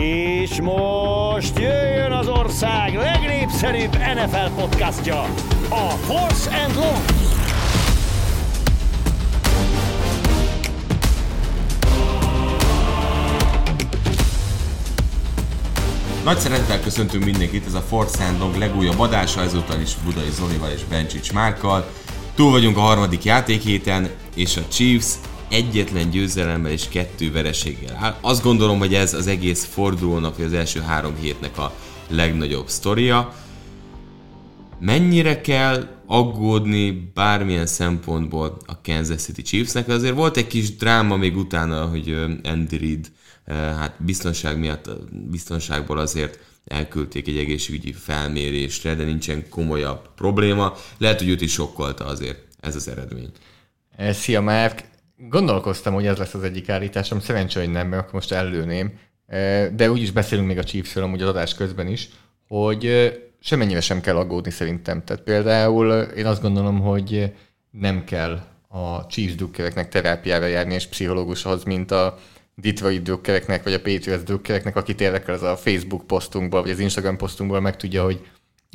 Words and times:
És 0.00 0.60
most 0.60 1.58
jöjjön 1.58 2.12
az 2.12 2.28
ország 2.28 2.94
legnépszerűbb 2.94 3.92
NFL 3.92 4.60
podcastja, 4.60 5.20
a 5.68 5.90
Force 5.90 6.50
and 6.64 6.74
Long. 6.74 7.04
Nagy 16.24 16.38
szeretettel 16.38 16.80
köszöntünk 16.80 17.24
mindenkit, 17.24 17.66
ez 17.66 17.74
a 17.74 17.80
Force 17.80 18.24
and 18.24 18.38
Long 18.38 18.56
legújabb 18.56 19.00
adása, 19.00 19.40
ezúttal 19.40 19.80
is 19.80 19.94
Budai 20.04 20.30
Zolival 20.30 20.70
és 20.70 20.84
Bencsics 20.84 21.32
Márkkal. 21.32 21.90
Túl 22.34 22.50
vagyunk 22.50 22.76
a 22.76 22.80
harmadik 22.80 23.24
játékhéten, 23.24 24.10
és 24.34 24.56
a 24.56 24.68
Chiefs 24.68 25.14
egyetlen 25.52 26.10
győzelemmel 26.10 26.70
és 26.70 26.88
kettő 26.88 27.32
vereséggel 27.32 27.96
áll. 27.96 28.16
Azt 28.20 28.42
gondolom, 28.42 28.78
hogy 28.78 28.94
ez 28.94 29.14
az 29.14 29.26
egész 29.26 29.64
fordulónak, 29.64 30.36
vagy 30.36 30.46
az 30.46 30.52
első 30.52 30.80
három 30.80 31.14
hétnek 31.20 31.58
a 31.58 31.74
legnagyobb 32.08 32.68
sztoria. 32.68 33.34
Mennyire 34.80 35.40
kell 35.40 35.88
aggódni 36.06 37.10
bármilyen 37.14 37.66
szempontból 37.66 38.56
a 38.66 38.80
Kansas 38.80 39.22
City 39.22 39.42
Chiefsnek? 39.42 39.88
Azért 39.88 40.14
volt 40.14 40.36
egy 40.36 40.46
kis 40.46 40.76
dráma 40.76 41.16
még 41.16 41.36
utána, 41.36 41.86
hogy 41.86 42.16
Andy 42.42 42.76
Reid 42.76 43.12
hát 43.78 43.94
biztonság 43.98 44.58
miatt, 44.58 44.90
biztonságból 45.30 45.98
azért 45.98 46.38
elküldték 46.64 47.28
egy 47.28 47.36
egészségügyi 47.36 47.92
felmérésre, 47.92 48.94
de 48.94 49.04
nincsen 49.04 49.48
komolyabb 49.48 50.14
probléma. 50.14 50.74
Lehet, 50.98 51.18
hogy 51.18 51.28
őt 51.28 51.40
is 51.40 51.52
sokkolta 51.52 52.04
azért 52.04 52.38
ez 52.60 52.76
az 52.76 52.88
eredmény. 52.88 53.30
Szia, 53.98 54.40
Márk! 54.40 54.90
Gondolkoztam, 55.28 55.94
hogy 55.94 56.06
ez 56.06 56.16
lesz 56.16 56.34
az 56.34 56.42
egyik 56.42 56.68
állításom, 56.68 57.20
szerencsé, 57.20 57.60
hogy 57.60 57.70
nem, 57.70 57.88
mert 57.88 58.02
akkor 58.02 58.14
most 58.14 58.32
előném. 58.32 58.98
De 59.74 59.90
úgyis 59.90 60.10
beszélünk 60.10 60.46
még 60.46 60.58
a 60.58 60.64
Chiefsről 60.64 61.04
amúgy 61.04 61.22
az 61.22 61.28
adás 61.28 61.54
közben 61.54 61.86
is, 61.86 62.08
hogy 62.48 63.12
semmennyire 63.40 63.80
sem 63.80 64.00
kell 64.00 64.16
aggódni 64.16 64.50
szerintem. 64.50 65.04
Tehát 65.04 65.22
például 65.22 65.92
én 66.00 66.26
azt 66.26 66.42
gondolom, 66.42 66.80
hogy 66.80 67.32
nem 67.70 68.04
kell 68.04 68.40
a 68.68 69.06
Chiefs 69.06 69.34
dukkereknek 69.34 69.88
terápiára 69.88 70.46
járni 70.46 70.74
és 70.74 70.86
pszichológushoz, 70.86 71.64
mint 71.64 71.90
a 71.90 72.18
Detroit 72.54 73.02
dukkereknek, 73.02 73.62
vagy 73.62 73.72
a 73.72 73.80
Patriots 73.80 74.22
dukkereknek, 74.22 74.76
akit 74.76 75.00
érdekel 75.00 75.34
az 75.34 75.42
a 75.42 75.56
Facebook 75.56 76.06
posztunkból, 76.06 76.62
vagy 76.62 76.70
az 76.70 76.78
Instagram 76.78 77.16
posztunkból 77.16 77.60
megtudja, 77.60 78.04
hogy 78.04 78.26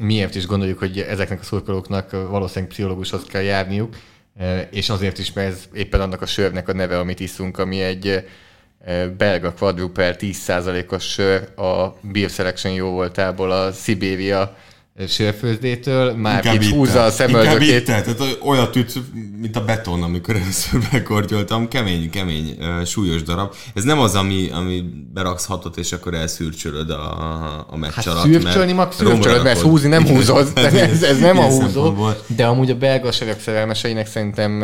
miért 0.02 0.36
is 0.36 0.45
gondoljuk, 0.45 0.80
hogy 0.80 0.99
ezeknek 0.99 1.39
a 1.39 1.43
szurkolóknak 1.43 2.11
valószínűleg 2.11 2.69
pszichológushoz 2.69 3.23
kell 3.23 3.41
járniuk 3.41 3.95
és 4.71 4.89
azért 4.89 5.17
is, 5.17 5.33
mert 5.33 5.52
ez 5.52 5.63
éppen 5.73 6.02
annak 6.02 6.21
a 6.21 6.25
sörnek 6.25 6.67
a 6.67 6.73
neve, 6.73 6.99
amit 6.99 7.19
iszunk, 7.19 7.57
ami 7.57 7.81
egy 7.81 8.25
belga 9.17 9.53
quadruple 9.53 10.16
10%-os 10.19 11.03
sör. 11.11 11.59
A 11.59 11.97
Beer 12.02 12.30
Selection 12.30 12.73
jó 12.73 12.89
voltából 12.89 13.52
a 13.52 13.71
Szibéria 13.71 14.58
sörfőzdétől, 15.07 16.13
már 16.15 16.45
Inkább 16.45 16.61
itt 16.61 16.69
húzza 16.69 17.03
a 17.03 17.09
szemöldökét. 17.09 17.85
Tehát 17.85 18.37
olyat 18.41 18.75
üt, 18.75 18.93
mint 19.39 19.55
a 19.55 19.65
beton, 19.65 20.03
amikor 20.03 20.35
először 20.35 20.81
bekortyoltam. 20.91 21.67
Kemény, 21.67 22.09
kemény, 22.09 22.57
súlyos 22.85 23.23
darab. 23.23 23.53
Ez 23.73 23.83
nem 23.83 23.99
az, 23.99 24.15
ami, 24.15 24.49
ami 24.51 24.83
beraksz 25.13 25.45
hatot, 25.45 25.77
és 25.77 25.91
akkor 25.91 26.13
elszürcsölöd 26.13 26.89
a, 26.89 27.65
a 27.69 27.77
meccs 27.77 27.91
hát 27.91 28.05
alatt. 28.05 28.23
Szürcsölni, 28.23 28.71
mag 28.71 28.91
szürcsölöd, 28.91 29.43
mert 29.43 29.59
húzni 29.59 29.87
nem 29.89 30.07
húzod. 30.07 30.51
ez, 30.55 31.03
ez 31.03 31.19
nem 31.19 31.37
a 31.37 31.45
húzó. 31.45 31.93
De 32.35 32.45
amúgy 32.45 32.69
a 32.69 32.75
belga 32.75 33.11
sörök 33.11 33.39
szerelmeseinek 33.39 34.07
szerintem 34.07 34.63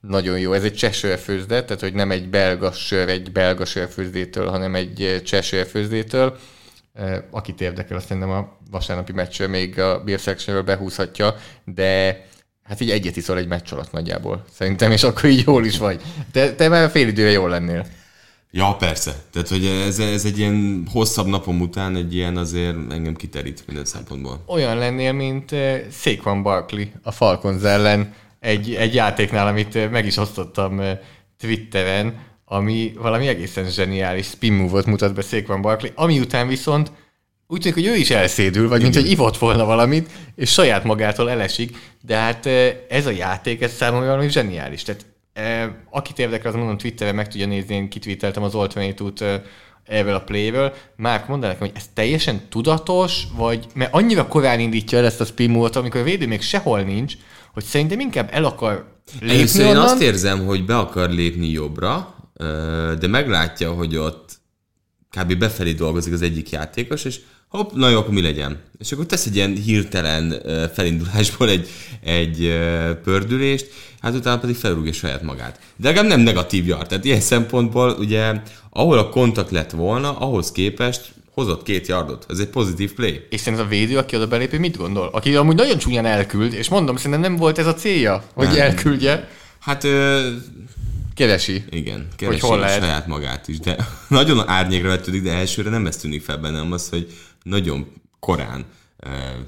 nagyon 0.00 0.38
jó. 0.38 0.52
Ez 0.52 0.62
egy 0.62 0.74
csesőrfőzde, 0.74 1.64
tehát 1.64 1.80
hogy 1.80 1.94
nem 1.94 2.10
egy 2.10 2.28
belga 2.28 2.72
sör 2.72 3.08
egy 3.08 3.32
belga 3.32 3.64
sörfőzdétől, 3.64 4.48
hanem 4.48 4.74
egy 4.74 5.22
csesőrfőzdétől. 5.24 6.36
Akit 7.30 7.60
érdekel, 7.60 7.96
azt 7.96 8.06
szerintem 8.06 8.30
a 8.30 8.56
vasárnapi 8.70 9.12
meccsről 9.12 9.48
még 9.48 9.78
a 9.78 10.02
Beer 10.04 10.64
behúzhatja, 10.64 11.34
de 11.64 12.20
hát 12.62 12.80
így 12.80 12.90
egyet 12.90 13.16
iszol 13.16 13.38
egy 13.38 13.46
meccs 13.46 13.72
alatt 13.72 13.92
nagyjából, 13.92 14.44
szerintem, 14.52 14.90
és 14.90 15.02
akkor 15.02 15.24
így 15.24 15.42
jól 15.46 15.64
is 15.64 15.78
vagy. 15.78 16.02
Te, 16.32 16.54
te 16.54 16.68
már 16.68 16.90
fél 16.90 17.08
időre 17.08 17.30
jól 17.30 17.48
lennél. 17.48 17.86
Ja, 18.54 18.76
persze. 18.78 19.14
Tehát, 19.30 19.48
hogy 19.48 19.66
ez, 19.66 19.98
ez 19.98 20.24
egy 20.24 20.38
ilyen 20.38 20.86
hosszabb 20.92 21.26
napom 21.26 21.60
után 21.60 21.96
egy 21.96 22.14
ilyen 22.14 22.36
azért 22.36 22.76
engem 22.90 23.14
kiterít 23.14 23.62
minden 23.66 23.84
szempontból. 23.84 24.42
Olyan 24.46 24.76
lennél, 24.76 25.12
mint 25.12 25.54
Saquon 25.90 26.42
Barkley 26.42 26.84
a 27.02 27.10
Falcons 27.10 27.62
ellen 27.62 28.14
egy, 28.40 28.74
egy 28.74 28.94
játéknál, 28.94 29.46
amit 29.46 29.90
meg 29.90 30.06
is 30.06 30.16
osztottam 30.16 30.80
Twitteren, 31.38 32.14
ami 32.52 32.92
valami 32.98 33.26
egészen 33.26 33.70
zseniális 33.70 34.26
spin 34.26 34.52
move-ot 34.52 34.86
mutat 34.86 35.14
be 35.14 35.22
Saquon 35.22 35.62
Barkley, 35.62 35.90
ami 35.94 36.18
után 36.20 36.48
viszont 36.48 36.92
úgy 37.46 37.60
tűnik, 37.60 37.74
hogy 37.74 37.86
ő 37.86 37.94
is 37.94 38.10
elszédül, 38.10 38.68
vagy 38.68 38.82
mint 38.82 38.94
hogy 38.94 39.10
ivott 39.10 39.38
volna 39.38 39.64
valamit, 39.64 40.10
és 40.34 40.52
saját 40.52 40.84
magától 40.84 41.30
elesik, 41.30 41.76
de 42.00 42.16
hát 42.16 42.46
ez 42.88 43.06
a 43.06 43.10
játék, 43.10 43.62
ez 43.62 43.72
számomra 43.72 44.06
valami 44.06 44.28
zseniális. 44.28 44.82
Tehát 44.82 45.06
akit 45.90 46.18
érdekel, 46.18 46.50
az 46.50 46.56
mondom 46.56 46.78
Twitteren 46.78 47.14
meg 47.14 47.28
tudja 47.28 47.46
nézni, 47.46 47.74
én 47.74 47.88
kitweeteltem 47.88 48.42
az 48.42 48.54
Alternate 48.54 49.42
ebből 49.84 50.14
a 50.14 50.20
playről. 50.20 50.72
Márk, 50.96 51.28
mondd 51.28 51.40
nekem, 51.40 51.58
hogy 51.58 51.72
ez 51.74 51.84
teljesen 51.94 52.40
tudatos, 52.48 53.22
vagy 53.36 53.66
mert 53.74 53.94
annyira 53.94 54.26
korán 54.26 54.60
indítja 54.60 54.98
el 54.98 55.04
ezt 55.04 55.20
a 55.20 55.24
spin 55.24 55.50
move 55.50 55.70
amikor 55.74 56.00
a 56.00 56.04
védő 56.04 56.26
még 56.26 56.42
sehol 56.42 56.80
nincs, 56.80 57.14
hogy 57.52 57.64
szerintem 57.64 58.00
inkább 58.00 58.28
el 58.32 58.44
akar 58.44 59.00
lépni 59.20 59.36
Először 59.36 59.66
én 59.66 59.76
azt 59.76 60.02
érzem, 60.02 60.46
hogy 60.46 60.64
be 60.64 60.78
akar 60.78 61.10
lépni 61.10 61.48
jobbra, 61.48 62.14
de 62.98 63.06
meglátja, 63.06 63.72
hogy 63.72 63.96
ott 63.96 64.40
kb. 65.10 65.38
befelé 65.38 65.72
dolgozik 65.72 66.12
az 66.12 66.22
egyik 66.22 66.50
játékos, 66.50 67.04
és 67.04 67.20
hopp, 67.48 67.72
na 67.72 67.88
jó, 67.88 67.98
akkor 67.98 68.14
mi 68.14 68.22
legyen? 68.22 68.60
És 68.78 68.92
akkor 68.92 69.06
tesz 69.06 69.26
egy 69.26 69.36
ilyen 69.36 69.54
hirtelen 69.54 70.42
felindulásból 70.74 71.48
egy, 71.48 71.68
egy 72.04 72.58
pördülést, 73.04 73.70
hát 74.00 74.14
utána 74.14 74.38
pedig 74.40 74.56
felrúgja 74.56 74.92
saját 74.92 75.22
magát. 75.22 75.60
De 75.76 75.88
legalább 75.88 76.10
nem 76.10 76.20
negatív 76.20 76.66
yard, 76.66 76.88
tehát 76.88 77.04
ilyen 77.04 77.20
szempontból 77.20 77.90
ugye, 77.90 78.32
ahol 78.70 78.98
a 78.98 79.08
kontakt 79.08 79.50
lett 79.50 79.70
volna, 79.70 80.18
ahhoz 80.18 80.52
képest 80.52 81.12
hozott 81.34 81.62
két 81.62 81.86
yardot. 81.86 82.26
Ez 82.28 82.38
egy 82.38 82.48
pozitív 82.48 82.94
play. 82.94 83.26
És 83.30 83.40
szerintem 83.40 83.66
a 83.66 83.70
védő, 83.70 83.96
aki 83.98 84.16
oda 84.16 84.26
belép, 84.26 84.58
mit 84.58 84.76
gondol? 84.76 85.08
Aki 85.12 85.34
amúgy 85.34 85.56
nagyon 85.56 85.78
csúnyán 85.78 86.06
elküld, 86.06 86.52
és 86.52 86.68
mondom, 86.68 86.96
szerintem 86.96 87.20
nem 87.20 87.36
volt 87.36 87.58
ez 87.58 87.66
a 87.66 87.74
célja, 87.74 88.24
hogy 88.34 88.46
nem. 88.46 88.60
elküldje. 88.60 89.28
Hát 89.58 89.84
ö, 89.84 90.28
Keresi. 91.22 91.64
Igen, 91.70 92.08
keresi 92.16 92.40
hogy 92.40 92.50
hol 92.50 92.58
lehet. 92.58 92.80
saját 92.80 93.06
magát 93.06 93.48
is, 93.48 93.58
de 93.58 93.76
nagyon 94.08 94.48
árnyékra 94.48 94.88
vetődik, 94.88 95.22
de 95.22 95.32
elsőre 95.32 95.70
nem 95.70 95.86
ez 95.86 95.96
tűnik 95.96 96.22
fel 96.22 96.36
bennem 96.36 96.72
az, 96.72 96.88
hogy 96.88 97.12
nagyon 97.42 97.92
korán 98.20 98.64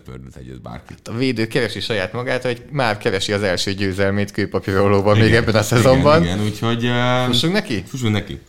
pördült 0.04 0.36
egyet 0.36 0.62
bárki. 0.62 0.94
A 1.04 1.16
védő 1.16 1.46
keresi 1.46 1.80
saját 1.80 2.12
magát, 2.12 2.42
hogy 2.42 2.62
már 2.70 2.98
keresi 2.98 3.32
az 3.32 3.42
első 3.42 3.72
győzelmét 3.72 4.30
kőpapírolóban 4.30 5.18
még 5.18 5.34
ebben 5.34 5.54
a 5.54 5.62
szezonban. 5.62 6.22
Igen, 6.22 6.36
igen 6.36 6.46
úgyhogy... 6.46 6.90
Fussunk 7.26 7.52
neki? 7.52 7.84
Fussunk 7.86 8.12
neki. 8.12 8.40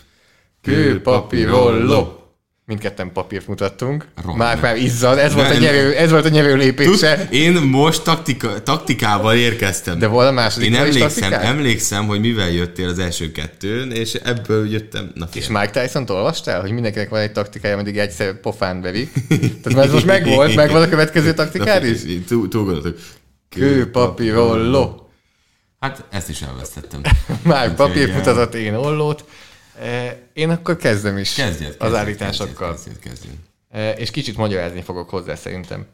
Kőpapíroló. 0.62 2.25
Mindketten 2.68 3.12
papírt 3.12 3.48
mutattunk. 3.48 4.08
Rohan. 4.24 4.38
Már, 4.38 4.59
már 4.62 4.78
izzad. 4.78 5.18
Ez, 5.18 5.34
volt 5.34 5.50
a 5.50 5.58
nyerő, 5.58 5.96
ez 5.96 6.12
volt 6.12 6.26
a 6.26 6.30
nyerő 6.30 6.56
lépése. 6.56 7.18
Tud, 7.18 7.34
én 7.34 7.53
most 7.53 8.03
taktika, 8.03 8.64
taktikával 8.64 9.36
érkeztem. 9.36 10.00
De 10.00 10.08
volt 10.08 10.28
a 10.28 10.31
második 10.31 10.68
Én 10.68 10.76
emlékszem, 10.76 11.34
emlékszem, 11.34 12.06
hogy 12.06 12.20
mivel 12.20 12.50
jöttél 12.50 12.88
az 12.88 13.00
első 13.00 13.31
kettőn, 13.31 13.92
és 13.92 14.14
ebből 14.14 14.72
jöttem. 14.72 15.12
Na, 15.14 15.28
és 15.34 15.48
Mike 15.48 15.70
Tyson-t 15.70 16.09
olvastál, 16.09 16.62
hogy 16.62 16.72
mindenkinek 16.72 17.09
van 17.09 17.20
egy 17.20 17.31
taktikája, 17.31 17.74
ameddig 17.74 17.98
egyszer 17.98 18.40
pofán 18.40 18.82
bevi? 18.82 19.09
Tehát 19.64 19.86
ez 19.86 19.92
most 19.92 20.06
megvolt, 20.06 20.56
megvan 20.66 20.82
a 20.82 20.90
következő 20.90 21.34
taktikád 21.34 21.86
is? 21.86 22.02
Túl, 22.28 22.47
gondoltuk. 22.47 22.97
Kőpapírolló. 23.50 25.09
Hát 25.80 26.03
ezt 26.12 26.30
is 26.30 26.42
elvesztettem. 26.42 27.02
Már 27.44 27.76
papír 27.76 28.14
mutatott 28.14 28.53
én 28.53 28.74
ollót. 28.74 29.26
Én 30.34 30.50
akkor 30.50 30.75
kezdem 30.78 31.18
is 31.18 31.34
kezdjed, 31.34 31.70
kezdjed, 31.70 31.91
az 31.91 31.94
állításokkal. 31.94 32.72
Kezdjed, 32.72 33.00
kezdjed, 33.00 33.32
kezdjed. 33.72 34.00
És 34.00 34.11
kicsit 34.11 34.38
magyarázni 34.38 34.82
fogok 34.82 35.09
hozzá 35.09 35.35
szerintem. 35.35 35.85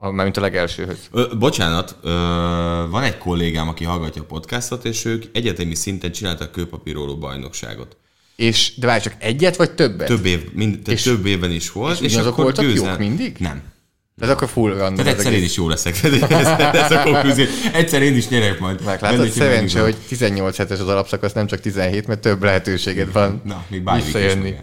Mármint 0.00 0.36
a 0.36 0.40
legelsőhöz. 0.40 0.98
Ö, 1.10 1.26
bocsánat, 1.38 1.96
ö, 2.02 2.10
van 2.90 3.02
egy 3.02 3.18
kollégám, 3.18 3.68
aki 3.68 3.84
hallgatja 3.84 4.22
a 4.22 4.24
podcastot, 4.24 4.84
és 4.84 5.04
ők 5.04 5.24
egyetemi 5.32 5.74
szinten 5.74 6.12
csináltak 6.12 6.52
kőpapíróló 6.52 7.18
bajnokságot. 7.18 7.96
És, 8.36 8.74
de 8.76 8.86
várj 8.86 9.02
csak 9.02 9.14
egyet, 9.18 9.56
vagy 9.56 9.70
többet? 9.74 10.06
Több, 10.06 10.24
év, 10.24 10.52
mind, 10.52 10.88
és, 10.88 11.02
több 11.02 11.26
évben 11.26 11.50
is 11.50 11.72
volt. 11.72 12.00
És, 12.00 12.12
és 12.12 12.16
azok 12.16 12.36
voltak 12.36 12.64
győzel... 12.64 12.88
jók 12.88 12.98
mindig? 12.98 13.36
Nem. 13.38 13.62
Ez 14.20 14.28
akkor 14.28 14.48
full 14.48 14.70
random. 14.70 15.04
Tehát 15.04 15.18
egyszer 15.18 15.32
én 15.32 15.42
is 15.42 15.56
jó 15.56 15.68
leszek. 15.68 16.02
ez, 16.02 16.12
ez 16.82 16.90
a 16.90 17.02
konklúzió. 17.02 17.44
Egyszer 17.72 18.02
én 18.02 18.16
is 18.16 18.28
nyerek 18.28 18.58
majd. 18.58 18.84
Meglátod, 18.84 19.28
szerencsé, 19.28 19.78
hogy 19.78 19.96
18 20.08 20.56
hetes 20.56 20.78
az 20.78 20.88
alapszakasz, 20.88 21.32
nem 21.32 21.46
csak 21.46 21.60
17, 21.60 22.06
mert 22.06 22.20
több 22.20 22.42
lehetőséged 22.42 23.12
van 23.12 23.42
Na, 23.44 23.64
még 23.68 23.82
visszajönni. 23.94 24.58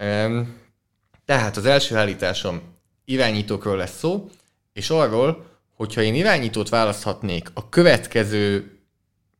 Um, 0.00 0.54
tehát 1.24 1.56
az 1.56 1.66
első 1.66 1.96
állításom 1.96 2.60
irányítókról 3.04 3.76
lesz 3.76 3.98
szó, 3.98 4.28
és 4.72 4.90
arról, 4.90 5.46
hogyha 5.76 6.02
én 6.02 6.14
irányítót 6.14 6.68
választhatnék 6.68 7.50
a 7.54 7.68
következő 7.68 8.74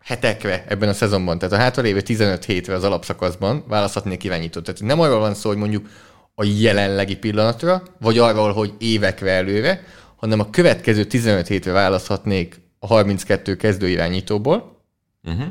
hetekre 0.03 0.65
ebben 0.69 0.89
a 0.89 0.93
szezonban, 0.93 1.39
tehát 1.39 1.55
a 1.55 1.59
hátralévő 1.59 2.01
15 2.01 2.45
hétre 2.45 2.75
az 2.75 2.85
alapszakaszban 2.85 3.65
választhatnék 3.69 4.25
irányítót. 4.25 4.65
Tehát 4.65 4.81
nem 4.81 5.01
arról 5.01 5.19
van 5.19 5.35
szó, 5.35 5.49
hogy 5.49 5.59
mondjuk 5.59 5.89
a 6.35 6.45
jelenlegi 6.45 7.17
pillanatra, 7.17 7.83
vagy 8.01 8.19
arról, 8.19 8.53
hogy 8.53 8.75
évekre 8.79 9.31
előre, 9.31 9.85
hanem 10.17 10.41
a 10.41 10.51
következő 10.51 11.05
15 11.05 11.47
hétre 11.47 11.73
választhatnék 11.73 12.61
a 12.79 12.87
32 12.87 13.57
kezdőirányítóból, 13.57 14.81
uh-huh. 15.25 15.47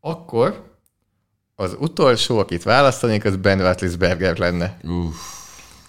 akkor 0.00 0.78
az 1.54 1.76
utolsó, 1.78 2.38
akit 2.38 2.62
választanék, 2.62 3.24
az 3.24 3.36
Ben 3.36 3.58
Roethlisberger 3.58 4.38
lenne. 4.38 4.78
Uff. 4.82 5.39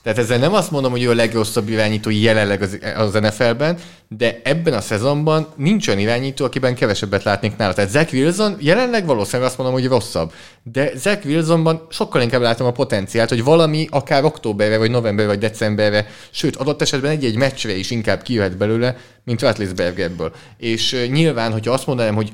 Tehát 0.03 0.18
ezzel 0.18 0.38
nem 0.38 0.53
azt 0.53 0.71
mondom, 0.71 0.92
hogy 0.92 1.03
ő 1.03 1.09
a 1.09 1.13
legrosszabb 1.13 1.69
irányító 1.69 2.09
jelenleg 2.09 2.62
az, 2.62 2.80
az 2.95 3.13
NFL-ben, 3.13 3.77
de 4.07 4.42
ebben 4.44 4.74
a 4.74 4.81
szezonban 4.81 5.48
nincs 5.56 5.88
olyan 5.88 6.00
irányító, 6.00 6.45
akiben 6.45 6.75
kevesebbet 6.75 7.24
látnék 7.24 7.57
nála. 7.57 7.74
Tehát 7.74 7.89
Zach 7.89 8.13
Wilson 8.13 8.57
jelenleg 8.59 9.06
valószínűleg 9.06 9.48
azt 9.48 9.57
mondom, 9.57 9.75
hogy 9.75 9.88
rosszabb. 9.88 10.31
De 10.63 10.92
Zach 10.95 11.25
Wilsonban 11.25 11.88
sokkal 11.89 12.21
inkább 12.21 12.42
látom 12.42 12.68
a 12.68 12.71
potenciált, 12.71 13.30
hogy 13.30 13.44
valami 13.44 13.88
akár 13.89 14.24
októberre, 14.24 14.77
vagy 14.77 14.92
novemberre, 14.92 15.30
vagy 15.30 15.39
decemberre, 15.39 16.07
sőt, 16.31 16.56
adott 16.56 16.81
esetben 16.81 17.12
egy-egy 17.12 17.36
meccsre 17.36 17.75
is 17.75 17.92
inkább 17.92 18.21
kijöhet 18.21 18.57
belőle, 18.57 18.98
mint 19.24 19.42
Ratlisbergerből. 19.42 20.33
És 20.57 21.07
nyilván, 21.12 21.51
hogyha 21.51 21.74
azt 21.74 21.88
mondanám, 21.88 22.15
hogy 22.15 22.31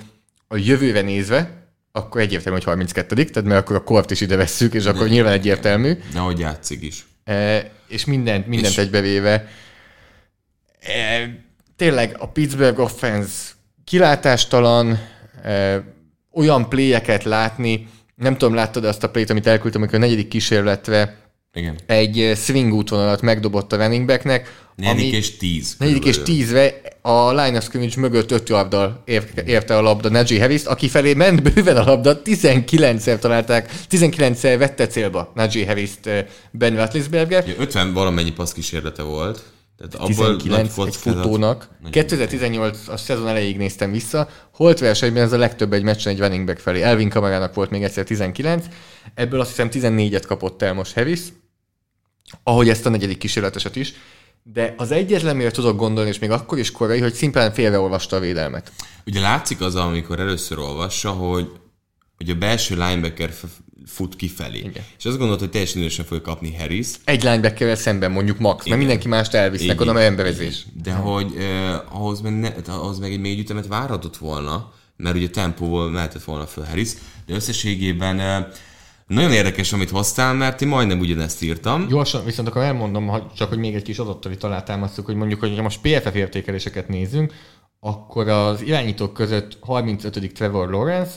a 0.47 0.57
jövőre 0.57 1.01
nézve, 1.01 1.65
akkor 1.91 2.21
egyértelmű, 2.21 2.57
hogy 2.57 2.67
32 2.67 3.23
tehát 3.23 3.49
mert 3.49 3.61
akkor 3.61 3.75
a 3.75 3.83
kort 3.83 4.11
is 4.11 4.21
ide 4.21 4.35
vesszük, 4.35 4.73
és 4.73 4.85
akkor 4.85 5.07
nyilván 5.07 5.33
egyértelmű. 5.33 5.93
De 6.13 6.19
hogy 6.19 6.39
játszik 6.39 6.81
is. 6.81 7.05
E, 7.27 7.69
és 7.87 8.05
mindent, 8.05 8.47
mindent 8.47 8.73
és... 8.73 8.77
egybevéve. 8.77 9.47
E, 10.79 11.29
tényleg 11.75 12.15
a 12.19 12.27
Pittsburgh 12.27 12.79
offense 12.79 13.51
kilátástalan, 13.83 14.99
e, 15.43 15.83
olyan 16.31 16.69
pléjeket 16.69 17.23
látni, 17.23 17.87
nem 18.15 18.37
tudom, 18.37 18.53
láttad 18.53 18.85
azt 18.85 19.03
a 19.03 19.09
playt, 19.09 19.29
amit 19.29 19.47
elküldtem, 19.47 19.81
amikor 19.81 19.97
a 19.97 20.01
negyedik 20.01 20.27
kísérletre 20.27 21.26
Igen. 21.57 21.79
egy 21.85 22.31
swing 22.35 22.73
útvonalat 22.73 23.21
megdobott 23.21 23.73
a 23.73 23.77
running 23.77 24.05
backnek. 24.05 24.65
Negyedik 24.75 25.13
és 25.13 25.37
tíz. 25.37 25.75
Negyedik 25.79 26.05
és 26.05 26.21
tízre 26.21 26.81
a 27.01 27.29
line 27.29 27.57
of 27.57 27.63
scrimmage 27.63 27.99
mögött 27.99 28.31
öt 28.31 28.49
yarddal 28.49 29.03
érte 29.45 29.77
a 29.77 29.81
labda 29.81 30.09
Najee 30.09 30.39
harris 30.39 30.63
aki 30.63 30.87
felé 30.87 31.13
ment 31.13 31.43
bőven 31.43 31.77
a 31.77 31.83
labda, 31.83 32.21
19-szer 32.25 33.19
találták, 33.19 33.71
19-szer 33.89 34.55
vette 34.59 34.87
célba 34.87 35.31
Najee 35.35 35.65
Harris-t 35.65 36.09
Ben 36.51 36.75
Roethlisberger. 36.75 37.45
50 37.57 37.93
valamennyi 37.93 38.31
passz 38.31 38.51
kísérlete 38.51 39.03
volt. 39.03 39.43
Tehát 39.77 39.95
abból 39.95 40.35
19 40.35 40.77
egy 40.77 40.95
futónak. 40.95 41.69
2018 41.91 42.87
a 42.87 42.97
szezon 42.97 43.27
elejéig 43.27 43.57
néztem 43.57 43.91
vissza. 43.91 44.29
Holt 44.53 44.79
versenyben 44.79 45.23
ez 45.23 45.33
a 45.33 45.37
legtöbb 45.37 45.73
egy 45.73 45.83
meccsen 45.83 46.13
egy 46.13 46.19
running 46.19 46.45
back 46.45 46.59
felé. 46.59 46.81
Elvin 46.81 47.09
Kamarának 47.09 47.53
volt 47.53 47.69
még 47.69 47.83
egyszer 47.83 48.03
19, 48.03 48.65
ebből 49.13 49.39
azt 49.39 49.49
hiszem 49.49 49.69
14-et 49.71 50.23
kapott 50.27 50.61
el 50.61 50.73
most 50.73 50.93
Harris, 50.93 51.19
ahogy 52.43 52.69
ezt 52.69 52.85
a 52.85 52.89
negyedik 52.89 53.17
kísérleteset 53.17 53.75
is 53.75 53.93
de 54.53 54.73
az 54.77 54.91
egyetlen, 54.91 55.35
mire 55.35 55.51
tudok 55.51 55.77
gondolni, 55.77 56.09
és 56.09 56.19
még 56.19 56.31
akkor 56.31 56.57
is 56.57 56.71
korai, 56.71 56.99
hogy 56.99 57.13
szimplán 57.13 57.53
félreolvasta 57.53 58.15
a 58.15 58.19
védelmet. 58.19 58.71
Ugye 59.05 59.19
látszik 59.19 59.61
az, 59.61 59.75
amikor 59.75 60.19
először 60.19 60.59
olvassa, 60.59 61.09
hogy, 61.09 61.51
hogy 62.17 62.29
a 62.29 62.35
belső 62.35 62.75
linebacker 62.75 63.33
fut 63.85 64.15
kifelé. 64.15 64.57
Igen. 64.57 64.83
És 64.97 65.05
azt 65.05 65.17
gondolod, 65.17 65.39
hogy 65.39 65.49
teljesen 65.49 65.79
idősen 65.79 66.05
fogja 66.05 66.23
kapni 66.23 66.55
Harris. 66.55 66.87
Egy 67.03 67.23
linebackerrel 67.23 67.75
szemben 67.75 68.11
mondjuk 68.11 68.39
max, 68.39 68.65
Igen. 68.65 68.77
mert 68.77 68.87
mindenki 68.87 69.07
mást 69.07 69.33
elvisznek, 69.33 69.81
oda 69.81 69.93
mert 69.93 70.05
emberezés. 70.05 70.65
De 70.83 70.89
Igen. 70.89 71.01
hogy 71.01 71.33
eh, 71.37 71.95
ahhoz, 71.95 72.21
meg 72.21 72.39
ne, 72.39 72.49
ahhoz 72.67 72.99
meg 72.99 73.11
egy 73.11 73.19
mély 73.19 73.39
ütemet 73.39 73.67
várhatott 73.67 74.17
volna, 74.17 74.73
mert 74.97 75.15
ugye 75.15 75.29
tempóval 75.29 75.89
mehetett 75.89 76.23
volna 76.23 76.45
föl 76.45 76.63
Harris, 76.63 76.89
de 77.25 77.33
összességében 77.33 78.19
eh, 78.19 78.45
nagyon 79.07 79.31
érdekes, 79.31 79.73
amit 79.73 79.89
hoztál, 79.89 80.33
mert 80.33 80.61
én 80.61 80.67
majdnem 80.67 80.99
ugyanezt 80.99 81.41
írtam. 81.41 81.87
Gyorsan, 81.87 82.25
viszont 82.25 82.47
akkor 82.47 82.61
elmondom, 82.61 83.31
csak 83.35 83.49
hogy 83.49 83.57
még 83.57 83.75
egy 83.75 83.83
kis 83.83 83.97
adattal 83.97 84.31
itt 84.31 84.43
alátámasztjuk, 84.43 85.05
hogy 85.05 85.15
mondjuk, 85.15 85.39
hogy 85.39 85.55
ha 85.55 85.61
most 85.61 85.81
PFF 85.81 86.15
értékeléseket 86.15 86.87
nézünk, 86.87 87.33
akkor 87.79 88.27
az 88.27 88.61
irányítók 88.61 89.13
között 89.13 89.57
35. 89.59 90.31
Trevor 90.33 90.69
Lawrence, 90.69 91.15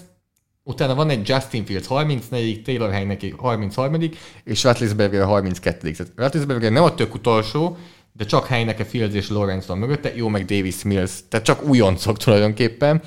utána 0.63 0.95
van 0.95 1.11
egy 1.11 1.29
Justin 1.29 1.65
Fields 1.65 1.87
34. 1.87 2.63
Taylor 2.63 2.91
Heineke 2.91 3.27
33. 3.37 3.97
és 4.45 4.65
Ratlisberger 4.65 5.21
a 5.21 5.27
32. 5.27 5.91
Tehát 5.91 6.13
Ratlisberger 6.17 6.73
nem 6.73 6.83
a 6.83 6.95
tök 6.95 7.15
utolsó, 7.15 7.77
de 8.13 8.25
csak 8.25 8.47
Heineke, 8.47 8.85
Fields 8.85 9.15
és 9.15 9.29
Lawrence 9.29 9.67
van 9.67 9.79
mögötte, 9.79 10.15
jó 10.15 10.29
meg 10.29 10.45
Davis 10.45 10.83
Mills, 10.83 11.13
tehát 11.29 11.47
csak 11.47 11.63
újoncok 11.63 12.17
tulajdonképpen. 12.17 13.03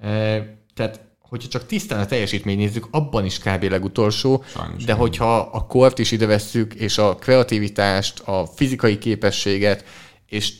E, 0.00 0.08
tehát 0.74 1.05
hogyha 1.28 1.48
csak 1.48 1.66
tisztán 1.66 2.00
a 2.00 2.06
teljesítmény 2.06 2.56
nézzük, 2.56 2.86
abban 2.90 3.24
is 3.24 3.38
kb. 3.38 3.62
legutolsó, 3.62 4.44
Sajnos 4.52 4.84
de 4.84 4.92
nem. 4.92 5.00
hogyha 5.00 5.38
a 5.38 5.66
kort 5.66 5.98
is 5.98 6.10
ide 6.10 6.26
vesszük, 6.26 6.74
és 6.74 6.98
a 6.98 7.14
kreativitást, 7.14 8.20
a 8.20 8.46
fizikai 8.54 8.98
képességet, 8.98 9.84
és 10.26 10.52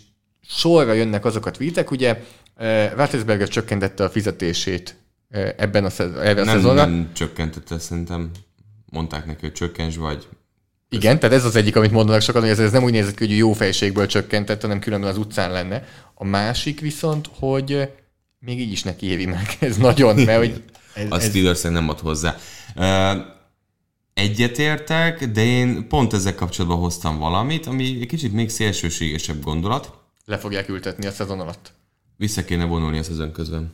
sorra 0.48 0.92
jönnek 0.92 1.24
azok 1.24 1.46
a 1.46 1.50
tweetek, 1.50 1.90
ugye 1.90 2.22
Rattlesberger 2.94 3.48
csökkentette 3.48 4.04
a 4.04 4.10
fizetését 4.10 4.96
ebben 5.56 5.84
a, 5.84 5.90
szez- 5.90 6.16
ebben 6.16 6.42
a 6.42 6.44
nem, 6.44 6.56
szezonra. 6.56 6.84
Nem 6.84 7.10
csökkentette, 7.12 7.78
szerintem 7.78 8.30
mondták 8.90 9.26
neki, 9.26 9.40
hogy 9.40 9.52
csökkens 9.52 9.96
vagy. 9.96 10.26
Igen, 10.88 11.18
tehát 11.18 11.36
ez 11.36 11.44
az 11.44 11.56
egyik, 11.56 11.76
amit 11.76 11.90
mondanak 11.90 12.20
sokan, 12.20 12.40
hogy 12.40 12.50
ez, 12.50 12.58
ez 12.58 12.72
nem 12.72 12.84
úgy 12.84 12.92
nézett 12.92 13.14
ki, 13.14 13.26
hogy 13.26 13.36
jó 13.36 13.52
fejségből 13.52 14.06
csökkentett, 14.06 14.60
hanem 14.60 14.78
különben 14.78 15.10
az 15.10 15.18
utcán 15.18 15.52
lenne. 15.52 15.84
A 16.14 16.24
másik 16.24 16.80
viszont, 16.80 17.30
hogy 17.38 17.90
még 18.38 18.60
így 18.60 18.72
is 18.72 18.82
neki 18.82 19.06
éri 19.06 19.26
meg. 19.26 19.56
Ez 19.60 19.76
nagyon, 19.76 20.16
mert 20.16 20.38
hogy... 20.38 20.62
Ez, 20.94 21.06
a 21.10 21.20
Steelers 21.20 21.64
ez... 21.64 21.70
nem 21.70 21.88
ad 21.88 21.98
hozzá. 21.98 22.36
Egyetértek, 24.14 25.26
de 25.26 25.44
én 25.44 25.88
pont 25.88 26.12
ezzel 26.12 26.34
kapcsolatban 26.34 26.78
hoztam 26.78 27.18
valamit, 27.18 27.66
ami 27.66 27.84
egy 27.84 28.06
kicsit 28.06 28.32
még 28.32 28.50
szélsőségesebb 28.50 29.42
gondolat. 29.42 29.92
Le 30.24 30.38
fogják 30.38 30.68
ültetni 30.68 31.06
a 31.06 31.10
szezon 31.10 31.40
alatt. 31.40 31.72
Vissza 32.16 32.44
kéne 32.44 32.64
vonulni 32.64 32.98
a 32.98 33.02
szezon 33.02 33.32
közben. 33.32 33.70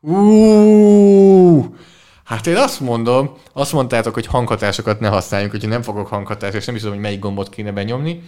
Uh, 0.00 1.64
hát 2.24 2.46
én 2.46 2.56
azt 2.56 2.80
mondom, 2.80 3.36
azt 3.52 3.72
mondtátok, 3.72 4.14
hogy 4.14 4.26
hanghatásokat 4.26 5.00
ne 5.00 5.08
használjunk, 5.08 5.52
hogy 5.52 5.68
nem 5.68 5.82
fogok 5.82 6.06
hanghatást, 6.06 6.54
és 6.54 6.64
nem 6.64 6.74
is 6.74 6.80
tudom, 6.80 6.96
hogy 6.96 7.04
melyik 7.04 7.20
gombot 7.20 7.48
kéne 7.48 7.72
benyomni. 7.72 8.22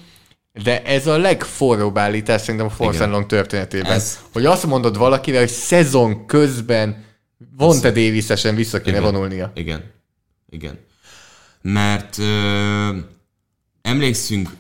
De 0.63 0.83
ez 0.83 1.07
a 1.07 1.19
legforróbb 1.19 1.99
állítás 1.99 2.41
szerintem 2.41 2.67
a 2.67 2.71
Force 2.71 3.25
történetében. 3.27 3.93
Ez... 3.93 4.19
Hogy 4.33 4.45
azt 4.45 4.67
mondod 4.67 4.97
valakivel, 4.97 5.41
hogy 5.41 5.49
szezon 5.49 6.27
közben 6.27 7.05
Vonte 7.57 7.91
davis 7.91 8.27
vissza 8.55 8.81
kéne 8.81 8.99
Igen. 8.99 9.03
vonulnia. 9.03 9.53
Igen. 9.55 9.93
Igen. 10.51 10.79
Mert 11.63 12.19
ö, 12.19 12.97
emlékszünk 13.83 14.51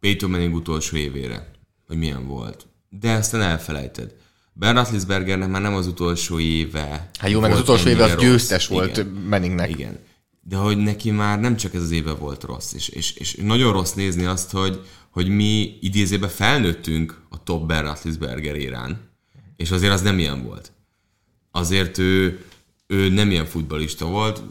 Peyton 0.00 0.30
Manning 0.30 0.54
utolsó 0.54 0.96
évére, 0.96 1.50
hogy 1.86 1.96
milyen 1.96 2.26
volt. 2.26 2.66
De 2.88 3.12
aztán 3.12 3.40
elfelejted. 3.40 4.14
Ben 4.52 4.74
Roethlisbergernek 4.74 5.48
már 5.48 5.60
nem 5.60 5.74
az 5.74 5.86
utolsó 5.86 6.38
éve. 6.38 7.10
Hát 7.18 7.30
jó, 7.30 7.40
meg 7.40 7.52
az 7.52 7.60
utolsó 7.60 7.88
éve 7.88 8.04
az 8.04 8.16
győztes 8.16 8.68
rossz. 8.68 8.78
volt 8.78 8.96
Igen. 8.96 9.24
Manningnek. 9.28 9.70
Igen. 9.70 9.98
De 10.40 10.56
hogy 10.56 10.76
neki 10.76 11.10
már 11.10 11.40
nem 11.40 11.56
csak 11.56 11.74
ez 11.74 11.82
az 11.82 11.90
éve 11.90 12.12
volt 12.12 12.44
rossz, 12.44 12.72
és, 12.72 12.88
és, 12.88 13.12
és 13.12 13.34
nagyon 13.34 13.72
rossz 13.72 13.92
nézni 13.92 14.24
azt, 14.24 14.50
hogy, 14.50 14.80
hogy 15.12 15.28
mi 15.28 15.78
idézébe 15.80 16.28
felnőttünk 16.28 17.20
a 17.28 17.42
top 17.42 17.66
Ben 17.66 17.82
Roethlisberger 17.82 18.54
érán, 18.54 19.00
és 19.56 19.70
azért 19.70 19.92
az 19.92 20.02
nem 20.02 20.18
ilyen 20.18 20.44
volt. 20.44 20.72
Azért 21.50 21.98
ő, 21.98 22.44
ő 22.86 23.08
nem 23.08 23.30
ilyen 23.30 23.46
futbalista 23.46 24.06
volt, 24.06 24.42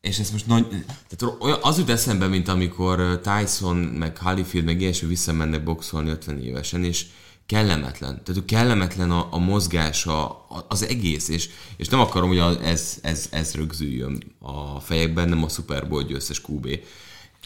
és 0.00 0.18
ez 0.18 0.30
most 0.30 0.46
nagy... 0.46 0.66
Tehát 1.08 1.36
az 1.62 1.78
jut 1.78 1.90
eszembe, 1.90 2.26
mint 2.26 2.48
amikor 2.48 3.20
Tyson, 3.22 3.76
meg 3.76 4.18
Holyfield, 4.18 4.66
meg 4.66 4.80
ilyesmi 4.80 5.08
visszamennek 5.08 5.64
boxolni 5.64 6.10
50 6.10 6.42
évesen, 6.42 6.84
és 6.84 7.06
kellemetlen. 7.46 8.22
Tehát 8.24 8.44
kellemetlen 8.44 9.10
a, 9.10 9.28
a 9.30 9.38
mozgása, 9.38 10.46
az 10.68 10.82
egész, 10.82 11.28
és, 11.28 11.48
és 11.76 11.88
nem 11.88 12.00
akarom, 12.00 12.28
hogy 12.28 12.58
ez, 12.62 12.98
ez, 13.02 13.28
ez 13.30 13.54
rögzüljön 13.54 14.22
a 14.38 14.80
fejekben, 14.80 15.28
nem 15.28 15.44
a 15.44 15.48
Super 15.48 15.88
Bowl 15.88 16.02
győztes 16.02 16.42
QB. 16.48 16.68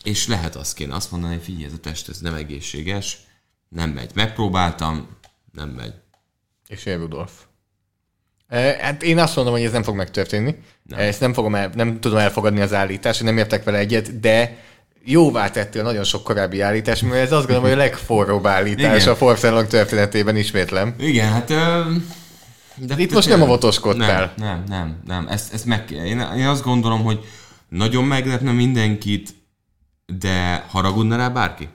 És 0.04 0.26
lehet 0.26 0.56
azt 0.56 0.74
kéne 0.74 0.94
azt 0.94 1.10
mondani, 1.10 1.34
hogy 1.34 1.42
figyelj, 1.42 1.64
ez 1.64 1.72
a 1.72 1.78
test 1.78 2.08
ez 2.08 2.18
nem 2.18 2.34
egészséges, 2.34 3.18
nem 3.68 3.90
megy. 3.90 4.10
Megpróbáltam, 4.14 5.08
nem 5.52 5.68
megy. 5.68 5.94
És 6.68 6.84
én 6.84 6.98
Rudolf. 6.98 7.32
E, 8.48 8.76
hát 8.80 9.02
én 9.02 9.18
azt 9.18 9.36
mondom, 9.36 9.54
hogy 9.54 9.62
ez 9.62 9.72
nem 9.72 9.82
fog 9.82 9.96
megtörténni. 9.96 10.58
Nem. 10.82 10.98
Ezt 10.98 11.20
nem, 11.20 11.32
fogom 11.32 11.54
el, 11.54 11.70
nem 11.74 12.00
tudom 12.00 12.18
elfogadni 12.18 12.60
az 12.60 12.72
állítást, 12.72 13.22
nem 13.22 13.38
értek 13.38 13.64
vele 13.64 13.78
egyet, 13.78 14.20
de 14.20 14.58
jóvá 15.04 15.50
tettél 15.50 15.82
nagyon 15.82 16.04
sok 16.04 16.24
korábbi 16.24 16.60
állítás, 16.60 17.00
mert 17.00 17.14
ez 17.14 17.32
azt 17.32 17.46
gondolom, 17.46 17.62
hogy 17.62 17.72
a 17.72 17.76
legforróbb 17.76 18.46
állítás 18.46 19.02
Igen. 19.02 19.12
a 19.12 19.16
Force 19.16 19.66
történetében 19.66 20.36
ismétlem. 20.36 20.94
Igen, 20.98 21.32
hát... 21.32 21.52
De 22.76 22.94
itt 22.96 23.12
most 23.12 23.28
nem 23.28 23.42
a 23.42 23.46
votoskodtál. 23.46 24.32
Nem, 24.36 24.48
nem, 24.48 24.64
nem, 24.68 25.00
nem. 25.06 25.28
Ezt, 25.28 25.52
ezt 25.52 25.64
meg. 25.64 25.90
Én, 25.90 26.20
én 26.36 26.46
azt 26.46 26.62
gondolom, 26.62 27.02
hogy 27.02 27.24
nagyon 27.68 28.04
meglepne 28.04 28.52
mindenkit, 28.52 29.34
de 30.06 30.64
haragudna 30.68 31.16
rá 31.16 31.28
bárki? 31.28 31.68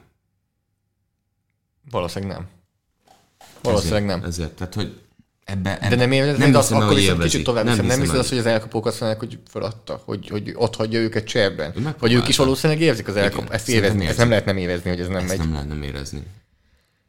Valószínűleg 1.91 2.35
nem. 2.37 2.47
Valószínűleg 3.61 4.03
ezért, 4.03 4.19
nem. 4.19 4.29
Ezért, 4.29 4.51
tehát 4.51 4.73
hogy... 4.73 5.01
Ebbe, 5.43 5.77
ebbe, 5.77 5.89
De 5.89 5.95
nem 5.95 6.11
élvezi, 6.11 6.39
nem 6.39 6.55
azt 6.55 6.71
akkor 6.71 6.97
élvezi. 6.97 7.29
kicsit 7.29 7.45
tovább 7.45 7.67
hiszem. 7.67 7.85
Nem 7.85 7.85
hiszem 7.85 7.99
hiszed 8.01 8.15
el. 8.15 8.21
azt, 8.21 8.29
hogy 8.29 8.37
az 8.37 8.45
elkapók 8.45 8.85
azt 8.85 8.99
mondják, 8.99 9.19
hogy 9.21 9.39
feladta, 9.47 10.01
hogy, 10.05 10.27
hogy 10.27 10.51
ott 10.55 10.75
hagyja 10.75 10.99
őket 10.99 11.25
cserben? 11.25 11.95
Vagy 11.99 12.13
ők 12.13 12.27
is 12.27 12.37
valószínűleg 12.37 12.81
érzik 12.81 13.07
az. 13.07 13.15
Igen, 13.15 13.51
Ezt, 13.51 13.69
érezni, 13.69 14.05
ezt 14.07 14.17
nem 14.17 14.29
lehet 14.29 14.45
nem 14.45 14.57
érezni, 14.57 14.89
hogy 14.89 14.99
ez 14.99 15.07
nem 15.07 15.17
Ezt 15.17 15.27
megy. 15.27 15.37
nem 15.37 15.51
lehet 15.51 15.67
nem 15.67 15.81
érezni. 15.83 16.23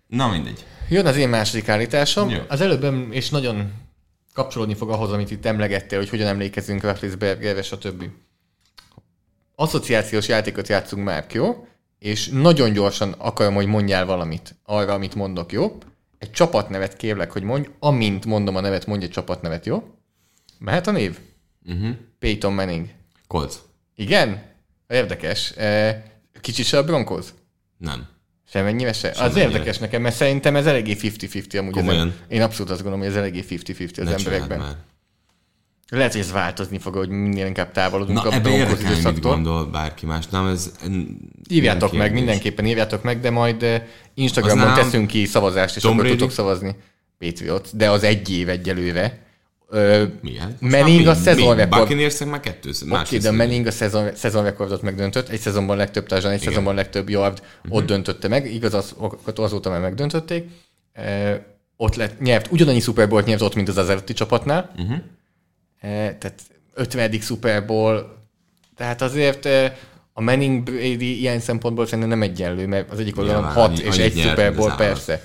Na 0.07 0.29
mindegy. 0.29 0.65
Jön 0.89 1.07
az 1.07 1.17
én 1.17 1.29
második 1.29 1.69
állításom. 1.69 2.29
Jó. 2.29 2.39
Az 2.49 2.61
előbb, 2.61 3.13
és 3.13 3.31
nagyon 3.31 3.73
kapcsolódni 4.33 4.75
fog 4.75 4.91
ahhoz, 4.91 5.13
amit 5.13 5.31
itt 5.31 5.47
emlegettél, 5.47 5.99
hogy 5.99 6.09
hogyan 6.09 6.27
emlékezünk 6.27 6.83
Roethlisbergerre, 6.83 7.63
stb. 7.63 8.05
Asszociációs 9.61 10.29
játékot 10.29 10.69
játszunk 10.69 11.05
már, 11.05 11.27
jó? 11.33 11.67
És 11.99 12.29
nagyon 12.29 12.73
gyorsan 12.73 13.13
akarom, 13.19 13.55
hogy 13.55 13.67
mondjál 13.67 14.07
valamit 14.07 14.55
arra, 14.65 14.93
amit 14.93 15.15
mondok, 15.15 15.53
jó? 15.53 15.79
Egy 16.19 16.31
csapatnevet 16.31 16.97
kérlek, 16.97 17.31
hogy 17.33 17.43
mondj, 17.43 17.69
amint 17.79 18.27
mondom 18.27 18.57
a 18.57 18.61
nevet, 18.61 18.87
mondj 18.87 19.05
egy 19.05 19.11
csapatnevet, 19.11 19.67
jó? 19.67 19.83
Mehet 20.59 20.87
a 20.87 20.91
név? 20.91 21.19
Uh-huh. 21.67 21.89
Peyton 22.19 22.53
Manning. 22.53 22.87
Colts. 23.27 23.55
Igen? 23.95 24.43
Érdekes. 24.89 25.51
Eh, 25.51 26.03
Kicsit 26.41 26.67
se 26.67 26.79
a 26.79 26.85
Broncos? 26.85 27.27
Nem. 27.79 28.07
Semennyire 28.49 28.93
se? 28.93 29.09
Az 29.09 29.17
Semennyire. 29.17 29.41
érdekes 29.43 29.79
nekem, 29.79 30.03
mert 30.03 30.15
szerintem 30.15 30.57
ez 30.57 30.67
eléggé 30.67 30.97
50-50 31.01 31.59
amúgy. 31.59 31.73
Az 31.73 31.79
Komolyan? 31.79 32.15
én 32.29 32.43
abszolút 32.43 32.71
azt 32.73 32.83
gondolom, 32.83 33.05
hogy 33.07 33.15
ez 33.15 33.21
eléggé 33.23 33.45
50-50 33.49 33.99
az 34.01 34.05
Ne 34.05 34.11
emberekben. 34.15 34.59
már. 34.59 34.77
Lehet, 35.91 36.13
hogy 36.13 36.21
ez 36.21 36.33
változni 36.33 36.79
fog, 36.79 36.95
hogy 36.95 37.09
minél 37.09 37.47
inkább 37.47 37.73
távolodunk 37.73 38.23
Na, 38.23 38.31
a 38.31 38.41
mit 38.41 38.81
időszaktól. 38.81 39.33
gondol 39.33 39.65
bárki 39.67 40.07
más. 40.07 40.27
Nem, 40.29 40.47
ez... 40.47 40.73
Írjátok 41.49 41.93
meg, 41.93 42.13
mindenképpen 42.13 42.67
írjátok 42.67 43.03
meg, 43.03 43.21
de 43.21 43.31
majd 43.31 43.63
eh, 43.63 43.83
Instagramon 44.15 44.65
nem- 44.67 44.75
teszünk 44.75 45.07
ki 45.07 45.25
szavazást, 45.27 45.77
és 45.77 45.83
Tom 45.83 45.91
akkor 45.93 46.03
Brady? 46.05 46.19
tudtok 46.19 46.35
szavazni. 46.37 46.77
Patriots, 47.19 47.69
de 47.73 47.91
az 47.91 48.03
egy 48.03 48.31
év 48.31 48.49
egyelőre. 48.49 49.19
Ö, 49.69 50.05
Milyen? 50.21 50.57
Manning 50.61 51.07
a 51.07 51.15
szezon 51.15 51.57
rekord. 51.57 51.81
Buccaneers-ek 51.83 52.29
már 52.29 52.41
kettőször. 52.41 52.89
Oké, 52.89 52.97
másrészt 52.97 53.23
de. 53.25 53.31
Manning 53.31 53.67
a 53.67 53.71
szezon, 53.71 54.15
szezon 54.15 54.43
rekordot 54.45 54.83
megdöntött, 54.83 55.29
egy 55.29 55.41
szezonban 55.41 55.77
legtöbb 55.77 56.07
társadalom, 56.07 56.37
egy 56.41 56.45
szezonban 56.45 56.75
legtöbb 56.75 57.09
yard, 57.09 57.33
Mhm. 57.39 57.45
uh-huh. 57.63 57.77
ott 57.77 57.87
döntötte 57.87 58.29
meg, 58.29 58.53
igaz, 58.55 58.75
az, 58.75 58.95
azóta 59.35 59.71
már 59.71 59.81
megdöntötték. 59.81 60.45
E, 60.93 61.45
ott 61.77 61.95
lett, 61.95 62.21
nyert, 62.21 62.53
ugyanannyi 62.53 62.81
Super 62.81 63.09
Bowl 63.09 63.23
nyert 63.27 63.41
ott, 63.43 63.55
mint 63.55 63.69
az 63.69 63.77
az 63.77 63.89
előtti 63.89 64.13
csapatnál. 64.13 64.71
Mhm. 64.77 64.83
Uh-huh. 64.83 64.99
E, 65.81 65.89
tehát 65.89 66.43
50. 66.75 67.21
Super 67.21 67.67
Bowl, 67.67 68.17
tehát 68.77 69.03
azért 69.03 69.47
e, 69.47 69.79
a 70.13 70.21
Manning 70.21 70.63
Brady 70.63 71.19
ilyen 71.19 71.41
szempontból 71.41 71.85
szerintem 71.85 72.09
nem 72.09 72.23
egyenlő, 72.23 72.67
mert 72.67 72.91
az 72.91 72.99
egyik 72.99 73.19
oldalon 73.19 73.43
Nyilván, 73.43 73.61
6 73.61 73.69
annyi- 73.69 73.83
és 73.83 73.97
egy 73.99 74.19
Super 74.19 74.55
Bowl, 74.55 74.75
persze. 74.77 75.23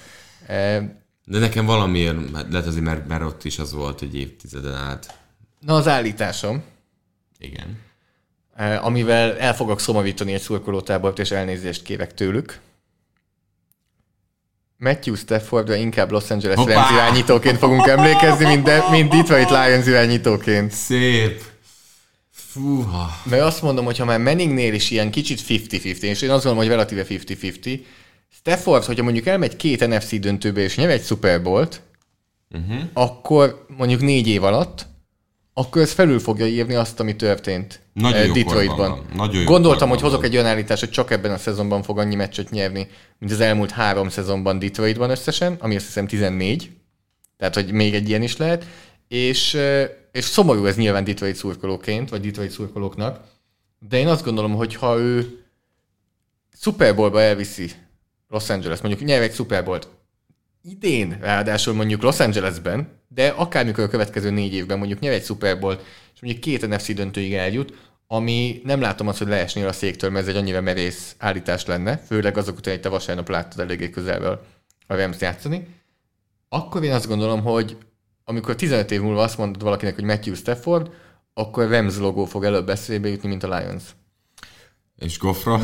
E, 0.48 0.80
De 1.26 1.40
nekem 1.40 1.66
valamiért, 1.66 2.18
hát 2.34 2.46
lehet 2.52 2.68
azért, 2.68 2.84
mert, 2.86 3.08
mert 3.08 3.24
ott 3.24 3.44
is 3.44 3.60
az 3.60 3.74
volt, 3.74 4.00
hogy 4.00 4.16
évtizeden 4.16 4.74
át. 4.76 5.20
na 5.60 5.76
az 5.76 5.88
állításom, 5.88 6.64
Igen. 7.40 7.84
Eh, 8.56 8.86
amivel 8.86 9.38
el 9.38 9.56
fogok 9.56 9.80
szomorítani 9.80 10.34
egy 10.34 10.42
szurkolótábort, 10.42 11.20
és 11.20 11.32
elnézést 11.32 11.82
kérek 11.84 12.14
tőlük. 12.14 12.60
Matthew 14.86 15.16
Staffordra 15.16 15.76
inkább 15.76 16.12
Los 16.12 16.32
Angeles 16.32 16.58
Hoppá! 16.58 16.74
Rams 16.74 16.92
irányítóként 16.92 17.58
fogunk 17.58 17.88
emlékezni, 17.88 18.46
mint, 18.46 18.64
de, 18.64 18.84
mint 18.92 19.10
Detroit 19.10 19.50
Lions 19.50 19.88
irányítóként. 19.88 20.72
Szép. 20.72 21.42
Fúha. 22.32 23.20
Mert 23.24 23.42
azt 23.42 23.62
mondom, 23.62 23.86
hogy 23.86 23.98
ha 23.98 24.06
már 24.06 24.20
Manningnél 24.20 24.74
is 24.74 24.92
ilyen 24.92 25.12
kicsit 25.12 25.42
50-50, 25.48 26.02
és 26.02 26.02
én 26.02 26.30
azt 26.30 26.44
gondolom, 26.44 26.58
hogy 26.58 26.68
relatíve 26.68 27.06
50-50, 27.10 27.80
Stafford, 28.30 28.86
hogyha 28.86 29.04
mondjuk 29.04 29.26
elmegy 29.26 29.56
két 29.56 29.88
NFC 29.88 30.20
döntőbe 30.20 30.62
és 30.62 30.76
nyer 30.76 30.90
egy 30.90 31.04
Super 31.04 31.42
Bowl-t, 31.42 31.82
uh-huh. 32.50 32.82
akkor 32.94 33.66
mondjuk 33.78 34.02
négy 34.02 34.28
év 34.28 34.44
alatt, 34.44 34.88
akkor 35.58 35.82
ez 35.82 35.92
felül 35.92 36.20
fogja 36.20 36.46
írni 36.46 36.74
azt, 36.74 37.00
ami 37.00 37.16
történt 37.16 37.82
Nagyon 37.94 38.22
eh, 38.22 38.32
Detroitban. 38.32 39.06
Nagyon 39.14 39.42
jó 39.42 39.44
Gondoltam, 39.44 39.90
hogy 39.90 40.02
hozok 40.02 40.22
van. 40.22 40.30
egy 40.30 40.36
olyan 40.36 40.48
állítást, 40.48 40.80
hogy 40.80 40.90
csak 40.90 41.12
ebben 41.12 41.32
a 41.32 41.38
szezonban 41.38 41.84
fog 41.84 42.00
annyi 42.00 42.16
meccset 42.16 42.50
nyerni, 42.50 42.88
mint 43.20 43.32
az 43.32 43.40
elmúlt 43.40 43.72
három 43.72 44.10
szezonban 44.10 44.60
Detroitban 44.60 45.10
összesen, 45.10 45.58
ami 45.60 45.76
azt 45.76 45.86
hiszem 45.86 46.08
14. 46.08 46.72
Tehát, 47.38 47.54
hogy 47.56 47.72
még 47.72 47.94
egy 47.94 48.10
ilyen 48.10 48.22
is 48.22 48.38
lehet. 48.38 48.66
És, 49.08 49.54
eh, 49.54 49.90
és 50.12 50.24
szomorú 50.24 50.66
ez 50.66 50.76
nyilván 50.76 51.04
Detroit 51.04 51.36
szurkolóként, 51.36 52.10
vagy 52.10 52.22
Detroit 52.22 52.52
szurkolóknak. 52.52 53.20
De 53.80 53.98
én 53.98 54.08
azt 54.08 54.24
gondolom, 54.24 54.54
hogy 54.54 54.76
ha 54.76 54.98
ő 54.98 55.44
Super 56.60 56.96
Bowlba 56.96 57.22
elviszi 57.22 57.72
Los 58.30 58.50
Angeles, 58.50 58.82
mondjuk 58.82 59.08
nyer 59.08 59.22
egy 59.22 59.34
Super 59.34 59.64
Bowl-t, 59.64 59.88
idén, 60.66 61.18
ráadásul 61.22 61.74
mondjuk 61.74 62.02
Los 62.02 62.20
Angelesben, 62.20 62.88
de 63.08 63.28
akármikor 63.28 63.84
a 63.84 63.88
következő 63.88 64.30
négy 64.30 64.54
évben 64.54 64.78
mondjuk 64.78 65.00
nyer 65.00 65.14
egy 65.14 65.24
Super 65.24 65.60
Bowl, 65.60 65.80
és 66.14 66.22
mondjuk 66.22 66.44
két 66.44 66.68
NFC 66.68 66.94
döntőig 66.94 67.34
eljut, 67.34 67.74
ami 68.08 68.62
nem 68.64 68.82
látom 68.82 69.08
azt, 69.08 69.18
hogy 69.18 69.28
leesnél 69.28 69.68
a 69.68 69.72
széktől, 69.72 70.10
mert 70.10 70.28
ez 70.28 70.34
egy 70.34 70.42
annyira 70.42 70.62
merész 70.62 71.16
állítás 71.18 71.66
lenne, 71.66 71.98
főleg 71.98 72.38
azok 72.38 72.58
után, 72.58 72.74
hogy 72.74 72.82
te 72.82 72.90
vasárnap 72.90 73.30
láttad 73.30 73.60
eléggé 73.60 73.90
közelből 73.90 74.46
a 74.88 74.96
Rams 74.96 75.20
játszani, 75.20 75.68
akkor 76.50 76.84
én 76.84 76.94
azt 76.94 77.08
gondolom, 77.08 77.42
hogy 77.42 77.78
amikor 78.24 78.56
15 78.56 78.92
év 78.92 79.02
múlva 79.02 79.24
azt 79.24 79.38
mondod 79.38 79.62
valakinek, 79.62 79.96
hogy 79.96 80.04
Matthew 80.04 80.34
Stafford, 80.34 80.90
akkor 81.34 81.64
a 81.64 81.70
Rams 81.70 81.98
logó 81.98 82.26
fog 82.26 82.44
előbb 82.44 82.70
eszébe 82.70 83.08
jutni, 83.08 83.30
mint 83.30 83.44
a 83.44 83.58
Lions. 83.58 83.84
És 84.96 85.18
Gofra? 85.18 85.62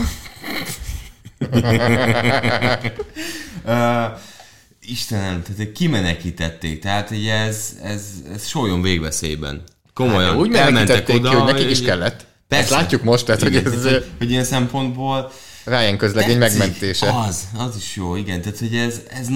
uh, 3.66 4.18
Istenem, 4.82 5.42
tehát 5.42 5.58
hogy 5.58 5.72
kimenekítették, 5.72 6.82
tehát 6.82 7.08
hogy 7.08 7.28
ez, 7.28 7.76
ez, 7.84 8.02
ez 8.34 8.48
sóljon 8.48 8.82
végveszélyben. 8.82 9.62
Komolyan. 9.94 10.30
Hát, 10.30 10.40
úgy 10.40 10.50
menekítették 10.50 11.22
ki, 11.22 11.28
hogy 11.28 11.54
nekik 11.54 11.70
is 11.70 11.78
hogy- 11.78 11.88
kellett. 11.88 12.26
Persze. 12.48 12.64
Ezt 12.64 12.82
látjuk 12.82 13.04
most, 13.04 13.26
tehát 13.26 13.42
hogy 13.42 13.54
Igen, 13.56 13.66
ez 13.66 13.72
tehát, 13.82 13.98
hogy, 13.98 14.06
hogy 14.18 14.30
ilyen 14.32 14.44
szempontból 14.44 15.32
Ryan 15.66 15.98
közlegény 15.98 16.38
megmentése. 16.38 17.12
Az, 17.28 17.44
az 17.58 17.76
is 17.78 17.96
jó, 17.96 18.16
igen. 18.16 18.42
Tehát, 18.42 18.58
hogy 18.60 18.76
ez, 18.76 19.02
ez 19.10 19.28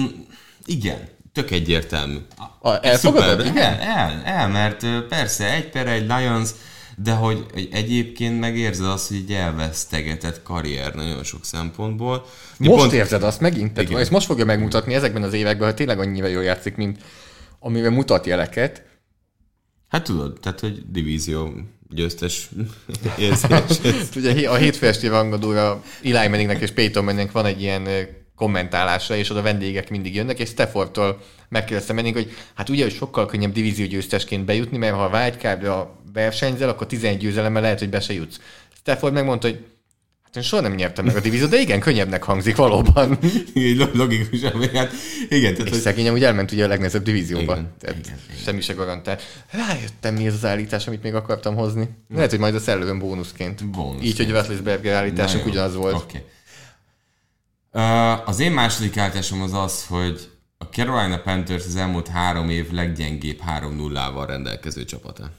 igen, 0.64 0.98
tök 1.32 1.50
egyértelmű. 1.50 2.16
A- 2.60 2.86
elfogadod? 2.86 3.46
Szuper, 3.46 3.46
Igen? 3.46 3.80
El, 3.80 3.96
el, 3.96 4.22
el, 4.24 4.48
mert 4.48 4.86
persze 5.08 5.52
egy 5.54 5.68
per 5.70 5.86
egy 5.86 6.06
Lions, 6.08 6.50
de 7.02 7.12
hogy, 7.12 7.46
hogy 7.52 7.68
egyébként 7.72 8.40
megérzed 8.40 8.86
azt, 8.86 9.08
hogy 9.08 9.16
egy 9.16 9.32
elvesztegetett 9.32 10.42
karrier 10.42 10.94
nagyon 10.94 11.24
sok 11.24 11.44
szempontból. 11.44 12.26
Most 12.56 12.80
Pont- 12.80 12.92
érzed 12.92 13.22
azt 13.22 13.40
megint? 13.40 13.72
Tehát 13.72 13.90
Igen. 13.90 14.02
ezt 14.02 14.10
most 14.10 14.26
fogja 14.26 14.44
megmutatni 14.44 14.94
ezekben 14.94 15.22
az 15.22 15.32
években, 15.32 15.66
hogy 15.66 15.76
tényleg 15.76 15.98
annyira 15.98 16.26
jól 16.26 16.42
játszik, 16.42 16.76
mint 16.76 16.98
amivel 17.58 17.90
mutat 17.90 18.26
jeleket. 18.26 18.82
Hát 19.88 20.04
tudod, 20.04 20.38
tehát, 20.40 20.60
hogy 20.60 20.82
divízió 20.90 21.50
győztes 21.88 22.50
érzés. 23.18 23.78
Ugye 24.16 24.50
a 24.50 24.54
hétfő 24.54 24.86
esti 24.86 25.06
rangadóra 25.06 25.82
Eli 26.02 26.28
Manningnek 26.28 26.60
és 26.60 26.70
Peyton 26.70 27.04
Manningnek 27.04 27.32
van 27.32 27.46
egy 27.46 27.60
ilyen 27.60 27.88
kommentálása, 28.36 29.16
és 29.16 29.30
oda 29.30 29.42
vendégek 29.42 29.90
mindig 29.90 30.14
jönnek, 30.14 30.38
és 30.38 30.48
Staffordtól 30.48 31.20
megkérdezte 31.48 31.92
Manning, 31.92 32.14
hogy 32.14 32.30
hát 32.54 32.68
ugye, 32.68 32.82
hogy 32.82 32.94
sokkal 32.94 33.26
könnyebb 33.26 33.52
divíziógyőztesként 33.52 34.44
bejutni, 34.44 34.76
mert 34.76 34.94
ha 34.94 35.04
a 35.04 35.18
wildcardra 35.18 36.00
versenyzel, 36.16 36.68
akkor 36.68 36.86
11 36.86 37.18
győzelemmel 37.18 37.62
lehet, 37.62 37.78
hogy 37.78 37.88
be 37.88 38.00
se 38.00 38.12
jutsz. 38.12 38.40
Stafford 38.76 39.12
megmondta, 39.12 39.48
hogy 39.48 39.64
hát 40.22 40.36
én 40.36 40.42
soha 40.42 40.62
nem 40.62 40.74
nyertem 40.74 41.04
meg 41.04 41.16
a 41.16 41.20
divíziót, 41.20 41.50
de 41.50 41.60
igen, 41.60 41.80
könnyebbnek 41.80 42.22
hangzik 42.22 42.56
valóban. 42.56 43.18
Lo- 43.78 43.94
logikus, 43.94 44.40
hát 44.40 44.54
igen, 45.28 45.52
tehát, 45.52 45.58
És 45.66 45.70
hogy 45.70 45.80
szegényem 45.80 46.14
úgy 46.14 46.24
elment 46.24 46.52
ugye 46.52 46.64
a 46.64 46.68
legnehezebb 46.68 47.02
divízióba. 47.02 47.52
Igen, 47.52 47.72
Tehát 47.80 47.96
igen, 47.98 48.18
igen. 48.28 48.42
semmi 48.44 48.60
se 48.60 48.72
garantál. 48.72 49.18
Rájöttem, 49.50 50.14
mi 50.14 50.26
ez 50.26 50.34
az 50.34 50.44
állítás, 50.44 50.86
amit 50.86 51.02
még 51.02 51.14
akartam 51.14 51.54
hozni. 51.54 51.88
Lehet, 52.14 52.30
hogy 52.30 52.38
majd 52.38 52.54
a 52.54 52.70
elővön 52.70 52.98
bónuszként. 52.98 53.70
Bónuszként. 53.70 54.04
Így, 54.04 54.16
hogy 54.16 54.62
Na 54.82 54.92
állításunk 54.92 55.44
jó, 55.44 55.50
ugyanaz 55.50 55.74
volt. 55.74 55.94
oké. 55.94 56.24
Uh, 57.72 58.28
az 58.28 58.40
én 58.40 58.52
második 58.52 58.96
állításom 58.96 59.42
az 59.42 59.52
az, 59.52 59.86
hogy 59.88 60.30
a 60.58 60.64
Carolina 60.64 61.18
Panthers 61.18 61.64
az 61.66 61.76
elmúlt 61.76 62.08
három 62.08 62.50
év 62.50 62.70
leggyengébb 62.70 63.40
3-0-val 63.60 64.24
rendelkező 64.26 64.84
csapata. 64.84 65.30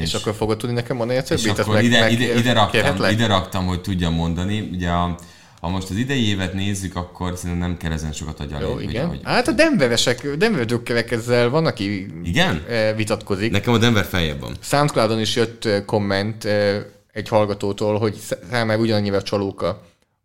És 0.00 0.14
akkor 0.14 0.34
fogod 0.34 0.56
tudni 0.58 0.74
nekem 0.74 0.96
mondani 0.96 1.18
a 1.18 1.22
és 1.22 1.28
többit? 1.28 1.48
Azt 1.50 1.58
akkor 1.58 1.74
meg- 1.74 1.84
ide, 1.84 2.00
meg- 2.00 2.12
ide, 2.12 2.34
ide, 2.38 2.52
raktam, 2.52 2.70
kérhetlek? 2.70 3.12
ide 3.12 3.26
raktam, 3.26 3.66
hogy 3.66 3.80
tudjam 3.80 4.14
mondani. 4.14 4.68
Ugye 4.72 4.88
a, 4.90 5.16
ha 5.60 5.68
most 5.68 5.90
az 5.90 5.96
idei 5.96 6.28
évet 6.28 6.52
nézzük, 6.54 6.96
akkor 6.96 7.36
szerintem 7.36 7.68
nem 7.68 7.76
kell 7.76 7.92
ezen 7.92 8.12
sokat 8.12 8.40
agyalni. 8.40 8.66
Jó, 8.66 8.78
igen. 8.80 9.08
Hogy, 9.08 9.20
Hát 9.24 9.48
a 9.48 9.52
Denveresek, 9.52 10.36
Denver 10.36 10.64
drukkerek 10.64 11.10
ezzel 11.10 11.48
van, 11.48 11.66
aki 11.66 12.06
Igen? 12.24 12.62
eh, 12.68 12.96
vitatkozik. 12.96 13.50
Nekem 13.50 13.72
a 13.72 13.78
Denver 13.78 14.04
feljebb 14.04 14.40
van. 14.40 14.56
Soundcloudon 14.60 15.20
is 15.20 15.36
jött 15.36 15.64
eh, 15.64 15.82
komment 15.86 16.44
eh, 16.44 16.82
egy 17.12 17.28
hallgatótól, 17.28 17.98
hogy 17.98 18.14
sz- 18.14 18.38
számára 18.50 18.80
ugyanannyivel 18.80 19.22
csalóka 19.22 19.82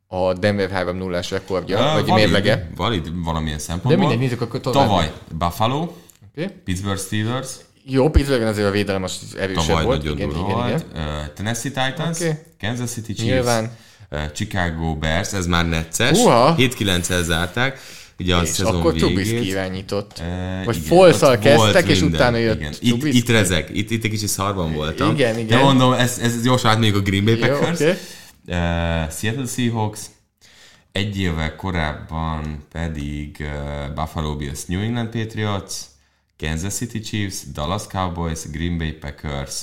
a 0.08 0.34
Denver 0.34 0.70
3-0-ás 0.74 1.30
rekordja, 1.32 1.78
Uh, 1.80 1.94
vagy 1.94 2.08
valid, 2.08 2.26
mérlege. 2.26 2.70
Valid 2.76 3.24
valamilyen 3.24 3.58
De 3.58 3.64
szempontból. 3.64 3.98
mindegy, 3.98 4.20
nézzük 4.20 4.42
akkor 4.42 4.60
tovább. 4.60 4.88
Tavaly 4.88 5.12
Buffalo, 5.38 5.92
Okay. 6.38 6.50
Pittsburgh 6.64 7.00
Steelers, 7.02 7.50
Jó, 7.86 8.10
Pittsburghen 8.10 8.48
azért 8.48 8.68
a 8.68 8.72
védelem 8.72 9.04
az 9.04 9.20
erősebb 9.40 9.66
tavaly 9.66 9.84
volt. 9.84 9.98
nagyon 9.98 10.16
Igen, 10.18 10.30
durva 10.30 10.44
igen, 10.46 10.56
volt. 10.58 10.86
igen. 10.92 11.04
Uh, 11.06 11.34
Tennessee 11.34 11.72
Titans, 11.72 12.20
Oké. 12.20 12.32
Kansas 12.60 12.90
City 12.92 13.14
Chiefs, 13.14 13.32
Nyilván. 13.32 13.72
uh, 14.12 14.32
Chicago 14.32 14.96
Bears, 14.96 15.34
ez 15.34 15.46
már 15.46 15.68
necces. 15.70 16.18
Uha. 16.20 16.56
7-9-el 16.58 17.24
zárták. 17.24 17.80
ugye 18.20 18.36
a 18.36 18.42
És 18.42 18.50
szezon 18.50 18.76
akkor 18.76 18.94
végét. 18.94 19.08
Trubisky 19.08 19.48
irányított. 19.48 20.20
E, 20.20 20.62
Vagy 20.66 20.78
Folszal 20.78 21.38
kezdtek, 21.38 21.88
és 21.88 22.00
minden, 22.00 22.20
utána 22.20 22.38
jött 22.38 22.60
igen. 22.60 22.74
Itt, 22.80 23.04
itt 23.04 23.30
rezeg, 23.30 23.70
itt, 23.74 23.90
itt 23.92 24.04
egy 24.04 24.10
kicsit 24.12 24.28
szarban 24.28 24.74
voltam. 24.74 25.12
Igen, 25.14 25.38
igen. 25.38 25.58
De 25.58 25.64
mondom, 25.64 25.94
ez, 25.94 26.18
ez 26.22 26.42
gyorsan 26.44 26.72
átmegyünk 26.72 26.96
a 26.98 27.02
Green 27.02 27.26
Bay 27.26 27.40
Jó, 27.40 27.48
Packers. 27.48 27.80
oké. 27.80 27.90
Uh, 27.90 27.96
Seattle 29.12 29.46
Seahawks, 29.56 30.00
egy 30.92 31.20
évvel 31.20 31.56
korábban 31.56 32.66
pedig 32.72 33.38
uh, 33.40 33.94
Buffalo 33.96 34.36
Bills 34.36 34.66
New 34.66 34.82
England 34.82 35.10
Patriots, 35.10 35.74
Kansas 36.42 36.74
City 36.74 37.00
Chiefs, 37.00 37.36
Dallas 37.54 37.88
Cowboys, 37.88 38.50
Green 38.52 38.78
Bay 38.78 38.92
Packers, 38.92 39.62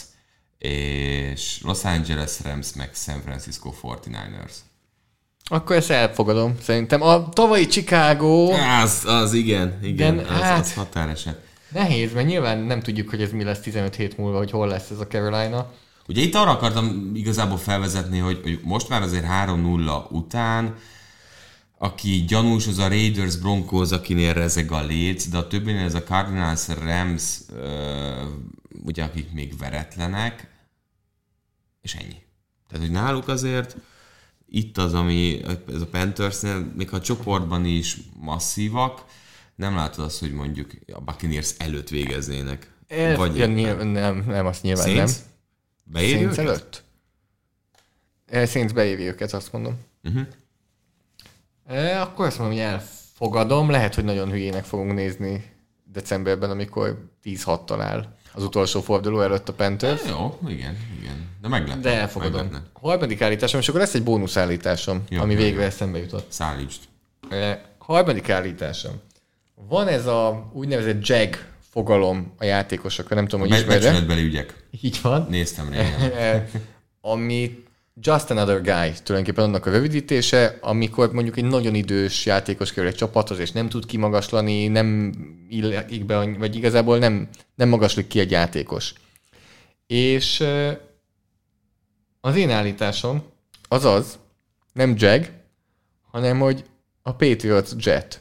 és 0.58 1.60
Los 1.62 1.84
Angeles 1.84 2.40
Rams, 2.44 2.72
meg 2.74 2.90
San 2.94 3.20
Francisco 3.24 3.72
49ers. 3.82 4.52
Akkor 5.50 5.76
ezt 5.76 5.90
elfogadom, 5.90 6.54
szerintem. 6.62 7.02
A 7.02 7.28
tavalyi 7.28 7.66
Chicago 7.66 8.52
Az, 8.82 9.04
az 9.06 9.32
igen, 9.32 9.78
igen, 9.82 10.14
Igen, 10.14 10.26
az, 10.26 10.40
hát- 10.40 10.60
az 10.60 10.74
határeset. 10.74 11.40
nehéz, 11.72 12.12
mert 12.12 12.26
nyilván 12.26 12.58
nem 12.58 12.80
tudjuk, 12.80 13.10
hogy 13.10 13.22
ez 13.22 13.30
mi 13.32 13.44
lesz 13.44 13.60
15 13.60 13.94
hét 13.94 14.16
múlva, 14.18 14.38
hogy 14.38 14.50
hol 14.50 14.68
lesz 14.68 14.90
ez 14.90 14.98
a 15.00 15.06
Carolina. 15.06 15.72
Ugye 16.08 16.22
itt 16.22 16.34
arra 16.34 16.50
akartam 16.50 17.10
igazából 17.14 17.58
felvezetni, 17.58 18.18
hogy, 18.18 18.40
hogy 18.42 18.60
most 18.62 18.88
már 18.88 19.02
azért 19.02 19.24
3-0 19.46 20.10
után, 20.10 20.74
aki 21.78 22.24
gyanús, 22.24 22.66
az 22.66 22.78
a 22.78 22.88
Raiders 22.88 23.36
Broncos, 23.36 23.90
akinél 23.90 24.32
rezeg 24.32 24.72
a 24.72 24.84
léc, 24.84 25.28
de 25.28 25.36
a 25.36 25.46
többinél 25.46 25.84
ez 25.84 25.94
a 25.94 26.02
Cardinals 26.02 26.68
Rams, 26.68 27.38
ugye 28.84 29.04
akik 29.04 29.32
még 29.32 29.56
veretlenek, 29.56 30.50
és 31.82 31.94
ennyi. 31.94 32.22
Tehát, 32.68 32.84
hogy 32.84 32.94
náluk 32.94 33.28
azért 33.28 33.76
itt 34.48 34.78
az, 34.78 34.94
ami 34.94 35.40
ez 35.68 35.80
a 35.80 35.86
Panthersnél, 35.86 36.72
még 36.76 36.88
ha 36.88 36.96
a 36.96 37.00
csoportban 37.00 37.64
is 37.64 37.96
masszívak, 38.16 39.04
nem 39.54 39.74
látod 39.74 40.04
azt, 40.04 40.18
hogy 40.18 40.32
mondjuk 40.32 40.70
a 40.92 41.00
Buccaneers 41.00 41.54
előtt 41.58 41.88
végeznének. 41.88 42.72
Ez, 42.86 43.16
Vagy 43.16 43.36
ja, 43.36 43.46
nyilván, 43.46 43.86
nem, 43.86 44.24
nem, 44.26 44.46
azt 44.46 44.62
nyilván 44.62 44.84
Saints? 44.84 45.12
nem. 45.12 45.20
Beéri 45.84 46.12
Saints 46.12 46.38
őket? 46.38 46.46
előtt? 46.46 46.84
Saints 48.50 48.72
beévi 48.72 49.02
őket, 49.02 49.32
azt 49.32 49.52
mondom. 49.52 49.80
Uh-huh. 50.02 50.26
E, 51.68 52.00
akkor 52.00 52.26
azt 52.26 52.38
mondom, 52.38 52.56
hogy 52.56 52.66
elfogadom. 52.66 53.70
Lehet, 53.70 53.94
hogy 53.94 54.04
nagyon 54.04 54.30
hülyének 54.30 54.64
fogunk 54.64 54.94
nézni 54.94 55.44
decemberben, 55.92 56.50
amikor 56.50 57.10
10-6 57.24 57.76
áll 57.80 58.06
az 58.32 58.42
utolsó 58.42 58.80
forduló 58.80 59.20
előtt 59.20 59.48
a 59.48 59.52
Panthers. 59.52 60.02
Jó, 60.08 60.38
igen, 60.46 60.76
igen. 61.00 61.28
De 61.42 61.48
meglepne. 61.48 61.82
De 61.82 61.94
elfogadom. 61.94 62.40
Meglepne. 62.42 62.66
Harmadik 62.72 63.22
állításom, 63.22 63.60
és 63.60 63.68
akkor 63.68 63.80
lesz 63.80 63.94
egy 63.94 64.02
bónusz 64.02 64.36
állításom, 64.36 65.04
Jó, 65.08 65.20
ami 65.20 65.34
végre 65.34 65.62
eszembe 65.64 65.98
jutott. 65.98 66.32
Szállítsd. 66.32 66.80
E, 67.30 67.64
harmadik 67.78 68.28
állításom. 68.30 68.92
Van 69.68 69.86
ez 69.88 70.06
a 70.06 70.50
úgynevezett 70.52 71.06
jag 71.06 71.36
fogalom 71.70 72.32
a 72.38 72.44
játékosokra, 72.44 73.14
nem 73.14 73.24
tudom, 73.24 73.40
hogy 73.40 73.50
Be- 73.50 73.56
ismered 73.56 73.82
becsületbeli 73.82 74.24
ügyek. 74.24 74.54
Így 74.80 74.98
van. 75.02 75.26
Néztem 75.30 75.68
régen. 75.68 76.12
Eh, 76.12 76.42
ami 77.00 77.64
Just 78.00 78.30
Another 78.30 78.62
Guy, 78.62 78.92
tulajdonképpen 79.02 79.44
annak 79.44 79.66
a 79.66 79.70
rövidítése, 79.70 80.58
amikor 80.60 81.12
mondjuk 81.12 81.36
egy 81.36 81.44
nagyon 81.44 81.74
idős 81.74 82.26
játékos 82.26 82.72
kerül 82.72 82.88
egy 82.88 82.96
csapathoz, 82.96 83.38
és 83.38 83.52
nem 83.52 83.68
tud 83.68 83.86
kimagaslani, 83.86 84.68
nem 84.68 85.12
illik 85.48 86.04
be, 86.04 86.36
vagy 86.38 86.56
igazából 86.56 86.98
nem, 86.98 87.28
nem 87.54 87.68
magaslik 87.68 88.06
ki 88.06 88.20
egy 88.20 88.30
játékos. 88.30 88.92
És 89.86 90.44
az 92.20 92.36
én 92.36 92.50
állításom 92.50 93.22
az 93.68 93.84
az, 93.84 94.18
nem 94.72 94.94
Jag, 94.98 95.30
hanem 96.10 96.38
hogy 96.38 96.64
a 97.02 97.12
Patriots 97.12 97.70
Jet. 97.76 98.20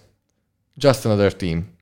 Just 0.76 1.06
Another 1.06 1.36
Team. 1.36 1.76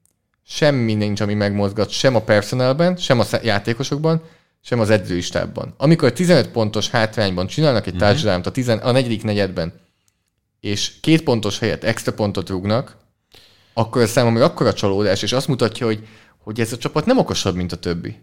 Semmi 0.43 0.93
nincs, 0.93 1.21
ami 1.21 1.33
megmozgat 1.33 1.89
sem 1.89 2.15
a 2.15 2.21
personalben, 2.21 2.95
sem 2.95 3.19
a 3.19 3.25
játékosokban, 3.43 4.21
sem 4.67 4.79
az 4.79 4.89
edzői 4.89 5.21
stábban. 5.21 5.73
Amikor 5.77 6.11
15 6.13 6.47
pontos 6.47 6.89
hátrányban 6.89 7.47
csinálnak 7.47 7.87
egy 7.87 7.93
Mhm. 7.93 8.01
uh-huh. 8.01 8.17
touchdown 8.17 8.41
a, 8.45 8.51
tizen- 8.51 8.83
a 8.83 8.91
negyedik 8.91 9.23
negyedben, 9.23 9.73
és 10.59 10.99
két 11.01 11.23
pontos 11.23 11.59
helyett 11.59 11.83
extra 11.83 12.13
pontot 12.13 12.49
rúgnak, 12.49 12.97
akkor 13.73 14.01
ez 14.01 14.09
számomra 14.09 14.43
akkora 14.43 14.73
csalódás, 14.73 15.21
és 15.21 15.33
azt 15.33 15.47
mutatja, 15.47 15.85
hogy, 15.85 16.07
hogy 16.37 16.59
ez 16.59 16.71
a 16.73 16.77
csapat 16.77 17.05
nem 17.05 17.17
okosabb, 17.17 17.55
mint 17.55 17.71
a 17.71 17.75
többi. 17.75 18.15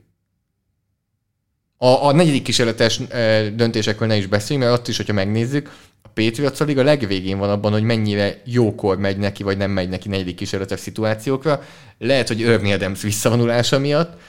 A, 1.77 2.05
a 2.07 2.13
negyedik 2.13 2.43
kísérletes 2.43 3.01
e, 3.09 3.51
döntésekről 3.51 4.09
ne 4.09 4.17
is 4.17 4.27
beszéljünk, 4.27 4.69
mert 4.69 4.81
ott 4.81 4.89
is, 4.89 4.97
hogyha 4.97 5.13
megnézzük, 5.13 5.71
a 6.03 6.09
Patriots 6.09 6.61
a 6.61 6.65
liga 6.65 6.83
legvégén 6.83 7.39
van 7.39 7.51
abban, 7.51 7.73
hogy 7.73 7.83
mennyire 7.83 8.43
jókor 8.45 8.99
megy 8.99 9.17
neki, 9.17 9.43
vagy 9.43 9.57
nem 9.57 9.71
megy 9.71 9.89
neki 9.89 10.09
negyedik 10.09 10.35
kísérletes 10.37 10.81
szituációkra. 10.81 11.63
Lehet, 11.99 12.29
hogy 12.29 12.43
Ernie 12.43 12.75
Adams 12.75 13.03
visszavonulása 13.03 13.79
miatt, 13.79 14.21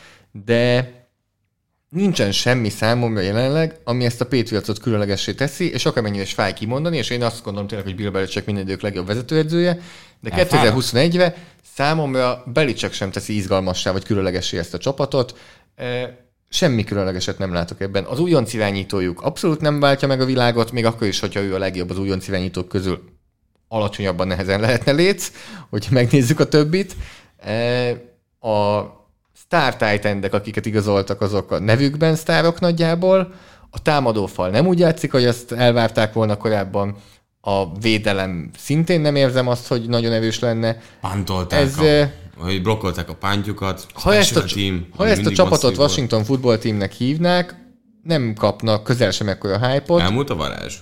de 0.45 0.91
nincsen 1.93 2.31
semmi 2.31 2.69
számomra 2.69 3.21
jelenleg, 3.21 3.75
ami 3.83 4.05
ezt 4.05 4.21
a 4.21 4.25
Patriotsot 4.25 4.79
különlegessé 4.79 5.33
teszi, 5.33 5.71
és 5.71 5.85
akármennyire 5.85 6.23
is 6.23 6.33
fáj 6.33 6.53
kimondani, 6.53 6.97
és 6.97 7.09
én 7.09 7.23
azt 7.23 7.43
gondolom 7.43 7.67
tényleg, 7.67 7.87
hogy 7.87 7.95
Bill 7.95 8.09
Belichick 8.09 8.45
minden 8.45 8.63
idők 8.63 8.81
legjobb 8.81 9.07
vezetőedzője, 9.07 9.79
de 10.19 10.29
Elfáradt. 10.29 10.91
2021-re 10.91 11.35
számomra 11.75 12.43
Belichick 12.53 12.93
sem 12.93 13.11
teszi 13.11 13.35
izgalmassá 13.35 13.91
vagy 13.91 14.03
különlegessé 14.03 14.57
ezt 14.57 14.73
a 14.73 14.77
csapatot. 14.77 15.37
E, 15.75 16.17
Semmi 16.49 16.83
különlegeset 16.83 17.37
nem 17.37 17.53
látok 17.53 17.81
ebben. 17.81 18.03
Az 18.03 18.19
újonc 18.19 18.53
irányítójuk 18.53 19.21
abszolút 19.21 19.61
nem 19.61 19.79
váltja 19.79 20.07
meg 20.07 20.21
a 20.21 20.25
világot, 20.25 20.71
még 20.71 20.85
akkor 20.85 21.07
is, 21.07 21.19
hogyha 21.19 21.39
ő 21.39 21.55
a 21.55 21.57
legjobb 21.57 21.89
az 21.89 21.99
újonc 21.99 22.27
irányítók 22.27 22.67
közül 22.67 23.03
alacsonyabban 23.67 24.27
nehezen 24.27 24.59
lehetne 24.59 24.91
léc, 24.91 25.31
hogyha 25.69 25.93
megnézzük 25.93 26.39
a 26.39 26.47
többit. 26.47 26.95
E, 27.37 27.89
A 28.39 29.02
Star 29.53 29.75
titan 29.75 30.23
akiket 30.31 30.65
igazoltak, 30.65 31.21
azok 31.21 31.51
a 31.51 31.59
nevükben 31.59 32.15
sztárok 32.15 32.59
nagyjából. 32.59 33.33
A 33.69 33.81
támadófal 33.81 34.49
nem 34.49 34.67
úgy 34.67 34.79
játszik, 34.79 35.11
hogy 35.11 35.23
ezt 35.23 35.51
elvárták 35.51 36.13
volna 36.13 36.37
korábban. 36.37 36.95
A 37.41 37.77
védelem 37.79 38.49
szintén 38.57 39.01
nem 39.01 39.15
érzem 39.15 39.47
azt, 39.47 39.67
hogy 39.67 39.89
nagyon 39.89 40.11
erős 40.11 40.39
lenne. 40.39 40.77
Pántolták, 41.01 41.61
Ez, 41.61 41.77
a, 41.77 42.11
hogy 42.37 42.61
blokkolták 42.61 43.09
a 43.09 43.15
pántjukat. 43.15 43.85
Ha 43.93 44.13
ezt 44.15 44.35
a, 44.35 44.43
team, 44.43 44.87
ha 44.95 45.07
ezt 45.07 45.25
a 45.25 45.31
csapatot. 45.31 45.77
Washington 45.77 46.23
Football 46.23 46.57
Teamnek 46.57 46.91
hívnák, 46.91 47.55
nem 48.03 48.33
kapnak 48.33 48.83
közel 48.83 49.11
sem 49.11 49.29
ekkora 49.29 49.67
hype-ot. 49.67 50.01
Elmúlt 50.01 50.29
a 50.29 50.35
varázs. 50.35 50.75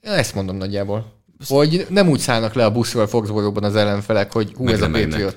Ezt 0.00 0.34
mondom 0.34 0.56
nagyjából. 0.56 1.12
Hogy 1.48 1.86
nem 1.88 2.08
úgy 2.08 2.20
szállnak 2.20 2.54
le 2.54 2.64
a 2.64 2.72
buszról 2.72 3.06
Foxborough-ban 3.06 3.64
az 3.64 3.76
ellenfelek, 3.76 4.32
hogy 4.32 4.52
hú, 4.56 4.68
ez 4.68 4.82
a 4.82 4.88
Megremegnek. 4.88 5.34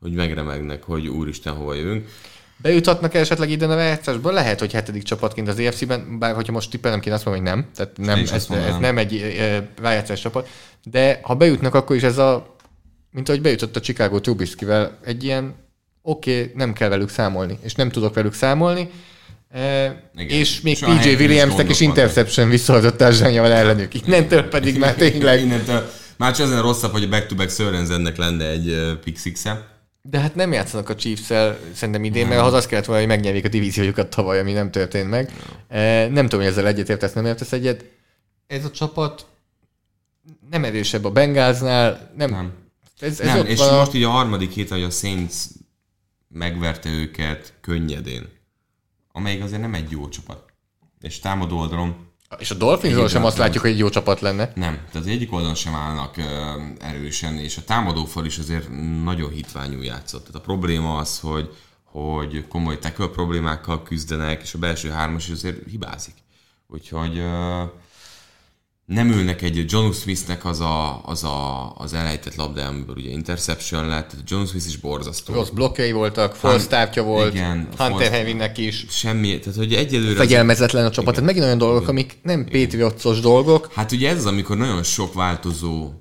Hogy 0.00 0.12
megremegnek, 0.12 0.82
hogy 0.82 1.08
úristen, 1.08 1.54
hova 1.54 1.74
jövünk. 1.74 2.08
Bejuthatnak 2.56 3.14
-e 3.14 3.18
esetleg 3.18 3.50
ide 3.50 3.66
a 3.66 3.74
rájátszásba? 3.74 4.30
Lehet, 4.30 4.58
hogy 4.58 4.72
hetedik 4.72 5.02
csapatként 5.02 5.48
az 5.48 5.58
EFC-ben, 5.58 6.18
bár 6.18 6.34
hogyha 6.34 6.52
most 6.52 6.70
tippelnem 6.70 7.00
kéne, 7.00 7.14
azt 7.14 7.24
mondom, 7.24 7.44
hogy 7.44 7.52
nem. 7.52 7.66
Tehát 7.74 7.96
nem, 7.96 8.18
ez, 8.18 8.48
ez 8.50 8.76
nem 8.80 8.98
egy 8.98 9.14
e, 9.14 9.68
rájátszás 9.82 10.20
csapat. 10.20 10.48
De 10.84 11.20
ha 11.22 11.34
bejutnak, 11.34 11.74
akkor 11.74 11.96
is 11.96 12.02
ez 12.02 12.18
a, 12.18 12.56
mint 13.10 13.28
ahogy 13.28 13.40
bejutott 13.40 13.76
a 13.76 13.80
Chicago 13.80 14.20
Trubiskyvel, 14.20 14.98
egy 15.04 15.24
ilyen 15.24 15.54
oké, 16.02 16.40
okay, 16.40 16.52
nem 16.54 16.72
kell 16.72 16.88
velük 16.88 17.08
számolni, 17.08 17.58
és 17.62 17.74
nem 17.74 17.90
tudok 17.90 18.14
velük 18.14 18.34
számolni. 18.34 18.90
E, 19.50 19.84
Igen. 20.16 20.38
és 20.38 20.60
még 20.60 20.78
PJ 20.78 21.14
Williamsnek 21.14 21.70
is 21.70 21.80
interception 21.80 22.48
visszaadott 22.48 22.96
társadalmával 22.96 23.52
ellenük. 23.52 23.94
Innentől 23.94 24.42
pedig 24.42 24.78
már 24.78 24.94
tényleg 24.94 25.40
Innentől, 25.40 25.90
már 26.16 26.34
csak 26.34 26.46
azért 26.46 26.60
rosszabb, 26.60 26.92
hogy 26.92 27.02
a 27.02 27.08
back-to-back 27.08 27.50
Sörensennek 27.50 28.16
lenne 28.16 28.48
egy 28.48 28.68
uh, 28.68 28.92
pick 28.92 29.18
six-e. 29.18 29.77
De 30.10 30.18
hát 30.18 30.34
nem 30.34 30.52
játszanak 30.52 30.88
a 30.88 30.94
Chiefs-el 30.94 31.58
szerintem 31.74 32.04
idén, 32.04 32.26
mert 32.26 32.40
az 32.40 32.52
azt 32.52 32.68
kellett 32.68 32.84
volna, 32.84 33.00
hogy 33.00 33.10
megnyerjék 33.10 33.44
a 33.44 33.48
divíziójukat 33.48 34.08
tavaly, 34.08 34.40
ami 34.40 34.52
nem 34.52 34.70
történt 34.70 35.10
meg. 35.10 35.32
E, 35.68 36.08
nem 36.08 36.24
tudom, 36.24 36.40
hogy 36.40 36.50
ezzel 36.50 36.66
egyetértesz, 36.66 37.12
nem 37.12 37.26
értesz 37.26 37.52
egyet. 37.52 37.84
Ez 38.46 38.64
a 38.64 38.70
csapat 38.70 39.26
nem 40.50 40.64
erősebb 40.64 41.04
a 41.04 41.10
Bengáznál, 41.10 42.10
nem. 42.16 42.30
Nem. 42.30 42.52
Ez, 42.98 43.20
ez 43.20 43.26
Nem, 43.26 43.46
és 43.46 43.58
van 43.58 43.74
most 43.74 43.94
így 43.94 44.02
a 44.02 44.10
harmadik 44.10 44.50
hét, 44.50 44.68
hogy 44.68 44.82
a 44.82 44.90
Saints 44.90 45.34
megverte 46.28 46.88
őket 46.88 47.54
könnyedén. 47.60 48.28
Amelyik 49.12 49.42
azért 49.42 49.60
nem 49.60 49.74
egy 49.74 49.90
jó 49.90 50.08
csapat. 50.08 50.44
És 51.00 51.18
támadó 51.18 51.58
oldalon 51.58 52.07
És 52.38 52.50
a 52.50 52.54
Dolphinsról 52.54 53.08
sem 53.08 53.24
azt 53.24 53.38
látjuk, 53.38 53.62
hogy 53.62 53.72
egy 53.72 53.78
jó 53.78 53.88
csapat 53.88 54.20
lenne. 54.20 54.52
nem. 54.54 54.74
Tehát 54.74 54.94
az 54.94 55.06
egyik 55.06 55.32
oldalon 55.32 55.54
sem 55.54 55.74
állnak 55.74 56.16
ö, 56.16 56.22
erősen, 56.80 57.38
és 57.38 57.56
a 57.56 57.64
támadófal 57.64 58.24
is 58.26 58.38
azért 58.38 58.68
nagyon 59.04 59.30
hitványú 59.30 59.82
játszott. 59.82 60.20
Tehát 60.20 60.34
a 60.34 60.40
probléma 60.40 60.96
az, 60.96 61.20
hogy, 61.20 61.56
hogy 61.84 62.48
komoly 62.48 62.78
tackle 62.78 63.06
problémákkal 63.06 63.82
küzdenek, 63.82 64.42
és 64.42 64.54
a 64.54 64.58
belső 64.58 64.90
hármas 64.90 65.28
is 65.28 65.32
azért 65.32 65.68
hibázik. 65.70 66.14
Úgyhogy 66.66 67.18
ö, 67.18 67.62
nem 68.88 69.10
ülnek 69.10 69.42
egy 69.42 69.64
John 69.68 69.90
Smithnek 69.92 70.44
az 70.44 70.60
a, 70.60 71.00
az, 71.04 71.24
a, 71.24 71.72
az 71.76 71.94
elejtett 71.94 72.34
labda, 72.34 72.64
amiből 72.66 72.96
ugye 72.96 73.10
interception 73.10 73.86
lett, 73.86 74.10
John 74.26 74.44
Smith 74.44 74.66
is 74.66 74.76
borzasztó. 74.76 75.34
Rossz 75.34 75.48
blokkjai 75.48 75.92
voltak, 75.92 76.34
false 76.34 76.90
volt, 77.02 77.34
igen, 77.34 77.68
Hunter 77.76 78.10
Henrynek 78.10 78.58
is. 78.58 78.86
Semmi, 78.88 79.38
tehát 79.38 79.58
hogy 79.58 79.74
egyelőre... 79.74 80.14
Fegyelmezetlen 80.18 80.84
a 80.84 80.90
csapat. 80.90 81.14
Tehát 81.14 81.26
megint 81.28 81.44
olyan 81.44 81.58
dolgok, 81.58 81.88
amik 81.88 82.18
nem 82.22 82.44
Patriotsos 82.44 83.20
dolgok. 83.20 83.72
Hát 83.72 83.92
ugye 83.92 84.08
ez 84.08 84.16
az, 84.16 84.26
amikor 84.26 84.56
nagyon 84.56 84.82
sok 84.82 85.14
változó 85.14 85.92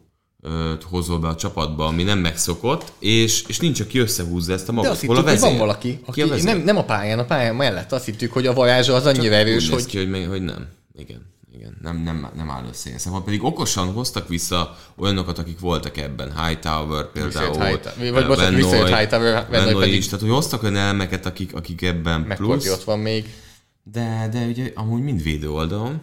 hozol 0.84 1.20
be 1.20 1.28
a 1.28 1.36
csapatba, 1.36 1.86
ami 1.86 2.04
nem 2.04 2.20
megszokott, 2.20 2.92
és, 3.00 3.44
és 3.48 3.60
nincs, 3.60 3.80
aki 3.80 4.00
összehúzza 4.00 4.54
ezt 4.54 4.64
a 4.64 4.72
De 4.72 4.72
magot. 4.72 4.92
azt 4.92 5.06
Hol 5.06 5.16
hittük, 5.16 5.30
hogy 5.30 5.34
vezér? 5.40 5.50
van 5.50 5.60
valaki, 5.60 5.90
Ki 5.90 6.00
aki 6.06 6.22
a 6.22 6.28
vezér? 6.28 6.44
nem, 6.46 6.60
nem 6.64 6.78
a 6.78 6.84
pályán, 6.84 7.20
a 7.20 7.26
pályán 7.26 7.56
mellett. 7.56 7.92
Azt 7.92 8.06
hittük, 8.06 8.32
hogy 8.34 8.48
a 8.48 8.54
varázsa 8.54 8.94
az 8.94 9.06
annyira 9.06 9.36
erős, 9.36 9.70
hogy 9.70 9.86
ki, 9.86 9.98
hogy, 9.98 10.10
még- 10.10 10.28
hogy 10.28 10.42
nem. 10.42 10.68
Igen. 10.94 11.36
Igen, 11.58 11.78
nem, 11.82 11.98
nem, 11.98 12.30
nem 12.36 12.50
áll 12.50 12.66
össze 12.70 12.88
ilyen 12.88 13.00
szempontból. 13.00 13.34
Pedig 13.34 13.48
okosan 13.48 13.92
hoztak 13.94 14.28
vissza 14.28 14.78
olyanokat, 14.96 15.38
akik 15.38 15.60
voltak 15.60 15.98
ebben. 15.98 16.46
Hightower 16.46 17.12
például. 17.12 17.48
Hightower- 17.48 17.86
eh, 17.86 18.12
vagy 18.12 18.28
bocsánat, 18.28 18.38
Van 18.52 18.56
visszajött 18.56 18.98
Hightower, 18.98 19.34
Van 19.34 19.46
Van 19.50 19.64
Noy 19.64 19.72
Noy 19.72 19.82
pedig- 19.84 19.98
is. 19.98 20.06
Tehát, 20.06 20.20
hogy 20.20 20.30
hoztak 20.30 20.64
olyan 20.64 20.76
elemeket, 20.76 21.26
akik, 21.26 21.56
akik 21.56 21.82
ebben 21.82 22.20
McCourty 22.22 22.44
plusz. 22.64 22.70
ott 22.72 22.84
van 22.84 23.00
még. 23.00 23.34
De, 23.84 24.30
de 24.32 24.46
ugye 24.46 24.72
amúgy 24.76 25.02
mind 25.02 25.24
védő 25.24 25.52
oldalon. 25.52 26.02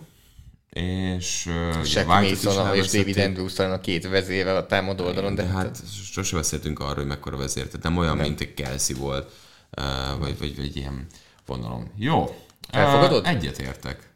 És 0.70 1.46
ugye 1.46 1.84
Shaq 1.84 2.06
Mason 2.06 2.74
és 2.74 2.90
David. 2.90 3.18
Andrews 3.18 3.58
a 3.58 3.80
két 3.80 4.08
vezével 4.08 4.56
a 4.56 4.66
támadó 4.66 5.04
oldalon, 5.04 5.34
de, 5.34 5.42
De 5.42 5.48
hát 5.48 5.82
sose 6.12 6.36
beszéltünk 6.36 6.80
arról, 6.80 6.94
hogy 6.94 7.06
mekkora 7.06 7.36
vezér. 7.36 7.66
Tehát 7.66 7.82
nem 7.82 7.96
olyan, 7.96 8.16
mint 8.16 8.40
egy 8.40 8.54
Kelsey 8.54 8.96
volt, 8.96 9.30
uh, 9.78 10.18
vagy, 10.18 10.38
vagy, 10.38 10.56
vagy 10.56 10.76
ilyen 10.76 11.06
vonalon. 11.46 11.90
Jó. 11.96 12.36
Elfogadod? 12.70 13.22
Uh, 13.22 13.28
egyetértek. 13.28 14.13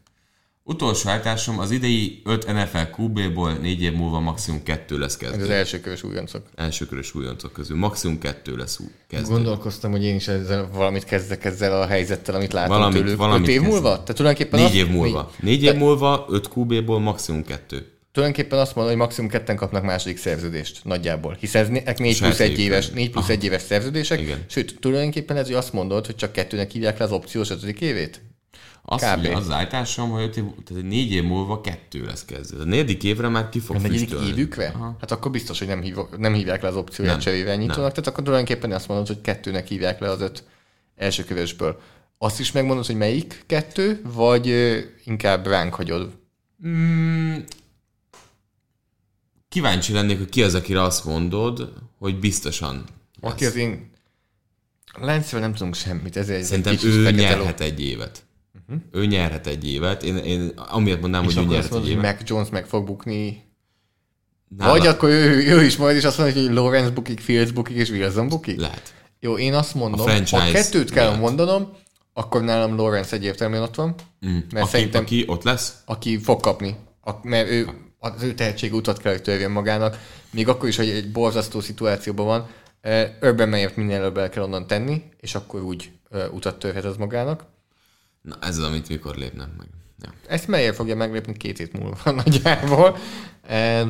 Utolsó 0.71 1.09
állításom, 1.09 1.59
az 1.59 1.71
idei 1.71 2.21
5 2.25 2.47
NFL 2.47 3.03
QB-ból 3.03 3.53
4 3.53 3.83
év 3.83 3.93
múlva 3.93 4.21
maximum 4.21 4.63
2 4.63 4.99
lesz 4.99 5.17
ez 5.21 5.29
az 5.31 5.37
kezdő. 5.37 5.53
első 5.53 5.81
körös 5.81 6.03
újoncok. 6.03 6.43
Elsőkörös 6.55 7.15
újoncok 7.15 7.53
közül 7.53 7.77
maximum 7.77 8.19
2 8.19 8.57
lesz 8.57 8.79
kezdő. 9.09 9.33
Gondolkoztam, 9.33 9.91
hogy 9.91 10.05
én 10.05 10.15
is 10.15 10.29
ezzel 10.29 10.69
valamit 10.73 11.05
kezdek 11.05 11.45
ezzel 11.45 11.81
a 11.83 11.87
helyzettel, 11.87 12.35
amit 12.35 12.53
látom 12.53 12.77
Valamit- 12.77 13.03
tőlük. 13.03 13.17
valamit 13.17 13.49
Öt 13.49 13.55
év 13.55 13.61
kezd. 13.61 13.73
múlva? 13.73 13.89
Tehát 13.91 14.15
tulajdonképpen 14.15 14.61
4 14.61 14.69
azt, 14.69 14.75
év 14.77 14.89
múlva. 14.89 15.31
4 15.41 15.63
év 15.63 15.75
múlva 15.75 16.27
5 16.31 16.49
QB-ból 16.55 17.01
maximum 17.01 17.45
2. 17.45 17.87
Tulajdonképpen 18.13 18.59
azt 18.59 18.75
mondom, 18.75 18.93
hogy 18.95 19.03
maximum 19.03 19.31
ketten 19.31 19.57
kapnak 19.57 19.83
második 19.85 20.17
szerződést 20.19 20.81
nagyjából. 20.85 21.37
Hiszen 21.41 21.77
ez 21.77 21.99
4 21.99 22.19
plusz 22.19 22.37
Saját 22.37 22.41
1 22.41 22.51
évben. 22.51 22.65
éves, 22.65 22.91
4 22.91 23.11
plusz 23.11 23.25
Aha. 23.25 23.33
1 23.33 23.45
éves 23.45 23.63
szerződések. 23.63 24.21
Igen. 24.21 24.45
Sőt, 24.49 24.77
tulajdonképpen 24.81 25.37
ez, 25.37 25.47
hogy 25.47 25.55
azt 25.55 25.73
mondod, 25.73 26.07
hogy 26.07 26.17
csak 26.17 26.33
kettőnek 26.33 26.71
hívják 26.71 26.99
le 26.99 27.05
az 27.05 27.13
opciós 27.13 27.51
ötödik 27.51 27.81
évét? 27.81 28.21
Azt, 28.91 29.05
Kb. 29.05 29.17
hogy 29.27 29.35
az 29.35 29.45
az 29.45 29.51
állításom, 29.51 30.11
hogy 30.11 30.23
5 30.23 30.37
év, 30.37 30.45
tehát 30.65 30.83
4 30.83 31.13
év 31.13 31.23
múlva 31.25 31.61
2 31.61 32.05
lesz 32.05 32.25
kezdő. 32.25 32.61
A 32.61 32.65
negyedik 32.65 33.05
évre 33.05 33.29
már 33.29 33.49
ki 33.49 33.59
fog 33.61 33.77
A 33.77 33.79
negyedik 33.79 34.09
füstölni. 34.09 34.29
évükre? 34.29 34.73
Aha. 34.75 34.97
Hát 35.01 35.11
akkor 35.11 35.31
biztos, 35.31 35.59
hogy 35.59 35.69
nem, 35.69 35.81
hív, 35.81 35.97
nem 36.17 36.35
hívják 36.35 36.63
le 36.63 36.69
az 36.69 36.77
opcióját 36.77 37.13
Nem. 37.13 37.23
cserével 37.23 37.57
nyitónak, 37.57 37.77
Nem. 37.77 37.89
tehát 37.91 38.07
akkor 38.07 38.25
tulajdonképpen 38.25 38.73
azt 38.73 38.89
mondod, 38.89 39.07
hogy 39.07 39.21
kettőnek 39.21 39.67
hívják 39.69 40.01
le 40.01 40.11
az 40.11 40.21
öt 40.21 40.45
első 40.97 41.25
kövésből. 41.25 41.81
Azt 42.19 42.41
is 42.41 42.53
megmondod, 42.53 42.87
hogy 42.87 42.97
melyik 42.97 43.43
kettő, 43.47 44.01
vagy 44.15 44.47
inkább 45.05 45.47
ránk 45.47 45.75
hagyod? 45.75 46.11
Mm, 46.67 47.37
kíváncsi 49.49 49.93
lennék, 49.93 50.19
hogy 50.19 50.29
ki 50.29 50.43
az, 50.43 50.55
akire 50.55 50.83
azt 50.83 51.05
mondod, 51.05 51.73
hogy 51.99 52.19
biztosan. 52.19 52.85
Aki 53.21 53.45
az 53.45 53.55
én... 53.57 53.91
Lance-ről 55.01 55.41
nem 55.41 55.53
tudunk 55.53 55.75
semmit, 55.75 56.17
ez 56.17 56.29
egy 56.29 56.43
Szerintem 56.43 56.73
egy 56.73 56.85
ő 56.85 57.11
nyerhet 57.11 57.61
egy 57.61 57.81
évet. 57.81 58.27
Uh-huh. 58.69 58.83
Ő 58.93 59.07
nyerhet 59.07 59.47
egy 59.47 59.69
évet. 59.69 60.03
Én, 60.03 60.17
én 60.17 60.53
amiatt 60.57 61.01
mondanám, 61.01 61.29
És 61.29 61.35
hogy 61.35 61.45
ő 61.45 61.47
nyerhet 61.47 61.65
egy 61.65 61.71
mondod, 61.71 61.89
hogy 61.91 61.99
évet. 61.99 62.19
Mac 62.19 62.29
Jones 62.29 62.49
meg 62.49 62.67
fog 62.67 62.87
bukni. 62.87 63.43
Nála 64.57 64.71
Vagy 64.73 64.87
akkor 64.87 65.09
ő, 65.09 65.47
ő, 65.47 65.65
is 65.65 65.77
majd 65.77 65.97
is 65.97 66.05
azt 66.05 66.19
mondja, 66.19 66.43
hogy 66.43 66.53
Lawrence 66.53 66.91
bukik, 66.91 67.21
Fields 67.21 67.51
bukik 67.51 67.77
és 67.77 67.91
Wilson 67.91 68.29
bukik. 68.29 68.61
Lehet. 68.61 68.95
Jó, 69.21 69.39
én 69.39 69.55
azt 69.55 69.75
mondom, 69.75 70.01
A 70.01 70.11
ha 70.31 70.51
kettőt 70.53 70.91
kell 70.91 71.09
miatt. 71.09 71.21
mondanom, 71.21 71.69
akkor 72.13 72.43
nálam 72.43 72.77
Lawrence 72.77 73.17
egyértelműen 73.17 73.63
ott 73.63 73.75
van. 73.75 73.95
Mm. 74.27 74.31
Mert 74.31 74.53
Aki, 74.65 74.71
szerintem- 74.71 75.03
aki 75.03 75.25
ott 75.27 75.43
lesz? 75.43 75.83
aki 75.85 76.19
fog 76.19 76.41
kapni, 76.41 76.77
a, 77.01 77.11
mert 77.23 77.51
ő, 77.51 77.69
az 77.99 78.23
ő 78.23 78.35
tehetség 78.35 78.75
utat 78.75 78.99
kell, 78.99 79.13
hogy 79.13 79.23
törjön 79.23 79.51
magának, 79.51 79.99
még 80.31 80.49
akkor 80.49 80.69
is, 80.69 80.77
hogy 80.77 80.89
egy 80.89 81.13
borzasztó 81.13 81.61
szituációban 81.61 82.27
van, 82.27 82.47
eh, 82.81 83.11
Urban 83.23 83.49
Meyer-t 83.49 83.77
minél 83.77 83.97
előbb 83.97 84.19
el 84.19 84.29
kell 84.29 84.43
onnan 84.43 84.67
tenni, 84.67 85.03
és 85.21 85.35
akkor 85.35 85.63
úgy 85.63 85.91
eh, 86.11 86.35
utat 86.35 86.59
törhet 86.59 86.85
az 86.85 86.97
magának. 86.97 87.45
Na, 88.23 88.37
ez 88.41 88.59
az, 88.59 88.65
amit 88.65 88.89
mikor 88.89 89.17
lépnek 89.17 89.49
meg. 89.57 89.67
Ja. 90.03 90.13
Ezt 90.27 90.47
Meyer 90.49 90.75
fogja 90.75 90.97
meglépni 90.97 91.37
két 91.37 91.59
hét 91.59 91.73
múlva 91.79 92.11
nagyjából. 92.25 92.97
Eh, 93.43 93.87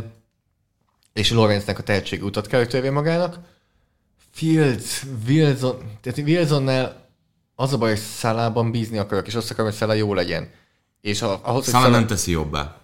És 1.13 1.31
Lawrence-nek 1.31 1.79
a 1.79 1.83
tehetség 1.83 2.25
utat 2.25 2.47
kell, 2.47 2.59
hogy 2.61 2.69
törjön 2.69 2.93
magának. 2.93 3.39
Fields, 4.31 5.03
Wilson, 5.27 5.79
tehát 6.01 6.19
Wilsonnál 6.19 7.11
az 7.55 7.73
a 7.73 7.79
baj, 7.79 7.91
hogy 7.91 7.99
Szalában 7.99 8.71
bízni 8.71 8.99
akarok, 8.99 9.27
és 9.27 9.35
azt 9.35 9.51
akarom, 9.51 9.69
hogy 9.71 9.79
Szala 9.79 9.93
jó 9.93 10.15
legyen. 10.15 10.51
És 11.01 11.19
ha, 11.21 11.33
ahhoz, 11.43 11.65
Szala 11.67 11.83
Salah- 11.85 11.99
nem 11.99 12.07
teszi 12.07 12.31
jobbá. 12.31 12.81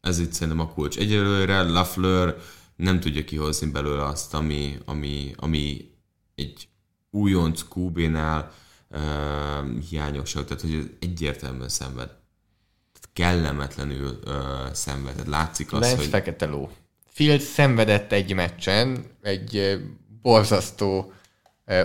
Ez 0.00 0.18
itt 0.18 0.32
szerintem 0.32 0.60
a 0.66 0.68
kulcs. 0.72 0.96
Egyelőre 0.98 1.62
Lafleur 1.62 2.36
nem 2.76 3.00
tudja 3.00 3.24
kihozni 3.24 3.70
belőle 3.70 4.04
azt, 4.04 4.34
ami, 4.34 4.78
ami, 4.84 5.32
ami 5.36 5.90
egy 6.34 6.68
újonc 7.10 7.62
QB-nál 7.74 8.52
uh, 8.90 9.80
hiányosság, 9.88 10.44
tehát 10.44 10.60
hogy 10.60 10.74
ez 10.74 10.84
egyértelműen 11.00 11.68
szenved. 11.68 12.06
Tehát 12.06 13.08
kellemetlenül 13.12 14.18
uh, 14.26 14.72
szenved. 14.72 15.12
Tehát 15.12 15.28
látszik 15.28 15.72
az, 15.72 15.80
Lance 15.80 15.96
hogy 15.96 16.06
fekete 16.06 16.46
ló. 16.46 16.70
Fields 17.06 17.44
szenvedett 17.44 18.12
egy 18.12 18.34
meccsen, 18.34 19.04
egy 19.22 19.80
borzasztó 20.22 21.12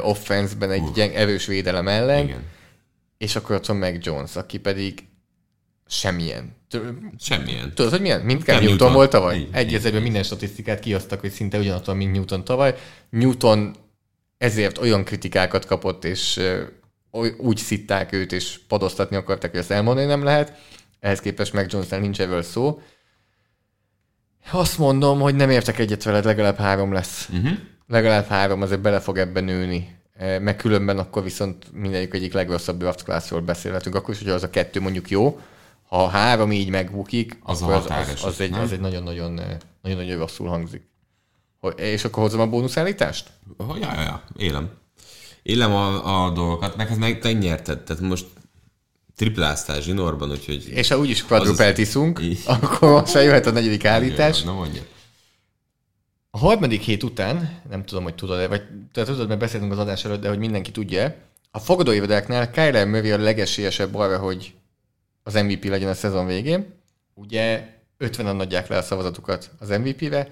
offenszben, 0.01 0.71
egy 0.71 0.91
gyeng, 0.93 1.13
erős 1.13 1.45
védelem 1.45 1.87
ellen, 1.87 2.23
igen, 2.23 2.43
és 3.23 3.35
akkor 3.35 3.55
ott 3.55 3.65
van 3.65 3.77
meg 3.77 4.05
Jones, 4.05 4.35
aki 4.35 4.57
pedig 4.57 5.07
semmilyen. 5.87 6.55
Semmilyen. 7.19 7.73
Tudod, 7.75 7.91
hogy 7.91 8.01
milyen? 8.01 8.21
Mint 8.21 8.43
Cam 8.43 8.55
Newton, 8.55 8.69
Newton. 8.69 8.93
volt 8.93 9.09
tavaly? 9.09 9.37
Így, 9.37 9.47
Egy 9.51 9.73
ezerben 9.73 10.01
minden 10.01 10.23
statisztikát 10.23 10.79
kihoztak, 10.79 11.19
hogy 11.19 11.31
szinte 11.31 11.57
ugyanott 11.57 11.85
van, 11.85 11.97
mint 11.97 12.11
Newton 12.11 12.43
tavaly. 12.43 12.75
Newton 13.09 13.75
ezért 14.37 14.77
olyan 14.77 15.03
kritikákat 15.03 15.65
kapott, 15.65 16.05
és 16.05 16.39
úgy 17.37 17.57
szitták 17.57 18.11
őt, 18.11 18.31
és 18.31 18.59
padoztatni 18.67 19.15
akarták, 19.15 19.51
hogy 19.51 19.59
ezt 19.59 19.71
elmondani 19.71 20.07
nem 20.07 20.23
lehet. 20.23 20.57
Ehhez 20.99 21.19
képest 21.19 21.53
meg 21.53 21.71
Jonesnál 21.71 21.99
nincs 21.99 22.21
erről 22.21 22.41
szó. 22.41 22.81
Azt 24.51 24.77
mondom, 24.77 25.19
hogy 25.19 25.35
nem 25.35 25.49
értek 25.49 25.79
egyet 25.79 26.03
veled, 26.03 26.25
legalább 26.25 26.57
három 26.57 26.93
lesz. 26.93 27.29
Uh-huh. 27.29 27.57
Legalább 27.87 28.25
három, 28.25 28.61
azért 28.61 28.81
bele 28.81 28.99
fog 28.99 29.17
ebben 29.17 29.43
nőni. 29.43 29.95
Eh, 30.13 30.39
Meg 30.39 30.55
különben 30.55 30.99
akkor 30.99 31.23
viszont 31.23 31.71
mindegyik 31.71 32.13
egyik 32.13 32.33
legrosszabb 32.33 32.77
draft 32.77 33.03
classról 33.03 33.41
beszélhetünk. 33.41 33.95
Akkor 33.95 34.13
is, 34.13 34.19
hogy 34.19 34.29
az 34.29 34.43
a 34.43 34.49
kettő 34.49 34.79
mondjuk 34.79 35.09
jó, 35.09 35.39
ha 35.87 36.07
három 36.07 36.51
így 36.51 36.69
megbukik, 36.69 37.39
Az 37.43 37.61
akkor 37.61 37.73
az, 37.73 37.85
az, 37.89 38.23
az, 38.23 38.41
egy, 38.41 38.53
az 38.53 38.71
egy 38.71 38.79
nagyon-nagyon, 38.79 39.41
nagyon-nagyon 39.81 40.17
rosszul 40.17 40.47
hangzik. 40.47 40.81
És 41.75 42.05
akkor 42.05 42.23
hozzam 42.23 42.39
a 42.39 42.47
bónuszállítást? 42.47 43.29
Ja, 43.59 43.77
ja, 43.79 44.01
ja, 44.01 44.23
élem. 44.37 44.69
Élem 45.43 45.73
a, 45.73 46.25
a 46.25 46.29
dolgokat, 46.29 46.75
meg 46.75 46.87
hát 46.87 46.97
meg 46.97 47.19
te 47.19 47.31
nyerted, 47.31 47.79
tehát 47.79 48.01
most 48.01 48.25
tripláztál 49.15 49.81
zsinórban, 49.81 50.31
úgyhogy... 50.31 50.67
És 50.69 50.87
ha 50.87 50.97
úgyis 50.97 51.25
quadrupelt 51.25 51.77
iszunk, 51.77 52.19
Így. 52.21 52.39
akkor 52.61 52.89
most 52.89 53.13
jöhet 53.13 53.45
a 53.45 53.51
negyedik 53.51 53.85
állítás. 53.85 54.41
Na 54.41 54.53
mondja. 54.53 54.81
A 56.31 56.37
harmadik 56.37 56.81
hét 56.81 57.03
után, 57.03 57.61
nem 57.69 57.85
tudom, 57.85 58.03
hogy 58.03 58.15
tudod-e, 58.15 58.47
vagy 58.47 58.61
te 58.91 59.03
tudod, 59.03 59.27
mert 59.27 59.39
beszéltünk 59.39 59.71
az 59.71 59.77
adás 59.77 60.05
előtt, 60.05 60.21
de 60.21 60.29
hogy 60.29 60.37
mindenki 60.37 60.71
tudja 60.71 61.15
a 61.51 61.59
fogadóévedáknál 61.59 62.51
Kyler 62.51 62.87
Murray 62.87 63.11
a 63.11 63.17
legesélyesebb 63.17 63.95
arra, 63.95 64.17
hogy 64.17 64.53
az 65.23 65.33
MVP 65.33 65.63
legyen 65.63 65.89
a 65.89 65.93
szezon 65.93 66.25
végén. 66.25 66.73
Ugye 67.13 67.69
50-en 67.99 68.39
adják 68.39 68.67
le 68.67 68.77
a 68.77 68.81
szavazatukat 68.81 69.51
az 69.59 69.69
MVP-re, 69.69 70.31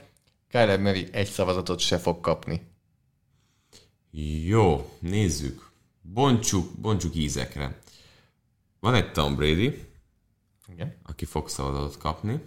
Kyler 0.52 0.80
Murray 0.80 1.08
egy 1.12 1.28
szavazatot 1.28 1.80
se 1.80 1.98
fog 1.98 2.20
kapni. 2.20 2.62
Jó, 4.46 4.98
nézzük. 5.00 5.70
Bontsuk, 6.02 6.72
bontsuk 6.80 7.16
ízekre. 7.16 7.80
Van 8.80 8.94
egy 8.94 9.12
Tom 9.12 9.36
Brady, 9.36 9.86
Igen. 10.68 10.98
aki 11.04 11.26
fog 11.26 11.50
szavazatot 11.50 11.98
kapni. 11.98 12.42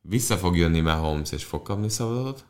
Vissza 0.00 0.36
fog 0.36 0.56
jönni 0.56 0.80
Mahomes, 0.80 1.32
és 1.32 1.44
fog 1.44 1.62
kapni 1.62 1.88
szavazatot. 1.88 2.46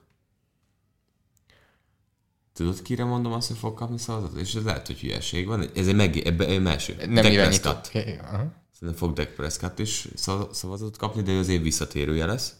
Tudod, 2.52 2.82
kire 2.82 3.04
mondom 3.04 3.32
azt, 3.32 3.48
hogy 3.48 3.56
fog 3.56 3.74
kapni 3.74 3.98
szavazatot? 3.98 4.40
És 4.40 4.54
ez 4.54 4.64
lehet, 4.64 4.86
hogy 4.86 5.00
hülyeség 5.00 5.46
van. 5.46 5.70
Ez 5.74 5.88
egy 5.88 5.94
meg, 5.94 6.16
ebbe 6.16 6.46
egy 6.46 6.62
másik. 6.62 7.06
Nem 7.06 7.24
irányított. 7.24 7.90
Prescott. 7.90 8.24
Aha. 8.26 8.52
Szerintem 8.72 8.98
fog 8.98 9.12
Dak 9.12 9.34
Prescott 9.34 9.78
is 9.78 10.08
szav- 10.14 10.54
szavazatot 10.54 10.96
kapni, 10.96 11.22
de 11.22 11.30
ő 11.32 11.38
az 11.38 11.48
év 11.48 11.62
visszatérője 11.62 12.26
lesz. 12.26 12.54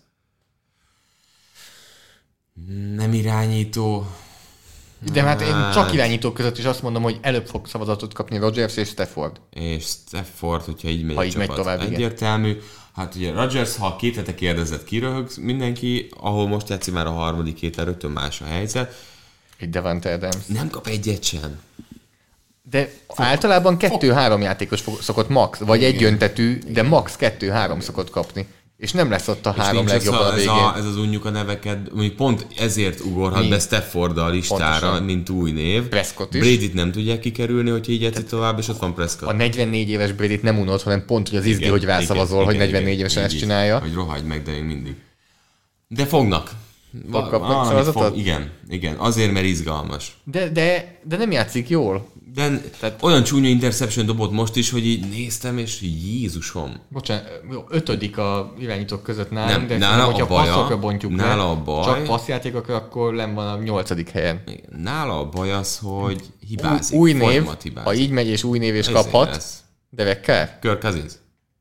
Nem 2.94 3.12
irányító. 3.12 4.06
De 5.12 5.22
hát 5.22 5.40
én 5.40 5.70
csak 5.72 5.92
irányítók 5.92 6.34
között 6.34 6.58
is 6.58 6.64
azt 6.64 6.82
mondom, 6.82 7.02
hogy 7.02 7.18
előbb 7.20 7.46
fog 7.46 7.66
szavazatot 7.66 8.14
kapni 8.14 8.38
Rodgers 8.38 8.76
és 8.76 8.88
Stafford. 8.88 9.40
és 9.50 9.84
Stafford, 9.84 10.64
hogyha 10.64 10.88
így 10.88 11.04
megy 11.04 11.16
Ha 11.16 11.24
így 11.24 11.36
megy 11.36 11.46
csapat. 11.46 11.62
tovább, 11.62 11.80
igen. 11.80 11.92
Egyértelmű. 11.92 12.56
Hát 12.94 13.14
ugye 13.14 13.32
Rodgers, 13.32 13.76
ha 13.76 13.96
két 13.96 14.16
hete 14.16 14.34
kérdezett, 14.34 14.84
kiröhög 14.84 15.30
mindenki, 15.40 16.08
ahol 16.20 16.48
most 16.48 16.68
játszik 16.68 16.94
már 16.94 17.06
a 17.06 17.10
harmadik 17.10 17.58
héten, 17.58 17.84
rögtön 17.84 18.10
más 18.10 18.40
a 18.40 18.44
helyzet. 18.44 18.94
Egy 19.58 19.70
Devante 19.70 20.12
Adams. 20.12 20.46
Nem 20.46 20.70
kap 20.70 20.86
egyet 20.86 21.22
sem. 21.22 21.60
De 22.70 22.92
általában 23.14 23.76
kettő-három 23.76 24.40
játékos 24.40 24.80
fog, 24.80 25.00
szokott 25.00 25.28
max, 25.28 25.58
vagy 25.58 25.84
egy 25.84 26.02
öntetű, 26.02 26.58
de 26.68 26.82
max 26.82 27.16
kettő-három 27.16 27.80
szokott 27.80 28.10
kapni. 28.10 28.46
És 28.76 28.92
nem 28.92 29.10
lesz 29.10 29.28
ott 29.28 29.46
a 29.46 29.54
És 29.56 29.62
három 29.62 29.86
legjobb 29.86 30.14
a 30.14 30.26
a, 30.26 30.28
ez, 30.30 30.34
végén. 30.34 30.50
a, 30.50 30.76
ez 30.76 30.84
az 30.84 30.96
unjuk 30.96 31.24
a 31.24 31.30
neveket, 31.30 31.92
mondjuk 31.92 32.16
pont 32.16 32.46
ezért 32.58 33.00
ugorhat 33.00 33.48
be 33.48 33.58
Stafford 33.58 34.18
a 34.18 34.28
listára, 34.28 34.78
Pontosan. 34.80 35.02
mint 35.02 35.30
új 35.30 35.50
név. 35.50 35.82
Prescott 35.82 36.34
is. 36.34 36.40
Brady-t 36.40 36.74
nem 36.74 36.92
tudják 36.92 37.20
kikerülni, 37.20 37.70
hogyha 37.70 37.92
így 37.92 38.02
játszik 38.02 38.26
tovább, 38.26 38.58
és 38.58 38.68
ott 38.68 38.78
van 38.78 38.94
Prescott. 38.94 39.28
A 39.28 39.32
44 39.32 39.88
éves 39.88 40.12
Brady-t 40.12 40.42
nem 40.42 40.58
unod, 40.58 40.82
hanem 40.82 41.04
pont, 41.06 41.28
hogy 41.28 41.38
az 41.38 41.44
izgi, 41.44 41.66
hogy 41.68 41.84
rászavazol, 41.84 42.44
hogy 42.44 42.56
44 42.56 42.98
évesen 42.98 43.22
ezt 43.24 43.34
így, 43.34 43.40
csinálja. 43.40 43.78
Hogy 43.78 43.94
rohagy 43.94 44.24
meg, 44.24 44.42
de 44.42 44.50
még 44.52 44.62
mindig. 44.62 44.94
De 45.88 46.04
fognak. 46.06 46.50
Va- 47.06 47.28
kapnak 47.28 47.66
szavazatot? 47.66 48.16
Igen, 48.16 48.50
igen. 48.68 48.94
Azért, 48.96 49.32
mert 49.32 49.46
izgalmas. 49.46 50.16
De, 50.24 50.48
de, 50.48 50.98
de 51.04 51.16
nem 51.16 51.30
játszik 51.30 51.68
jól. 51.68 52.08
De 52.34 52.60
Tehát 52.80 53.02
olyan 53.02 53.22
csúnya 53.22 53.48
interception 53.48 54.06
dobott 54.06 54.30
most 54.32 54.56
is, 54.56 54.70
hogy 54.70 54.86
így 54.86 55.08
néztem, 55.08 55.58
és 55.58 55.80
Jézusom. 55.80 56.74
Bocsánat, 56.88 57.40
jó, 57.50 57.64
ötödik 57.68 58.18
a 58.18 58.54
irányítók 58.58 59.02
között 59.02 59.30
nálam, 59.30 59.48
Nem, 59.50 59.66
de 59.66 59.76
nála 59.78 60.04
hogyha 60.04 60.22
a 60.24 60.26
baja- 60.28 60.52
passzokra 60.52 60.78
bontjuk 60.78 61.14
nála 61.14 61.36
le, 61.42 61.50
a 61.50 61.62
baj- 61.62 61.84
csak 61.84 62.04
passzjátékokra, 62.04 62.74
akkor 62.74 63.14
len 63.14 63.34
van 63.34 63.46
a 63.46 63.62
nyolcadik 63.62 64.10
helyen. 64.10 64.42
Nála 64.82 65.18
a 65.18 65.28
baj 65.28 65.52
az, 65.52 65.78
hogy 65.82 66.22
hibázik. 66.48 66.98
új 66.98 67.12
név, 67.12 67.22
folyamat 67.22 67.62
hibázik. 67.62 67.88
ha 67.88 67.94
így 67.94 68.10
megy 68.10 68.26
és 68.28 68.44
új 68.44 68.58
név 68.58 68.74
és 68.74 68.86
Ezért 68.86 69.02
kaphat, 69.02 69.28
lesz. 69.28 69.58
Carr? 70.22 70.48
Kirk 70.60 70.80
Cousins. 70.80 71.12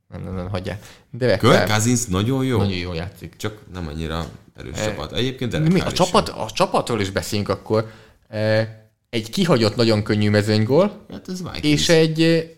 Nem, 0.10 0.24
nem, 0.24 0.36
nem, 0.36 0.50
hagyjál. 0.50 0.80
Derek 1.12 1.40
Kirk 1.40 1.54
Carr 1.54 1.70
Cousins 1.70 2.06
nagyon 2.06 2.46
jó, 2.46 2.58
nagyon 2.58 2.78
jól 2.78 2.96
játszik. 2.96 3.36
csak 3.38 3.58
nem 3.74 3.88
annyira 3.88 4.26
erős 4.58 4.76
csapat. 4.84 5.12
Egyébként 5.12 5.52
Derek 5.52 5.72
Mi, 5.72 5.80
a, 5.80 5.92
csapat, 5.92 6.30
a 6.30 6.48
csapatról 6.54 7.00
is 7.02 7.10
beszéljünk 7.10 7.50
akkor. 7.50 7.92
E, 8.30 8.82
Egy 9.14 9.30
kihagyott 9.30 9.76
nagyon 9.76 10.04
könnyű 10.04 10.30
mezőnygól. 10.30 11.06
Hát 11.12 11.30
ez 11.30 11.42
Vikings. 11.44 11.64
és 11.82 11.90
egy 11.90 12.52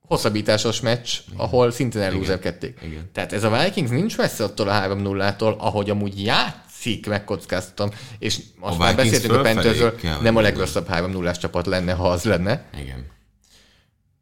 hosszabbításos 0.00 0.80
meccs, 0.80 1.18
ahol 1.36 1.70
szintén 1.70 2.02
elúzerkedték. 2.02 2.78
Igen. 2.82 3.10
Tehát 3.12 3.32
ez 3.32 3.44
a 3.44 3.62
Vikings 3.64 3.90
nincs 3.90 4.16
messze 4.16 4.44
attól 4.44 4.68
a 4.68 4.72
3-0-tól, 4.72 5.56
ahogy 5.56 5.90
amúgy 5.90 6.24
játszik, 6.24 7.06
megkockáztam, 7.06 7.90
és 8.18 8.40
azt 8.60 8.74
A 8.74 8.78
már 8.78 8.94
Vikings 8.94 9.10
beszéltünk 9.10 9.40
a 9.40 9.42
Panthersről, 9.42 10.20
nem 10.22 10.36
a 10.36 10.40
legrosszabb 10.40 10.86
3 10.86 11.10
0 11.10 11.32
csapat 11.32 11.66
lenne, 11.66 11.92
ha 11.92 12.08
az 12.10 12.24
lenne. 12.24 12.64
Igen. 12.80 13.06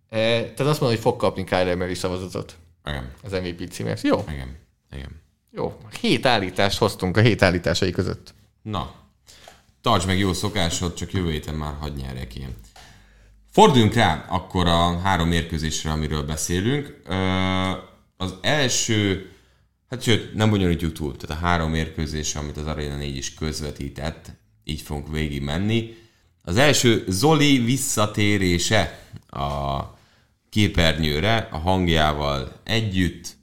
E, 0.09 0.19
Tehát 0.41 0.59
azt 0.59 0.81
mondom, 0.81 0.89
hogy 0.89 0.99
fog 0.99 1.17
kapni 1.17 1.45
Kyler 1.45 1.77
Murray 1.77 1.95
szavazatot 1.95 2.57
Igen. 2.87 3.11
az 3.23 3.33
MVP 3.33 3.71
címért. 3.71 4.03
Jó, 4.03 4.25
Igen. 4.31 4.57
Igen. 4.93 5.23
jó. 5.51 5.77
Hét 6.01 6.27
állítást 6.27 6.79
hoztunk 6.79 7.17
a 7.17 7.21
hét 7.21 7.43
állításai 7.43 7.91
között. 7.91 8.35
Na, 8.63 8.95
tartsd 9.87 10.07
meg 10.07 10.19
jó 10.19 10.33
szokásod, 10.33 10.95
csak 10.95 11.13
jövő 11.13 11.31
héten 11.31 11.55
már 11.55 11.75
hadd 11.81 11.97
nyerjek 11.97 12.35
ilyen. 12.35 12.55
Forduljunk 13.51 13.95
rá 13.95 14.25
akkor 14.29 14.67
a 14.67 14.99
három 14.99 15.29
mérkőzésre, 15.29 15.91
amiről 15.91 16.23
beszélünk. 16.23 17.03
Az 18.17 18.35
első, 18.41 19.31
hát 19.91 20.03
sőt, 20.03 20.35
nem 20.35 20.51
bonyolítjuk 20.51 20.93
túl, 20.93 21.17
tehát 21.17 21.43
a 21.43 21.47
három 21.47 21.71
mérkőzés, 21.71 22.35
amit 22.35 22.57
az 22.57 22.67
Arena 22.67 22.97
4 22.97 23.17
is 23.17 23.35
közvetített, 23.35 24.31
így 24.65 24.81
fogunk 24.81 25.09
végig 25.09 25.43
menni. 25.43 25.95
Az 26.43 26.57
első 26.57 27.05
Zoli 27.09 27.59
visszatérése 27.59 29.01
a 29.27 29.81
képernyőre, 30.49 31.37
a 31.37 31.59
hangjával 31.59 32.61
együtt, 32.65 33.37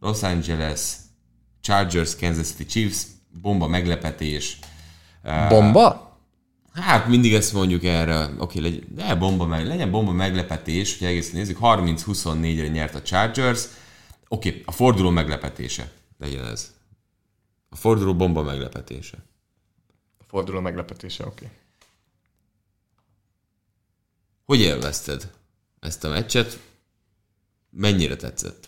Los 0.00 0.22
Angeles, 0.22 0.80
Chargers, 1.60 2.16
Kansas 2.16 2.46
City 2.46 2.66
Chiefs, 2.66 3.02
bomba 3.40 3.66
meglepetés. 3.66 4.58
Bomba? 5.48 6.16
Hát 6.72 7.06
mindig 7.06 7.34
ezt 7.34 7.52
mondjuk 7.52 7.84
erre, 7.84 8.30
oké, 8.38 8.60
legyen, 8.60 8.84
de 8.88 9.14
bomba 9.14 9.46
meg, 9.46 9.66
legyen 9.66 9.90
bomba 9.90 10.12
meglepetés, 10.12 10.98
hogy 10.98 11.06
egész 11.06 11.32
nézzük, 11.32 11.58
30-24-re 11.60 12.68
nyert 12.68 12.94
a 12.94 13.02
Chargers, 13.02 13.64
oké, 14.28 14.62
a 14.66 14.72
forduló 14.72 15.10
meglepetése 15.10 15.92
legyen 16.18 16.44
ez. 16.44 16.74
A 17.68 17.76
forduló 17.76 18.16
bomba 18.16 18.42
meglepetése. 18.42 19.18
Forduló 20.26 20.60
meglepetése, 20.60 21.26
oké. 21.26 21.50
Hogy 24.44 24.60
élvezted 24.60 25.32
ezt 25.80 26.04
a 26.04 26.08
meccset? 26.08 26.58
Mennyire 27.70 28.16
tetszett? 28.16 28.67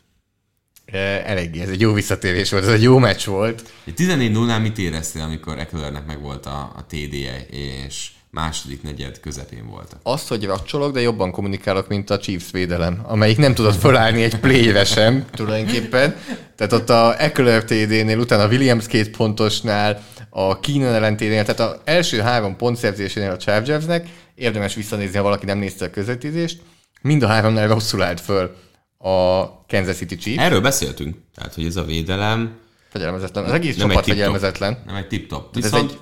Eléggé, 1.25 1.61
ez 1.61 1.69
egy 1.69 1.81
jó 1.81 1.93
visszatérés 1.93 2.51
volt, 2.51 2.65
ez 2.65 2.73
egy 2.73 2.83
jó 2.83 2.99
meccs 2.99 3.27
volt. 3.27 3.63
14-0-nál 3.97 4.63
mit 4.63 4.79
éreztél, 4.79 5.23
amikor 5.23 5.59
Ecklernek 5.59 6.07
meg 6.07 6.21
volt 6.21 6.47
a, 6.47 6.73
a 6.77 6.85
TD-je, 6.89 7.47
és 7.51 8.11
második 8.31 8.83
negyed 8.83 9.21
közepén 9.21 9.67
voltak? 9.67 10.01
Azt, 10.03 10.29
hogy 10.29 10.45
racsolok, 10.45 10.93
de 10.93 11.01
jobban 11.01 11.31
kommunikálok, 11.31 11.89
mint 11.89 12.11
a 12.11 12.19
Chiefs 12.19 12.51
védelem, 12.51 13.01
amelyik 13.07 13.37
nem 13.37 13.55
tudott 13.55 13.81
felállni 13.81 14.23
egy 14.23 14.39
play 14.39 14.85
sem 14.85 15.25
tulajdonképpen. 15.31 16.17
Tehát 16.57 16.73
ott 16.73 16.91
a 16.91 17.23
Eckler 17.23 17.65
TD-nél, 17.65 18.19
utána 18.19 18.43
a 18.43 18.49
Williams 18.49 18.87
két 18.87 19.17
pontosnál, 19.17 20.03
a 20.31 20.61
Keenan 20.61 20.95
ellenténél, 20.95 21.45
tehát 21.45 21.73
az 21.73 21.81
első 21.85 22.21
három 22.21 22.57
pontszerzésénél 22.57 23.31
a 23.31 23.37
Chargersnek, 23.37 24.09
érdemes 24.35 24.75
visszanézni, 24.75 25.17
ha 25.17 25.23
valaki 25.23 25.47
nem 25.47 25.59
nézte 25.59 25.85
a 25.85 25.91
közvetítést, 25.91 26.61
mind 27.03 27.23
a 27.23 27.27
háromnál 27.27 27.69
rosszul 27.69 28.03
állt 28.03 28.21
föl 28.21 28.57
a 29.03 29.47
Kansas 29.67 29.97
City 29.97 30.17
Chiefs. 30.17 30.43
Erről 30.43 30.61
beszéltünk, 30.61 31.17
tehát 31.35 31.55
hogy 31.55 31.65
ez 31.65 31.77
a 31.77 31.85
védelem 31.85 32.59
Fegyelmezetlen. 32.89 33.45
Az 33.45 33.53
egész 33.53 33.77
nem 33.77 33.89
csapat 33.89 34.07
egy 34.07 34.11
fegyelmezetlen. 34.11 34.83
Nem 34.87 34.95
egy 34.95 35.09
tip-top. 35.09 35.57
ez 35.57 35.63
Viszont 35.63 35.91
egy- 35.91 35.99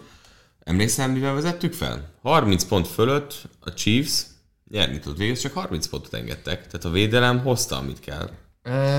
emlékszel, 0.64 1.08
mivel 1.08 1.34
vezettük 1.34 1.72
fel? 1.72 2.10
30 2.22 2.64
pont 2.64 2.88
fölött 2.88 3.42
a 3.60 3.74
Chiefs 3.74 4.22
nyerni 4.70 4.98
tud 4.98 5.18
végül, 5.18 5.36
csak 5.36 5.52
30 5.52 5.86
pontot 5.86 6.14
engedtek. 6.14 6.66
Tehát 6.66 6.84
a 6.84 6.90
védelem 6.90 7.38
hozta, 7.38 7.76
amit 7.76 8.00
kell. 8.00 8.30
Ö, 8.62 8.98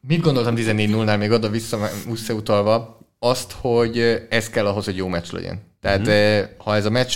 Mit 0.00 0.20
gondoltam 0.20 0.54
14-0-nál 0.56 1.18
még 1.18 1.30
oda 1.30 1.48
vissza, 1.48 1.88
visszautalva? 2.06 2.98
Azt, 3.18 3.52
hogy 3.52 3.98
ez 4.30 4.48
kell 4.48 4.66
ahhoz, 4.66 4.84
hogy 4.84 4.96
jó 4.96 5.08
meccs 5.08 5.30
legyen. 5.30 5.62
Tehát 5.80 6.08
mm. 6.08 6.54
ha 6.56 6.74
ez 6.76 6.84
a 6.84 6.90
meccs 6.90 7.14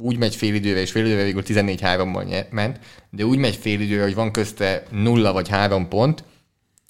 úgy 0.00 0.16
megy 0.16 0.36
fél 0.36 0.54
időre, 0.54 0.80
és 0.80 0.90
fél 0.90 1.04
időre 1.04 1.24
végül 1.24 1.42
14-3-mal 1.46 2.24
nye- 2.24 2.48
ment, 2.50 2.78
de 3.10 3.24
úgy 3.24 3.38
megy 3.38 3.56
fél 3.56 3.80
időre, 3.80 4.02
hogy 4.02 4.14
van 4.14 4.32
közte 4.32 4.82
nulla 4.90 5.32
vagy 5.32 5.48
három 5.48 5.88
pont, 5.88 6.24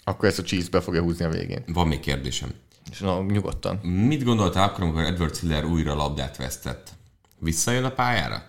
akkor 0.04 0.28
ezt 0.28 0.38
a 0.38 0.42
Chiefs 0.42 0.68
be 0.68 0.80
fogja 0.80 1.02
húzni 1.02 1.24
a 1.24 1.28
végén. 1.28 1.64
Van 1.66 1.88
még 1.88 2.00
kérdésem. 2.00 2.50
És 2.90 2.98
na, 2.98 3.22
nyugodtan. 3.22 3.76
Mit 3.76 4.24
gondoltál 4.24 4.68
akkor, 4.68 4.84
amikor 4.84 5.02
Edward 5.02 5.36
Hiller 5.36 5.64
újra 5.64 5.94
labdát 5.94 6.36
vesztett? 6.36 6.92
Visszajön 7.38 7.84
a 7.84 7.90
pályára? 7.90 8.42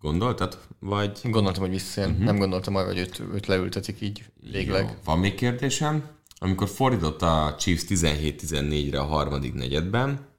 Gondoltad? 0.00 0.58
Vagy... 0.78 1.18
Gondoltam, 1.22 1.62
hogy 1.62 1.70
visszajön. 1.72 2.10
Uh-huh. 2.10 2.24
Nem 2.24 2.38
gondoltam 2.38 2.74
arra, 2.74 2.86
hogy 2.86 2.98
őt, 2.98 3.22
őt 3.34 3.46
leültetik 3.46 4.00
így 4.00 4.24
végleg. 4.50 4.82
Jó. 4.82 4.90
Van 5.04 5.18
még 5.18 5.34
kérdésem? 5.34 6.04
Amikor 6.38 6.68
fordított 6.68 7.22
a 7.22 7.54
Chiefs 7.58 7.84
17-14-re 7.88 9.00
a 9.00 9.04
harmadik 9.04 9.54
negyedben, 9.54 10.34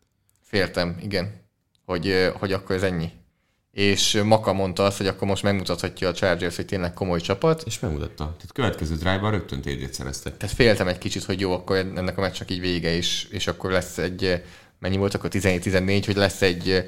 Féltem, 0.47 0.97
igen, 1.01 1.46
hogy, 1.87 2.31
hogy 2.39 2.53
akkor 2.53 2.75
ez 2.75 2.83
ennyi. 2.83 3.09
És 3.71 4.21
Maka 4.23 4.53
mondta 4.53 4.83
azt, 4.83 4.97
hogy 4.97 5.07
akkor 5.07 5.27
most 5.27 5.43
megmutathatja 5.43 6.07
a 6.07 6.13
Chargers, 6.13 6.55
hogy 6.55 6.65
tényleg 6.65 6.93
komoly 6.93 7.19
csapat. 7.21 7.63
és 7.65 7.79
megmutatta. 7.79 8.23
Tehát 8.23 8.51
következő 8.53 8.95
drive-ban 8.95 9.31
rögtön 9.31 9.61
TD-t 9.61 9.93
szereztek. 9.93 10.37
Tehát 10.37 10.55
féltem 10.55 10.87
egy 10.87 10.97
kicsit, 10.97 11.23
hogy 11.23 11.39
jó, 11.39 11.51
akkor 11.51 11.77
ennek 11.77 12.17
a 12.17 12.21
meccsnek 12.21 12.51
így 12.51 12.59
vége, 12.59 12.95
és, 12.95 13.27
és 13.29 13.47
akkor 13.47 13.71
lesz 13.71 13.97
egy, 13.97 14.43
mennyi 14.79 14.97
volt 14.97 15.13
akkor 15.13 15.29
17-14, 15.33 16.03
hogy 16.05 16.15
lesz 16.15 16.41
egy 16.41 16.69
ö, 16.69 16.79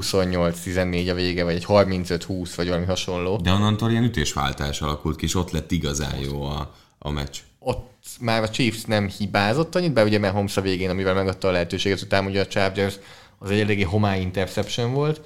28-14 0.00 1.10
a 1.10 1.14
vége, 1.14 1.44
vagy 1.44 1.54
egy 1.54 1.64
35-20, 1.68 2.52
vagy 2.56 2.66
valami 2.66 2.84
hasonló. 2.84 3.36
De 3.36 3.52
onnantól 3.52 3.90
ilyen 3.90 4.04
ütésváltás 4.04 4.80
alakult 4.80 5.16
ki, 5.16 5.24
és 5.24 5.34
ott 5.34 5.50
lett 5.50 5.70
igazán 5.70 6.18
jó 6.18 6.42
a, 6.42 6.74
a 6.98 7.10
meccs. 7.10 7.36
ott 7.58 8.06
már 8.20 8.42
a 8.42 8.50
Chiefs 8.50 8.84
nem 8.84 9.08
hibázott 9.08 9.74
annyit, 9.74 9.92
bár 9.92 10.04
ugye 10.04 10.18
Mahomes 10.18 10.56
a 10.56 10.60
végén, 10.60 10.90
amivel 10.90 11.14
megadta 11.14 11.48
a 11.48 11.50
lehetőséget, 11.50 12.00
utána 12.00 12.28
ugye 12.28 12.40
a 12.40 12.46
Chargers 12.46 12.94
az 13.38 13.50
egy 13.50 13.60
eléggé 13.60 13.82
homály 13.82 14.20
interception 14.20 14.92
volt. 14.92 15.20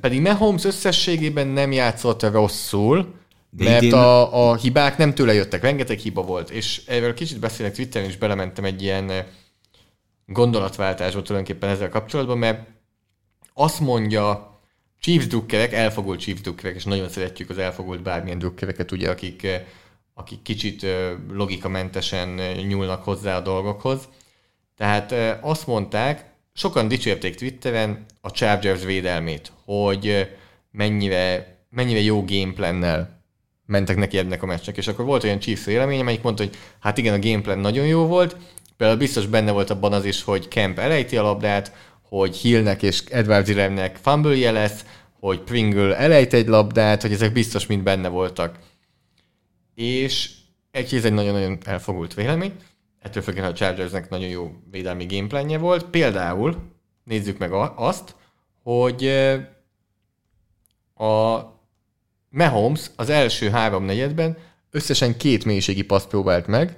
Pedig 0.00 0.20
Mahomes 0.20 0.64
összességében 0.64 1.46
nem 1.46 1.72
játszott 1.72 2.22
rosszul, 2.22 3.14
De 3.50 3.64
mert 3.64 3.82
idén- 3.82 3.92
a, 3.92 4.48
a 4.50 4.56
hibák 4.56 4.96
nem 4.96 5.14
tőle 5.14 5.32
jöttek, 5.32 5.62
rengeteg 5.62 5.98
hiba 5.98 6.22
volt, 6.22 6.50
és 6.50 6.82
erről 6.86 7.14
kicsit 7.14 7.38
beszélek 7.38 7.74
Twitteren, 7.74 8.08
és 8.08 8.16
belementem 8.16 8.64
egy 8.64 8.82
ilyen 8.82 9.12
gondolatváltásba 10.26 11.22
tulajdonképpen 11.22 11.70
ezzel 11.70 11.88
kapcsolatban, 11.88 12.38
mert 12.38 12.68
azt 13.54 13.80
mondja 13.80 14.54
Chiefs 15.00 15.26
drukkerek, 15.26 15.72
elfogult 15.72 16.20
Chiefs 16.20 16.40
drukkerek, 16.40 16.76
és 16.76 16.84
nagyon 16.84 17.08
szeretjük 17.08 17.50
az 17.50 17.58
elfogult 17.58 18.02
bármilyen 18.02 18.38
drukkereket, 18.38 18.92
ugye, 18.92 19.10
akik, 19.10 19.46
akik 20.14 20.42
kicsit 20.42 20.86
logikamentesen 21.32 22.28
nyúlnak 22.66 23.04
hozzá 23.04 23.36
a 23.36 23.40
dolgokhoz. 23.40 24.08
Tehát 24.76 25.12
eh, 25.12 25.38
azt 25.40 25.66
mondták, 25.66 26.35
sokan 26.56 26.88
dicsérték 26.88 27.34
Twitteren 27.34 28.04
a 28.20 28.30
Chargers 28.30 28.84
védelmét, 28.84 29.52
hogy 29.64 30.28
mennyire, 30.70 31.56
mennyire 31.70 32.00
jó 32.00 32.24
gameplannel 32.24 33.24
mentek 33.66 33.96
neki 33.96 34.18
ennek 34.18 34.42
a 34.42 34.46
meccsnek, 34.46 34.76
és 34.76 34.88
akkor 34.88 35.04
volt 35.04 35.24
olyan 35.24 35.38
Chiefs 35.38 35.64
vélemény, 35.64 36.00
amelyik 36.00 36.22
mondta, 36.22 36.42
hogy 36.42 36.56
hát 36.80 36.98
igen, 36.98 37.14
a 37.14 37.18
gameplan 37.18 37.58
nagyon 37.58 37.86
jó 37.86 38.06
volt, 38.06 38.36
például 38.76 38.98
biztos 38.98 39.26
benne 39.26 39.50
volt 39.50 39.70
abban 39.70 39.92
az 39.92 40.04
is, 40.04 40.22
hogy 40.22 40.48
Kemp 40.48 40.78
elejti 40.78 41.16
a 41.16 41.22
labdát, 41.22 41.72
hogy 42.02 42.36
Hillnek 42.36 42.82
és 42.82 43.02
Edward 43.10 43.46
Ziremnek 43.46 43.96
fumble 43.96 44.50
lesz, 44.50 44.84
hogy 45.20 45.40
Pringle 45.40 45.96
elejt 45.96 46.32
egy 46.32 46.46
labdát, 46.46 47.02
hogy 47.02 47.12
ezek 47.12 47.32
biztos 47.32 47.66
mind 47.66 47.82
benne 47.82 48.08
voltak. 48.08 48.58
És 49.74 50.30
egy, 50.70 50.94
ez 50.94 51.04
egy 51.04 51.12
nagyon-nagyon 51.12 51.58
elfogult 51.64 52.14
vélemény, 52.14 52.52
ettől 53.06 53.22
függően 53.22 53.50
a 53.50 53.52
Chargersnek 53.52 54.08
nagyon 54.08 54.28
jó 54.28 54.50
védelmi 54.70 55.06
gameplanje 55.06 55.58
volt. 55.58 55.84
Például 55.84 56.56
nézzük 57.04 57.38
meg 57.38 57.52
azt, 57.76 58.14
hogy 58.62 59.08
a 60.94 61.40
Mahomes 62.30 62.90
az 62.96 63.10
első 63.10 63.50
három 63.50 63.84
negyedben 63.84 64.36
összesen 64.70 65.16
két 65.16 65.44
mélységi 65.44 65.82
paszt 65.82 66.08
próbált 66.08 66.46
meg, 66.46 66.76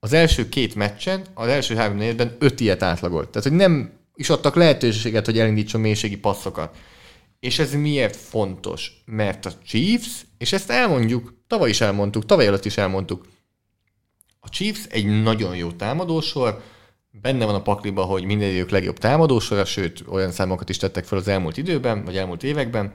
az 0.00 0.12
első 0.12 0.48
két 0.48 0.74
meccsen, 0.74 1.26
az 1.34 1.48
első 1.48 1.74
három 1.74 1.96
negyedben 1.96 2.36
öt 2.38 2.60
ilyet 2.60 2.82
átlagolt. 2.82 3.28
Tehát, 3.28 3.48
hogy 3.48 3.56
nem 3.56 3.92
is 4.14 4.30
adtak 4.30 4.54
lehetőséget, 4.54 5.24
hogy 5.24 5.38
elindítson 5.38 5.80
mélységi 5.80 6.18
passzokat. 6.18 6.76
És 7.40 7.58
ez 7.58 7.74
miért 7.74 8.16
fontos? 8.16 9.02
Mert 9.04 9.46
a 9.46 9.52
Chiefs, 9.64 10.26
és 10.38 10.52
ezt 10.52 10.70
elmondjuk, 10.70 11.34
tavaly 11.46 11.68
is 11.68 11.80
elmondtuk, 11.80 12.26
tavaly 12.26 12.46
előtt 12.46 12.64
is 12.64 12.76
elmondtuk, 12.76 13.26
a 14.40 14.48
Chiefs 14.48 14.86
egy 14.88 15.22
nagyon 15.22 15.56
jó 15.56 15.72
támadósor, 15.72 16.62
benne 17.10 17.44
van 17.44 17.54
a 17.54 17.62
pakliba, 17.62 18.02
hogy 18.02 18.24
minden 18.24 18.48
idők 18.48 18.70
legjobb 18.70 18.98
támadósora, 18.98 19.64
sőt, 19.64 20.04
olyan 20.08 20.30
számokat 20.30 20.68
is 20.68 20.76
tettek 20.76 21.04
fel 21.04 21.18
az 21.18 21.28
elmúlt 21.28 21.56
időben, 21.56 22.04
vagy 22.04 22.16
elmúlt 22.16 22.42
években, 22.42 22.92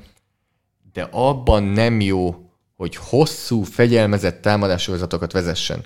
de 0.94 1.08
abban 1.12 1.64
nem 1.64 2.02
jó, 2.02 2.50
hogy 2.76 2.96
hosszú, 2.96 3.64
fegyelmezett 3.64 4.42
támadásorozatokat 4.42 5.32
vezessen. 5.32 5.84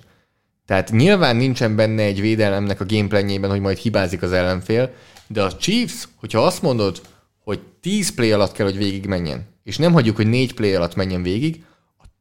Tehát 0.66 0.92
nyilván 0.92 1.36
nincsen 1.36 1.76
benne 1.76 2.04
egy 2.04 2.22
védelemnek 2.22 2.82
a 2.82 2.86
gameplanjében, 2.86 3.50
hogy 3.50 3.60
majd 3.60 3.78
hibázik 3.78 4.22
az 4.22 4.32
ellenfél, 4.32 4.94
de 5.28 5.44
a 5.44 5.56
Chiefs, 5.56 6.08
hogyha 6.16 6.46
azt 6.46 6.62
mondod, 6.62 7.02
hogy 7.44 7.60
10 7.82 8.16
play 8.16 8.32
alatt 8.32 8.52
kell, 8.52 8.66
hogy 8.66 8.78
végig 8.78 9.06
menjen, 9.06 9.48
és 9.64 9.78
nem 9.78 9.94
hagyjuk, 9.94 10.16
hogy 10.16 10.28
4 10.28 10.54
play 10.54 10.74
alatt 10.74 10.96
menjen 10.96 11.24
végig, 11.24 11.64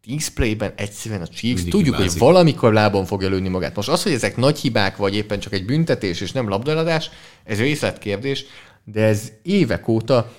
a 0.03 0.07
10 0.07 0.29
playben 0.29 0.73
egyszerűen 0.77 1.21
a 1.21 1.27
Chiefs 1.27 1.55
Mindig 1.57 1.73
tudjuk, 1.73 1.95
hibázik. 1.95 2.21
hogy 2.21 2.29
valamikor 2.29 2.73
lábon 2.73 3.05
fogja 3.05 3.29
lőni 3.29 3.49
magát. 3.49 3.77
Most 3.77 3.89
az, 3.89 4.03
hogy 4.03 4.13
ezek 4.13 4.37
nagy 4.37 4.59
hibák, 4.59 4.97
vagy 4.97 5.15
éppen 5.15 5.39
csak 5.39 5.53
egy 5.53 5.65
büntetés 5.65 6.21
és 6.21 6.33
nem 6.33 6.49
labdaladás, 6.49 7.11
ez 7.45 7.59
részletkérdés, 7.59 8.45
de 8.85 9.03
ez 9.03 9.33
évek 9.43 9.89
óta 9.89 10.33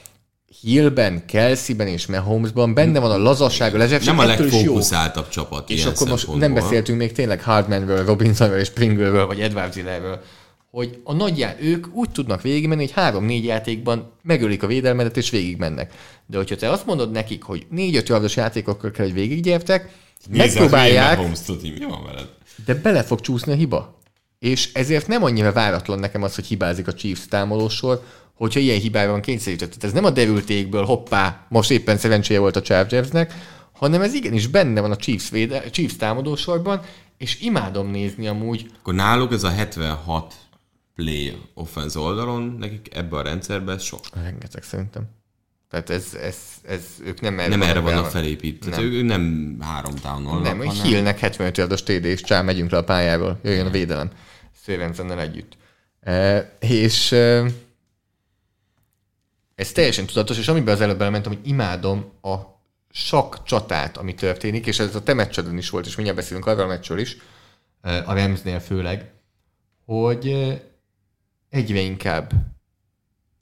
Hillben, 0.61 1.25
Kelseyben 1.25 1.87
és 1.87 2.05
Mahomesban 2.05 2.73
benne 2.73 2.99
van 2.99 3.11
a 3.11 3.17
lazasság, 3.17 3.75
a 3.75 3.77
lezsebség. 3.77 4.09
Nem 4.09 4.19
a 4.19 4.25
legfókuszáltabb 4.25 5.29
csapat. 5.29 5.69
És 5.69 5.85
akkor 5.85 6.07
most 6.07 6.35
nem 6.35 6.53
beszéltünk 6.53 6.97
még 6.97 7.11
tényleg 7.11 7.43
Hardmanről, 7.43 8.05
Robinsonről 8.05 8.59
és 8.59 8.69
Pringleről, 8.69 9.25
vagy 9.25 9.39
Edward 9.39 9.73
Zillerről, 9.73 10.21
hogy 10.71 11.01
a 11.03 11.13
nagyjá, 11.13 11.55
ők 11.59 11.87
úgy 11.93 12.09
tudnak 12.09 12.41
végigmenni, 12.41 12.81
hogy 12.81 12.91
három-négy 12.91 13.45
játékban 13.45 14.11
megölik 14.21 14.63
a 14.63 14.67
védelmedet 14.67 15.17
és 15.17 15.29
végigmennek. 15.29 15.93
De 16.25 16.37
hogyha 16.37 16.55
te 16.55 16.69
azt 16.69 16.85
mondod 16.85 17.11
nekik, 17.11 17.43
hogy 17.43 17.65
négy-öt 17.69 18.09
yardos 18.09 18.35
játékokkal 18.35 18.91
kell, 18.91 19.05
hogy 19.05 19.13
végiggyertek, 19.13 19.91
megpróbálják, 20.29 21.17
Mahomes, 21.17 21.41
tudni, 21.41 21.69
mi 21.69 21.85
van 21.85 22.03
veled? 22.03 22.27
de 22.65 22.75
bele 22.75 23.03
fog 23.03 23.19
csúszni 23.19 23.51
a 23.51 23.55
hiba. 23.55 23.97
És 24.39 24.73
ezért 24.73 25.07
nem 25.07 25.23
annyira 25.23 25.51
váratlan 25.51 25.99
nekem 25.99 26.23
az, 26.23 26.35
hogy 26.35 26.45
hibázik 26.45 26.87
a 26.87 26.93
Chiefs 26.93 27.27
támadósor, 27.27 28.03
hogyha 28.33 28.59
ilyen 28.59 28.79
hibára 28.79 29.11
van 29.11 29.21
kényszerített. 29.21 29.67
Tehát 29.67 29.83
ez 29.83 29.91
nem 29.91 30.05
a 30.05 30.09
derültékből, 30.09 30.85
hoppá, 30.85 31.45
most 31.49 31.71
éppen 31.71 31.97
szerencséje 31.97 32.39
volt 32.39 32.55
a 32.55 32.61
Chargersnek, 32.61 33.33
hanem 33.71 34.01
ez 34.01 34.13
igenis 34.13 34.47
benne 34.47 34.81
van 34.81 34.91
a 34.91 34.95
Chiefs, 34.95 35.29
véde, 35.29 35.69
Chiefs 35.69 35.95
támadósorban, 35.95 36.81
és 37.17 37.41
imádom 37.41 37.91
nézni 37.91 38.27
amúgy. 38.27 38.71
Akkor 38.79 38.93
náluk 38.93 39.33
ez 39.33 39.43
a 39.43 39.49
76 39.49 40.33
play 40.99 41.41
offense 41.53 41.99
oldalon, 41.99 42.55
nekik 42.59 42.95
ebbe 42.95 43.17
a 43.17 43.21
rendszerben 43.21 43.75
ez 43.75 43.83
sok. 43.83 43.99
Rengeteg 44.13 44.63
szerintem. 44.63 45.03
Tehát 45.69 45.89
ez, 45.89 46.13
ez, 46.13 46.37
ez 46.63 46.85
ők 47.05 47.21
nem 47.21 47.39
erre, 47.39 47.49
nem 47.49 47.61
erre 47.61 47.79
vannak 47.79 48.05
felépítve. 48.05 48.69
Nem. 48.69 48.83
Ők 48.83 49.05
nem 49.05 49.55
három 49.61 49.93
down 50.03 50.41
Nem, 50.41 50.57
hanem... 50.57 50.83
Hillnek 50.83 51.19
75 51.19 51.57
yardos 51.57 51.83
TD, 51.83 52.05
és 52.05 52.21
csá, 52.21 52.41
megyünk 52.41 52.71
le 52.71 52.77
a 52.77 52.83
pályáról, 52.83 53.39
jöjjön 53.43 53.65
a 53.65 53.69
védelem. 53.69 54.11
Szérenzennel 54.63 55.19
együtt. 55.19 55.57
E, 56.01 56.37
és 56.59 57.11
e, 57.11 57.45
ez 59.55 59.71
teljesen 59.71 60.05
tudatos, 60.05 60.37
és 60.37 60.47
amiben 60.47 60.73
az 60.73 60.81
előbb 60.81 60.97
belementem, 60.97 61.31
hogy 61.31 61.47
imádom 61.47 62.11
a 62.21 62.35
sok 62.91 63.43
csatát, 63.43 63.97
ami 63.97 64.13
történik, 64.13 64.65
és 64.65 64.79
ez 64.79 64.95
a 64.95 65.03
te 65.03 65.29
is 65.51 65.69
volt, 65.69 65.85
és 65.85 65.95
mindjárt 65.95 66.19
beszélünk 66.19 66.45
arról 66.45 66.63
a 66.63 66.67
meccsről 66.67 66.99
is, 66.99 67.17
a 67.81 68.13
Ramsnél 68.13 68.59
főleg, 68.59 69.11
hogy 69.85 70.35
egyre 71.49 71.79
inkább 71.79 72.31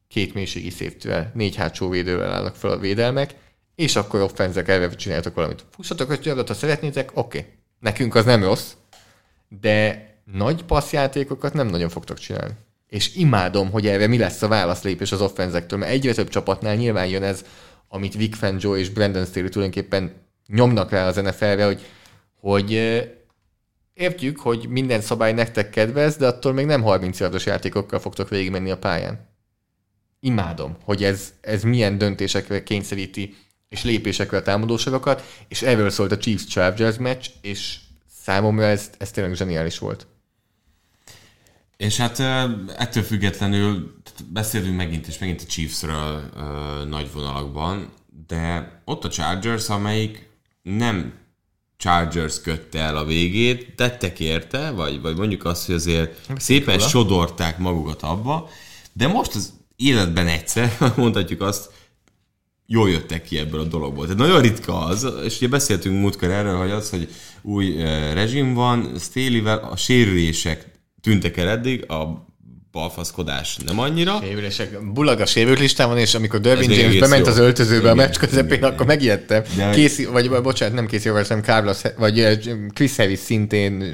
két 0.07 0.33
mélységi 0.33 0.69
széftővel, 0.69 1.31
négy 1.33 1.55
hátsó 1.55 1.89
védővel 1.89 2.31
állnak 2.31 2.55
fel 2.55 2.71
a 2.71 2.77
védelmek, 2.77 3.35
és 3.75 3.95
akkor 3.95 4.21
offenzek 4.21 4.67
elve 4.67 4.89
csináltak 4.89 5.35
valamit. 5.35 5.65
Fussatok 5.69 6.09
öt 6.09 6.47
ha 6.47 6.53
szeretnétek, 6.53 7.11
oké. 7.13 7.37
Okay. 7.37 7.51
Nekünk 7.79 8.15
az 8.15 8.25
nem 8.25 8.43
rossz, 8.43 8.71
de 9.61 10.05
nagy 10.23 10.63
passzjátékokat 10.63 11.53
nem 11.53 11.67
nagyon 11.67 11.89
fogtok 11.89 12.17
csinálni 12.17 12.53
és 12.87 13.15
imádom, 13.15 13.71
hogy 13.71 13.87
erre 13.87 14.07
mi 14.07 14.17
lesz 14.17 14.41
a 14.41 14.47
válaszlépés 14.47 15.11
az 15.11 15.21
offenzektől, 15.21 15.79
mert 15.79 15.91
egyre 15.91 16.13
több 16.13 16.29
csapatnál 16.29 16.75
nyilván 16.75 17.07
jön 17.07 17.23
ez, 17.23 17.45
amit 17.87 18.15
Vic 18.15 18.37
Fangio 18.37 18.77
és 18.77 18.89
Brandon 18.89 19.25
Staley 19.25 19.49
tulajdonképpen 19.49 20.11
nyomnak 20.47 20.91
rá 20.91 21.07
az 21.07 21.15
NFL-re, 21.15 21.65
hogy, 21.65 21.85
hogy 22.39 22.73
értjük, 23.97 24.39
hogy 24.39 24.67
minden 24.69 25.01
szabály 25.01 25.33
nektek 25.33 25.69
kedvez, 25.69 26.15
de 26.15 26.27
attól 26.27 26.53
még 26.53 26.65
nem 26.65 26.81
30 26.81 27.19
yardos 27.19 27.45
játékokkal 27.45 27.99
fogtok 27.99 28.29
végigmenni 28.29 28.71
a 28.71 28.77
pályán. 28.77 29.29
Imádom, 30.19 30.77
hogy 30.83 31.03
ez, 31.03 31.33
ez 31.41 31.63
milyen 31.63 31.97
döntésekre 31.97 32.63
kényszeríti 32.63 33.35
és 33.69 33.83
lépésekre 33.83 34.37
a 34.37 34.41
támadósorokat, 34.41 35.23
és 35.47 35.61
erről 35.61 35.89
szólt 35.89 36.11
a 36.11 36.17
Chiefs 36.17 36.45
Chargers 36.45 36.97
meccs, 36.97 37.27
és 37.41 37.77
számomra 38.21 38.65
ez, 38.65 38.89
ez 38.97 39.11
tényleg 39.11 39.35
zseniális 39.35 39.79
volt. 39.79 40.07
És 41.77 41.97
hát 41.97 42.19
ettől 42.77 43.03
függetlenül 43.03 43.95
beszélünk 44.29 44.75
megint 44.75 45.07
és 45.07 45.17
megint 45.17 45.41
a 45.41 45.45
Chiefsről 45.45 46.21
nagy 46.89 47.11
vonalakban, 47.11 47.93
de 48.27 48.71
ott 48.85 49.03
a 49.03 49.09
Chargers, 49.09 49.69
amelyik 49.69 50.29
nem 50.61 51.13
Chargers 51.77 52.41
kötte 52.41 52.79
el 52.79 52.97
a 52.97 53.05
végét, 53.05 53.75
tettek 53.75 54.19
érte, 54.19 54.71
vagy, 54.71 55.01
vagy 55.01 55.17
mondjuk 55.17 55.45
azt, 55.45 55.65
hogy 55.65 55.75
azért 55.75 56.27
nem 56.27 56.37
szépen 56.37 56.75
róla. 56.77 56.87
sodorták 56.87 57.57
magukat 57.57 58.01
abba, 58.01 58.49
de 58.93 59.07
most 59.07 59.35
az 59.35 59.53
életben 59.75 60.27
egyszer, 60.27 60.77
mondhatjuk 60.95 61.41
azt, 61.41 61.71
jól 62.65 62.89
jöttek 62.89 63.23
ki 63.23 63.37
ebből 63.37 63.59
a 63.59 63.63
dologból. 63.63 64.03
Tehát 64.03 64.19
nagyon 64.19 64.41
ritka 64.41 64.79
az, 64.79 65.07
és 65.23 65.37
ugye 65.37 65.47
beszéltünk 65.47 65.99
múltkor 65.99 66.31
erről, 66.31 66.57
hogy 66.57 66.71
az, 66.71 66.89
hogy 66.89 67.09
új 67.41 67.75
rezsim 68.13 68.53
van, 68.53 68.99
Stélivel 68.99 69.57
a 69.57 69.75
sérülések 69.75 70.71
tűntek 71.01 71.37
el 71.37 71.49
eddig, 71.49 71.91
a 71.91 72.26
balfaszkodás 72.77 73.57
nem 73.65 73.79
annyira. 73.79 74.19
Sérülések. 74.21 74.91
Bulag 74.93 75.19
a 75.19 75.25
sérült 75.25 75.59
listámon, 75.59 75.97
és 75.97 76.13
amikor 76.13 76.39
Dervin 76.39 76.71
James 76.71 76.99
bement 76.99 77.25
jó. 77.25 77.31
az 77.31 77.37
öltözőbe 77.37 77.77
igen, 77.77 77.91
a 77.91 77.95
meccs 77.95 78.15
közepén, 78.17 78.57
igen, 78.57 78.71
akkor 78.71 78.85
megijedtem. 78.85 79.43
De, 79.55 79.69
Kész, 79.69 80.05
vagy 80.05 80.29
bocsánat, 80.41 80.75
nem 80.75 80.87
Casey 80.87 81.11
Overton, 81.11 81.43
Carlos, 81.43 81.77
vagy 81.97 82.39
Chris 82.73 82.95
Harris 82.95 83.19
szintén 83.19 83.93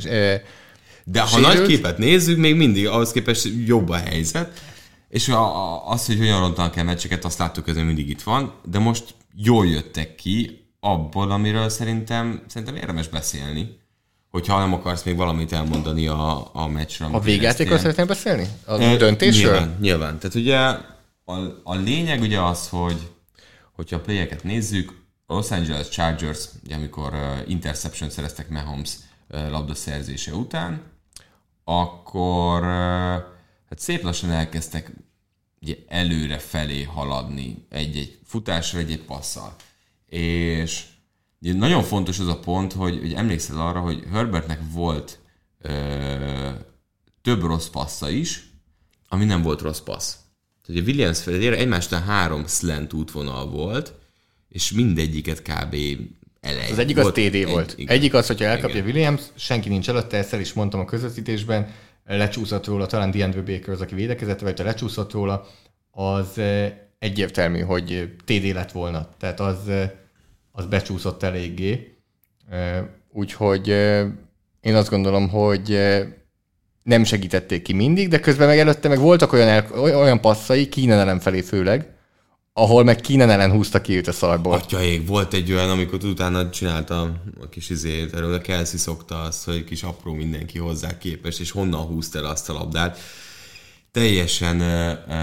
De 1.03 1.21
ha 1.21 1.27
sérült. 1.27 1.53
nagy 1.53 1.67
képet 1.67 1.97
nézzük, 1.97 2.37
még 2.37 2.55
mindig 2.55 2.87
ahhoz 2.87 3.11
képest 3.11 3.49
jobb 3.65 3.89
a 3.89 3.95
helyzet. 3.95 4.61
És 5.09 5.27
a, 5.29 5.39
a, 5.39 5.89
az, 5.89 6.05
hogy 6.05 6.17
hogyan 6.17 6.39
rontanak 6.39 6.75
el 6.75 6.83
meccseket, 6.83 7.25
azt 7.25 7.39
láttuk, 7.39 7.65
hogy 7.65 7.85
mindig 7.85 8.09
itt 8.09 8.21
van, 8.21 8.53
de 8.65 8.79
most 8.79 9.03
jól 9.35 9.67
jöttek 9.67 10.15
ki 10.15 10.65
abból, 10.79 11.31
amiről 11.31 11.69
szerintem, 11.69 12.43
szerintem 12.47 12.75
érdemes 12.75 13.07
beszélni 13.07 13.81
hogyha 14.33 14.59
nem 14.59 14.73
akarsz 14.73 15.03
még 15.03 15.15
valamit 15.15 15.51
elmondani 15.51 16.07
a, 16.07 16.49
a 16.53 16.67
meccsről. 16.67 17.09
A 17.11 17.19
végjátékról 17.19 17.77
szeretnél 17.77 18.05
beszélni? 18.05 18.47
A 18.65 18.81
e, 18.81 18.95
döntésről? 18.95 19.51
Nyilván, 19.51 19.77
nyilván. 19.79 20.19
Tehát 20.19 20.35
ugye 20.35 20.57
a, 21.25 21.61
a 21.63 21.75
lényeg 21.75 22.21
ugye 22.21 22.41
az, 22.41 22.69
hogy 22.69 23.11
hogyha 23.75 23.95
a 23.95 23.99
playeket 23.99 24.43
nézzük, 24.43 25.01
a 25.25 25.33
Los 25.33 25.51
Angeles 25.51 25.89
Chargers, 25.89 26.49
ugye 26.63 26.75
amikor 26.75 27.13
uh, 27.13 27.49
interception 27.49 28.09
szereztek 28.09 28.49
Mahomes 28.49 28.91
uh, 29.29 29.49
labdaszerzése 29.49 30.33
után, 30.33 30.81
akkor 31.63 32.61
uh, 32.61 32.67
hát 33.69 33.79
szép 33.79 34.03
lassan 34.03 34.31
elkezdtek 34.31 34.91
ugye, 35.61 35.75
előre 35.87 36.37
felé 36.37 36.83
haladni 36.83 37.65
egy-egy 37.69 38.19
futásra, 38.25 38.79
egy-egy 38.79 39.03
passzal. 39.03 39.55
És 40.09 40.83
nagyon 41.51 41.83
fontos 41.83 42.19
az 42.19 42.27
a 42.27 42.39
pont, 42.39 42.73
hogy, 42.73 42.99
hogy 42.99 43.13
emlékszel 43.13 43.59
arra, 43.59 43.79
hogy 43.79 44.03
Herbertnek 44.11 44.59
volt 44.71 45.19
ö, 45.61 45.69
több 47.21 47.41
rossz 47.41 47.67
passza 47.67 48.09
is, 48.09 48.51
ami 49.07 49.25
nem 49.25 49.41
volt 49.41 49.61
rossz 49.61 49.79
passz. 49.79 50.15
Tehát 50.65 50.81
a 50.81 50.85
Williams 50.85 51.21
felére 51.21 51.55
egymásnál 51.55 52.01
három 52.01 52.47
slant 52.47 52.93
útvonal 52.93 53.49
volt, 53.49 53.93
és 54.49 54.71
mindegyiket 54.71 55.41
kb. 55.41 55.75
elej. 56.41 56.71
Az 56.71 56.77
egyik 56.77 56.95
volt, 56.95 57.17
az 57.17 57.23
TD 57.23 57.35
egy, 57.35 57.47
volt. 57.47 57.73
Igen. 57.77 57.95
Egyik 57.95 58.13
az, 58.13 58.27
hogyha 58.27 58.45
elkapja 58.45 58.75
igen. 58.75 58.87
Williams, 58.87 59.21
senki 59.35 59.69
nincs 59.69 59.89
előtte, 59.89 60.17
ezt 60.17 60.33
el 60.33 60.39
is 60.39 60.53
mondtam 60.53 60.79
a 60.79 60.85
közvetítésben, 60.85 61.71
lecsúszott 62.05 62.65
róla, 62.65 62.85
talán 62.85 63.11
DeAndre 63.11 63.41
Baker 63.41 63.69
az, 63.69 63.81
aki 63.81 63.95
védekezett, 63.95 64.39
vagy 64.39 64.57
ha 64.57 64.65
lecsúszott 64.65 65.11
róla, 65.11 65.47
az 65.91 66.41
egyértelmű, 66.99 67.59
hogy 67.59 68.13
TD 68.25 68.53
lett 68.53 68.71
volna. 68.71 69.09
Tehát 69.17 69.39
az 69.39 69.57
az 70.55 70.65
becsúszott 70.65 71.23
eléggé. 71.23 71.97
Úgyhogy 73.11 73.67
Én 74.63 74.75
azt 74.75 74.89
gondolom, 74.89 75.29
hogy 75.29 75.79
nem 76.83 77.03
segítették 77.03 77.61
ki 77.61 77.73
mindig, 77.73 78.07
de 78.09 78.19
közben 78.19 78.47
meg 78.47 78.59
előtte 78.59 78.87
meg 78.87 78.99
voltak 78.99 79.33
olyan, 79.33 79.47
el, 79.47 79.79
olyan 79.79 80.21
passzai, 80.21 80.69
Kínen 80.69 80.99
ellen 80.99 81.19
felé 81.19 81.41
főleg, 81.41 81.87
ahol 82.53 82.83
meg 82.83 82.95
Kínen 82.95 83.29
ellen 83.29 83.51
húzta 83.51 83.81
ki 83.81 83.95
őt 83.95 84.07
a 84.07 84.11
szarból. 84.11 84.53
Atyaég, 84.53 85.07
volt 85.07 85.33
egy 85.33 85.51
olyan, 85.51 85.69
amikor 85.69 86.03
utána 86.03 86.49
csináltam 86.49 87.21
a 87.41 87.49
kis 87.49 87.69
izét, 87.69 88.13
erről 88.13 88.33
a 88.33 88.41
Kelsey 88.41 88.77
szokta 88.77 89.21
azt, 89.21 89.45
hogy 89.45 89.63
kis 89.63 89.83
apró 89.83 90.13
mindenki 90.13 90.57
hozzá 90.57 90.97
képest, 90.97 91.39
és 91.39 91.51
honnan 91.51 91.85
húzta 91.85 92.17
el 92.17 92.25
azt 92.25 92.49
a 92.49 92.53
labdát. 92.53 92.99
Teljesen 93.93 94.59
ö, 94.59 94.91
ö, 95.07 95.13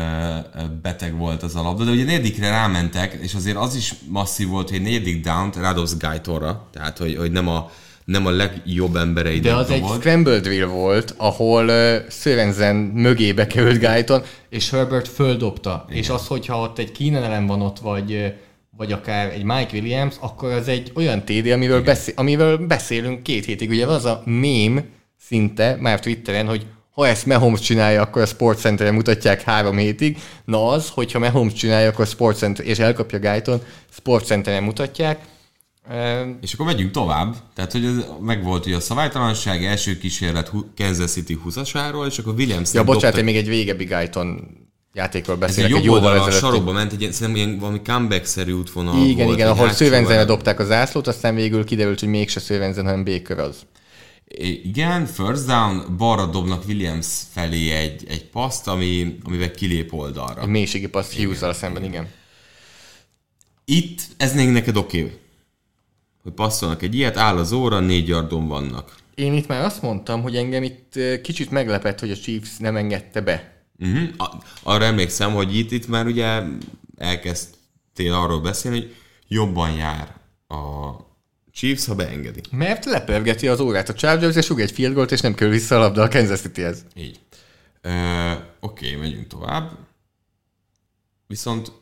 beteg 0.82 1.16
volt 1.16 1.42
az 1.42 1.56
a 1.56 1.62
labda, 1.62 1.84
de 1.84 1.90
ugye 1.90 2.04
negyedikre 2.04 2.50
rámentek, 2.50 3.18
és 3.22 3.34
azért 3.34 3.56
az 3.56 3.74
is 3.74 3.94
masszív 4.08 4.48
volt, 4.48 4.70
hogy 4.70 4.82
negyedik 4.82 5.24
down-t 5.24 5.56
rádobsz 5.56 5.96
Gaitorra, 5.96 6.68
tehát 6.72 6.98
hogy, 6.98 7.16
hogy 7.16 7.32
nem 7.32 7.48
a 7.48 7.70
nem 8.04 8.26
a 8.26 8.30
legjobb 8.30 8.96
emberei 8.96 9.40
De 9.40 9.54
az 9.54 9.70
egy 9.70 9.84
scrambled 9.84 10.42
drill 10.42 10.66
volt, 10.66 11.14
ahol 11.16 11.64
uh, 11.64 12.10
Sörensen 12.10 12.76
mögé 12.76 13.32
bekerült 13.32 13.78
Guyton, 13.80 14.22
és 14.48 14.70
Herbert 14.70 15.08
földobta. 15.08 15.84
Igen. 15.88 16.02
És 16.02 16.08
az, 16.08 16.26
hogyha 16.26 16.60
ott 16.60 16.78
egy 16.78 17.12
ellen 17.12 17.46
van 17.46 17.62
ott, 17.62 17.78
vagy, 17.78 18.34
vagy 18.76 18.92
akár 18.92 19.32
egy 19.32 19.42
Mike 19.42 19.70
Williams, 19.72 20.14
akkor 20.20 20.52
az 20.52 20.68
egy 20.68 20.92
olyan 20.94 21.24
TD, 21.24 21.50
amiről, 21.50 21.82
beszél, 21.82 22.14
amiről 22.16 22.66
beszélünk 22.66 23.22
két 23.22 23.44
hétig. 23.44 23.70
Ugye 23.70 23.86
az 23.86 24.04
a 24.04 24.22
mém 24.24 24.84
szinte, 25.20 25.76
már 25.80 26.00
Twitteren, 26.00 26.46
hogy 26.46 26.66
ha 26.90 27.06
ezt 27.06 27.26
Mahomes 27.26 27.60
csinálja, 27.60 28.02
akkor 28.02 28.22
a 28.22 28.26
Sportcenter 28.26 28.92
mutatják 28.92 29.42
három 29.42 29.76
hétig. 29.76 30.18
Na 30.44 30.68
az, 30.68 30.88
hogyha 30.88 31.18
Mahomes 31.18 31.52
csinálja, 31.52 31.88
akkor 31.88 32.04
a 32.04 32.08
Sportcenter, 32.08 32.66
és 32.66 32.78
elkapja 32.78 33.18
Guyton, 33.18 33.62
Sportcenteren 33.90 34.62
mutatják 34.62 35.18
és 36.40 36.52
akkor 36.52 36.66
megyünk 36.66 36.90
tovább. 36.90 37.34
Tehát, 37.54 37.72
hogy 37.72 37.84
ez 37.84 38.04
megvolt 38.20 38.64
hogy 38.64 38.72
a 38.72 38.80
szabálytalanság, 38.80 39.64
első 39.64 39.98
kísérlet 39.98 40.50
Kansas 40.76 41.10
City 41.10 41.38
20-asáról, 41.46 42.06
és 42.06 42.18
akkor 42.18 42.34
Williams... 42.34 42.72
Ja, 42.72 42.84
bocsánat, 42.84 43.18
én 43.18 43.24
még 43.24 43.36
egy 43.36 43.48
végebbi 43.48 43.84
Guyton 43.84 44.58
játékról 44.92 45.36
beszélek. 45.36 45.70
Ez 45.70 45.76
egy 45.76 45.84
jóval 45.84 46.18
a 46.18 46.30
sarokba 46.30 46.72
ment, 46.72 46.92
egy, 46.92 47.12
szerintem 47.12 47.34
ilyen 47.34 47.58
valami 47.58 47.80
comeback-szerű 47.84 48.52
útvonal 48.52 49.06
Igen, 49.06 49.24
volt, 49.24 49.38
igen, 49.38 49.50
ahol 49.50 49.70
Szővenzenre 49.70 50.24
dobták 50.24 50.58
az 50.58 50.70
ászlót, 50.70 51.06
aztán 51.06 51.34
végül 51.34 51.64
kiderült, 51.64 52.00
hogy 52.00 52.08
mégse 52.08 52.40
Szővenzen, 52.40 52.84
hanem 52.84 53.04
Baker 53.04 53.38
az. 53.38 53.56
Igen, 54.38 55.06
first 55.06 55.46
down, 55.46 55.96
balra 55.96 56.26
dobnak 56.26 56.64
Williams 56.66 57.06
felé 57.32 57.70
egy, 57.70 58.04
egy 58.08 58.24
paszt, 58.24 58.68
ami, 58.68 59.18
amivel 59.24 59.50
kilép 59.50 59.92
oldalra. 59.92 60.42
Egy 60.42 60.48
mélységi 60.48 60.88
paszt 60.88 61.16
hughes 61.16 61.56
szemben, 61.56 61.84
igen. 61.84 62.08
Itt 63.64 64.00
ez 64.16 64.34
még 64.34 64.48
neked 64.48 64.76
oké. 64.76 65.02
Okay 65.02 65.18
hogy 66.22 66.32
passzolnak 66.32 66.82
egy 66.82 66.94
ilyet, 66.94 67.16
áll 67.16 67.36
az 67.36 67.52
óra, 67.52 67.80
négy 67.80 68.08
yardon 68.08 68.48
vannak. 68.48 68.94
Én 69.14 69.34
itt 69.34 69.46
már 69.46 69.64
azt 69.64 69.82
mondtam, 69.82 70.22
hogy 70.22 70.36
engem 70.36 70.62
itt 70.62 70.98
kicsit 71.22 71.50
meglepett, 71.50 72.00
hogy 72.00 72.10
a 72.10 72.16
Chiefs 72.16 72.56
nem 72.58 72.76
engedte 72.76 73.20
be. 73.20 73.62
Uh-huh. 73.78 74.08
Arra 74.62 74.84
emlékszem, 74.84 75.32
hogy 75.32 75.56
itt, 75.56 75.70
itt 75.70 75.88
már 75.88 76.06
ugye 76.06 76.42
elkezdtél 76.96 78.12
arról 78.12 78.40
beszélni, 78.40 78.78
hogy 78.78 78.94
jobban 79.28 79.70
jár 79.70 80.16
a 80.48 80.90
Chiefs, 81.60 81.86
ha 81.86 81.94
beengedi. 81.94 82.40
Mert 82.50 82.84
lepörgeti 82.84 83.48
az 83.48 83.60
órát 83.60 83.88
a 83.88 83.94
Chargers, 83.94 84.36
és 84.36 84.48
rúg 84.48 84.60
egy 84.60 84.70
field 84.70 84.94
goalt, 84.94 85.12
és 85.12 85.20
nem 85.20 85.34
kell 85.34 85.48
vissza 85.48 85.76
a 85.76 85.78
labda 85.78 86.02
a 86.02 86.08
Kansas 86.08 86.40
City-hez. 86.40 86.84
Így. 86.94 87.20
Uh, 87.84 88.32
Oké, 88.60 88.86
okay, 88.86 89.00
megyünk 89.00 89.26
tovább. 89.26 89.70
Viszont 91.26 91.72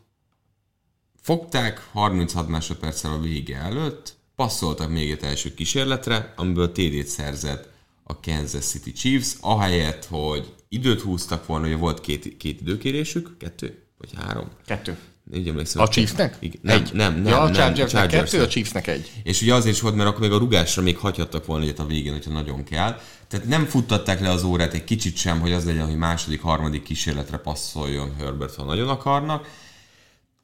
fogták 1.21 1.79
36 1.93 2.49
másodperccel 2.49 3.13
a 3.13 3.21
vége 3.21 3.57
előtt, 3.57 4.17
passzoltak 4.37 4.91
még 4.91 5.11
egy 5.11 5.25
első 5.25 5.55
kísérletre, 5.55 6.33
amiből 6.37 6.73
TD-t 6.73 7.07
szerzett 7.07 7.69
a 8.03 8.21
Kansas 8.21 8.65
City 8.65 8.93
Chiefs, 8.93 9.37
ahelyett, 9.41 10.05
hogy 10.05 10.55
időt 10.69 11.01
húztak 11.01 11.47
volna, 11.47 11.67
hogy 11.67 11.79
volt 11.79 12.01
két, 12.01 12.37
két 12.37 12.61
időkérésük, 12.61 13.37
kettő 13.37 13.83
vagy 13.99 14.11
három? 14.17 14.49
Kettő. 14.67 14.99
Így 15.35 15.49
emlékszem. 15.49 15.83
A 15.83 15.89
Chiefsnek? 15.89 16.37
Igen. 16.39 16.61
Nem, 16.63 16.77
egy. 16.83 16.93
nem, 16.93 17.15
nem. 17.15 17.27
Ja, 17.27 17.41
a 17.41 17.51
Chargersnek 17.51 18.09
kettő, 18.09 18.43
a 18.43 18.49
Chiefsnek 18.49 18.87
egy. 18.87 19.11
És 19.23 19.43
ugye 19.43 19.55
azért 19.55 19.75
is 19.75 19.81
volt, 19.81 19.95
mert 19.95 20.09
akkor 20.09 20.21
még 20.21 20.33
a 20.33 20.39
rugásra 20.39 20.83
még 20.83 20.97
hagyhattak 20.97 21.47
volna 21.47 21.65
egyet 21.65 21.79
a 21.79 21.87
végén, 21.87 22.13
hogyha 22.13 22.31
nagyon 22.31 22.65
kell. 22.65 23.01
Tehát 23.29 23.47
nem 23.47 23.67
futtatták 23.67 24.21
le 24.21 24.31
az 24.31 24.43
órát 24.43 24.75
egy 24.75 24.85
kicsit 24.85 25.17
sem, 25.17 25.41
hogy 25.41 25.53
az 25.53 25.65
legyen, 25.65 25.87
hogy 25.87 25.97
második, 25.97 26.43
harmadik 26.43 26.83
kísérletre 26.83 27.37
passzoljon 27.37 28.15
Herbert, 28.19 28.55
ha 28.55 28.65
nagyon 28.65 28.89
akarnak, 28.89 29.49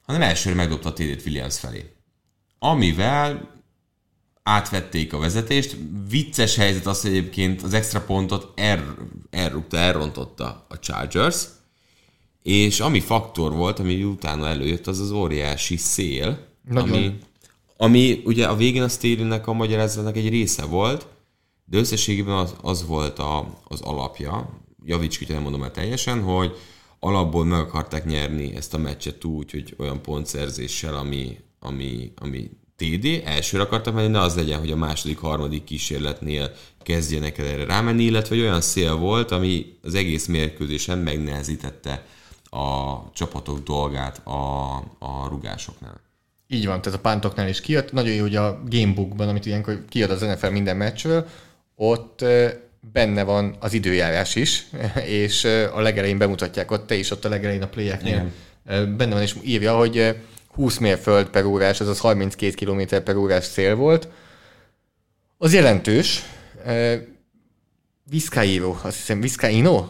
hanem 0.05 0.21
elsőre 0.21 0.55
megdobta 0.55 0.89
a 0.89 0.93
TD-t 0.93 1.25
Williams 1.25 1.59
felé. 1.59 1.93
Amivel 2.59 3.53
átvették 4.43 5.13
a 5.13 5.17
vezetést. 5.17 5.77
Vicces 6.09 6.55
helyzet 6.55 6.85
az, 6.85 7.01
hogy 7.01 7.11
egyébként 7.11 7.61
az 7.61 7.73
extra 7.73 8.01
pontot 8.01 8.59
el, 8.59 8.95
elrúgta, 9.29 9.77
elrontotta 9.77 10.65
a 10.69 10.79
Chargers, 10.79 11.43
és 12.45 12.79
ami 12.79 12.99
faktor 12.99 13.53
volt, 13.53 13.79
ami 13.79 14.03
utána 14.03 14.47
előjött, 14.47 14.87
az 14.87 14.99
az 14.99 15.11
óriási 15.11 15.77
szél, 15.77 16.47
Nagyon. 16.69 16.89
ami, 16.89 17.17
ami 17.77 18.21
ugye 18.25 18.47
a 18.47 18.55
végén 18.55 18.81
a 18.81 18.87
Stélinek 18.87 19.47
a 19.47 19.53
magyarázatnak 19.53 20.17
egy 20.17 20.29
része 20.29 20.65
volt, 20.65 21.07
de 21.65 21.77
összességében 21.77 22.35
az, 22.35 22.55
az 22.61 22.85
volt 22.87 23.19
a, 23.19 23.59
az 23.67 23.81
alapja, 23.81 24.59
javíts 24.85 25.17
ki, 25.17 25.25
nem 25.27 25.41
mondom 25.41 25.63
el 25.63 25.71
teljesen, 25.71 26.21
hogy 26.21 26.57
alapból 26.99 27.45
meg 27.45 27.59
akarták 27.59 28.05
nyerni 28.05 28.55
ezt 28.55 28.73
a 28.73 28.77
meccset 28.77 29.23
úgy, 29.23 29.51
hogy 29.51 29.75
olyan 29.77 30.01
pontszerzéssel, 30.01 30.95
ami, 30.95 31.37
ami, 31.59 32.11
ami 32.15 32.49
TD, 32.75 33.21
elsőre 33.23 33.63
akartak 33.63 33.93
menni, 33.93 34.07
ne 34.07 34.19
az 34.19 34.35
legyen, 34.35 34.59
hogy 34.59 34.71
a 34.71 34.75
második, 34.75 35.17
harmadik 35.17 35.63
kísérletnél 35.63 36.51
kezdjenek 36.83 37.37
el 37.37 37.45
erre 37.45 37.65
rámenni, 37.65 38.03
illetve 38.03 38.35
olyan 38.35 38.61
szél 38.61 38.95
volt, 38.95 39.31
ami 39.31 39.65
az 39.81 39.95
egész 39.95 40.25
mérkőzésen 40.25 40.97
megnehezítette 40.97 42.05
a 42.55 43.03
csapatok 43.13 43.63
dolgát 43.63 44.27
a, 44.27 44.75
a 44.99 45.27
rugásoknál. 45.29 46.01
Így 46.47 46.65
van, 46.65 46.81
tehát 46.81 46.99
a 46.99 47.01
pántoknál 47.01 47.47
is 47.47 47.61
kijött. 47.61 47.91
Nagyon 47.91 48.13
jó, 48.13 48.21
hogy 48.21 48.35
a 48.35 48.61
gamebookban, 48.69 49.27
amit 49.27 49.45
ilyenkor 49.45 49.85
kiad 49.89 50.09
az 50.09 50.21
NFL 50.21 50.47
minden 50.47 50.77
meccsről, 50.77 51.27
ott 51.75 52.25
benne 52.91 53.23
van 53.23 53.55
az 53.59 53.73
időjárás 53.73 54.35
is, 54.35 54.65
és 55.21 55.43
a 55.73 55.81
legelején 55.81 56.17
bemutatják 56.17 56.71
ott, 56.71 56.87
te 56.87 56.95
is 56.95 57.11
ott 57.11 57.25
a 57.25 57.29
legelején 57.29 57.63
a 57.63 57.67
playeknél 57.67 58.31
benne 58.65 59.13
van, 59.13 59.21
és 59.21 59.35
írja, 59.43 59.77
hogy 59.77 60.15
20 60.47 60.77
mérföld 60.77 61.27
per 61.27 61.43
órás, 61.43 61.81
azaz 61.81 61.99
32 61.99 62.65
km 62.65 62.95
per 63.03 63.15
órás 63.15 63.43
szél 63.43 63.75
volt. 63.75 64.07
Az 65.37 65.53
jelentős. 65.53 66.23
Vizcaíno, 68.09 68.75
azt 68.81 68.95
hiszem 68.95 69.21
Vizcaíno. 69.21 69.89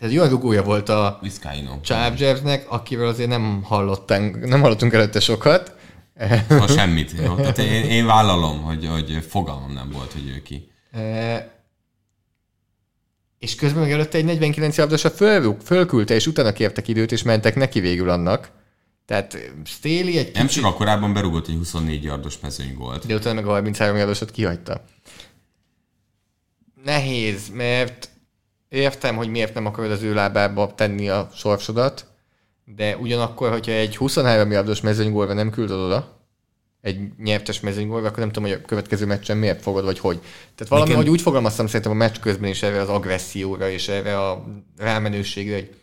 Tehát 0.00 0.14
jó 0.14 0.24
rugója 0.24 0.62
volt 0.62 0.88
a 0.88 1.18
Vizcaíno. 1.22 1.80
Chargersnek, 1.80 2.70
akivel 2.70 3.06
azért 3.06 3.28
nem 3.28 3.62
hallottunk, 3.62 4.46
nem 4.46 4.60
hallottunk 4.60 4.92
előtte 4.92 5.20
sokat. 5.20 5.74
Ha 6.48 6.68
semmit. 6.68 7.12
Jó? 7.24 7.34
Tehát 7.34 7.58
én, 7.58 7.84
én 7.84 8.06
vállalom, 8.06 8.62
hogy, 8.62 8.86
hogy 8.86 9.24
fogalmam 9.28 9.72
nem 9.72 9.90
volt, 9.90 10.12
hogy 10.12 10.28
ő 10.28 10.42
ki. 10.42 10.70
Uh, 10.92 11.38
és 13.38 13.54
közben 13.54 13.82
meg 13.82 13.92
előtte 13.92 14.18
egy 14.18 14.24
49 14.24 14.78
a 14.78 15.10
föl, 15.10 15.56
fölküldte, 15.64 16.14
és 16.14 16.26
utána 16.26 16.52
kértek 16.52 16.88
időt, 16.88 17.12
és 17.12 17.22
mentek 17.22 17.54
neki 17.54 17.80
végül 17.80 18.10
annak. 18.10 18.50
Tehát 19.06 19.38
Stéli 19.64 20.16
egy 20.16 20.34
Nem 20.34 20.46
csak 20.46 20.74
korábban 20.74 21.12
berúgott 21.12 21.48
egy 21.48 21.54
24 21.54 22.04
yardos 22.04 22.38
mezőny 22.40 22.74
volt. 22.78 23.06
De 23.06 23.14
utána 23.14 23.34
meg 23.34 23.46
a 23.46 23.50
33 23.50 23.96
yardosot 23.96 24.30
kihagyta. 24.30 24.84
Nehéz, 26.84 27.48
mert 27.52 28.10
értem, 28.70 29.16
hogy 29.16 29.28
miért 29.28 29.54
nem 29.54 29.66
akarod 29.66 29.90
az 29.90 30.02
ő 30.02 30.14
lábába 30.14 30.74
tenni 30.74 31.08
a 31.08 31.28
sorsodat, 31.34 32.06
de 32.64 32.96
ugyanakkor, 32.96 33.50
hogyha 33.50 33.72
egy 33.72 33.96
23 33.96 34.50
yardos 34.50 34.80
mezőnygólva 34.80 35.32
nem 35.32 35.50
küldöd 35.50 35.78
oda, 35.78 36.18
egy 36.80 36.98
nyertes 37.18 37.60
mezőnygólva, 37.60 38.06
akkor 38.06 38.18
nem 38.18 38.30
tudom, 38.30 38.48
hogy 38.48 38.58
a 38.62 38.66
következő 38.66 39.06
meccsen 39.06 39.36
miért 39.36 39.62
fogod, 39.62 39.84
vagy 39.84 39.98
hogy. 39.98 40.18
Tehát 40.54 40.68
valami, 40.68 40.88
Nekem... 40.88 41.02
hogy 41.02 41.12
úgy 41.12 41.20
fogalmaztam 41.22 41.66
szerintem 41.66 41.92
a 41.92 41.94
meccs 41.94 42.18
közben 42.20 42.50
is 42.50 42.62
erre 42.62 42.80
az 42.80 42.88
agresszióra 42.88 43.70
és 43.70 43.88
erre 43.88 44.18
a 44.18 44.44
rámenőségre, 44.76 45.54
hogy 45.54 45.74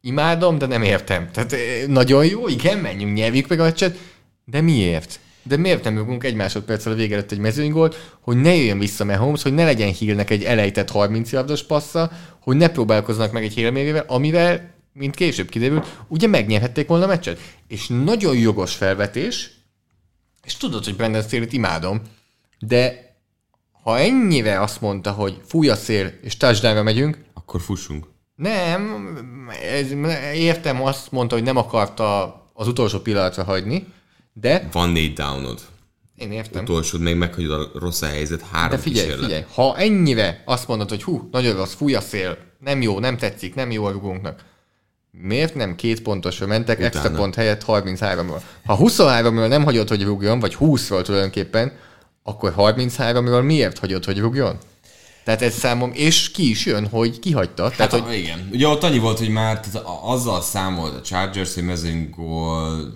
imádom, 0.00 0.58
de 0.58 0.66
nem 0.66 0.82
értem. 0.82 1.30
Tehát 1.32 1.52
eh, 1.52 1.86
nagyon 1.86 2.26
jó, 2.26 2.48
igen, 2.48 2.78
menjünk, 2.78 3.16
nyelvjük 3.16 3.48
meg 3.48 3.60
a 3.60 3.62
meccset, 3.62 3.98
de 4.44 4.60
miért? 4.60 5.20
De 5.48 5.56
miért 5.56 5.84
nem 5.84 5.98
rúgunk 5.98 6.24
egy 6.24 6.34
másodperccel 6.34 6.92
a 6.92 6.94
vége 6.94 7.14
előtt 7.14 7.32
egy 7.32 7.38
mezőnygolt, 7.38 8.16
hogy 8.20 8.36
ne 8.36 8.54
jöjjön 8.54 8.78
vissza 8.78 9.04
Mahomes, 9.04 9.42
hogy 9.42 9.54
ne 9.54 9.64
legyen 9.64 9.92
hílnek 9.92 10.30
egy 10.30 10.42
elejtett 10.42 10.90
30 10.90 11.32
yardos 11.32 11.62
passza, 11.62 12.10
hogy 12.40 12.56
ne 12.56 12.68
próbálkoznak 12.68 13.32
meg 13.32 13.44
egy 13.44 13.54
hélmérével, 13.54 14.04
amivel, 14.06 14.74
mint 14.92 15.14
később 15.14 15.48
kiderült, 15.48 15.96
ugye 16.08 16.26
megnyerhették 16.26 16.88
volna 16.88 17.04
a 17.04 17.08
meccset. 17.08 17.40
És 17.68 17.86
nagyon 17.86 18.36
jogos 18.36 18.74
felvetés, 18.74 19.50
és 20.44 20.56
tudod, 20.56 20.84
hogy 20.84 20.96
Brandon 20.96 21.22
Staley-t 21.22 21.52
imádom, 21.52 22.02
de 22.58 23.08
ha 23.82 23.98
ennyire 23.98 24.60
azt 24.60 24.80
mondta, 24.80 25.10
hogy 25.10 25.40
fúj 25.46 25.68
a 25.68 25.76
szél, 25.76 26.12
és 26.22 26.36
touchdownra 26.36 26.82
megyünk, 26.82 27.18
akkor 27.34 27.60
fussunk. 27.60 28.06
Nem, 28.34 29.08
ez, 29.72 29.86
értem, 30.34 30.82
azt 30.82 31.12
mondta, 31.12 31.34
hogy 31.34 31.44
nem 31.44 31.56
akarta 31.56 32.24
az 32.52 32.68
utolsó 32.68 32.98
pillanatra 32.98 33.44
hagyni, 33.44 33.86
de... 34.40 34.68
Van 34.72 34.90
négy 34.90 35.12
downod. 35.12 35.60
Én 36.16 36.32
értem. 36.32 36.62
utolsód 36.62 37.00
még 37.00 37.16
meghagyod 37.16 37.50
a 37.50 37.78
rossz 37.78 38.02
helyzet, 38.02 38.42
három 38.52 38.70
De 38.70 38.78
figyelj, 38.78 39.04
kísérlet. 39.06 39.26
figyelj, 39.26 39.44
ha 39.54 39.76
ennyire 39.76 40.42
azt 40.44 40.68
mondod, 40.68 40.88
hogy 40.88 41.02
hú, 41.02 41.28
nagyon 41.32 41.56
rossz, 41.56 41.74
fúj 41.74 41.94
a 41.94 42.00
szél, 42.00 42.36
nem 42.58 42.82
jó, 42.82 42.98
nem 42.98 43.16
tetszik, 43.16 43.54
nem 43.54 43.70
jó 43.70 43.84
a 43.84 43.90
rugónknak, 43.90 44.44
miért 45.10 45.54
nem 45.54 45.74
két 45.74 46.02
pontosra 46.02 46.46
mentek 46.46 46.78
Utána. 46.78 46.94
extra 46.94 47.16
pont 47.16 47.34
helyett 47.34 47.64
33-ról? 47.66 48.40
Ha 48.64 48.76
23-ról 48.80 49.48
nem 49.48 49.64
hagyod, 49.64 49.88
hogy 49.88 50.02
rúgjon, 50.02 50.40
vagy 50.40 50.56
20-ról 50.60 51.02
tulajdonképpen, 51.02 51.72
akkor 52.22 52.54
33-ról 52.56 53.44
miért 53.44 53.78
hagyod, 53.78 54.04
hogy 54.04 54.18
rúgjon? 54.18 54.58
Tehát 55.24 55.42
ez 55.42 55.54
számom, 55.54 55.90
és 55.94 56.30
ki 56.30 56.50
is 56.50 56.66
jön, 56.66 56.86
hogy 56.86 57.18
kihagyta. 57.18 57.62
Hát, 57.62 57.76
Tehát, 57.76 57.92
hogy 57.92 58.00
hogy... 58.02 58.14
igen. 58.18 58.48
Ugye 58.52 58.66
ott 58.68 58.82
annyi 58.82 58.98
volt, 58.98 59.18
hogy 59.18 59.28
már 59.28 59.60
a- 59.72 60.12
azzal 60.12 60.42
számolt 60.42 60.94
a 60.94 61.00
Chargers, 61.00 61.54
hogy 61.54 61.62
mezőn 61.64 62.10
gól, 62.16 62.94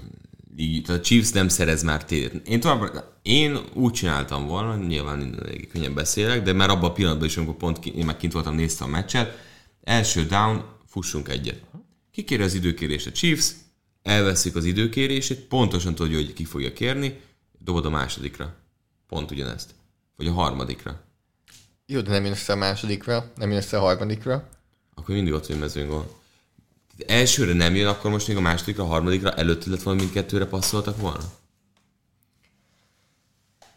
így, 0.56 0.90
a 0.90 1.00
Chiefs 1.00 1.30
nem 1.30 1.48
szerez 1.48 1.82
már 1.82 2.04
tétet. 2.04 2.48
Én 2.48 2.60
tovább, 2.60 3.04
én 3.22 3.58
úgy 3.74 3.92
csináltam 3.92 4.46
volna, 4.46 4.76
nyilván 4.76 5.38
elég 5.42 5.68
könnyen 5.68 5.94
beszélek, 5.94 6.42
de 6.42 6.52
már 6.52 6.70
abban 6.70 6.90
a 6.90 6.92
pillanatban 6.92 7.26
is, 7.26 7.36
amikor 7.36 7.56
pont 7.56 7.86
én 7.86 8.04
meg 8.04 8.16
kint 8.16 8.32
voltam, 8.32 8.54
néztem 8.54 8.86
a 8.86 8.90
meccset, 8.90 9.38
első 9.82 10.26
down, 10.26 10.64
fussunk 10.86 11.28
egyet. 11.28 11.60
Kikéri 12.10 12.42
az 12.42 12.54
időkérést 12.54 13.06
a 13.06 13.12
Chiefs, 13.12 13.52
elveszik 14.02 14.56
az 14.56 14.64
időkérését, 14.64 15.40
pontosan 15.40 15.94
tudja, 15.94 16.16
hogy 16.16 16.32
ki 16.32 16.44
fogja 16.44 16.72
kérni, 16.72 17.20
dobod 17.58 17.86
a 17.86 17.90
másodikra. 17.90 18.54
Pont 19.08 19.30
ugyanezt. 19.30 19.74
Vagy 20.16 20.26
a 20.26 20.32
harmadikra. 20.32 21.00
jó, 21.86 22.00
de 22.00 22.10
nem 22.10 22.22
jön 22.22 22.32
össze 22.32 22.52
a 22.52 22.56
másodikra, 22.56 23.32
nem 23.36 23.48
jön 23.48 23.58
össze 23.58 23.78
a 23.78 23.80
harmadikra. 23.80 24.48
akkor 24.94 25.14
mindig 25.14 25.32
ott, 25.32 25.46
hogy 25.46 25.58
mezőn 25.58 25.88
gól. 25.88 26.20
Elsőre 27.06 27.52
nem 27.52 27.74
jön, 27.74 27.86
akkor 27.86 28.10
most 28.10 28.28
még 28.28 28.36
a 28.36 28.40
másodikra, 28.40 28.84
a 28.84 28.86
harmadikra 28.86 29.30
előtt 29.30 29.64
lett 29.64 29.82
volna 29.82 30.00
mindkettőre 30.00 30.46
passzoltak 30.46 31.00
volna? 31.00 31.24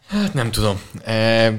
Hát 0.06 0.34
nem 0.34 0.50
tudom. 0.50 0.80
E, 1.04 1.50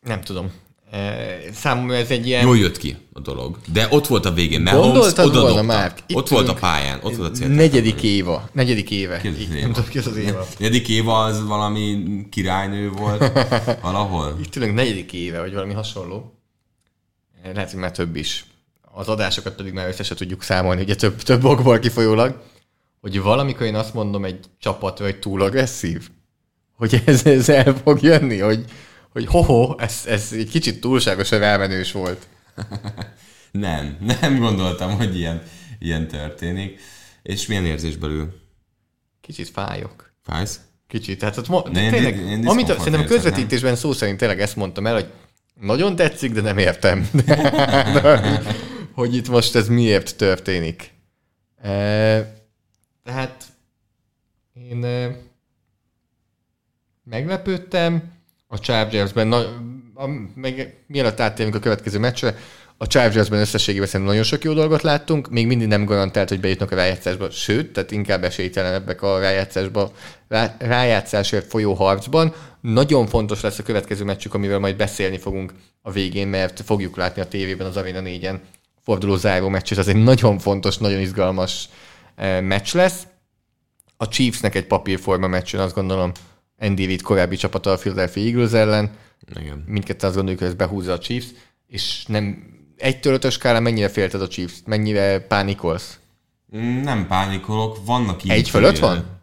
nem 0.00 0.20
tudom. 0.20 0.50
E, 0.90 1.38
számomra 1.52 1.94
ez 1.94 2.10
egy 2.10 2.26
ilyen... 2.26 2.44
Jól 2.44 2.58
jött 2.58 2.78
ki 2.78 2.96
a 3.12 3.20
dolog. 3.20 3.58
De 3.72 3.86
ott 3.90 4.06
volt 4.06 4.24
a 4.24 4.32
végén, 4.32 4.60
mert 4.60 4.76
Gondoltad 4.76 5.24
Holmes 5.24 5.40
volna 5.40 5.62
már? 5.62 5.94
Itt 6.06 6.16
Ott 6.16 6.28
volt 6.28 6.48
a 6.48 6.54
pályán, 6.54 6.98
ott 7.02 7.16
volt 7.16 7.30
a 7.30 7.34
cél. 7.34 7.48
Negyedik 7.48 8.02
éva. 8.02 8.48
Negyedik 8.52 8.90
éve. 8.90 9.20
Ki 9.20 9.28
Éva? 9.28 9.60
Nem 9.60 9.72
tudom, 9.72 9.88
ki 9.88 9.98
az 9.98 10.06
az 10.06 10.16
éva. 10.16 10.46
Negyedik 10.58 10.88
éva 10.88 11.22
az 11.22 11.44
valami 11.44 12.04
királynő 12.30 12.90
volt 12.90 13.32
valahol. 13.82 14.38
Itt 14.42 14.56
ülünk 14.56 14.74
negyedik 14.74 15.12
éve, 15.12 15.40
vagy 15.40 15.52
valami 15.52 15.72
hasonló. 15.72 16.34
Lehet, 17.54 17.70
hogy 17.70 17.80
már 17.80 17.90
több 17.90 18.16
is. 18.16 18.44
Az 18.94 19.08
adásokat 19.08 19.54
pedig 19.54 19.72
már 19.72 19.88
össze 19.88 20.02
se 20.02 20.14
tudjuk 20.14 20.42
számolni, 20.42 20.82
ugye 20.82 20.94
több, 20.94 21.22
több 21.22 21.44
okból 21.44 21.78
kifolyólag, 21.78 22.42
hogy 23.00 23.20
valamikor 23.20 23.66
én 23.66 23.74
azt 23.74 23.94
mondom 23.94 24.24
egy 24.24 24.38
csapat, 24.58 24.98
hogy 24.98 25.18
túl 25.18 25.42
agresszív, 25.42 26.08
hogy 26.76 27.02
ez, 27.04 27.26
ez 27.26 27.48
el 27.48 27.74
fog 27.84 28.02
jönni, 28.02 28.38
hogy, 28.38 28.64
hogy 29.12 29.26
hoho, 29.26 29.74
ez, 29.78 30.02
ez 30.06 30.28
egy 30.32 30.48
kicsit 30.50 30.80
túlságosan 30.80 31.42
elmenős 31.42 31.92
volt. 31.92 32.26
Nem, 33.50 33.96
nem 34.20 34.38
gondoltam, 34.38 34.96
hogy 34.96 35.16
ilyen, 35.18 35.42
ilyen 35.78 36.08
történik. 36.08 36.80
És 37.22 37.46
milyen 37.46 37.64
érzés 37.64 37.96
belül? 37.96 38.40
Kicsit 39.20 39.48
fájok. 39.48 40.12
Fájsz? 40.22 40.60
Kicsit. 40.88 41.18
Tehát 41.18 41.36
ott 41.36 41.48
mo- 41.48 41.70
De 41.70 41.80
én 41.82 41.90
tényleg, 41.90 42.14
di- 42.14 42.30
én 42.30 42.46
amit 42.46 42.66
szerintem 42.66 43.04
közvetítésben 43.04 43.76
szó 43.76 43.92
szerint 43.92 44.18
tényleg 44.18 44.40
ezt 44.40 44.56
mondtam 44.56 44.86
el, 44.86 44.94
hogy 44.94 45.06
nagyon 45.60 45.96
tetszik, 45.96 46.32
de 46.32 46.40
nem 46.40 46.58
értem. 46.58 47.10
Hogy 48.94 49.14
itt 49.14 49.28
most 49.28 49.54
ez 49.54 49.68
miért 49.68 50.16
történik. 50.16 50.90
E, 51.62 51.70
tehát 53.04 53.44
én 54.70 54.84
e, 54.84 55.16
meglepődtem 57.04 58.12
a 58.46 58.58
Chargersben, 58.58 59.26
na, 59.26 59.38
a, 59.94 60.06
meg, 60.34 60.84
mielőtt 60.86 61.20
áttérünk 61.20 61.54
a 61.54 61.58
következő 61.58 61.98
meccsre, 61.98 62.36
a 62.82 62.86
Chargersben 62.86 63.40
összességében 63.40 63.86
szerintem 63.86 64.08
nagyon 64.14 64.28
sok 64.28 64.44
jó 64.44 64.52
dolgot 64.52 64.82
láttunk, 64.82 65.30
még 65.30 65.46
mindig 65.46 65.68
nem 65.68 65.84
garantált, 65.84 66.28
hogy 66.28 66.40
bejutnak 66.40 66.70
a 66.70 66.74
rájátszásba, 66.74 67.30
sőt, 67.30 67.72
tehát 67.72 67.90
inkább 67.90 68.24
esélytelenebbek 68.24 69.02
a 69.02 69.18
rájátszásba, 69.18 69.92
rá, 70.28 70.56
rájátszásért 70.58 71.46
folyó 71.46 71.74
harcban. 71.74 72.34
Nagyon 72.60 73.06
fontos 73.06 73.40
lesz 73.40 73.58
a 73.58 73.62
következő 73.62 74.04
meccsük, 74.04 74.34
amivel 74.34 74.58
majd 74.58 74.76
beszélni 74.76 75.18
fogunk 75.18 75.52
a 75.82 75.90
végén, 75.90 76.28
mert 76.28 76.60
fogjuk 76.60 76.96
látni 76.96 77.22
a 77.22 77.28
tévében 77.28 77.66
az 77.66 77.76
Arena 77.76 78.00
4-en 78.04 78.38
forduló 78.82 79.16
záró 79.16 79.48
meccs, 79.48 79.70
és 79.70 79.78
az 79.78 79.88
egy 79.88 80.02
nagyon 80.02 80.38
fontos, 80.38 80.78
nagyon 80.78 81.00
izgalmas 81.00 81.68
eh, 82.14 82.40
meccs 82.40 82.74
lesz. 82.74 83.06
A 83.96 84.08
Chiefsnek 84.08 84.54
egy 84.54 84.66
papírforma 84.66 85.26
meccsen 85.26 85.60
azt 85.60 85.74
gondolom 85.74 86.12
Andy 86.58 86.84
Reid 86.84 87.02
korábbi 87.02 87.36
csapata 87.36 87.70
a 87.72 87.76
Philadelphia 87.76 88.24
Eagles 88.24 88.52
ellen, 88.52 88.90
Igen. 89.40 89.64
mindketten 89.66 90.06
azt 90.06 90.14
gondoljuk, 90.16 90.42
hogy 90.42 90.50
ez 90.50 90.56
behúzza 90.56 90.92
a 90.92 90.98
Chiefs, 90.98 91.26
és 91.66 92.04
nem 92.06 92.50
egytől 92.76 93.14
ötös 93.14 93.34
skálán 93.34 93.62
mennyire 93.62 93.88
félted 93.88 94.22
a 94.22 94.28
Chiefs? 94.28 94.54
Mennyire 94.64 95.20
pánikolsz? 95.20 95.98
Nem 96.82 97.06
pánikolok, 97.06 97.84
vannak 97.84 98.24
így. 98.24 98.30
Egy 98.30 98.48
fölött 98.50 98.78
van? 98.78 99.20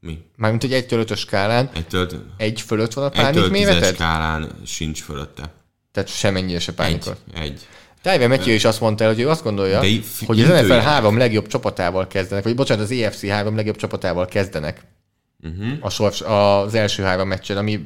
Mi? 0.00 0.18
Mármint, 0.36 0.62
hogy 0.62 0.72
egytől 0.72 1.00
ötös 1.00 1.20
skálán 1.20 1.70
Egytől, 1.74 2.08
egy 2.36 2.60
fölött 2.60 2.92
van 2.92 3.04
a 3.04 3.08
pánik 3.08 3.50
méreted? 3.50 3.94
skálán 3.94 4.52
sincs 4.66 5.02
fölötte. 5.02 5.52
Tehát 5.92 6.08
semennyire 6.08 6.58
se 6.58 6.70
Egy. 6.70 6.76
pánikol. 6.76 7.16
Egy. 7.34 7.66
Tyler 8.12 8.28
Matthew 8.28 8.54
is 8.54 8.64
azt 8.64 8.80
mondta 8.80 9.04
el, 9.04 9.10
hogy 9.12 9.20
ő 9.20 9.28
azt 9.28 9.42
gondolja, 9.42 9.80
De 9.80 9.86
hogy 10.26 10.40
az 10.40 10.48
NFL 10.48 10.72
három 10.72 11.16
legjobb 11.18 11.46
csapatával 11.46 12.06
kezdenek, 12.06 12.44
vagy 12.44 12.54
bocsánat, 12.54 12.84
az 12.84 12.90
EFC 12.90 13.26
három 13.26 13.56
legjobb 13.56 13.76
csapatával 13.76 14.26
kezdenek 14.26 14.80
Uh-huh. 15.42 15.78
a 15.80 15.90
sors, 15.90 16.20
az 16.20 16.74
első 16.74 17.02
három 17.02 17.28
meccsen, 17.28 17.56
ami 17.56 17.80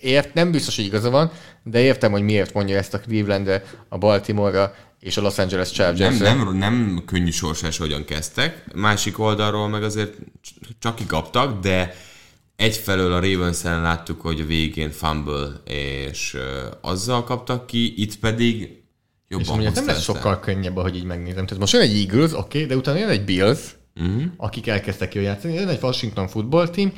ért, 0.00 0.34
nem 0.34 0.50
biztos, 0.50 0.76
hogy 0.76 0.84
igaza 0.84 1.10
van, 1.10 1.30
de 1.62 1.80
értem, 1.80 2.10
hogy 2.12 2.22
miért 2.22 2.54
mondja 2.54 2.76
ezt 2.76 2.94
a 2.94 3.00
Clevelandre, 3.00 3.62
a 3.88 3.98
Baltimore-ra 3.98 4.74
és 5.00 5.16
a 5.16 5.20
Los 5.20 5.38
Angeles 5.38 5.72
Nem, 5.72 5.94
Chargers-re. 5.94 6.34
nem, 6.34 6.56
nem 6.56 7.02
könnyű 7.06 7.30
sorsás, 7.30 7.78
hogyan 7.78 8.04
kezdtek. 8.04 8.64
Másik 8.74 9.18
oldalról 9.18 9.68
meg 9.68 9.82
azért 9.82 10.14
cs- 10.42 10.54
csak 10.78 10.94
kikaptak, 10.94 11.60
de 11.60 11.94
egyfelől 12.56 13.12
a 13.12 13.20
ravens 13.20 13.62
láttuk, 13.62 14.20
hogy 14.20 14.40
a 14.40 14.46
végén 14.46 14.90
fumble, 14.90 15.48
és 15.64 16.36
azzal 16.80 17.24
kaptak 17.24 17.66
ki, 17.66 18.02
itt 18.02 18.18
pedig 18.18 18.79
jobban 19.30 19.48
mondjuk 19.48 19.74
nem 19.74 19.86
lesz 19.86 20.02
sokkal 20.02 20.40
könnyebb, 20.40 20.76
ahogy 20.76 20.96
így 20.96 21.04
megnézem. 21.04 21.44
Tehát 21.44 21.58
most 21.58 21.72
jön 21.72 21.82
egy 21.82 21.96
Eagles, 21.96 22.32
oké, 22.32 22.38
okay, 22.38 22.66
de 22.66 22.76
utána 22.76 22.98
jön 22.98 23.08
egy 23.08 23.24
Bills, 23.24 23.58
uh-huh. 23.96 24.22
akik 24.36 24.66
elkezdtek 24.66 25.14
jól 25.14 25.24
játszani, 25.24 25.54
jön 25.54 25.68
egy 25.68 25.82
Washington 25.82 26.28
football 26.28 26.68
team, 26.68 26.92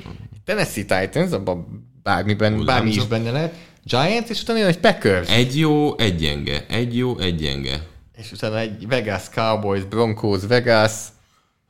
Tennessee 0.45 0.85
Titans, 0.85 1.33
abban 1.33 1.89
bármiben, 2.03 2.65
bármi 2.65 2.91
is 2.91 3.07
benne 3.07 3.31
lehet, 3.31 3.55
Giants, 3.85 4.29
és 4.29 4.43
utána 4.43 4.59
jön 4.59 4.69
egy 4.69 4.79
Packers. 4.79 5.29
Egy 5.31 5.59
jó, 5.59 5.99
egy 5.99 6.17
gyenge. 6.17 6.67
Egy 6.69 6.97
jó, 6.97 7.19
egy 7.19 7.37
gyenge. 7.37 7.87
és 8.17 8.33
utána 8.33 8.59
egy 8.59 8.89
Vegas 8.89 9.29
Cowboys, 9.29 9.85
Broncos, 9.85 10.41
Vegas, 10.49 10.93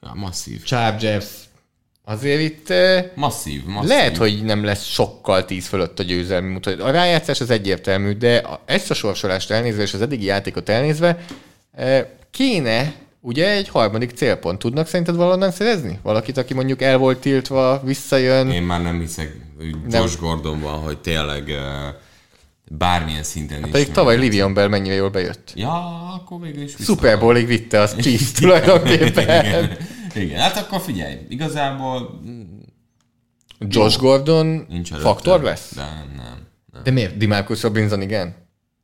Ja, 0.03 0.13
masszív. 0.15 0.63
Chargers. 0.63 1.27
Azért 2.05 2.41
itt 2.41 2.73
Masszív, 3.15 3.65
masszív. 3.65 3.89
lehet, 3.89 4.17
hogy 4.17 4.43
nem 4.45 4.65
lesz 4.65 4.85
sokkal 4.85 5.45
tíz 5.45 5.67
fölött 5.67 5.99
a 5.99 6.03
győzelmi 6.03 6.53
mutat. 6.53 6.81
A 6.81 6.91
rájátszás 6.91 7.41
az 7.41 7.51
egyértelmű, 7.51 8.13
de 8.13 8.43
ezt 8.65 8.91
a 8.91 8.95
sorsolást 8.95 9.51
elnézve, 9.51 9.83
és 9.83 9.95
az 9.95 10.03
eddigi 10.03 10.25
játékot 10.25 10.69
elnézve, 10.69 11.25
kéne 12.31 12.95
ugye 13.21 13.51
egy 13.51 13.69
harmadik 13.69 14.11
célpont. 14.11 14.59
Tudnak 14.59 14.87
szerinted 14.87 15.17
valahonnan 15.17 15.51
szerezni? 15.51 15.99
Valakit, 16.03 16.37
aki 16.37 16.55
mondjuk 16.55 16.83
el 16.83 16.97
volt 16.97 17.19
tiltva, 17.19 17.81
visszajön. 17.85 18.51
Én 18.51 18.63
már 18.63 18.83
nem 18.83 19.01
hiszek 19.01 19.37
Josh 19.89 20.19
Gordonban, 20.21 20.79
hogy 20.79 20.99
tényleg 20.99 21.53
bármilyen 22.71 23.23
szinten 23.23 23.65
is. 23.65 23.71
Pedig 23.71 23.91
tavaly 23.91 24.19
Livion 24.19 24.55
Bell 24.55 24.69
mennyire 24.69 24.95
jól 24.95 25.11
bejött. 25.11 25.53
Ja, 25.55 25.73
akkor 26.15 26.41
végül 26.41 26.63
is 26.63 26.73
Super 26.79 27.19
Bowlig 27.19 27.47
vitte 27.47 27.81
az 27.81 27.97
Chiefs 27.97 28.33
tulajdonképpen. 28.33 29.77
Igen. 30.15 30.41
Hát 30.41 30.57
akkor 30.57 30.81
figyelj, 30.81 31.19
igazából 31.29 32.21
Josh 33.59 33.99
Gordon 33.99 34.67
nincs 34.69 34.93
előtte. 34.93 35.09
faktor 35.09 35.43
lesz? 35.43 35.75
De 35.75 35.83
nem, 35.83 36.13
nem. 36.73 36.83
De 36.83 36.91
miért? 36.91 37.17
Dimarcus 37.17 37.63
Robinson 37.63 38.03
igen? 38.03 38.35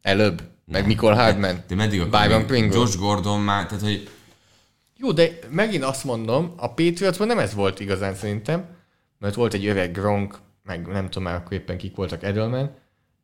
Előbb? 0.03 0.43
Meg 0.65 0.87
Nicole 0.87 1.15
Hardman? 1.15 1.63
De 1.69 1.75
meddig 1.75 2.01
akkor 2.01 2.45
Pringle? 2.45 2.79
Josh 2.79 2.99
Gordon 2.99 3.41
már, 3.41 3.67
tehát 3.67 3.85
hogy 3.85 4.11
Jó, 4.97 5.13
de 5.13 5.39
megint 5.51 5.85
azt 5.85 6.05
mondom, 6.05 6.53
a 6.57 6.69
Patriotsban 6.69 7.27
nem 7.27 7.39
ez 7.39 7.55
volt 7.55 7.81
igazán 7.81 8.15
szerintem, 8.15 8.65
mert 9.19 9.35
volt 9.35 9.55
egy 9.55 9.67
öreg 9.67 9.93
Gronk, 9.93 10.39
meg 10.63 10.87
nem 10.87 11.05
tudom 11.05 11.23
már 11.23 11.35
akkor 11.35 11.53
éppen 11.53 11.77
kik 11.77 11.97
voltak 11.97 12.23
Edelman, 12.23 12.71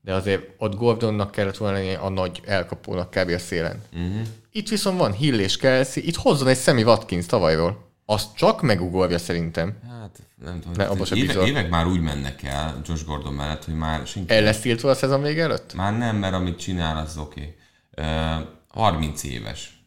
de 0.03 0.15
azért 0.15 0.49
ott 0.59 0.75
Gordonnak 0.75 1.31
kellett 1.31 1.57
volna 1.57 1.77
lenni 1.77 1.95
a 1.95 2.09
nagy 2.09 2.41
elkapónak 2.45 3.11
kb. 3.11 3.29
a 3.29 3.39
szélen. 3.39 3.83
Uh-huh. 3.93 4.27
Itt 4.53 4.69
viszont 4.69 4.99
van 4.99 5.13
Hill 5.13 5.39
és 5.39 5.57
Kelsey, 5.57 6.03
itt 6.07 6.17
hozzon 6.17 6.49
egy 6.49 6.59
Sammy 6.59 6.83
Watkins 6.83 7.27
tavalyról. 7.27 7.93
Azt 8.07 8.37
csak 8.37 8.63
megugorja 8.63 9.19
szerintem. 9.19 9.79
hát 9.89 10.23
nem 10.45 10.61
tudom, 10.61 10.73
Ne, 10.77 10.85
abba 10.85 11.05
éve, 11.15 11.47
évek 11.47 11.69
már 11.69 11.87
úgy 11.87 12.01
mennek 12.01 12.43
el 12.43 12.81
Josh 12.85 13.05
Gordon 13.05 13.33
mellett, 13.35 13.65
hogy 13.65 13.75
már 13.75 14.07
senki 14.07 14.35
El 14.35 14.43
lesz 14.43 14.61
tiltva 14.61 14.91
a 14.91 14.95
szezon 14.95 15.23
vége 15.23 15.43
előtt? 15.43 15.75
Már 15.75 15.99
nem, 15.99 16.17
mert 16.17 16.35
amit 16.35 16.59
csinál, 16.59 16.97
az 16.97 17.17
oké. 17.17 17.57
Okay. 17.97 18.39
Uh, 18.39 18.47
30 18.69 19.23
éves. 19.23 19.85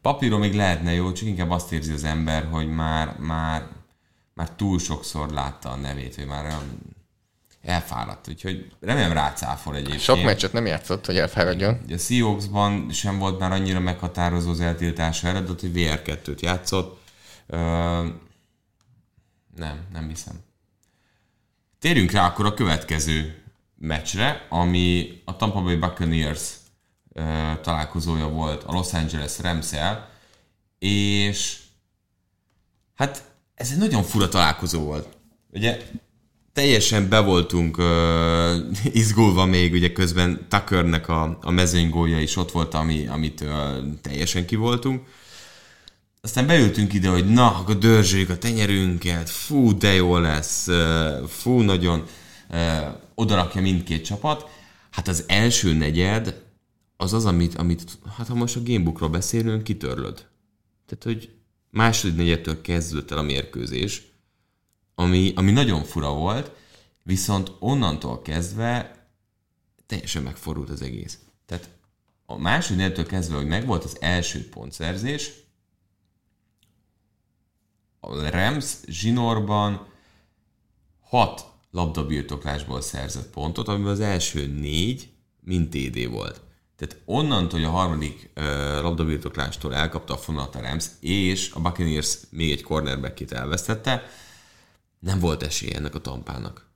Papíron 0.00 0.40
még 0.40 0.54
lehetne 0.54 0.92
jó, 0.92 1.12
csak 1.12 1.28
inkább 1.28 1.50
azt 1.50 1.72
érzi 1.72 1.92
az 1.92 2.04
ember, 2.04 2.44
hogy 2.50 2.68
már, 2.68 3.16
már, 3.18 3.66
már 4.34 4.50
túl 4.50 4.78
sokszor 4.78 5.30
látta 5.30 5.70
a 5.70 5.76
nevét, 5.76 6.14
hogy 6.14 6.26
már 6.26 6.44
olyan 6.44 6.64
elfáradt, 7.62 8.28
úgyhogy 8.28 8.72
remélem 8.80 9.12
rácáfol 9.12 9.76
egyébként. 9.76 10.00
Sok 10.00 10.22
meccset 10.22 10.52
nem 10.52 10.66
játszott, 10.66 11.06
hogy 11.06 11.18
elfáradjon. 11.18 11.80
A 11.88 11.96
Seahawksban 11.96 12.90
sem 12.92 13.18
volt 13.18 13.38
már 13.38 13.52
annyira 13.52 13.80
meghatározó 13.80 14.50
az 14.50 14.60
eltiltása 14.60 15.28
eredet, 15.28 15.60
hogy 15.60 15.70
VR2-t 15.74 16.40
játszott. 16.40 17.00
Ö, 17.46 17.56
nem, 19.56 19.86
nem 19.92 20.08
hiszem. 20.08 20.34
Térjünk 21.78 22.10
rá 22.10 22.26
akkor 22.26 22.46
a 22.46 22.54
következő 22.54 23.42
meccsre, 23.78 24.46
ami 24.48 25.20
a 25.24 25.36
Tampa 25.36 25.62
Bay 25.62 25.76
Buccaneers 25.76 26.40
ö, 27.12 27.22
találkozója 27.62 28.28
volt 28.28 28.64
a 28.64 28.72
Los 28.72 28.92
Angeles 28.92 29.38
rams 29.38 29.72
és 30.78 31.58
hát 32.94 33.24
ez 33.54 33.70
egy 33.70 33.78
nagyon 33.78 34.02
fura 34.02 34.28
találkozó 34.28 34.80
volt. 34.80 35.16
Ugye 35.52 35.82
teljesen 36.52 37.08
be 37.08 37.20
voltunk 37.20 37.78
uh, 37.78 37.84
izgulva 38.92 39.44
még, 39.44 39.72
ugye 39.72 39.92
közben 39.92 40.46
Tuckernek 40.48 41.08
a, 41.08 41.38
a 41.42 41.50
mezőnygólja 41.50 42.20
is 42.20 42.36
ott 42.36 42.50
volt, 42.50 42.74
ami, 42.74 43.06
amit 43.06 43.40
uh, 43.40 43.50
teljesen 44.00 44.46
kivoltunk. 44.46 45.06
Aztán 46.20 46.46
beültünk 46.46 46.92
ide, 46.92 47.08
hogy 47.08 47.28
na, 47.28 47.56
akkor 47.56 47.78
dörzsöljük 47.78 48.30
a 48.30 48.38
tenyerünket, 48.38 49.30
fú, 49.30 49.78
de 49.78 49.92
jó 49.92 50.18
lesz, 50.18 50.66
uh, 50.66 51.26
fú, 51.28 51.60
nagyon 51.60 52.04
uh, 52.50 52.58
odarakja 53.14 53.60
mindkét 53.60 54.04
csapat. 54.04 54.48
Hát 54.90 55.08
az 55.08 55.24
első 55.26 55.72
negyed 55.72 56.42
az 56.96 57.12
az, 57.12 57.26
amit, 57.26 57.54
amit 57.54 57.98
hát 58.16 58.26
ha 58.26 58.34
most 58.34 58.56
a 58.56 58.62
gamebookról 58.64 59.08
beszélünk, 59.08 59.64
kitörlöd. 59.64 60.26
Tehát, 60.86 61.04
hogy 61.04 61.30
második 61.70 62.16
negyedtől 62.16 62.60
kezdődött 62.60 63.10
el 63.10 63.18
a 63.18 63.22
mérkőzés, 63.22 64.09
ami, 65.00 65.32
ami 65.36 65.50
nagyon 65.50 65.84
fura 65.84 66.12
volt, 66.12 66.50
viszont 67.02 67.52
onnantól 67.58 68.22
kezdve 68.22 68.94
teljesen 69.86 70.22
megfordult 70.22 70.70
az 70.70 70.82
egész. 70.82 71.18
Tehát 71.46 71.68
a 72.26 72.36
második 72.36 72.78
negyedtől 72.78 73.06
kezdve, 73.06 73.36
hogy 73.36 73.46
megvolt 73.46 73.84
az 73.84 73.96
első 74.00 74.48
pontszerzés, 74.48 75.30
a 78.00 78.30
Rams 78.30 78.76
zsinórban 78.86 79.86
hat 81.00 81.44
labdabirtoklásból 81.70 82.80
szerzett 82.80 83.30
pontot, 83.30 83.68
amiben 83.68 83.92
az 83.92 84.00
első 84.00 84.46
négy 84.46 85.08
mint 85.40 85.70
TD 85.70 86.10
volt. 86.10 86.40
Tehát 86.76 87.00
onnantól, 87.04 87.58
hogy 87.58 87.68
a 87.68 87.72
harmadik 87.72 88.30
uh, 88.36 88.44
labdabirtoklástól 88.82 89.74
elkapta 89.74 90.14
a 90.14 90.18
fonalat 90.18 90.54
a 90.54 90.60
Rams, 90.60 90.86
és 91.00 91.50
a 91.52 91.60
Buccaneers 91.60 92.18
még 92.30 92.50
egy 92.50 92.62
cornerback 92.62 93.32
elvesztette, 93.32 94.02
nem 95.00 95.18
volt 95.18 95.42
esély 95.42 95.74
ennek 95.74 95.94
a 95.94 96.00
tampának. 96.00 96.68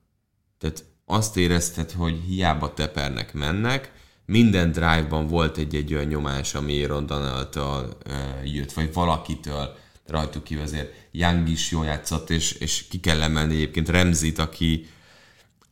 Tehát 0.57 0.83
azt 1.05 1.37
érezted, 1.37 1.91
hogy 1.91 2.21
hiába 2.27 2.73
tepernek, 2.73 3.33
mennek, 3.33 3.91
minden 4.25 4.71
drive-ban 4.71 5.27
volt 5.27 5.57
egy-egy 5.57 5.93
olyan 5.93 6.05
nyomás, 6.05 6.55
ami 6.55 6.83
Aaron 6.83 7.05
Donald-tól 7.05 7.97
uh, 8.05 8.53
jött, 8.53 8.71
vagy 8.71 8.93
valakitől 8.93 9.75
rajtuk 10.07 10.43
ki 10.43 10.55
azért 10.55 10.93
Young 11.11 11.49
is 11.49 11.71
jól 11.71 11.85
játszott, 11.85 12.29
és, 12.29 12.51
és 12.51 12.87
ki 12.87 12.99
kell 12.99 13.21
emelni 13.21 13.53
egyébként 13.53 13.89
Remzit, 13.89 14.39
aki, 14.39 14.87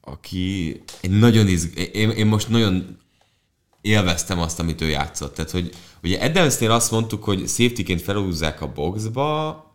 aki 0.01 0.81
egy 1.01 1.19
nagyon 1.19 1.47
izg... 1.47 1.77
Én, 1.93 2.09
én 2.09 2.25
most 2.25 2.49
nagyon 2.49 2.97
élveztem 3.81 4.39
azt, 4.39 4.59
amit 4.59 4.81
ő 4.81 4.89
játszott. 4.89 5.35
Tehát, 5.35 5.51
hogy 5.51 5.75
ugye 6.03 6.21
Edelsnél 6.21 6.71
azt 6.71 6.91
mondtuk, 6.91 7.23
hogy 7.23 7.47
safety-ként 7.47 8.01
felhúzzák 8.01 8.61
a 8.61 8.71
boxba, 8.71 9.72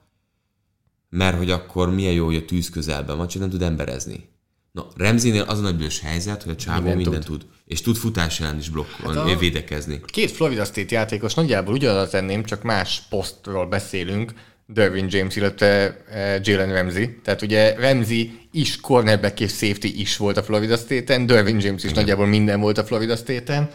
mert 1.09 1.36
hogy 1.36 1.50
akkor 1.50 1.94
milyen 1.94 2.12
jó, 2.12 2.24
hogy 2.24 2.36
a 2.36 2.44
tűz 2.44 2.70
közelben 2.70 3.16
van, 3.16 3.28
csak 3.28 3.40
nem 3.40 3.50
tud 3.50 3.62
emberezni. 3.62 4.28
Na, 4.72 4.86
Remzinél 4.96 5.42
az 5.42 5.59
a 5.59 5.62
nagybős 5.62 6.00
helyzet, 6.00 6.42
hogy 6.42 6.52
a 6.52 6.56
csávó 6.56 6.80
minden, 6.80 6.96
minden 6.96 7.20
tud. 7.20 7.38
tud. 7.38 7.48
És 7.64 7.80
tud 7.80 7.96
futás 7.96 8.40
ellen 8.40 8.59
is 8.59 8.68
blokkolni, 8.68 9.30
hát 9.30 9.38
védekezni. 9.38 10.00
Két 10.04 10.30
Florida 10.30 10.64
State 10.64 10.94
játékos 10.94 11.34
nagyjából 11.34 11.74
ugyanaz 11.74 12.09
tenném, 12.09 12.44
csak 12.44 12.62
más 12.62 13.02
posztról 13.09 13.66
beszélünk, 13.66 14.32
Derwin 14.66 15.06
James, 15.11 15.36
illetve 15.36 16.04
eh, 16.11 16.40
Jalen 16.42 16.72
Ramsey. 16.72 17.20
Tehát 17.22 17.42
ugye 17.42 17.74
Ramsey 17.74 18.48
is 18.52 18.80
cornerback 18.80 19.40
és 19.40 19.50
safety 19.50 19.84
is 19.84 20.16
volt 20.16 20.36
a 20.36 20.42
Florida 20.42 20.76
State-en, 20.76 21.26
Derwin 21.26 21.61
James 21.61 21.84
is 21.84 21.90
igen. 21.90 21.94
nagyjából 22.02 22.26
minden 22.26 22.61
volt 22.61 22.78
a 22.78 22.84
Florida 22.84 23.16
State-en, 23.16 23.70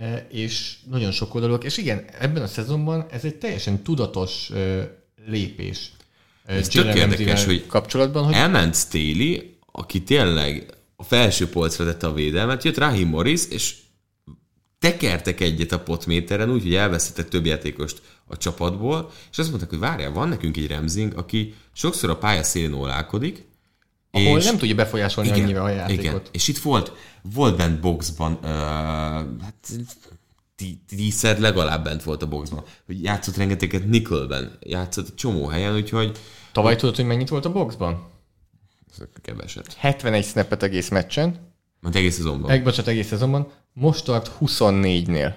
eh, 0.00 0.22
és 0.30 0.76
nagyon 0.90 1.10
sok 1.10 1.34
oldalúak. 1.34 1.64
És 1.64 1.76
igen, 1.76 2.04
ebben 2.20 2.42
a 2.42 2.46
szezonban 2.46 3.06
ez 3.10 3.24
egy 3.24 3.36
teljesen 3.36 3.82
tudatos 3.82 4.50
eh, 4.50 4.88
lépés. 5.26 5.90
Ez 6.46 6.68
tök 6.68 6.94
érdekes, 6.94 7.44
hogy 7.44 7.66
kapcsolatban, 7.66 8.24
hogy... 8.24 8.34
elment 8.34 8.74
Staley, 8.74 9.36
aki 9.72 10.02
tényleg 10.02 10.66
a 10.96 11.02
felső 11.02 11.48
polcra 11.48 11.84
tette 11.84 12.06
a 12.06 12.12
védelmet, 12.12 12.64
jött 12.64 12.78
Rahim 12.78 13.08
Morris, 13.08 13.48
és 13.48 13.74
tekertek 14.78 15.40
egyet 15.40 15.72
a 15.72 15.80
potméteren, 15.80 16.52
úgyhogy 16.52 16.74
elvesztettek 16.74 17.28
több 17.28 17.46
játékost 17.46 18.02
a 18.26 18.36
csapatból, 18.36 19.10
és 19.30 19.38
azt 19.38 19.48
mondták, 19.48 19.70
hogy 19.70 19.78
várjál, 19.78 20.12
van 20.12 20.28
nekünk 20.28 20.56
egy 20.56 20.66
Remzing, 20.66 21.12
aki 21.16 21.54
sokszor 21.72 22.10
a 22.10 22.16
pálya 22.16 22.42
szélén 22.42 22.72
ólálkodik, 22.72 23.44
ahol 24.10 24.38
és 24.38 24.44
nem 24.44 24.58
tudja 24.58 24.74
befolyásolni 24.74 25.30
igen, 25.30 25.42
annyira 25.42 25.62
a 25.62 25.68
játékot. 25.68 26.04
Igen. 26.04 26.22
És 26.30 26.48
itt 26.48 26.58
volt, 26.58 26.92
volt 27.22 27.56
bent 27.56 27.80
boxban, 27.80 28.32
uh, 28.32 28.48
hát 29.42 29.70
tízszer 30.88 31.38
legalább 31.38 31.84
bent 31.84 32.02
volt 32.02 32.22
a 32.22 32.28
boxban. 32.28 32.64
Hogy 32.86 33.02
játszott 33.02 33.36
rengeteget 33.36 33.86
nickelben, 33.88 34.58
játszott 34.60 35.16
csomó 35.16 35.46
helyen, 35.46 35.74
úgyhogy... 35.74 36.18
Tavaly 36.56 36.76
tudod, 36.76 36.96
hogy 36.96 37.04
mennyit 37.04 37.28
volt 37.28 37.44
a 37.44 37.52
boxban? 37.52 38.04
Keveset. 39.22 39.74
71 39.78 40.24
snappet 40.24 40.62
egész 40.62 40.88
meccsen. 40.88 41.36
Mert 41.80 41.94
egész 41.94 42.16
szezonban. 42.16 42.50
Egy, 42.50 42.62
bocsánat, 42.62 42.86
egész 42.86 43.06
szezonban. 43.06 43.48
Most 43.72 44.04
tart 44.04 44.30
24-nél. 44.40 45.34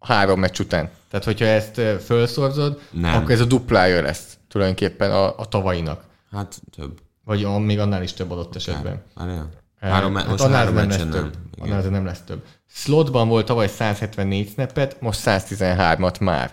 Három 0.00 0.40
meccs 0.40 0.60
után. 0.60 0.90
Tehát, 1.10 1.24
hogyha 1.24 1.44
ezt 1.44 1.80
felszorzod, 2.04 2.80
Nem. 2.90 3.14
akkor 3.14 3.30
ez 3.30 3.40
a 3.40 3.44
duplája 3.44 4.02
lesz 4.02 4.38
tulajdonképpen 4.48 5.10
a, 5.10 5.38
a 5.38 5.44
tavalyinak. 5.44 6.04
Hát 6.30 6.60
több. 6.76 7.00
Vagy 7.24 7.44
a, 7.44 7.58
még 7.58 7.78
annál 7.78 8.02
is 8.02 8.12
több 8.12 8.30
adott 8.30 8.56
esetben. 8.56 9.02
Várjál. 9.14 9.50
Három, 9.80 10.14
hát 10.14 10.28
most 10.28 10.42
annál 10.42 10.58
három 10.58 10.74
nem 10.74 10.88
lesz 10.88 10.98
nem. 10.98 11.10
több. 11.10 11.34
Igen. 11.56 11.70
Annál 11.70 11.90
nem 11.90 12.04
lesz 12.04 12.22
több. 12.26 12.44
Slotban 12.66 13.28
volt 13.28 13.46
tavaly 13.46 13.68
174 13.68 14.48
snappet, 14.48 15.00
most 15.00 15.20
113-at 15.24 16.20
már. 16.20 16.52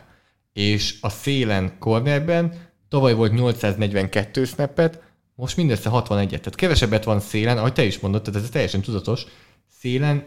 És 0.54 0.98
a 1.02 1.10
szélen 1.10 1.78
cornerben 1.80 2.74
tavaly 2.90 3.14
volt 3.14 3.34
842 3.34 4.46
snappet, 4.46 5.02
most 5.36 5.58
mindössze 5.58 5.90
61-et. 5.94 6.28
Tehát 6.28 6.56
kevesebbet 6.56 7.04
van 7.04 7.20
szélen, 7.20 7.58
ahogy 7.58 7.74
te 7.74 7.84
is 7.84 8.00
mondod, 8.00 8.22
tehát 8.22 8.42
ez 8.42 8.50
teljesen 8.50 8.82
tudatos. 8.82 9.26
Szélen 9.80 10.24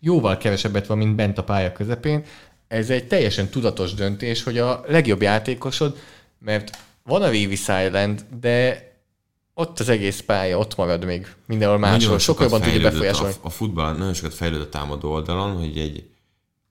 jóval 0.00 0.36
kevesebbet 0.36 0.86
van, 0.86 0.98
mint 0.98 1.14
bent 1.14 1.38
a 1.38 1.44
pálya 1.44 1.72
közepén. 1.72 2.24
Ez 2.68 2.90
egy 2.90 3.06
teljesen 3.06 3.48
tudatos 3.48 3.94
döntés, 3.94 4.42
hogy 4.42 4.58
a 4.58 4.84
legjobb 4.86 5.22
játékosod, 5.22 5.96
mert 6.38 6.78
van 7.02 7.22
a 7.22 7.30
Vivi 7.30 7.54
Silent, 7.54 8.38
de 8.40 8.88
ott 9.54 9.80
az 9.80 9.88
egész 9.88 10.20
pálya, 10.20 10.58
ott 10.58 10.76
marad 10.76 11.04
még 11.04 11.34
mindenhol 11.46 11.78
máshol. 11.78 12.18
Sokkal 12.18 12.44
jobban 12.44 12.60
tudja 12.60 12.80
befolyásolni. 12.80 13.34
A, 13.42 13.46
a 13.46 13.50
futball 13.50 13.92
nagyon 13.92 14.14
sokat 14.14 14.34
fejlődött 14.34 14.74
a 14.74 14.78
támadó 14.78 15.12
oldalon, 15.12 15.56
hogy 15.56 15.78
egy 15.78 16.08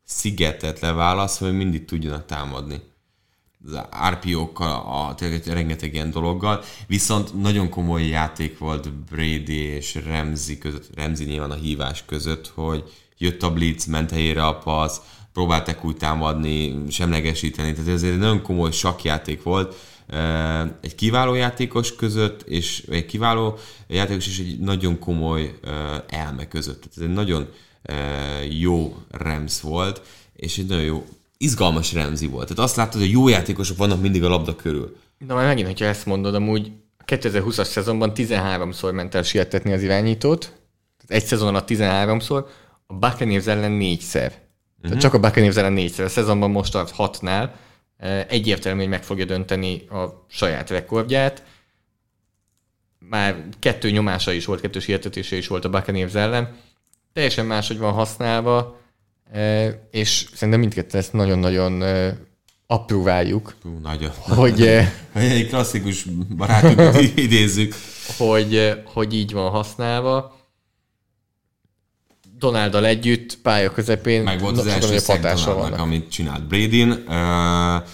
szigetet 0.03 0.79
leválasz, 0.79 1.37
hogy 1.37 1.53
mindig 1.53 1.85
tudjanak 1.85 2.25
támadni. 2.25 2.81
Az 3.65 3.79
RPO-kkal, 4.09 4.71
a, 4.71 5.15
tényleg 5.15 5.41
rengeteg 5.45 5.93
ilyen 5.93 6.11
dologgal. 6.11 6.63
Viszont 6.87 7.41
nagyon 7.41 7.69
komoly 7.69 8.03
játék 8.03 8.57
volt 8.57 8.93
Brady 8.93 9.59
és 9.59 9.99
Remzi 10.05 10.57
között, 10.57 10.89
Remzi 10.95 11.25
nyilván 11.25 11.51
a 11.51 11.55
hívás 11.55 12.05
között, 12.05 12.51
hogy 12.55 12.83
jött 13.17 13.43
a 13.43 13.53
blitz, 13.53 13.85
ment 13.85 14.11
helyére 14.11 14.45
a 14.45 14.57
passz, 14.57 14.99
próbálták 15.33 15.85
úgy 15.85 15.97
támadni, 15.97 16.83
semlegesíteni, 16.89 17.73
tehát 17.73 17.89
ez 17.89 18.03
egy 18.03 18.17
nagyon 18.17 18.41
komoly 18.41 18.71
sakjáték 18.71 19.43
volt, 19.43 19.75
egy 20.81 20.95
kiváló 20.95 21.33
játékos 21.33 21.95
között, 21.95 22.41
és 22.41 22.83
egy 22.89 23.05
kiváló 23.05 23.57
játékos 23.87 24.27
és 24.27 24.39
egy 24.39 24.59
nagyon 24.59 24.99
komoly 24.99 25.59
elme 26.07 26.47
között. 26.47 26.81
Tehát 26.81 26.97
ez 26.97 27.03
egy 27.03 27.13
nagyon 27.13 27.47
jó 28.59 28.97
Rams 29.11 29.61
volt, 29.61 30.01
és 30.35 30.57
egy 30.57 30.65
nagyon 30.65 30.83
jó, 30.83 31.05
izgalmas 31.37 31.93
Remzi 31.93 32.27
volt. 32.27 32.47
Tehát 32.47 32.63
azt 32.63 32.75
látod, 32.75 33.01
hogy 33.01 33.11
jó 33.11 33.27
játékosok 33.27 33.77
vannak 33.77 34.01
mindig 34.01 34.23
a 34.23 34.27
labda 34.27 34.55
körül. 34.55 34.95
Na 35.17 35.35
már 35.35 35.45
megint, 35.45 35.67
hogyha 35.67 35.85
ezt 35.85 36.05
mondod, 36.05 36.35
amúgy 36.35 36.71
2020-as 37.05 37.63
szezonban 37.63 38.11
13-szor 38.15 38.93
ment 38.93 39.15
el 39.15 39.23
sietetni 39.23 39.73
az 39.73 39.81
irányítót, 39.81 40.41
tehát 40.97 41.23
egy 41.23 41.29
szezonon 41.29 41.55
a 41.55 41.63
13-szor, 41.63 42.45
a 42.87 42.93
Buccaneers 42.93 43.45
ellen 43.45 43.71
négyszer. 43.71 44.25
Uh-huh. 44.25 44.81
Tehát 44.81 45.01
csak 45.01 45.13
a 45.13 45.19
Buccaneers 45.19 45.55
ellen 45.55 45.73
négyszer. 45.73 46.05
A 46.05 46.09
szezonban 46.09 46.51
most 46.51 46.71
tart 46.71 46.91
hatnál, 46.91 47.55
egyértelmű, 48.27 48.79
hogy 48.79 48.89
meg 48.89 49.03
fogja 49.03 49.25
dönteni 49.25 49.87
a 49.87 50.25
saját 50.27 50.69
rekordját. 50.69 51.43
Már 52.99 53.43
kettő 53.59 53.91
nyomása 53.91 54.31
is 54.31 54.45
volt, 54.45 54.61
kettős 54.61 54.85
hihetetése 54.85 55.35
is 55.35 55.47
volt 55.47 55.65
a 55.65 55.69
Buccaneers 55.69 56.13
ellen. 56.13 56.55
Teljesen 57.13 57.45
máshogy 57.45 57.77
van 57.77 57.93
használva, 57.93 58.81
és 59.91 60.25
szerintem 60.33 60.59
mindkettő 60.59 60.97
ezt 60.97 61.13
nagyon-nagyon 61.13 61.83
apróváljuk, 62.67 63.55
Hú, 63.61 63.79
nagyon. 63.81 64.11
hogy, 64.19 64.59
Hogy 65.13 65.23
egy 65.31 65.47
klasszikus 65.47 66.03
barátunkat 66.35 67.01
idézzük. 67.15 67.75
hogy, 68.17 68.81
hogy 68.85 69.13
így 69.13 69.33
van 69.33 69.49
használva. 69.51 70.41
Donáldal 72.37 72.85
együtt, 72.85 73.37
pálya 73.41 73.71
közepén 73.71 74.23
Meg 74.23 74.39
volt 74.39 74.57
az 74.57 74.67
első 74.67 74.97
hatása 75.05 75.55
vannak. 75.55 75.79
amit 75.79 76.11
csinált 76.11 76.47
Bradyn, 76.47 76.89
uh, 76.91 77.87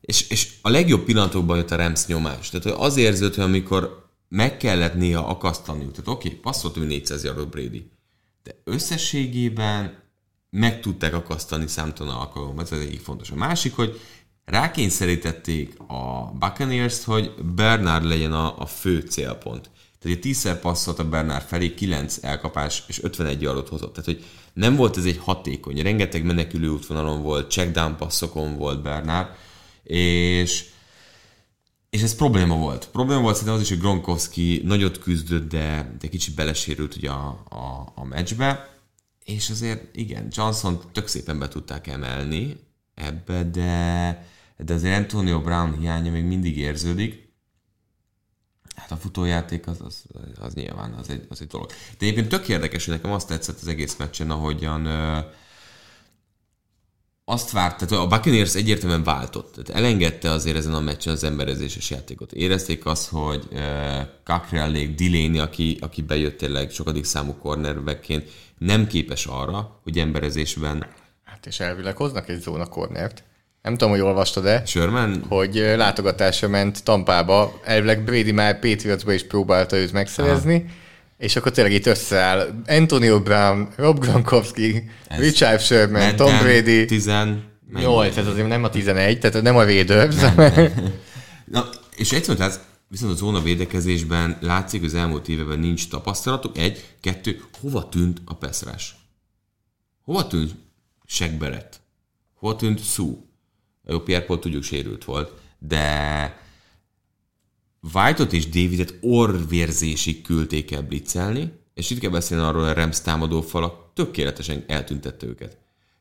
és, 0.00 0.28
és 0.28 0.48
a 0.62 0.70
legjobb 0.70 1.04
pillanatokban 1.04 1.56
jött 1.56 1.70
a 1.70 1.76
Rams 1.76 2.06
nyomás. 2.06 2.50
Tehát 2.50 2.64
hogy 2.64 2.86
az 2.86 2.96
érződött, 2.96 3.34
hogy 3.34 3.44
amikor 3.44 4.08
meg 4.28 4.56
kellett 4.56 4.94
néha 4.94 5.26
akasztaniuk, 5.26 5.90
tehát 5.90 6.08
oké, 6.08 6.28
okay, 6.28 6.40
passzolt, 6.40 6.74
hogy 6.76 6.86
400 6.86 7.24
yardot 7.24 7.48
Brady, 7.48 7.90
de 8.42 8.50
összességében 8.64 10.02
meg 10.56 10.80
tudták 10.80 11.14
akasztani 11.14 11.66
számtalan 11.66 12.14
alkalommal, 12.14 12.64
ez 12.64 12.72
az 12.72 12.78
egyik 12.78 13.00
fontos. 13.00 13.30
A 13.30 13.34
másik, 13.34 13.74
hogy 13.74 14.00
rákényszerítették 14.44 15.78
a 15.78 16.32
Buccaneers-t, 16.38 17.02
hogy 17.02 17.34
Bernard 17.54 18.04
legyen 18.04 18.32
a, 18.32 18.58
a 18.58 18.66
fő 18.66 19.00
célpont. 19.00 19.70
Tehát 19.98 20.16
egy 20.16 20.32
10-szer 20.32 20.58
passzolt 20.60 20.98
a 20.98 21.08
Bernard 21.08 21.44
felé, 21.44 21.74
9 21.74 22.18
elkapás 22.22 22.82
és 22.86 23.02
51 23.02 23.42
yardot 23.42 23.68
hozott. 23.68 23.94
Tehát, 23.94 24.04
hogy 24.04 24.24
nem 24.52 24.76
volt 24.76 24.96
ez 24.96 25.04
egy 25.04 25.18
hatékony. 25.22 25.82
Rengeteg 25.82 26.24
menekülő 26.24 26.68
útvonalon 26.68 27.22
volt, 27.22 27.50
checkdown 27.50 27.96
passzokon 27.96 28.56
volt 28.56 28.82
Bernard, 28.82 29.28
és 29.82 30.64
és 31.90 32.02
ez 32.02 32.14
probléma 32.14 32.56
volt. 32.56 32.88
Probléma 32.92 33.20
volt 33.20 33.34
szerintem 33.34 33.56
az 33.56 33.62
is, 33.62 33.68
hogy 33.68 33.78
Gronkowski 33.78 34.62
nagyot 34.64 34.98
küzdött, 34.98 35.48
de, 35.48 35.96
de 36.00 36.08
kicsit 36.08 36.34
belesérült 36.34 36.96
ugye 36.96 37.10
a, 37.10 37.44
a, 37.48 37.92
a 37.94 38.04
meccsbe, 38.04 38.73
és 39.24 39.50
azért 39.50 39.96
igen, 39.96 40.28
Johnson 40.30 40.80
tök 40.92 41.06
szépen 41.06 41.38
be 41.38 41.48
tudták 41.48 41.86
emelni 41.86 42.56
ebbe, 42.94 43.44
de, 43.44 44.26
de 44.56 44.74
azért 44.74 44.98
Antonio 44.98 45.40
Brown 45.40 45.78
hiánya 45.78 46.10
még 46.10 46.24
mindig 46.24 46.58
érződik. 46.58 47.22
Hát 48.74 48.90
a 48.90 48.96
futójáték 48.96 49.66
az, 49.66 49.80
az, 49.80 50.04
az 50.40 50.54
nyilván 50.54 50.92
az 50.92 51.10
egy, 51.10 51.26
az 51.28 51.40
egy 51.40 51.46
dolog. 51.46 51.68
De 51.68 52.06
egyébként 52.06 52.28
tök 52.28 52.48
érdekes, 52.48 52.84
hogy 52.84 52.94
nekem 52.94 53.12
azt 53.12 53.28
tetszett 53.28 53.60
az 53.60 53.66
egész 53.66 53.96
meccsen, 53.96 54.30
ahogyan 54.30 54.86
ö, 54.86 55.18
azt 57.24 57.50
várt, 57.50 57.78
tehát 57.78 58.04
a 58.04 58.06
Buccaneers 58.06 58.54
egyértelműen 58.54 59.04
váltott. 59.04 59.52
Tehát 59.52 59.82
elengedte 59.82 60.30
azért 60.30 60.56
ezen 60.56 60.74
a 60.74 60.80
meccsen 60.80 61.12
az 61.12 61.24
emberezéses 61.24 61.90
játékot. 61.90 62.32
Érezték 62.32 62.86
azt, 62.86 63.08
hogy 63.08 63.48
uh, 63.50 64.94
Delaney, 64.96 65.38
aki, 65.38 65.78
aki 65.80 66.02
bejött 66.02 66.38
tényleg 66.38 66.70
sokadik 66.70 67.04
számú 67.04 67.34
cornerbackként, 67.34 68.30
nem 68.58 68.86
képes 68.86 69.26
arra, 69.26 69.80
hogy 69.82 69.98
emberezésben 69.98 70.86
Hát 71.24 71.46
és 71.46 71.60
elvileg 71.60 71.96
hoznak 71.96 72.28
egy 72.28 72.40
zóna 72.40 72.66
cornert. 72.66 73.22
Nem 73.62 73.72
tudom, 73.72 73.90
hogy 73.90 74.00
olvastad-e, 74.00 74.62
Sherman 74.66 75.24
hogy 75.28 75.54
látogatásra 75.76 76.48
ment 76.48 76.84
Tampába, 76.84 77.60
elvileg 77.64 78.04
Brady 78.04 78.32
már 78.32 78.58
Patriotsba 78.58 79.12
is 79.12 79.26
próbálta 79.26 79.76
őt 79.76 79.92
megszerezni, 79.92 80.54
Aha. 80.54 80.74
és 81.18 81.36
akkor 81.36 81.52
tényleg 81.52 81.72
itt 81.72 81.86
összeáll 81.86 82.62
Antonio 82.66 83.20
Brown, 83.20 83.68
Rob 83.76 83.98
Gronkowski, 83.98 84.90
Richard 85.08 85.60
Sherman, 85.60 86.16
Tom 86.16 86.38
Brady, 86.38 86.84
10, 86.84 87.06
mennyi? 87.06 87.84
8, 87.84 88.16
ez 88.16 88.26
azért 88.26 88.48
nem 88.48 88.64
a 88.64 88.68
11, 88.68 89.18
tehát 89.18 89.42
nem 89.42 89.56
a 89.56 89.64
Raiders. 89.64 90.16
Na, 91.44 91.68
és 91.96 92.12
egyszerűen 92.12 92.38
tehát 92.38 92.60
viszont 92.94 93.12
a 93.12 93.16
zóna 93.16 93.42
védekezésben 93.42 94.38
látszik, 94.40 94.80
hogy 94.80 94.88
az 94.88 94.94
elmúlt 94.94 95.28
években 95.28 95.58
nincs 95.58 95.88
tapasztalatok. 95.88 96.58
Egy, 96.58 96.94
kettő, 97.00 97.44
hova 97.60 97.88
tűnt 97.88 98.22
a 98.24 98.34
peszrás? 98.34 98.96
Hova 100.04 100.26
tűnt 100.26 100.54
Barrett? 101.38 101.80
Hova 102.34 102.56
tűnt 102.56 102.84
Sue? 102.84 103.14
Jó, 103.86 104.00
Pierre 104.00 104.24
Paul 104.24 104.38
tudjuk 104.38 104.62
sérült 104.62 105.04
volt, 105.04 105.32
de 105.58 106.40
White-ot 107.92 108.32
és 108.32 108.48
Davidet 108.48 108.94
orvérzésig 109.00 110.22
küldték 110.22 110.70
el 110.70 110.82
blitzelni, 110.82 111.52
és 111.74 111.90
itt 111.90 111.98
kell 111.98 112.10
beszélni 112.10 112.44
arról, 112.44 112.62
hogy 112.62 112.70
a 112.70 112.74
Rams 112.74 113.00
támadó 113.00 113.40
falak 113.40 113.92
tökéletesen 113.94 114.64
eltüntette 114.66 115.26
őket. 115.26 115.58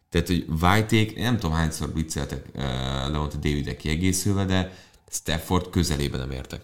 Tehát, 0.09 0.27
hogy 0.27 0.45
White-ék, 0.61 1.17
nem 1.17 1.37
tudom 1.37 1.55
hányszor 1.55 1.89
blitzeltek 1.89 2.45
uh, 2.53 2.61
Leonte 3.11 3.37
Davidek 3.37 3.77
kiegészülve, 3.77 4.45
de 4.45 4.77
Stafford 5.09 5.69
közelében 5.69 6.19
nem 6.19 6.31
értek. 6.31 6.61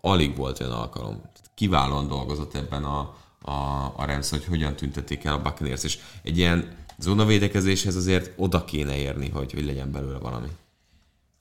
Alig 0.00 0.36
volt 0.36 0.60
olyan 0.60 0.72
alkalom. 0.72 1.22
Kiválóan 1.54 2.08
dolgozott 2.08 2.54
ebben 2.54 2.84
a, 2.84 2.98
a, 3.42 3.52
a 3.96 4.04
Rams, 4.04 4.30
hogy 4.30 4.44
hogyan 4.44 4.76
tüntették 4.76 5.24
el 5.24 5.34
a 5.34 5.42
Buccaneers, 5.42 5.84
és 5.84 5.98
egy 6.22 6.38
ilyen 6.38 6.76
zónavédekezéshez 6.98 7.96
azért 7.96 8.32
oda 8.36 8.64
kéne 8.64 8.96
érni, 8.96 9.28
hogy, 9.28 9.52
hogy 9.52 9.64
legyen 9.64 9.92
belőle 9.92 10.18
valami. 10.18 10.48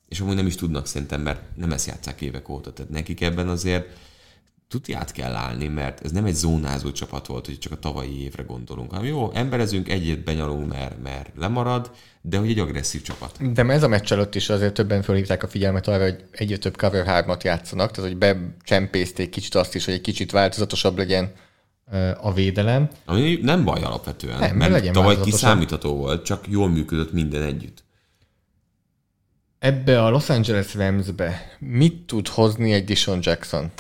És 0.08 0.20
amúgy 0.20 0.36
nem 0.36 0.45
is 0.45 0.56
tudnak 0.56 0.86
szerintem, 0.86 1.22
mert 1.22 1.56
nem 1.56 1.72
ezt 1.72 1.88
játszák 1.88 2.22
évek 2.22 2.50
óta. 2.50 2.74
Tehát 2.74 2.91
nekik 2.91 3.22
ebben 3.22 3.50
azért 3.50 3.97
tudját 4.70 5.12
kell 5.12 5.36
állni, 5.36 5.68
mert 5.68 6.06
ez 6.06 6.12
nem 6.12 6.26
egy 6.26 6.34
zónázó 6.34 6.92
csapat 6.92 7.28
volt, 7.28 7.46
hogy 7.46 7.60
csak 7.60 7.72
a 7.72 7.80
tavalyi 7.80 8.24
évre 8.24 8.44
gondolunk, 8.44 8.92
hanem 8.92 9.06
jó, 9.06 9.32
emberezünk, 9.34 9.90
egyet 9.90 10.24
benyalunk, 10.24 10.68
mert, 10.68 11.02
mert 11.04 11.32
lemarad, 11.38 11.92
de 12.22 12.38
hogy 12.38 12.50
egy 12.50 12.60
agresszív 12.60 13.02
csapat. 13.02 13.54
De 13.54 13.64
ez 13.64 13.84
a 13.84 13.88
meccs 13.88 14.12
előtt 14.12 14.36
is 14.36 14.50
azért 14.50 14.74
többen 14.74 15.02
felhívták 15.02 15.44
a 15.44 15.48
figyelmet 15.48 15.88
arra, 15.88 16.04
hogy 16.04 16.24
egyre 16.32 16.58
több 16.58 16.78
cover 16.78 17.26
3-at 17.26 17.44
játszanak, 17.44 17.92
tehát 17.92 18.10
hogy 18.10 18.20
becsempészték 18.20 19.30
kicsit 19.30 19.56
azt 19.56 19.76
is, 19.76 19.86
hogy 19.86 19.94
egy 19.94 20.02
kicsit 20.02 20.32
változatosabb 20.32 20.98
legyen 20.98 21.32
a 22.22 22.34
védelem. 22.34 22.90
Ami 23.06 23.40
nem 23.42 23.64
baj 23.64 23.82
alapvetően, 23.82 24.40
Nem, 24.40 24.56
mert 24.56 24.72
legyen 24.72 24.94
tavaly 24.94 25.20
kiszámítható 25.20 25.96
volt, 25.96 26.26
csak 26.26 26.46
jól 26.48 26.70
működött 26.70 27.12
minden 27.12 27.42
együtt. 27.42 27.84
Ebbe 29.60 30.04
a 30.04 30.10
Los 30.10 30.30
Angeles 30.30 30.76
Ramsbe 30.76 31.58
mit 31.60 32.02
tud 32.06 32.28
hozni 32.28 32.74
egy 32.74 32.84
Dishon 32.84 33.20
Jackson? 33.22 33.72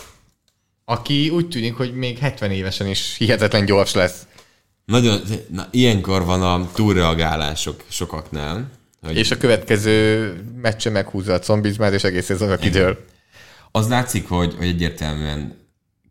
Aki 0.89 1.29
úgy 1.29 1.47
tűnik, 1.47 1.75
hogy 1.75 1.93
még 1.93 2.17
70 2.17 2.51
évesen 2.51 2.87
is 2.87 3.15
hihetetlen 3.17 3.65
gyors 3.65 3.93
lesz. 3.93 4.27
Nagyon, 4.85 5.21
na, 5.49 5.67
ilyenkor 5.71 6.25
van 6.25 6.41
a 6.41 6.71
túlreagálások 6.73 7.83
sokaknál. 7.87 8.69
Hogy 9.01 9.17
És 9.17 9.31
a 9.31 9.37
következő 9.37 10.33
meccse 10.61 10.89
meghúzza 10.89 11.33
a 11.33 11.39
combizmát, 11.39 11.93
és 11.93 12.03
egész 12.03 12.29
ez 12.29 12.41
a 12.41 12.57
kidől. 12.57 13.05
Az 13.71 13.87
látszik, 13.87 14.27
hogy, 14.27 14.55
hogy 14.57 14.67
egyértelműen 14.67 15.57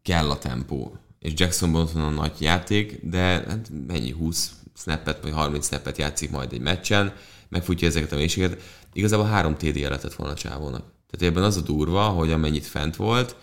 kell 0.03 0.31
a 0.31 0.39
tempó. 0.39 0.97
És 1.18 1.33
van 1.62 1.89
a 1.95 2.11
nagy 2.11 2.41
játék, 2.41 3.01
de 3.03 3.18
hát 3.18 3.70
mennyi 3.87 4.11
20 4.11 4.53
snappet, 4.76 5.22
vagy 5.22 5.33
30 5.33 5.66
snappet 5.66 5.99
játszik 5.99 6.31
majd 6.31 6.53
egy 6.53 6.61
meccsen, 6.61 7.12
megfutja 7.49 7.89
ezeket 7.89 8.12
a 8.12 8.16
mélységet. 8.16 8.62
Igazából 8.93 9.26
három 9.26 9.57
TD 9.57 9.76
lehetett 9.76 10.14
volna 10.14 10.33
a 10.33 10.37
csávónak. 10.37 10.85
Tehát 11.11 11.35
ebben 11.35 11.49
az 11.49 11.57
a 11.57 11.61
durva, 11.61 12.03
hogy 12.03 12.33
amennyit 12.33 12.66
fent 12.66 12.97
volt, 12.97 13.37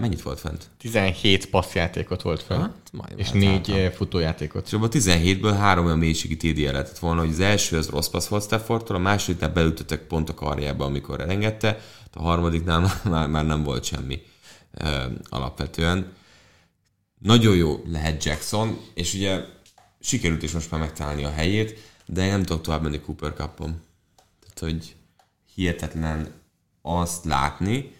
mennyit 0.00 0.22
volt 0.22 0.40
fent? 0.40 0.70
17 0.78 1.50
passzjátékot 1.50 2.22
volt 2.22 2.42
fel, 2.42 2.58
Hát, 2.60 3.10
és 3.16 3.26
hát 3.26 3.34
négy 3.34 3.68
hátra. 3.68 3.76
eh, 3.76 3.90
futójátékot. 3.90 4.66
És 4.66 4.72
abban 4.72 4.88
a 4.88 4.92
17-ből 4.92 5.54
három 5.58 5.84
olyan 5.84 5.98
mélységi 5.98 6.36
TD 6.36 6.58
lehetett 6.58 6.98
volna, 6.98 7.20
hogy 7.20 7.30
az 7.30 7.40
első 7.40 7.76
az 7.76 7.88
rossz 7.88 8.08
passz 8.08 8.26
volt 8.26 8.42
Staffordtól, 8.44 8.96
a 8.96 8.98
másodiknál 8.98 9.52
beütöttek 9.52 10.00
pont 10.00 10.28
a 10.28 10.34
karjába, 10.34 10.84
amikor 10.84 11.20
elengedte, 11.20 11.78
a 12.12 12.22
harmadiknál 12.22 12.80
már, 13.04 13.28
már 13.28 13.46
nem 13.46 13.62
volt 13.62 13.84
semmi 13.84 14.22
alapvetően. 15.28 16.12
Nagyon 17.18 17.56
jó 17.56 17.82
lehet 17.86 18.24
Jackson, 18.24 18.78
és 18.94 19.14
ugye 19.14 19.44
sikerült 20.00 20.42
is 20.42 20.52
most 20.52 20.70
már 20.70 20.80
megtalálni 20.80 21.24
a 21.24 21.30
helyét, 21.30 21.78
de 22.06 22.24
én 22.24 22.30
nem 22.30 22.42
tudok 22.42 22.62
tovább 22.62 22.82
menni 22.82 23.00
Cooper 23.00 23.32
Cupon. 23.32 23.82
Tehát, 24.40 24.74
hogy 24.74 24.94
hihetetlen 25.54 26.32
azt 26.82 27.24
látni, 27.24 27.96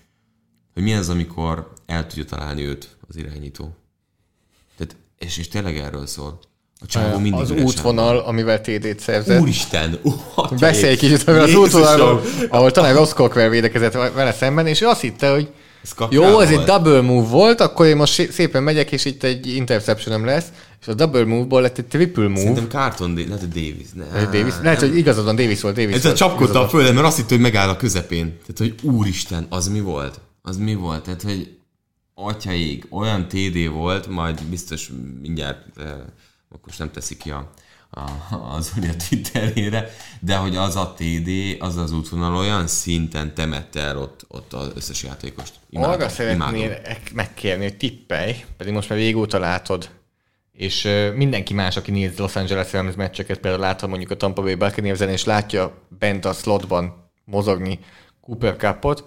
hogy 0.78 0.86
mi 0.86 0.94
az, 0.94 1.08
amikor 1.08 1.72
el 1.86 2.06
tudja 2.06 2.24
találni 2.24 2.62
őt 2.62 2.88
az 3.08 3.16
irányító. 3.16 3.76
Tehát, 4.76 4.96
és, 5.18 5.38
és 5.38 5.48
tényleg 5.48 5.76
erről 5.76 6.06
szól. 6.06 6.38
A 6.80 6.86
csávó 6.86 7.18
mindig 7.18 7.40
az 7.40 7.50
útvonal, 7.50 8.18
amivel 8.18 8.60
TD-t 8.60 9.00
szerzett. 9.00 9.26
van. 9.26 9.40
Úristen! 9.40 9.98
Uh, 10.02 10.14
Beszélj 10.58 10.96
kicsit 10.96 11.28
az 11.28 11.54
útvonalról, 11.54 12.22
ahol 12.48 12.70
talán 12.70 12.94
Ross 12.94 13.12
Cockrell 13.12 13.48
védekezett 13.48 13.92
vele 13.92 14.32
szemben, 14.32 14.66
és 14.66 14.80
ő 14.80 14.86
azt 14.86 15.00
hitte, 15.00 15.30
hogy 15.30 15.48
jó, 16.10 16.40
ez 16.40 16.50
egy 16.50 16.64
double 16.64 17.00
move 17.00 17.28
volt, 17.28 17.60
akkor 17.60 17.86
én 17.86 17.96
most 17.96 18.32
szépen 18.32 18.62
megyek, 18.62 18.92
és 18.92 19.04
itt 19.04 19.22
egy 19.22 19.46
interceptionem 19.46 20.24
lesz, 20.24 20.46
és 20.80 20.88
a 20.88 20.94
double 20.94 21.24
move-ból 21.24 21.60
lett 21.60 21.78
egy 21.78 21.86
triple 21.86 22.28
move. 22.28 22.38
Szerintem 22.40 22.68
Carton, 22.68 23.14
lehet, 23.14 23.38
hogy 23.38 23.48
Davis. 23.48 23.86
Ne, 23.94 24.24
Davis, 24.38 24.54
lehet, 24.62 24.80
hogy 24.80 24.96
igazad 24.96 25.24
van, 25.24 25.36
Davis 25.36 25.60
volt, 25.60 25.74
Davis 25.74 25.94
Ez 25.94 26.00
a 26.00 26.06
volt. 26.06 26.16
csapkodta 26.16 26.44
igazad 26.44 26.62
a 26.62 26.68
földön, 26.68 26.94
mert 26.94 27.06
azt 27.06 27.16
hitt, 27.16 27.28
hogy 27.28 27.40
megáll 27.40 27.68
a 27.68 27.76
közepén. 27.76 28.38
Tehát, 28.46 28.58
hogy 28.58 28.90
úristen, 28.90 29.46
az 29.48 29.68
mi 29.68 29.80
volt? 29.80 30.20
Az 30.42 30.56
mi 30.56 30.74
volt? 30.74 31.02
Tehát, 31.02 31.22
hogy 31.22 31.58
atyaig, 32.14 32.86
olyan 32.90 33.28
TD 33.28 33.68
volt, 33.68 34.06
majd 34.06 34.44
biztos 34.44 34.90
mindjárt, 35.20 35.78
eh, 35.78 35.92
akkor 36.48 36.66
most 36.66 36.78
nem 36.78 36.90
teszi 36.90 37.16
ki 37.16 37.30
a, 37.30 37.50
a, 37.90 38.10
az 38.54 38.72
ugye 38.76 38.90
a 38.90 38.96
Twitterére, 39.08 39.90
de 40.20 40.36
hogy 40.36 40.56
az 40.56 40.76
a 40.76 40.94
TD, 40.96 41.30
az 41.58 41.76
az 41.76 41.92
útvonal 41.92 42.36
olyan 42.36 42.66
szinten 42.66 43.34
temette 43.34 43.80
el 43.80 43.98
ott, 43.98 44.24
ott 44.28 44.52
az 44.52 44.70
összes 44.74 45.02
játékost. 45.02 45.54
Arra 45.72 46.08
szeretnél 46.08 46.78
megkérni, 47.14 47.62
hogy 47.62 47.76
tippelj, 47.76 48.44
pedig 48.56 48.72
most 48.72 48.88
már 48.88 48.98
régóta 48.98 49.38
látod, 49.38 49.90
és 50.52 50.84
ö, 50.84 51.12
mindenki 51.12 51.54
más, 51.54 51.76
aki 51.76 51.90
néz 51.90 52.18
Los 52.18 52.36
Angeles 52.36 52.72
Rams 52.72 52.94
meccseket, 52.94 53.38
például 53.38 53.62
látha 53.62 53.86
mondjuk 53.86 54.10
a 54.10 54.16
Tampa 54.16 54.42
Bay 54.42 54.54
buccaneers 54.54 55.00
és 55.00 55.24
látja 55.24 55.86
bent 55.98 56.24
a 56.24 56.32
slotban 56.32 57.10
mozogni 57.24 57.78
Cooper 58.20 58.56
Cupot, 58.56 59.04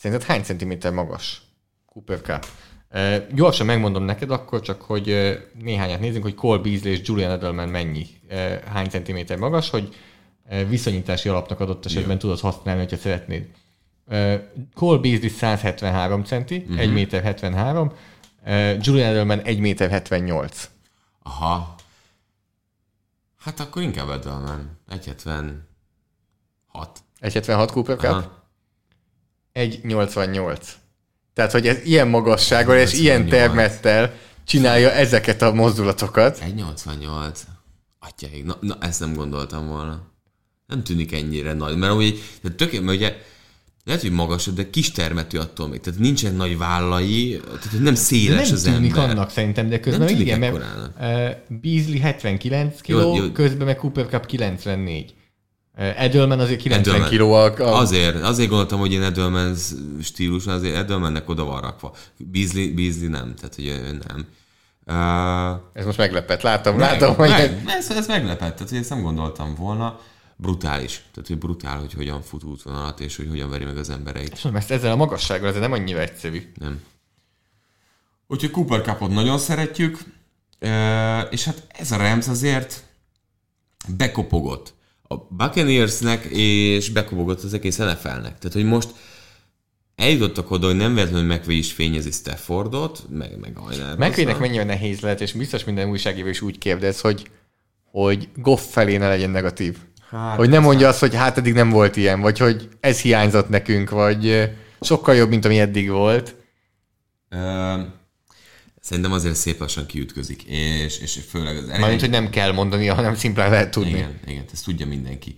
szerinted 0.00 0.26
hány 0.26 0.42
centiméter 0.42 0.92
magas 0.92 1.42
Cooper 1.86 2.20
Cup? 2.20 2.46
Uh, 2.94 3.16
gyorsan 3.34 3.66
megmondom 3.66 4.02
neked 4.02 4.30
akkor 4.30 4.60
csak, 4.60 4.82
hogy 4.82 5.10
uh, 5.10 5.32
néhányat 5.62 6.00
nézzünk, 6.00 6.22
hogy 6.22 6.34
Cole 6.34 6.58
Beasley 6.58 6.92
és 6.92 7.00
Julian 7.02 7.30
Edelman 7.30 7.68
mennyi, 7.68 8.06
uh, 8.30 8.62
hány 8.62 8.88
centiméter 8.88 9.38
magas, 9.38 9.70
hogy 9.70 9.96
uh, 10.44 10.68
viszonyítási 10.68 11.28
alapnak 11.28 11.60
adott 11.60 11.84
esetben 11.84 12.18
tudod 12.18 12.40
használni, 12.40 12.80
hogyha 12.80 12.96
szeretnéd. 12.96 13.48
Uh, 14.06 14.34
Cole 14.74 14.98
Beasley 14.98 15.28
173 15.28 16.24
centi, 16.24 16.56
uh-huh. 16.56 16.78
1 16.78 16.92
méter 16.92 17.22
73, 17.22 17.92
uh, 18.44 18.76
Julian 18.80 19.08
Edelman 19.08 19.40
1 19.40 19.58
méter 19.58 19.90
78. 19.90 20.70
Aha. 21.22 21.74
Hát 23.38 23.60
akkor 23.60 23.82
inkább 23.82 24.08
Edelman. 24.08 24.78
1,76. 24.90 26.88
176 27.20 27.70
Cooper 27.70 27.96
Cup? 27.96 28.10
Aha. 28.10 28.39
1,88. 29.54 30.58
Tehát, 31.34 31.52
hogy 31.52 31.66
ez 31.66 31.84
ilyen 31.84 32.08
magassággal 32.08 32.76
és 32.76 32.92
ilyen 32.92 33.20
88. 33.20 33.30
termettel 33.30 34.12
csinálja 34.44 34.90
ezeket 34.90 35.42
a 35.42 35.52
mozdulatokat. 35.52 36.38
1,88. 36.38 37.38
Atyaig, 37.98 38.44
na, 38.44 38.56
na, 38.60 38.76
ezt 38.80 39.00
nem 39.00 39.14
gondoltam 39.14 39.68
volna. 39.68 40.08
Nem 40.66 40.82
tűnik 40.82 41.12
ennyire 41.12 41.52
nagy, 41.52 41.76
mert 41.76 41.92
úgy, 41.92 42.22
tehát 42.42 42.56
tök, 42.56 42.72
mert 42.72 42.96
ugye 42.96 43.16
lehet, 43.84 44.00
hogy 44.00 44.10
magasabb, 44.10 44.54
de 44.54 44.70
kis 44.70 44.90
termetű 44.90 45.38
attól 45.38 45.68
még. 45.68 45.80
Tehát 45.80 46.00
nincsen 46.00 46.34
nagy 46.34 46.58
vállai, 46.58 47.40
tehát 47.44 47.80
nem 47.80 47.94
széles 47.94 48.46
nem 48.46 48.54
az 48.54 48.62
tűnik 48.62 48.96
ember. 48.96 49.10
annak 49.10 49.30
szerintem, 49.30 49.68
de 49.68 49.80
közben 49.80 50.06
Nem 50.06 50.08
meg 50.08 50.26
tűnik 50.26 50.36
igen, 50.36 50.52
mert 50.52 51.40
uh, 51.50 51.58
Beasley 51.60 52.00
79 52.00 52.80
kg, 52.80 53.32
közben 53.32 53.66
meg 53.66 53.76
Cooper 53.76 54.06
Cup 54.06 54.26
94. 54.26 55.14
Edelman 55.74 56.40
azért 56.40 56.60
90 56.60 56.94
Edelman. 56.94 57.10
kg. 57.10 57.60
A, 57.60 57.66
a, 57.66 57.78
Azért, 57.78 58.22
azért 58.22 58.48
gondoltam, 58.48 58.78
hogy 58.78 58.92
én 58.92 59.02
Edelman 59.02 59.54
stílus, 60.02 60.46
azért 60.46 60.76
Edelmannek 60.76 61.28
oda 61.28 61.44
van 61.44 61.60
rakva. 61.60 61.94
Beasley, 62.16 62.74
Beasley 62.74 63.08
nem, 63.08 63.34
tehát 63.34 63.54
hogy 63.54 63.66
ő 63.66 64.00
nem. 64.06 64.26
Uh, 64.86 65.60
ez 65.72 65.84
most 65.84 65.98
meglepett, 65.98 66.42
látom, 66.42 66.76
meg, 66.76 66.90
látom, 66.90 67.14
hogy 67.14 67.28
meg, 67.28 67.62
ez, 67.66 67.90
ez 67.90 68.06
meglepett, 68.06 68.54
tehát 68.54 68.68
hogy 68.68 68.78
ezt 68.78 68.90
nem 68.90 69.02
gondoltam 69.02 69.54
volna. 69.54 70.00
Brutális. 70.36 71.04
Tehát, 71.12 71.28
hogy 71.28 71.38
brutál, 71.38 71.78
hogy 71.78 71.92
hogyan 71.92 72.22
fut 72.22 72.44
útvonalat, 72.44 73.00
és 73.00 73.16
hogy 73.16 73.28
hogyan 73.28 73.50
veri 73.50 73.64
meg 73.64 73.76
az 73.76 73.90
embereit. 73.90 74.32
És 74.32 74.42
mondom, 74.42 74.60
ezt 74.60 74.70
ezzel 74.70 74.92
a 74.92 74.96
magassággal 74.96 75.48
ez 75.48 75.56
nem 75.56 75.72
annyira 75.72 76.00
egyszerű. 76.00 76.52
Nem. 76.58 76.82
Úgyhogy 78.26 78.50
Cooper 78.50 78.80
Cupot 78.80 79.10
nagyon 79.10 79.38
szeretjük, 79.38 79.98
és 81.30 81.44
hát 81.44 81.66
ez 81.68 81.92
a 81.92 81.96
Rams 81.96 82.28
azért 82.28 82.82
bekopogott 83.96 84.74
a 85.14 85.26
Buccaneersnek, 85.28 86.24
és 86.24 86.90
bekopogott 86.90 87.42
az 87.42 87.54
egész 87.54 87.76
NFL-nek. 87.76 88.38
Tehát, 88.38 88.52
hogy 88.52 88.64
most 88.64 88.88
eljutottak 89.96 90.50
oda, 90.50 90.66
hogy 90.66 90.76
nem 90.76 90.94
véletlenül 90.94 91.34
McVay 91.34 91.58
is 91.58 91.72
fényezi 91.72 92.10
Staffordot, 92.10 93.02
meg, 93.08 93.38
meg 93.38 93.58
Ajnár. 93.58 93.96
Megvének 93.96 94.38
mennyire 94.38 94.64
nehéz 94.64 95.00
lehet, 95.00 95.20
és 95.20 95.32
biztos 95.32 95.64
minden 95.64 95.88
újságíró 95.88 96.28
is 96.28 96.40
úgy 96.40 96.58
kérdez, 96.58 97.00
hogy, 97.00 97.30
hogy 97.84 98.28
Goff 98.36 98.60
felé 98.70 98.96
ne 98.96 99.08
legyen 99.08 99.30
negatív. 99.30 99.76
Hát, 100.10 100.36
hogy 100.36 100.48
nem 100.48 100.62
mondja 100.62 100.88
azt, 100.88 101.00
hogy 101.00 101.14
hát 101.14 101.38
eddig 101.38 101.52
nem 101.54 101.70
volt 101.70 101.96
ilyen, 101.96 102.20
vagy 102.20 102.38
hogy 102.38 102.68
ez 102.80 103.00
hiányzott 103.00 103.48
nekünk, 103.48 103.90
vagy 103.90 104.50
sokkal 104.80 105.14
jobb, 105.14 105.28
mint 105.28 105.44
ami 105.44 105.58
eddig 105.58 105.90
volt. 105.90 106.34
Szerintem 108.80 109.12
azért 109.12 109.34
szép 109.34 109.60
lassan 109.60 109.86
kiütközik, 109.86 110.42
és, 110.42 110.98
és 110.98 111.20
főleg 111.28 111.56
az 111.56 111.62
eredmény... 111.62 111.80
Mármint, 111.80 112.00
hogy 112.00 112.10
nem 112.10 112.30
kell 112.30 112.52
mondani, 112.52 112.86
hanem 112.86 113.14
szimplán 113.14 113.50
lehet 113.50 113.70
tudni. 113.70 113.90
Igen, 113.90 114.20
igen, 114.26 114.44
ezt 114.52 114.64
tudja 114.64 114.86
mindenki. 114.86 115.36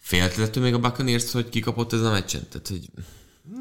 Féltetettől 0.00 0.62
még 0.62 0.74
a 0.74 0.78
Buccaneers, 0.78 1.32
hogy 1.32 1.48
kikapott 1.48 1.92
ez 1.92 2.00
a 2.00 2.10
meccsen? 2.10 2.46
Tehát, 2.50 2.68
hogy 2.68 2.80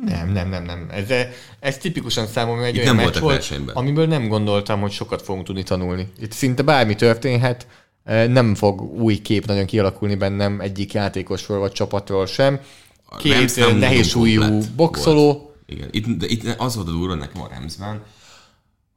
Nem, 0.05 0.31
nem, 0.31 0.49
nem, 0.49 0.63
nem. 0.63 0.87
Ez, 0.91 1.27
ez 1.59 1.77
tipikusan 1.77 2.27
számomra 2.27 2.65
egy 2.65 2.75
Itt 2.75 2.81
olyan 2.81 2.95
meccs 2.95 3.17
volt, 3.17 3.33
versenyben. 3.33 3.75
amiből 3.75 4.07
nem 4.07 4.27
gondoltam, 4.27 4.81
hogy 4.81 4.91
sokat 4.91 5.21
fogunk 5.21 5.45
tudni 5.45 5.63
tanulni. 5.63 6.07
Itt 6.19 6.31
szinte 6.31 6.61
bármi 6.61 6.95
történhet, 6.95 7.67
eh, 8.03 8.27
nem 8.27 8.55
fog 8.55 8.81
új 8.81 9.17
kép 9.17 9.45
nagyon 9.45 9.65
kialakulni 9.65 10.15
bennem 10.15 10.59
egyik 10.61 10.93
játékosról 10.93 11.59
vagy 11.59 11.71
csapatról 11.71 12.25
sem. 12.25 12.59
Két 13.17 13.57
eh, 13.57 13.73
nehéz 13.73 14.07
súlyú 14.07 14.59
boxoló, 14.75 15.31
volt. 15.31 15.46
Igen, 15.69 15.89
itt, 15.91 16.07
de 16.07 16.27
itt 16.27 16.43
az 16.45 16.75
volt 16.75 16.87
a 16.87 16.91
durva 16.91 17.13
nekem 17.13 17.41
a 17.41 17.47
Ramsben, 17.47 18.03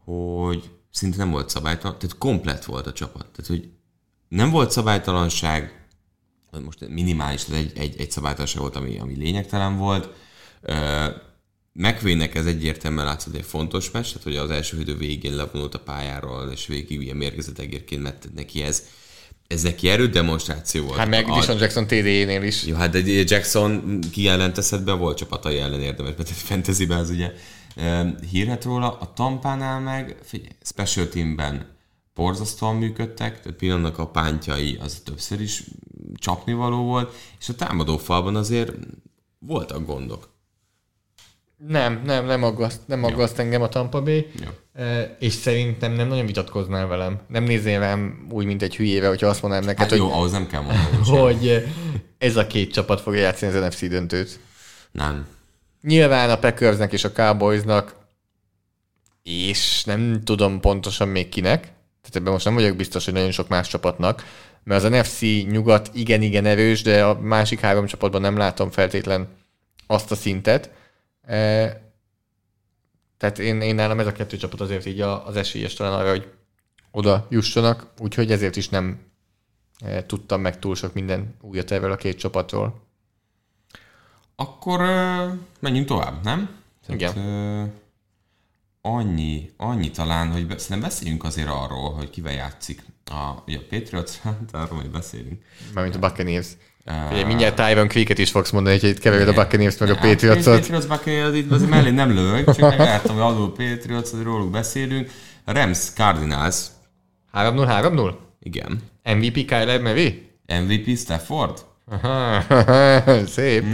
hogy 0.05 0.71
szinte 0.91 1.16
nem 1.16 1.31
volt 1.31 1.49
szabálytalan, 1.49 1.99
tehát 1.99 2.18
komplet 2.18 2.64
volt 2.64 2.87
a 2.87 2.93
csapat. 2.93 3.27
Tehát, 3.27 3.47
hogy 3.47 3.71
nem 4.29 4.51
volt 4.51 4.71
szabálytalanság, 4.71 5.89
most 6.64 6.89
minimális, 6.89 7.45
tehát 7.45 7.64
egy, 7.64 7.79
egy, 7.79 8.01
egy 8.01 8.11
szabálytalanság 8.11 8.61
volt, 8.61 8.77
ami, 8.77 8.99
ami 8.99 9.14
lényegtelen 9.16 9.77
volt. 9.77 10.09
McVaynek 11.73 12.35
ez 12.35 12.47
egyértelműen 12.47 13.05
látszott 13.05 13.35
egy 13.35 13.45
fontos 13.45 13.91
meccs, 13.91 14.07
tehát 14.07 14.23
hogy 14.23 14.37
az 14.37 14.51
első 14.51 14.81
idő 14.81 14.97
végén 14.97 15.35
levonult 15.35 15.75
a 15.75 15.81
pályáról, 15.81 16.51
és 16.51 16.66
végig 16.66 17.03
ilyen 17.03 17.16
mérgezett 17.16 17.59
egérként 17.59 18.35
neki 18.35 18.62
ez, 18.62 18.87
ez 19.51 19.63
neki 19.63 19.89
erőt 19.89 20.11
demonstráció 20.13 20.85
volt. 20.85 20.99
hát 20.99 21.09
meg 21.09 21.29
A- 21.29 21.35
Dishon 21.35 21.59
Jackson 21.59 21.87
TD-nél 21.87 22.43
is. 22.43 22.67
jó, 22.67 22.77
hát 22.77 22.91
de 22.91 22.99
Jackson 23.27 24.01
kijelenteszed 24.13 24.83
be, 24.83 24.93
volt 24.93 25.17
csapatai 25.17 25.59
ellen 25.59 25.81
érdemes, 25.81 26.13
mert 26.17 26.29
egy 26.29 26.37
fantasyben 26.37 26.99
az 26.99 27.11
ugye 27.11 27.33
hírhet 28.31 28.65
róla. 28.65 28.99
A 28.99 29.13
Tampánál 29.13 29.81
meg, 29.81 30.17
figyelj, 30.23 30.51
special 30.63 31.09
teamben 31.09 31.67
borzasztóan 32.15 32.77
működtek, 32.77 33.41
tehát 33.41 33.59
pillanatnak 33.59 33.99
a 33.99 34.07
pántjai 34.07 34.79
az 34.81 35.01
többször 35.05 35.41
is 35.41 35.65
csapnivaló 36.15 36.83
volt, 36.85 37.15
és 37.41 37.49
a 37.49 37.55
támadó 37.55 37.97
falban 37.97 38.37
azért 38.37 38.73
voltak 39.39 39.87
gondok. 39.87 40.29
Nem, 41.69 42.03
nem, 42.05 42.27
nem 42.27 42.43
aggaszt, 42.43 42.81
nem 42.87 43.05
aggaszt 43.05 43.39
engem 43.39 43.63
a 43.63 43.69
Tampa 43.69 44.03
Bay. 44.03 44.27
Eh, 44.73 45.09
És 45.19 45.33
szerintem 45.33 45.93
nem 45.93 46.09
nagyon 46.09 46.27
vitatkoznál 46.27 46.87
velem. 46.87 47.21
Nem 47.29 47.45
nézzél 47.45 47.79
rám 47.79 48.27
úgy, 48.31 48.45
mint 48.45 48.63
egy 48.63 48.77
hülyéve, 48.77 49.09
hogyha 49.09 49.27
azt 49.27 49.43
mondanám 49.43 49.65
neked, 49.65 49.81
Hát 49.81 49.91
hogy, 49.91 49.99
jó, 49.99 50.13
ahhoz 50.13 50.31
nem 50.33 50.47
kell 50.47 50.61
mondani. 50.61 51.19
hogy 51.21 51.65
ez 52.19 52.37
a 52.37 52.47
két 52.47 52.73
csapat 52.73 53.01
fogja 53.01 53.21
játszani 53.21 53.57
az 53.57 53.65
NFC 53.65 53.89
döntőt. 53.89 54.41
Nem. 54.91 55.27
Nyilván 55.83 56.31
a 56.31 56.39
Packersnek 56.39 56.93
és 56.93 57.05
a 57.05 57.13
Cowboysnak, 57.13 57.97
és 59.23 59.85
nem 59.85 60.21
tudom 60.25 60.61
pontosan 60.61 61.09
még 61.09 61.29
kinek, 61.29 61.61
tehát 61.61 62.17
ebben 62.17 62.33
most 62.33 62.45
nem 62.45 62.55
vagyok 62.55 62.77
biztos, 62.77 63.05
hogy 63.05 63.15
nagyon 63.15 63.31
sok 63.31 63.49
más 63.49 63.69
csapatnak, 63.69 64.25
mert 64.65 64.85
az 64.85 64.91
NFC 64.91 65.21
nyugat 65.51 65.91
igen-igen 65.93 66.47
erős, 66.47 66.83
de 66.83 67.05
a 67.05 67.21
másik 67.21 67.61
három 67.61 67.87
csapatban 67.87 68.21
nem 68.21 68.37
látom 68.37 68.71
feltétlen 68.71 69.29
azt 69.87 70.11
a 70.11 70.15
szintet. 70.15 70.71
Tehát 73.16 73.39
én, 73.39 73.61
én 73.61 73.74
nálam 73.74 74.01
ez 74.01 74.07
a 74.07 74.12
kettő 74.12 74.37
csapat 74.37 74.61
azért 74.61 74.87
így 74.87 75.01
az 75.01 75.37
esélyes 75.37 75.74
talán 75.74 75.99
arra, 75.99 76.11
hogy 76.11 76.33
oda 76.91 77.26
jussanak, 77.31 77.87
úgyhogy 77.99 78.33
ezért 78.33 78.57
is 78.57 78.68
nem 78.68 79.11
tudtam 80.07 80.41
meg 80.41 80.59
túl 80.59 80.74
sok 80.74 80.95
minden 80.95 81.35
újat 81.41 81.70
erről 81.70 81.93
a 81.93 81.97
két 81.97 82.18
csapatról. 82.18 82.89
Akkor 84.37 84.81
uh, 84.81 85.33
menjünk 85.61 85.87
tovább, 85.87 86.24
nem? 86.24 86.59
Igen. 86.89 87.16
uh, 87.16 87.68
annyi, 88.81 89.51
annyi 89.57 89.91
talán, 89.91 90.31
hogy 90.31 90.47
be, 90.47 90.59
szerintem 90.59 90.91
beszéljünk 90.91 91.24
azért 91.24 91.49
arról, 91.49 91.93
hogy 91.93 92.11
kivel 92.11 92.33
játszik. 92.33 92.83
A, 93.05 93.43
ugye 93.47 93.59
a 93.59 93.62
Patriots, 93.68 94.16
hát 94.22 94.49
arról 94.53 94.76
majd 94.76 94.91
beszélünk. 94.91 95.45
Mármint 95.74 95.97
a 95.97 95.99
Buccaneers. 95.99 96.49
Uh, 96.87 97.12
Ugye 97.12 97.24
mindjárt 97.24 97.57
Tyron 97.57 97.89
Quicket 97.89 98.18
is 98.18 98.31
fogsz 98.31 98.51
mondani, 98.51 98.78
hogy 98.81 98.89
itt 98.89 98.99
keverjed 98.99 99.28
a 99.28 99.33
Buccaneers 99.33 99.78
meg 99.78 99.91
a 99.91 99.95
Hát, 99.97 100.09
Patriotsot. 100.09 100.59
Patriots 100.61 100.87
Buccaneers, 100.87 101.37
itt 101.37 101.51
azért 101.51 101.70
mellé 101.70 101.91
nem 101.91 102.14
lövök, 102.14 102.45
csak 102.45 102.59
megláttam, 102.61 103.14
hogy 103.14 103.22
alul 103.24 103.49
Patriots, 103.55 104.11
hogy 104.11 104.22
róluk 104.22 104.51
beszélünk. 104.51 105.11
A 105.45 105.53
Rams 105.53 105.78
Cardinals, 105.95 106.57
3-0, 107.33 107.64
3-0? 107.83 108.14
igen. 108.43 108.83
MVP 109.05 109.33
Kyler 109.47 109.81
Murray? 109.81 110.28
MVP 110.47 110.97
Stafford? 110.99 111.59
Aha, 111.91 112.43
Szép. 113.26 113.64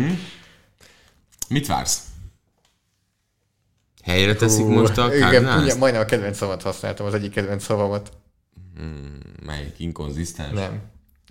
Mit 1.49 1.67
vársz? 1.67 1.99
Helyre 4.03 4.35
teszik 4.35 4.67
most 4.67 4.99
a 4.99 5.07
Igen, 5.15 5.21
Cardinals? 5.31 5.63
ugye, 5.63 5.75
majdnem 5.75 6.03
a 6.03 6.05
kedvenc 6.05 6.37
szavat 6.37 6.63
használtam, 6.63 7.07
az 7.07 7.15
egyik 7.15 7.31
kedvenc 7.33 7.65
szavamat. 7.65 8.13
Melyik 9.47 9.75
inkonzisztens? 9.79 10.53
Nem. 10.53 10.81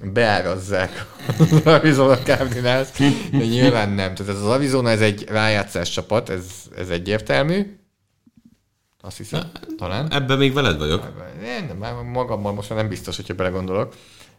Beárazzák 0.04 1.06
az 1.39 1.62
Arizona 1.66 2.18
Cardinals, 2.18 2.88
de 3.32 3.46
nyilván 3.46 3.89
nem. 3.89 4.16
Tehát 4.16 4.34
ez 4.34 4.41
az 4.41 4.48
Arizona, 4.48 4.89
ez 4.89 5.02
egy 5.02 5.24
rájátszás 5.28 5.89
csapat, 5.89 6.30
ez, 6.30 6.46
ez 6.78 6.89
egyértelmű. 6.89 7.78
Azt 9.02 9.18
hiszem, 9.18 9.52
talán. 9.78 10.12
Ebben 10.12 10.38
még 10.38 10.54
veled 10.54 10.78
vagyok. 10.78 11.12
Nem, 11.41 11.78
nem, 11.78 12.06
magammal 12.06 12.54
most 12.54 12.70
már 12.70 12.80
nem 12.80 12.89
biztos, 12.89 13.16
hogyha 13.16 13.34
belegondolok. 13.34 13.96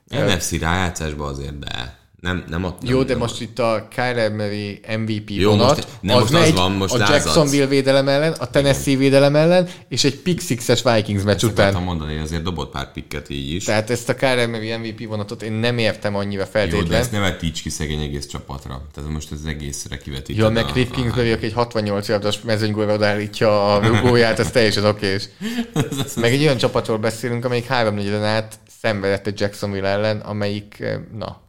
NFC 0.09 0.61
rájátszásban 0.61 1.29
azért, 1.29 1.59
de, 1.59 1.99
Nem, 2.21 2.45
nem 2.49 2.65
ott. 2.65 2.79
Jó, 2.83 2.97
nem, 2.97 3.07
de 3.07 3.13
nem 3.13 3.23
most 3.23 3.41
itt 3.41 3.59
a 3.59 3.89
Kyler 3.91 4.31
Murray 4.31 4.81
MVP 4.99 5.31
Jó, 5.31 5.51
vonat, 5.51 5.69
most- 5.77 5.89
nem, 6.01 6.15
most 6.19 6.35
az 6.35 6.41
megy 6.41 6.55
van, 6.55 6.73
most 6.73 6.95
a 6.95 6.99
lázadsz. 6.99 7.25
Jacksonville 7.25 7.67
védelem 7.67 8.09
ellen, 8.09 8.33
a 8.33 8.51
Tennessee 8.51 8.97
védelem 8.97 9.37
ellen, 9.37 9.69
és 9.89 10.05
egy 10.05 10.15
pick 10.17 10.41
sixes 10.41 10.83
Vikings 10.83 11.23
meccs 11.23 11.35
Ezt 11.35 11.45
után. 11.45 11.83
mondani, 11.83 12.15
hogy 12.15 12.23
azért 12.23 12.43
dobott 12.43 12.71
pár 12.71 12.93
pikket 12.93 13.31
így 13.31 13.55
is. 13.55 13.65
Tehát 13.65 13.91
ezt 13.91 14.09
a 14.09 14.15
Kyler 14.15 14.49
Murray 14.49 14.77
MVP 14.77 15.07
vonatot 15.09 15.43
én 15.43 15.53
nem 15.53 15.79
értem 15.79 16.17
annyira 16.17 16.47
Jó, 16.71 16.83
de 16.83 16.97
ezt 16.97 17.13
ne 17.13 17.19
vetíts 17.19 17.63
ki 17.63 17.71
szegény 17.71 18.01
egész 18.03 18.27
csapatra. 18.27 18.83
Tehát 18.95 19.11
most 19.11 19.31
az 19.33 19.47
egészre 19.47 19.97
kivetíted. 19.99 20.37
Ja, 20.37 20.49
meg 20.49 20.65
a- 20.65 20.73
Cliff 20.73 20.91
a- 20.91 20.95
Kingsbury, 20.95 21.33
aki 21.33 21.45
egy 21.45 21.53
68 21.53 22.09
yardos 22.09 22.41
mezőnygólra 22.41 22.95
odaállítja 22.95 23.75
a 23.75 23.87
rugóját, 23.87 24.39
ez 24.39 24.51
teljesen 24.51 24.85
okés. 24.85 25.29
Meg 26.17 26.33
egy 26.33 26.43
olyan 26.43 26.57
csapatról 26.57 26.99
beszélünk, 26.99 27.45
amelyik 27.45 27.67
háromnegyeden 27.67 28.25
át 28.25 28.59
szenvedett 28.81 29.27
egy 29.27 29.41
Jacksonville 29.41 29.89
ellen, 29.89 30.19
amelyik, 30.21 30.77
eh, 30.81 30.97
na. 31.19 31.45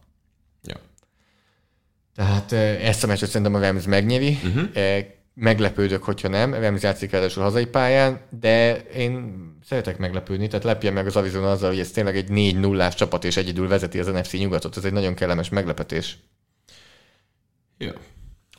Tehát 2.18 2.52
eh, 2.52 2.88
ezt 2.88 3.04
a 3.04 3.06
meccset 3.06 3.28
szerintem 3.28 3.54
a 3.54 3.60
Rams 3.60 3.84
megnyeri. 3.84 4.38
Uh-huh. 4.44 4.68
Meglepődök, 5.34 6.02
hogyha 6.02 6.28
nem. 6.28 6.54
Rams 6.54 6.82
játszik 6.82 7.10
ráadásul 7.10 7.42
hazai 7.42 7.66
pályán, 7.66 8.20
de 8.40 8.76
én 8.76 9.34
szeretek 9.68 9.98
meglepődni, 9.98 10.46
tehát 10.46 10.64
lepje 10.64 10.90
meg 10.90 11.06
az 11.06 11.16
Arizona 11.16 11.50
azzal, 11.50 11.70
hogy 11.70 11.78
ez 11.78 11.90
tényleg 11.90 12.16
egy 12.16 12.30
4 12.30 12.58
0 12.58 12.84
ás 12.84 12.94
csapat, 12.94 13.24
és 13.24 13.36
egyedül 13.36 13.68
vezeti 13.68 13.98
az 13.98 14.06
NFC 14.06 14.32
nyugatot. 14.32 14.76
Ez 14.76 14.84
egy 14.84 14.92
nagyon 14.92 15.14
kellemes 15.14 15.48
meglepetés. 15.48 16.18
Ja. 17.78 17.92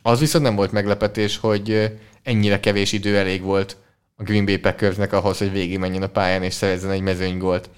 Az 0.01 0.19
viszont 0.19 0.43
nem 0.43 0.55
volt 0.55 0.71
meglepetés, 0.71 1.37
hogy 1.37 1.97
ennyire 2.23 2.59
kevés 2.59 2.91
idő 2.91 3.17
elég 3.17 3.41
volt 3.41 3.77
a 4.15 4.23
Green 4.23 4.45
Bay 4.45 4.57
Packersnek 4.57 5.13
ahhoz, 5.13 5.37
hogy 5.37 5.51
végigmenjen 5.51 6.03
a 6.03 6.07
pályán 6.07 6.43
és 6.43 6.53
szerezzen 6.53 6.91
egy 6.91 7.01
mezőnygolt 7.01 7.69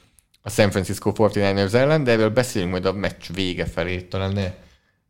a 0.42 0.50
San 0.50 0.72
Francisco 0.72 1.12
49ers 1.16 1.74
ellen, 1.74 2.04
de 2.04 2.12
erről 2.12 2.30
beszélünk 2.30 2.72
majd 2.72 2.86
a 2.86 2.94
meccs 2.94 3.24
vége 3.34 3.66
felé, 3.66 4.02
talán 4.02 4.34
ne, 4.34 4.54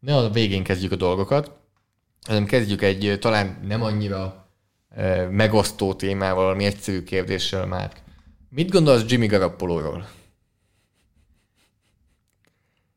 ne 0.01 0.15
a 0.15 0.29
végén 0.29 0.63
kezdjük 0.63 0.91
a 0.91 0.95
dolgokat, 0.95 1.51
hanem 2.27 2.45
kezdjük 2.45 2.81
egy 2.81 3.17
talán 3.19 3.59
nem 3.63 3.81
annyira 3.81 4.47
eh, 4.89 5.29
megosztó 5.29 5.93
témával, 5.93 6.49
ami 6.49 6.65
egyszerű 6.65 7.03
kérdéssel 7.03 7.65
már. 7.65 7.91
Mit 8.49 8.71
gondolsz 8.71 9.03
Jimmy 9.07 9.25
Garoppolóról? 9.25 10.07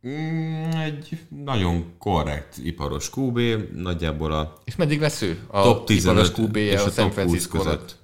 Mm, 0.06 0.70
egy 0.70 1.18
nagyon 1.28 1.94
korrekt 1.98 2.58
iparos 2.58 3.10
QB, 3.16 3.38
nagyjából 3.74 4.32
a 4.32 4.60
És 4.64 4.76
meddig 4.76 5.00
lesz 5.00 5.22
ő? 5.22 5.44
A 5.46 5.62
top 5.62 5.86
15 5.86 6.32
qb 6.32 6.56
és 6.56 6.80
a 6.80 6.84
a 6.84 6.90
San 6.90 6.94
top 6.94 7.04
20 7.04 7.12
Francisco 7.14 7.58
között. 7.58 7.72
között. 7.74 7.98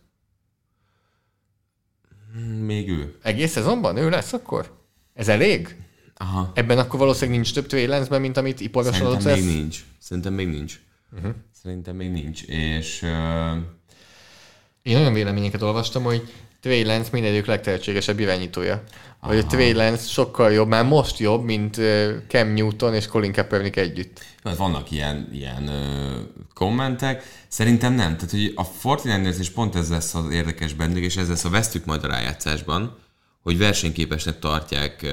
Mm, 2.39 2.65
Még 2.65 2.89
ő. 2.89 3.19
Egész 3.23 3.51
szezonban 3.51 3.97
ő 3.97 4.11
lesz 4.11 4.33
akkor? 4.33 4.79
Ez 5.15 5.29
elég? 5.29 5.77
Aha. 6.21 6.51
Ebben 6.55 6.79
akkor 6.79 6.99
valószínűleg 6.99 7.41
nincs 7.41 7.55
több 7.55 7.67
Trey 7.67 8.19
mint 8.19 8.37
amit 8.37 8.61
iparosan 8.61 9.07
adott 9.07 9.21
Szerintem 9.21 9.45
még 9.45 9.55
lesz. 9.55 9.61
nincs. 9.61 9.85
Szerintem 9.99 10.33
még 10.33 10.49
nincs. 10.49 10.81
Uh-huh. 11.17 11.31
Szerintem 11.63 11.97
még 11.97 12.11
nincs. 12.11 12.43
És 12.43 13.03
uh, 13.03 13.57
Én 14.83 14.97
olyan 14.97 15.13
véleményeket 15.13 15.63
olvastam, 15.63 16.03
hogy 16.03 16.33
Trey 16.61 16.85
Lance 16.85 17.09
minden 17.13 17.33
idők 17.33 17.47
legtehetségesebb 17.47 18.19
irányítója. 18.19 18.83
Vagy 19.21 19.39
a 19.39 19.47
Trey 19.47 19.73
Lance 19.73 20.07
sokkal 20.07 20.53
jobb, 20.53 20.69
már 20.69 20.85
most 20.85 21.19
jobb, 21.19 21.45
mint 21.45 21.77
ö, 21.79 22.17
Cam 22.29 22.49
Newton 22.49 22.95
és 22.95 23.07
Colin 23.07 23.33
Kaepernick 23.33 23.77
együtt. 23.77 24.21
hát 24.45 24.57
vannak 24.57 24.91
ilyen, 24.91 25.29
ilyen 25.33 25.63
uh, 25.63 26.45
kommentek. 26.55 27.23
Szerintem 27.49 27.93
nem. 27.95 28.17
Tehát, 28.17 28.31
hogy 28.31 28.53
a 28.57 28.71
49ers 28.83 29.39
és 29.39 29.51
pont 29.51 29.75
ez 29.75 29.91
lesz 29.91 30.15
az 30.15 30.31
érdekes 30.31 30.73
bennük, 30.75 31.05
és 31.05 31.17
ez 31.17 31.29
lesz 31.29 31.45
a 31.45 31.51
vesztük 31.51 31.85
majd 31.85 32.05
a 32.05 32.09
rájátszásban, 32.09 32.99
hogy 33.43 33.59
versenyképesnek 33.59 34.39
tartják 34.39 35.01
uh, 35.03 35.11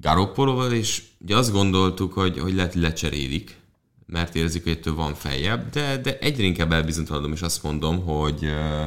Garoppoloval, 0.00 0.72
és 0.72 1.02
ugye 1.18 1.36
azt 1.36 1.52
gondoltuk, 1.52 2.12
hogy, 2.12 2.38
hogy 2.38 2.54
lehet 2.54 2.74
lecserélik, 2.74 3.60
mert 4.06 4.34
érzik, 4.34 4.62
hogy 4.62 4.72
ettől 4.72 4.94
van 4.94 5.14
feljebb, 5.14 5.70
de, 5.70 5.96
de 5.96 6.18
egyre 6.18 6.42
inkább 6.42 6.72
elbizonytalanodom, 6.72 7.32
és 7.32 7.42
azt 7.42 7.62
mondom, 7.62 8.04
hogy 8.04 8.44
uh, 8.44 8.84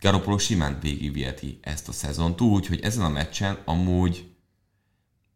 Garoppolo 0.00 0.38
simán 0.38 0.78
végigviheti 0.80 1.58
ezt 1.60 1.88
a 1.88 1.92
szezont 1.92 2.40
úgy, 2.40 2.66
hogy 2.66 2.80
ezen 2.80 3.04
a 3.04 3.08
meccsen 3.08 3.58
amúgy 3.64 4.24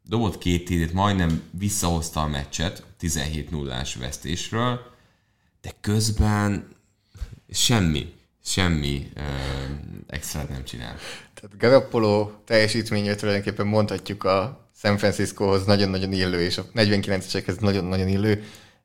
dobott 0.02 0.38
két 0.38 0.64
TD-t, 0.64 0.92
majdnem 0.92 1.42
visszahozta 1.50 2.22
a 2.22 2.26
meccset 2.26 2.84
17 2.98 3.50
0 3.50 3.82
vesztésről, 3.98 4.80
de 5.60 5.72
közben 5.80 6.68
semmi, 7.50 8.12
semmi 8.44 9.10
uh, 9.16 9.22
extra 10.06 10.46
nem 10.48 10.64
csinál. 10.64 10.96
Tehát 11.34 11.58
Garoppolo 11.58 12.30
teljesítménye 12.44 13.14
tulajdonképpen 13.14 13.66
mondhatjuk 13.66 14.24
a 14.24 14.65
San 14.86 14.98
Franciscohoz 14.98 15.64
nagyon-nagyon 15.64 16.12
illő, 16.12 16.40
és 16.40 16.58
a 16.58 16.64
49-esekhez 16.74 17.60
nagyon-nagyon 17.60 18.08
illő. 18.08 18.42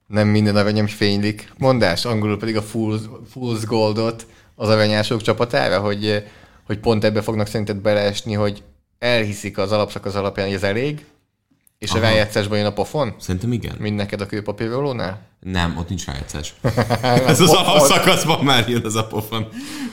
Nem 0.07 0.27
minden 0.27 0.55
aranyom 0.55 0.87
fénylik. 0.87 1.51
Mondás, 1.57 2.05
angolul 2.05 2.39
pedig 2.39 2.57
a 2.57 2.61
Fools, 2.61 3.01
Fools 3.31 3.65
Goldot 3.65 4.27
az 4.55 4.69
aranyások 4.69 5.21
csapatára, 5.21 5.79
hogy, 5.79 6.23
hogy 6.65 6.79
pont 6.79 7.03
ebbe 7.03 7.21
fognak 7.21 7.47
szerinted 7.47 7.77
beleesni, 7.77 8.33
hogy 8.33 8.63
elhiszik 8.99 9.57
az 9.57 9.71
alapszakasz 9.71 10.15
alapján, 10.15 10.45
hogy 10.45 10.55
ez 10.55 10.63
elég, 10.63 11.05
és 11.81 11.89
Aha. 11.89 11.99
a 11.99 12.01
rájátszásban 12.01 12.57
jön 12.57 12.67
a 12.67 12.73
pofon, 12.73 13.15
Szerintem 13.19 13.51
igen. 13.51 13.75
mint 13.79 13.95
neked 13.95 14.21
a 14.21 14.25
kőpapírrólónál? 14.25 15.21
Nem, 15.39 15.77
ott 15.77 15.89
nincs 15.89 16.05
rájátszás. 16.05 16.53
Ez 17.27 17.39
az 17.39 17.49
alapszakaszban 17.49 18.43
már 18.43 18.69
jön 18.69 18.85
az 18.85 18.95
a 18.95 19.07
pofon. 19.07 19.47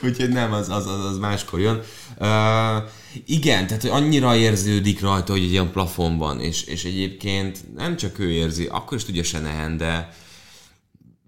Úgyhogy 0.05 0.29
nem, 0.29 0.53
az, 0.53 0.69
az, 0.69 0.87
az, 0.87 1.05
az 1.05 1.19
máskor 1.19 1.61
jön. 1.61 1.81
Uh, 2.19 2.27
igen, 3.27 3.67
tehát 3.67 3.83
hogy 3.83 3.91
annyira 3.91 4.37
érződik 4.37 5.01
rajta, 5.01 5.33
hogy 5.33 5.43
egy 5.43 5.51
ilyen 5.51 5.71
plafon 5.71 6.19
van, 6.19 6.41
és, 6.41 6.63
és 6.65 6.85
egyébként 6.85 7.75
nem 7.77 7.97
csak 7.97 8.19
ő 8.19 8.31
érzi, 8.31 8.67
akkor 8.71 8.97
is 8.97 9.05
tudja 9.05 9.23
Senehen, 9.23 9.77
de 9.77 10.09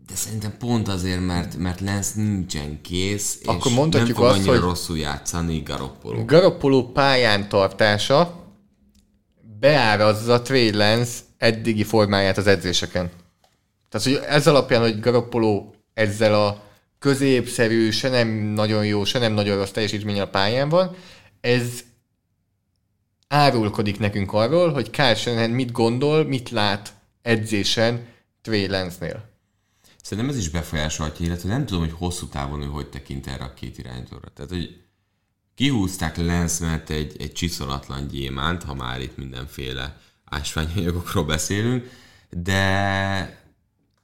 de 0.09 0.17
szerintem 0.17 0.53
pont 0.59 0.89
azért, 0.89 1.27
mert, 1.27 1.57
mert 1.57 1.81
Lance 1.81 2.11
nincsen 2.15 2.81
kész, 2.83 3.39
és 3.41 3.47
Akkor 3.47 3.73
mondhatjuk 3.73 4.17
nem 4.19 4.27
fog 4.27 4.27
azt, 4.27 4.37
annyira 4.37 4.53
hogy- 4.53 4.61
rosszul 4.61 4.99
játszani 4.99 5.63
Garoppolo. 5.65 6.25
Garoppolo 6.25 6.83
pályán 6.93 7.49
tartása 7.49 8.40
beárazza 9.61 10.43
Trey 10.43 10.73
Lance 10.73 11.21
eddigi 11.39 11.85
formáját 11.85 12.37
az 12.37 12.47
edzéseken. 12.47 13.11
Tehát, 13.89 14.07
hogy 14.07 14.21
ez 14.29 14.47
alapján, 14.47 14.81
hogy 14.81 15.01
Garoppolo 15.01 15.71
ezzel 15.95 16.35
a 16.35 16.63
középszerű, 16.99 17.91
se 17.91 18.09
nem 18.09 18.29
nagyon 18.29 18.87
jó, 18.87 19.05
se 19.05 19.19
nem 19.19 19.33
nagyon 19.33 19.57
rossz 19.57 19.71
teljesítmény 19.71 20.21
a 20.21 20.29
pályán 20.29 20.69
van, 20.69 20.97
ez 21.41 21.81
árulkodik 23.29 23.99
nekünk 23.99 24.33
arról, 24.33 24.73
hogy 24.73 24.91
Kyle 24.91 25.15
Shanahan 25.15 25.51
mit 25.51 25.73
gondol, 25.73 26.25
mit 26.25 26.51
lát 26.51 26.93
edzésen 27.23 28.07
Trey 28.43 28.69
Lance-nél. 28.69 29.29
Szerintem 30.03 30.35
ez 30.35 30.41
is 30.41 30.49
befolyásolhatja, 30.49 31.27
illetve 31.27 31.49
nem 31.49 31.67
tudom, 31.67 31.83
hogy 31.83 31.95
hosszú 31.99 32.27
távon 32.27 32.63
ő 32.63 32.67
hogy 32.67 32.89
tekint 32.89 33.27
erre 33.27 33.45
a 33.45 33.55
két 33.55 33.79
irányítóra. 33.79 34.29
Tehát, 34.35 34.51
hogy 34.51 34.81
kihúzták 35.61 36.17
Lance 36.17 36.67
mert 36.67 36.91
egy, 36.91 37.17
egy 37.19 37.33
csiszolatlan 37.33 38.09
gyémánt, 38.09 38.63
ha 38.63 38.75
már 38.75 39.01
itt 39.01 39.17
mindenféle 39.17 40.01
ásványanyagokról 40.25 41.25
beszélünk, 41.25 41.91
de, 42.31 43.43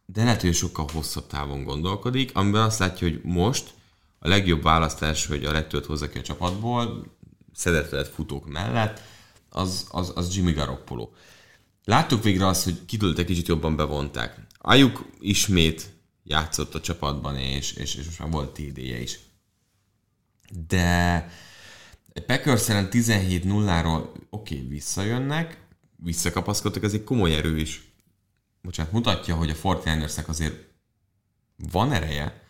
de 0.07 0.25
lehet, 0.25 0.41
hogy 0.41 0.55
sokkal 0.55 0.87
hosszabb 0.93 1.27
távon 1.27 1.65
gondolkodik, 1.65 2.31
amiben 2.35 2.63
azt 2.63 2.79
látja, 2.79 3.09
hogy 3.09 3.21
most 3.23 3.75
a 4.19 4.29
legjobb 4.29 4.63
választás, 4.63 5.27
hogy 5.27 5.45
a 5.45 5.53
legtöbbet 5.53 5.87
hozza 5.87 6.09
ki 6.09 6.19
a 6.19 6.23
csapatból, 6.23 7.07
szedetlet 7.55 8.09
futók 8.09 8.49
mellett, 8.49 9.01
az, 9.51 9.87
az, 9.91 10.13
az 10.15 10.37
Jimmy 10.37 10.53
Garoppolo. 10.53 11.11
Láttuk 11.85 12.23
végre 12.23 12.47
azt, 12.47 12.65
hogy 12.65 12.85
kidőlt 12.87 13.19
egy 13.19 13.27
kicsit 13.27 13.49
jobban 13.49 13.77
bevonták. 13.77 14.47
Ajuk 14.59 15.07
ismét 15.21 15.93
játszott 16.25 16.75
a 16.75 16.81
csapatban, 16.81 17.37
és, 17.37 17.73
és, 17.73 17.95
és 17.95 18.05
most 18.05 18.19
már 18.19 18.31
volt 18.31 18.51
TD-je 18.51 19.01
is. 19.01 19.19
De 20.69 21.29
Packers 22.21 22.69
ellen 22.69 22.89
17-0-ról 22.91 24.09
oké, 24.31 24.55
okay, 24.55 24.69
visszajönnek, 24.69 25.67
visszakapaszkodtak, 25.97 26.83
ez 26.83 26.93
egy 26.93 27.05
komoly 27.05 27.35
erő 27.35 27.59
is. 27.59 27.93
Bocsánat, 28.63 28.93
mutatja, 28.93 29.35
hogy 29.35 29.51
a 29.51 29.69
49 29.69 30.29
azért 30.29 30.65
van 31.73 31.93
ereje, 31.93 32.43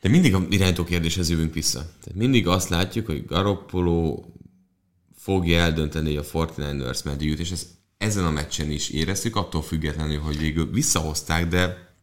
de 0.00 0.08
mindig 0.08 0.34
a 0.34 0.46
irányító 0.48 0.84
kérdéshez 0.84 1.30
jövünk 1.30 1.54
vissza. 1.54 1.78
Tehát 1.78 2.14
mindig 2.14 2.46
azt 2.46 2.68
látjuk, 2.68 3.06
hogy 3.06 3.26
Garoppolo 3.26 4.24
fogja 5.16 5.58
eldönteni 5.58 6.16
a 6.16 6.22
49ers 6.22 7.04
meddig 7.04 7.28
jut, 7.28 7.38
és 7.38 7.50
ezt 7.50 7.68
ezen 7.98 8.24
a 8.24 8.30
meccsen 8.30 8.70
is 8.70 8.88
éreztük, 8.88 9.36
attól 9.36 9.62
függetlenül, 9.62 10.18
hogy 10.18 10.38
végül 10.38 10.70
visszahozták, 10.70 11.48
de 11.48 11.94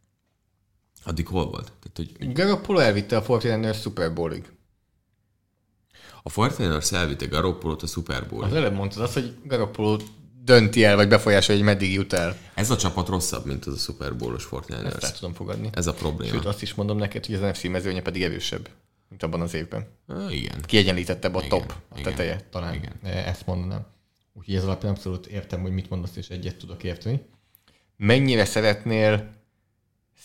addig 1.04 1.26
hol 1.26 1.50
volt? 1.50 1.72
Tehát, 1.80 2.16
hogy 2.18 2.32
Garoppolo 2.32 2.78
elvitte 2.78 3.16
a 3.16 3.22
49ers 3.22 3.80
Super 3.80 4.14
Bowlig. 4.14 4.57
A 6.36 6.48
49ers 6.48 6.92
elvitte 6.92 7.26
Garoppolót 7.26 7.82
a 7.82 7.86
Super 7.86 8.28
Bowl. 8.28 8.44
Az 8.44 8.52
előbb 8.52 8.74
mondtad 8.74 9.02
azt, 9.02 9.12
hogy 9.12 9.34
Garoppolo 9.44 9.96
dönti 10.44 10.84
el, 10.84 10.96
vagy 10.96 11.08
befolyásolja, 11.08 11.60
hogy 11.60 11.70
meddig 11.70 11.92
jut 11.92 12.12
el. 12.12 12.36
Ez 12.54 12.70
a 12.70 12.76
csapat 12.76 13.08
rosszabb, 13.08 13.46
mint 13.46 13.64
az 13.66 13.74
a 13.74 13.76
Super 13.76 14.16
Bowl-os 14.16 14.48
Ezt 14.52 14.70
el 14.70 14.82
49ers. 14.82 15.12
tudom 15.12 15.34
fogadni. 15.34 15.68
Ez 15.72 15.86
a 15.86 15.92
probléma. 15.94 16.32
Sőt, 16.32 16.44
azt 16.44 16.62
is 16.62 16.74
mondom 16.74 16.98
neked, 16.98 17.26
hogy 17.26 17.34
az 17.34 17.40
NFC 17.40 17.62
mezőnye 17.68 18.02
pedig 18.02 18.22
erősebb, 18.22 18.68
mint 19.08 19.22
abban 19.22 19.40
az 19.40 19.54
évben. 19.54 19.86
Ah, 20.06 20.34
igen. 20.36 20.60
Kiegyenlítettebb 20.66 21.34
a 21.34 21.38
Igen, 21.38 21.48
top, 21.48 21.70
a 21.88 21.98
igen, 21.98 22.10
teteje, 22.12 22.40
talán 22.50 22.74
igen. 22.74 22.92
igen. 23.02 23.16
ezt 23.16 23.46
mondanám. 23.46 23.86
úgyhogy 24.32 24.54
ez 24.54 24.64
alapján 24.64 24.92
abszolút 24.92 25.26
értem, 25.26 25.60
hogy 25.60 25.72
mit 25.72 25.90
mondasz, 25.90 26.16
és 26.16 26.28
egyet 26.28 26.56
tudok 26.56 26.84
érteni. 26.84 27.20
Mennyire 27.96 28.44
szeretnél 28.44 29.30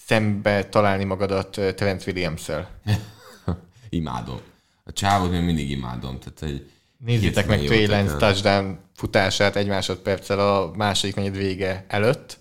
szembe 0.05 0.65
találni 0.69 1.03
magadat 1.03 1.57
ö, 1.57 1.73
Trent 1.73 2.07
Williams-szel? 2.07 2.69
Imádom. 3.89 4.39
A 4.83 4.93
csávot 4.93 5.31
még 5.31 5.41
mindig 5.41 5.69
imádom. 5.69 6.19
Tehát 6.19 6.41
egy 6.41 6.71
Nézzétek 6.97 7.47
meg 7.47 7.59
Trey 7.59 7.87
Lance 7.87 8.15
touchdown 8.17 8.79
futását 8.95 9.55
egy 9.55 9.67
másodperccel 9.67 10.39
a 10.39 10.71
második 10.75 11.15
negyed 11.15 11.37
vége 11.37 11.85
előtt, 11.87 12.37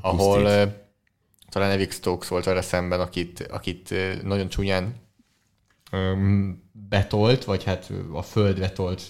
ahol 0.00 0.42
Pusztít. 0.42 0.58
ö, 0.58 0.64
talán 1.48 1.70
Evic 1.70 1.94
Stokes 1.94 2.28
volt 2.28 2.44
vele 2.44 2.62
szemben, 2.62 3.00
akit, 3.00 3.40
akit 3.40 3.94
nagyon 4.22 4.48
csúnyán 4.48 4.94
öm, 5.90 6.62
betolt, 6.88 7.44
vagy 7.44 7.64
hát 7.64 7.92
a 8.12 8.22
földre 8.22 8.70
tolt 8.70 9.02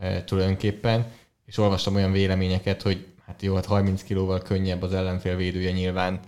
e, 0.00 0.24
tulajdonképpen, 0.24 1.12
és 1.44 1.58
olvastam 1.58 1.94
olyan 1.94 2.12
véleményeket, 2.12 2.82
hogy 2.82 3.06
hát 3.26 3.42
jó, 3.42 3.54
hát 3.54 3.66
30 3.66 4.02
kilóval 4.02 4.42
könnyebb 4.42 4.82
az 4.82 4.92
ellenfél 4.92 5.36
védője 5.36 5.72
nyilván 5.72 6.20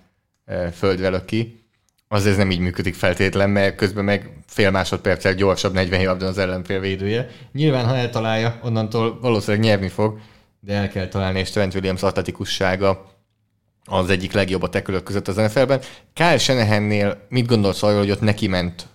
e, 0.45 0.71
földre 0.71 1.09
lök 1.09 1.25
ki. 1.25 1.66
Az 2.09 2.27
ez 2.27 2.37
nem 2.37 2.51
így 2.51 2.59
működik 2.59 2.95
feltétlen, 2.95 3.51
mert 3.51 3.77
közben 3.77 4.05
meg 4.05 4.31
fél 4.47 4.71
másodperccel 4.71 5.35
gyorsabb 5.35 5.73
40 5.73 6.01
yardon 6.01 6.29
az 6.29 6.39
ellenfél 6.39 6.81
védője. 6.81 7.29
Nyilván, 7.53 7.87
ha 7.87 7.97
eltalálja, 7.97 8.61
onnantól 8.63 9.19
valószínűleg 9.21 9.67
nyerni 9.67 9.89
fog, 9.89 10.19
de 10.61 10.75
el 10.75 10.89
kell 10.89 11.09
találni, 11.09 11.39
és 11.39 11.51
Trent 11.51 11.75
Williams 11.75 12.03
atletikussága 12.03 13.15
az 13.85 14.11
egyik 14.11 14.33
legjobb 14.33 14.63
a 14.63 14.69
tekülök 14.69 15.03
között 15.03 15.29
az 15.29 15.37
NFL-ben. 15.37 15.81
Kyle 16.13 16.39
Shanahannél 16.39 17.27
mit 17.29 17.47
gondolsz 17.47 17.83
arról, 17.83 17.99
hogy 17.99 18.11
ott 18.11 18.21
neki 18.21 18.47
ment 18.47 18.87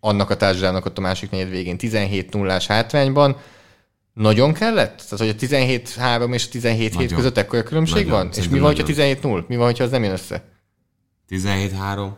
annak 0.00 0.30
a 0.30 0.36
társadalmak 0.36 0.84
ott 0.84 0.98
a 0.98 1.00
másik 1.00 1.30
negyed 1.30 1.50
végén 1.50 1.78
17 1.78 2.32
0 2.32 2.60
hátrányban, 2.68 3.36
nagyon 4.14 4.52
kellett? 4.52 4.96
Tehát, 5.08 5.18
hogy 5.18 5.28
a 5.28 5.56
17-3 5.56 6.34
és 6.34 6.46
a 6.46 6.58
17-7 6.58 6.94
Nagyon. 6.94 7.08
között 7.08 7.36
ekkora 7.36 7.62
különbség 7.62 8.06
Nagyon. 8.06 8.10
van? 8.10 8.30
És 8.36 8.48
mi 8.48 8.58
van, 8.58 8.76
ha 8.76 8.82
nagyon. 8.82 9.16
17-0? 9.22 9.46
Mi 9.46 9.56
van, 9.56 9.74
ha 9.76 9.84
az 9.84 9.90
nem 9.90 10.02
jön 10.02 10.12
össze? 10.12 10.44
17-3, 11.30 12.12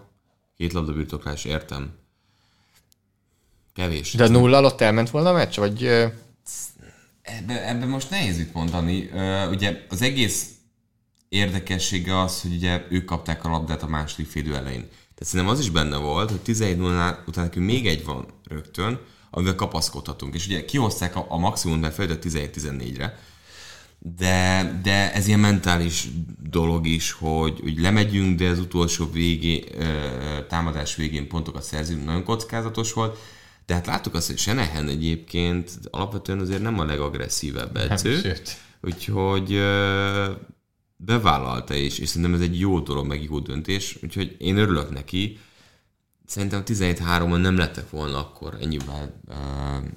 két 0.57 0.73
labda 0.73 0.93
birtoklás, 0.93 1.45
értem. 1.45 1.95
Kevés. 3.75 4.13
De 4.13 4.29
nulla 4.29 4.57
alatt 4.57 4.81
elment 4.81 5.11
volna 5.11 5.29
a 5.29 5.33
meccs? 5.33 5.57
Vagy 5.57 5.89
Ebben 7.23 7.57
ebbe 7.57 7.87
most 7.87 8.11
nehéz 8.11 8.37
mit 8.37 8.55
mondani. 8.55 9.11
Ugye 9.51 9.87
az 9.89 10.03
egész 10.03 10.51
érdekessége 11.29 12.21
az, 12.21 12.41
hogy 12.41 12.55
ugye 12.55 12.87
ők 12.89 13.05
kapták 13.05 13.45
a 13.45 13.49
labdát 13.49 13.83
a 13.83 13.87
második 13.87 14.27
félidő 14.31 14.57
elején. 14.57 14.89
Tehát 14.89 15.33
szerintem 15.33 15.55
az 15.55 15.61
is 15.61 15.71
benne 15.71 15.97
volt, 15.97 16.31
hogy 16.31 16.41
17 16.41 16.77
0 16.77 17.23
után 17.27 17.45
nekünk 17.45 17.67
még 17.67 17.87
egy 17.87 18.05
van 18.05 18.27
rögtön, 18.49 19.01
amivel 19.31 19.55
kapaszkodhatunk. 19.55 20.35
És 20.35 20.47
ugye 20.47 20.65
kihozták 20.65 21.17
a, 21.17 21.27
a 21.29 21.39
maximum, 21.39 21.83
feljutott 21.83 22.25
17-14-re. 22.25 23.19
De, 24.05 24.81
de 24.83 25.13
ez 25.13 25.27
ilyen 25.27 25.41
mentális 25.41 26.09
dolog 26.51 26.87
is, 26.87 27.13
hogy, 27.13 27.61
hogy 27.61 27.81
lemegyünk, 27.81 28.39
de 28.39 28.49
az 28.49 28.59
utolsó 28.59 29.11
végé, 29.11 29.65
támadás 30.49 30.97
végén 30.97 31.29
pontokat 31.29 31.63
szerzünk, 31.63 32.05
nagyon 32.05 32.25
kockázatos 32.25 32.93
volt. 32.93 33.19
De 33.67 33.75
hát 33.75 33.87
láttuk 33.87 34.15
azt, 34.15 34.27
hogy 34.27 34.39
Senehen 34.39 34.89
egyébként 34.89 35.71
alapvetően 35.91 36.41
azért 36.41 36.63
nem 36.63 36.79
a 36.79 36.85
legagresszívebb 36.85 37.77
edző. 37.77 38.21
sőt. 38.21 38.57
Úgyhogy 38.81 39.61
bevállalta 40.97 41.75
is, 41.75 41.99
és 41.99 42.09
szerintem 42.09 42.35
ez 42.35 42.41
egy 42.41 42.59
jó 42.59 42.81
dolog, 42.81 43.07
meg 43.07 43.23
jó 43.23 43.39
döntés, 43.39 43.99
úgyhogy 44.03 44.37
én 44.39 44.57
örülök 44.57 44.91
neki. 44.91 45.39
Szerintem 46.27 46.63
17-3-on 46.67 47.41
nem 47.41 47.57
lettek 47.57 47.91
volna 47.91 48.19
akkor 48.19 48.57
ennyivel 48.61 49.21
ö, 49.29 49.35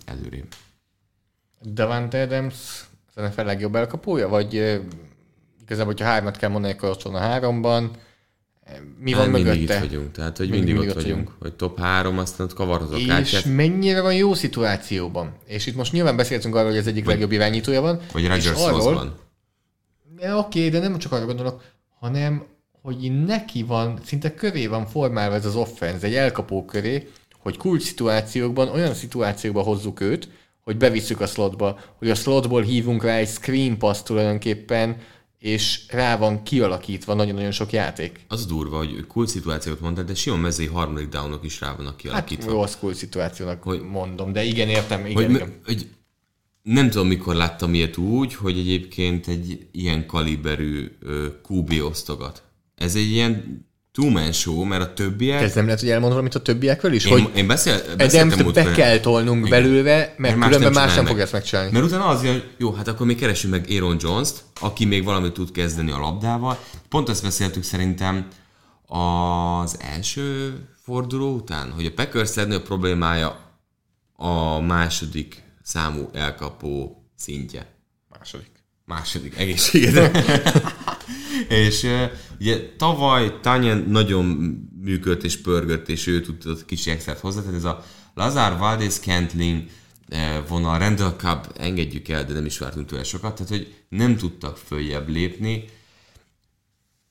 előrébb. 0.05 0.53
Davante 1.61 2.21
Adams 2.21 2.85
NFL 3.15 3.41
legjobb 3.41 3.75
elkapója? 3.75 4.27
Vagy 4.27 4.53
igazából, 5.61 5.93
hogyha 5.93 6.05
hármat 6.05 6.37
kell 6.37 6.49
mondani, 6.49 6.73
akkor 6.73 6.89
ott 6.89 7.01
van 7.01 7.15
a 7.15 7.19
háromban. 7.19 7.91
Mi 8.99 9.13
van 9.13 9.29
mindig 9.29 9.45
mögötte? 9.53 9.73
itt 9.75 9.79
vagyunk, 9.79 10.11
tehát 10.11 10.37
hogy 10.37 10.49
Mindig- 10.49 10.65
mindig, 10.73 10.83
mindig 10.83 10.97
ott 10.97 11.03
ott 11.03 11.09
vagyunk, 11.11 11.31
hogy 11.39 11.53
top 11.53 11.79
3, 11.79 12.17
aztán 12.17 12.47
ott 12.47 12.53
kavarod 12.53 12.93
a 12.93 12.97
És 12.97 13.05
kártyát, 13.05 13.45
mennyire 13.45 14.01
van 14.01 14.13
jó 14.15 14.33
szituációban? 14.33 15.33
És 15.45 15.65
itt 15.65 15.75
most 15.75 15.91
nyilván 15.91 16.15
beszéltünk 16.15 16.55
arról, 16.55 16.69
hogy 16.69 16.77
ez 16.77 16.87
egyik 16.87 17.05
legjobb 17.05 17.31
irányítója 17.31 17.81
van. 17.81 17.99
vagy 18.11 18.27
Rodgers 18.27 18.65
arról-. 18.65 19.23
Ja, 20.19 20.37
Oké, 20.37 20.69
de 20.69 20.79
nem 20.79 20.97
csak 20.97 21.11
arra 21.11 21.25
gondolok, 21.25 21.61
hanem, 21.99 22.43
hogy 22.81 23.25
neki 23.25 23.63
van, 23.63 23.99
szinte 24.05 24.33
kövé 24.33 24.67
van 24.67 24.85
formálva 24.85 25.35
ez 25.35 25.45
az 25.45 25.55
offense, 25.55 26.05
egy 26.05 26.15
elkapó 26.15 26.65
köré, 26.65 27.07
hogy 27.39 27.57
kulcs 27.57 27.81
szituációkban, 27.83 28.67
olyan 28.67 28.93
szituációkban 28.93 29.63
hozzuk 29.63 29.99
őt, 29.99 30.29
hogy 30.65 30.77
bevisszük 30.77 31.19
a 31.21 31.27
slotba, 31.27 31.79
hogy 31.97 32.09
a 32.09 32.15
slotból 32.15 32.61
hívunk 32.61 33.03
rá 33.03 33.15
egy 33.15 33.27
screen 33.27 33.77
pass 33.77 34.01
tulajdonképpen, 34.03 34.97
és 35.39 35.81
rá 35.89 36.17
van 36.17 36.43
kialakítva 36.43 37.13
nagyon-nagyon 37.13 37.51
sok 37.51 37.71
játék. 37.71 38.25
Az 38.27 38.45
durva, 38.45 38.77
hogy 38.77 39.07
cool 39.07 39.27
szituációt 39.27 39.79
mondtad, 39.81 40.05
de 40.05 40.15
Simon 40.15 40.39
Mezei 40.39 40.65
harmadik 40.65 41.09
downok 41.09 41.43
is 41.45 41.59
rá 41.59 41.75
vannak 41.75 41.91
Hát 41.91 42.01
kialakítva. 42.01 42.51
rossz 42.51 42.75
kulcs 42.79 42.95
szituációnak 42.95 43.63
Hogy- 43.63 43.81
mondom, 43.81 44.31
de 44.33 44.43
igen, 44.43 44.69
értem, 44.69 45.05
igen, 45.05 45.13
hogy, 45.23 45.35
igen. 45.35 45.53
hogy 45.65 45.87
nem 46.61 46.89
tudom, 46.89 47.07
mikor 47.07 47.35
láttam 47.35 47.73
ilyet 47.73 47.97
úgy, 47.97 48.35
hogy 48.35 48.57
egyébként 48.57 49.27
egy 49.27 49.67
ilyen 49.71 50.05
kaliberű 50.05 50.97
QB 51.49 51.73
osztogat. 51.81 52.43
Ez 52.75 52.95
egy 52.95 53.11
ilyen 53.11 53.65
two-man 53.95 54.31
show, 54.31 54.63
mert 54.63 54.81
a 54.81 54.93
többiek... 54.93 55.41
Ez 55.41 55.53
nem 55.53 55.65
lehet, 55.65 55.79
hogy 55.79 55.89
elmond 55.89 56.11
valamit 56.11 56.35
a 56.35 56.41
többiekről 56.41 56.93
is, 56.93 57.05
én, 57.05 57.11
hogy 57.11 57.37
én 57.37 57.47
beszél, 57.47 57.81
beszéltem 57.97 58.39
Adams 58.39 58.53
be 58.53 58.71
kell 58.71 58.99
tolnunk 58.99 59.49
belőle, 59.49 60.13
mert 60.17 60.35
más 60.35 60.47
különben 60.47 60.71
más 60.71 60.81
nem 60.81 60.87
csinálnak. 60.87 61.07
fogja 61.07 61.23
ezt 61.23 61.31
megcsinálni. 61.31 61.71
Mert 61.71 61.85
utána 61.85 62.05
az 62.05 62.23
jön, 62.23 62.33
hogy 62.33 62.43
jó, 62.57 62.71
hát 62.71 62.87
akkor 62.87 63.05
még 63.05 63.17
keresünk 63.17 63.53
meg 63.53 63.65
Aaron 63.69 63.97
Jones-t, 63.99 64.43
aki 64.59 64.85
még 64.85 65.03
valamit 65.03 65.33
tud 65.33 65.51
kezdeni 65.51 65.91
a 65.91 65.99
labdával. 65.99 66.59
Pont 66.89 67.09
ezt 67.09 67.23
beszéltük 67.23 67.63
szerintem 67.63 68.27
az 68.87 69.77
első 69.79 70.57
forduló 70.83 71.33
után, 71.35 71.71
hogy 71.71 71.85
a 71.85 71.91
Packers 71.95 72.33
legnagyobb 72.33 72.63
problémája 72.63 73.39
a 74.15 74.59
második 74.59 75.43
számú 75.63 76.09
elkapó 76.13 77.03
szintje. 77.17 77.67
Második. 78.19 78.51
Második, 78.85 79.37
egészséged. 79.37 80.11
és 81.49 81.87
ugye 82.39 82.75
tavaly 82.77 83.39
Tanyan 83.41 83.77
nagyon 83.77 84.25
működt 84.81 85.23
és 85.23 85.41
pörgött, 85.41 85.89
és 85.89 86.07
ő 86.07 86.21
tudott 86.21 86.65
kicsi 86.65 86.91
extrát 86.91 87.19
hozzátenni. 87.19 87.55
Ez 87.55 87.63
a 87.63 87.83
Lazar 88.13 88.57
Valdez 88.57 88.99
Kentling 88.99 89.63
vonal, 90.47 90.79
Randall 90.79 91.15
Cobb, 91.15 91.47
engedjük 91.57 92.07
el, 92.07 92.25
de 92.25 92.33
nem 92.33 92.45
is 92.45 92.57
vártunk 92.57 92.87
tőle 92.87 93.03
sokat, 93.03 93.35
tehát 93.35 93.51
hogy 93.51 93.75
nem 93.89 94.17
tudtak 94.17 94.57
följebb 94.57 95.09
lépni, 95.09 95.65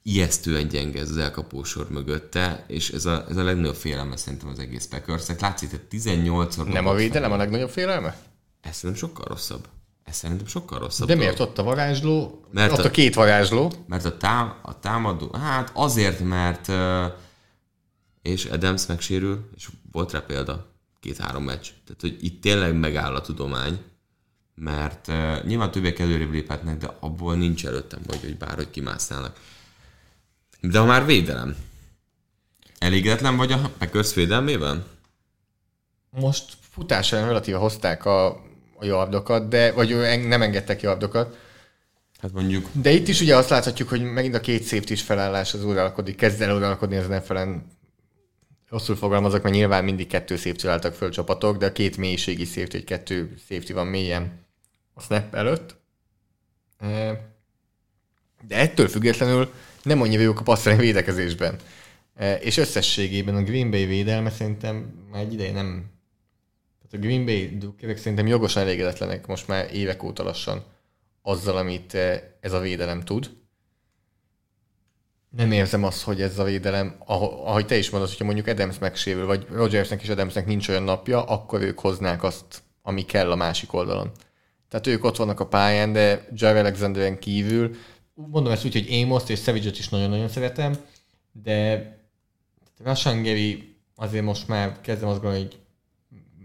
ijesztően 0.06 0.68
gyenge 0.68 1.00
ez 1.00 1.10
az 1.10 1.16
elkapósor 1.16 1.90
mögötte, 1.90 2.64
és 2.68 2.90
ez 2.90 3.04
a, 3.04 3.26
ez 3.28 3.36
a 3.36 3.42
legnagyobb 3.42 3.74
félelme 3.74 4.16
szerintem 4.16 4.48
az 4.48 4.58
egész 4.58 4.86
Packersnek. 4.86 5.40
Látszik, 5.40 5.70
hogy 5.70 5.80
18-szor... 5.90 6.72
Nem 6.72 6.86
a 6.86 6.94
védelem 6.94 7.32
a 7.32 7.36
legnagyobb 7.36 7.70
félelme? 7.70 8.16
Ez 8.60 8.76
szerintem 8.76 9.08
sokkal 9.08 9.24
rosszabb. 9.28 9.68
Ez 10.04 10.16
szerintem 10.16 10.46
sokkal 10.46 10.78
rosszabb. 10.78 11.06
De 11.08 11.14
dolog. 11.14 11.28
miért 11.28 11.40
ott 11.48 11.58
a 11.58 11.62
varázsló? 11.62 12.44
Mert 12.50 12.72
ott 12.72 12.78
a- 12.78 12.84
a 12.84 12.90
két 12.90 13.14
varázsló. 13.14 13.72
Mert 13.86 14.04
a, 14.04 14.16
tám, 14.16 14.58
a 14.62 14.78
támadó, 14.78 15.32
hát 15.32 15.70
azért, 15.74 16.20
mert 16.20 16.68
és 18.22 18.44
Adams 18.44 18.86
megsérül, 18.86 19.50
és 19.56 19.68
volt 19.92 20.12
rá 20.12 20.20
példa, 20.20 20.66
két-három 21.00 21.44
meccs. 21.44 21.68
Tehát, 21.84 22.00
hogy 22.00 22.16
itt 22.20 22.42
tényleg 22.42 22.74
megáll 22.74 23.14
a 23.14 23.20
tudomány, 23.20 23.80
mert 24.54 25.08
uh, 25.08 25.44
nyilván 25.44 25.70
többiek 25.70 25.98
előrébb 25.98 26.32
léphetnek, 26.32 26.78
de 26.78 26.96
abból 27.00 27.34
nincs 27.36 27.66
előttem, 27.66 28.00
vagy 28.06 28.20
hogy 28.20 28.36
bárhogy 28.36 28.70
kimásznának. 28.70 29.40
De 30.60 30.78
ha 30.78 30.84
már 30.84 31.06
védelem, 31.06 31.56
elégedetlen 32.78 33.36
vagy 33.36 33.52
a 33.52 33.70
Packers 33.78 34.14
védelmében? 34.14 34.84
Most 36.10 36.52
futás 36.70 37.12
ellen 37.12 37.26
relatíva 37.26 37.58
hozták 37.58 38.04
a, 38.04 38.42
a 38.78 38.84
yardokat, 38.84 39.48
de, 39.48 39.72
vagy 39.72 39.96
nem 40.26 40.42
engedtek 40.42 40.82
yardokat. 40.82 41.38
Hát 42.20 42.32
mondjuk 42.32 42.68
De 42.72 42.90
itt 42.90 43.08
is 43.08 43.20
ugye 43.20 43.36
azt 43.36 43.48
láthatjuk, 43.48 43.88
hogy 43.88 44.02
megint 44.02 44.34
a 44.34 44.40
két 44.40 44.66
safety 44.66 44.90
is 44.90 45.02
felállás 45.02 45.54
az 45.54 45.64
uralkodik, 45.64 46.16
kezd 46.16 46.40
el 46.40 46.56
uralkodni 46.56 46.96
az 46.96 47.06
NFL-en. 47.06 47.66
Rosszul 48.68 48.96
fogalmazok, 48.96 49.42
mert 49.42 49.54
nyilván 49.54 49.84
mindig 49.84 50.06
kettő 50.06 50.36
safety 50.36 50.66
álltak 50.66 50.94
föl 50.94 51.10
csapatok, 51.10 51.56
de 51.56 51.66
a 51.66 51.72
két 51.72 51.96
mélységi 51.96 52.44
safety, 52.44 52.74
egy 52.74 52.84
kettő 52.84 53.34
safety 53.48 53.72
van 53.72 53.86
mélyen 53.86 54.46
a 54.94 55.00
snap 55.00 55.34
előtt. 55.34 55.76
De 58.48 58.56
ettől 58.56 58.88
függetlenül 58.88 59.52
nem 59.82 60.00
annyira 60.00 60.22
jók 60.22 60.40
a 60.40 60.42
passzolni 60.42 60.78
védekezésben. 60.78 61.56
És 62.40 62.56
összességében 62.56 63.34
a 63.34 63.42
Green 63.42 63.70
Bay 63.70 63.86
védelme 63.86 64.30
szerintem 64.30 65.06
már 65.10 65.22
egy 65.22 65.32
ideje 65.32 65.52
nem... 65.52 65.92
A 66.94 66.98
Green 66.98 67.24
Bay 67.24 67.56
drukkerek 67.58 67.96
szerintem 67.96 68.26
jogosan 68.26 68.62
elégedetlenek 68.62 69.26
most 69.26 69.48
már 69.48 69.74
évek 69.74 70.02
óta 70.02 70.22
lassan 70.22 70.62
azzal, 71.22 71.56
amit 71.56 71.94
eh, 71.94 72.20
ez 72.40 72.52
a 72.52 72.60
védelem 72.60 73.00
tud. 73.00 73.30
Nem 75.28 75.52
érzem 75.52 75.84
azt, 75.84 76.02
hogy 76.02 76.20
ez 76.20 76.38
a 76.38 76.44
védelem, 76.44 76.96
ah- 76.98 77.46
ahogy 77.46 77.66
te 77.66 77.76
is 77.76 77.90
mondod, 77.90 78.08
hogyha 78.08 78.24
mondjuk 78.24 78.46
Adams 78.46 78.78
megsérül, 78.78 79.26
vagy 79.26 79.46
Rogersnek 79.50 80.02
és 80.02 80.08
Adamsnek 80.08 80.46
nincs 80.46 80.68
olyan 80.68 80.82
napja, 80.82 81.24
akkor 81.24 81.62
ők 81.62 81.78
hoznák 81.78 82.22
azt, 82.22 82.62
ami 82.82 83.04
kell 83.04 83.30
a 83.30 83.36
másik 83.36 83.72
oldalon. 83.72 84.10
tehát 84.68 84.86
ők 84.86 85.04
ott 85.04 85.16
vannak 85.16 85.40
a 85.40 85.46
pályán, 85.46 85.92
de 85.92 86.28
Jair 86.32 86.56
Alexanderen 86.56 87.18
kívül, 87.18 87.76
mondom 88.14 88.52
ezt 88.52 88.64
úgy, 88.64 88.72
hogy 88.72 88.88
én 88.88 89.06
most 89.06 89.30
és 89.30 89.40
savage 89.40 89.70
is 89.70 89.88
nagyon-nagyon 89.88 90.28
szeretem, 90.28 90.76
de 91.32 91.88
Rashan 92.84 93.22
Gary 93.22 93.76
azért 93.94 94.24
most 94.24 94.48
már 94.48 94.80
kezdem 94.80 95.08
azt 95.08 95.20
gondolni, 95.20 95.44
hogy 95.44 95.63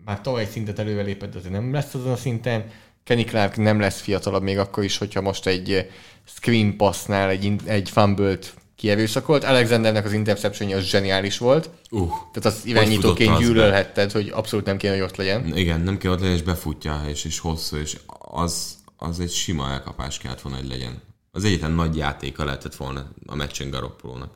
már 0.09 0.21
tavaly 0.21 0.41
egy 0.41 0.49
szintet 0.49 0.79
előrelépett, 0.79 1.31
de 1.31 1.37
azért 1.37 1.53
nem 1.53 1.73
lesz 1.73 1.93
azon 1.93 2.11
a 2.11 2.15
szinten. 2.15 2.65
Kenny 3.03 3.25
Clark 3.25 3.57
nem 3.57 3.79
lesz 3.79 4.01
fiatalabb 4.01 4.43
még 4.43 4.57
akkor 4.57 4.83
is, 4.83 4.97
hogyha 4.97 5.21
most 5.21 5.47
egy 5.47 5.89
screen 6.25 6.75
passnál 6.77 7.29
egy, 7.29 7.55
egy 7.65 7.89
fumble-t 7.89 8.53
kierőszakolt. 8.75 9.43
Alexandernek 9.43 10.05
az 10.05 10.13
interception 10.13 10.71
az 10.73 10.83
zseniális 10.83 11.37
volt. 11.37 11.69
Uh, 11.91 12.09
Tehát 12.33 12.57
az 12.57 12.65
irányítóként 12.65 13.37
gyűlölhetted, 13.37 14.11
hogy 14.11 14.29
abszolút 14.29 14.65
nem 14.65 14.77
kéne, 14.77 14.93
hogy 14.93 15.01
ott 15.01 15.15
legyen. 15.15 15.57
Igen, 15.57 15.81
nem 15.81 15.97
kell 15.97 16.11
ott 16.11 16.19
legyen, 16.19 16.35
és 16.35 16.43
befutja, 16.43 17.01
és, 17.07 17.25
és 17.25 17.39
hosszú, 17.39 17.75
és 17.77 17.97
az, 18.17 18.77
az 18.97 19.19
egy 19.19 19.31
sima 19.31 19.69
elkapás 19.69 20.17
kellett 20.17 20.41
volna, 20.41 20.57
hogy 20.57 20.67
legyen. 20.67 21.01
Az 21.31 21.43
egyetlen 21.43 21.71
nagy 21.71 21.97
játéka 21.97 22.45
lehetett 22.45 22.75
volna 22.75 23.11
a 23.25 23.35
meccsen 23.35 23.69
Garoppolónak. 23.69 24.33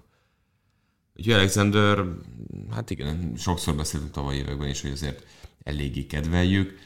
Úgyhogy 1.18 1.34
Alexander, 1.34 2.04
hát 2.72 2.90
igen, 2.90 3.34
sokszor 3.38 3.76
beszéltünk 3.76 4.12
tavaly 4.12 4.36
években 4.36 4.70
is, 4.70 4.82
hogy 4.82 4.92
azért 4.92 5.24
eléggé 5.64 6.06
kedveljük. 6.06 6.80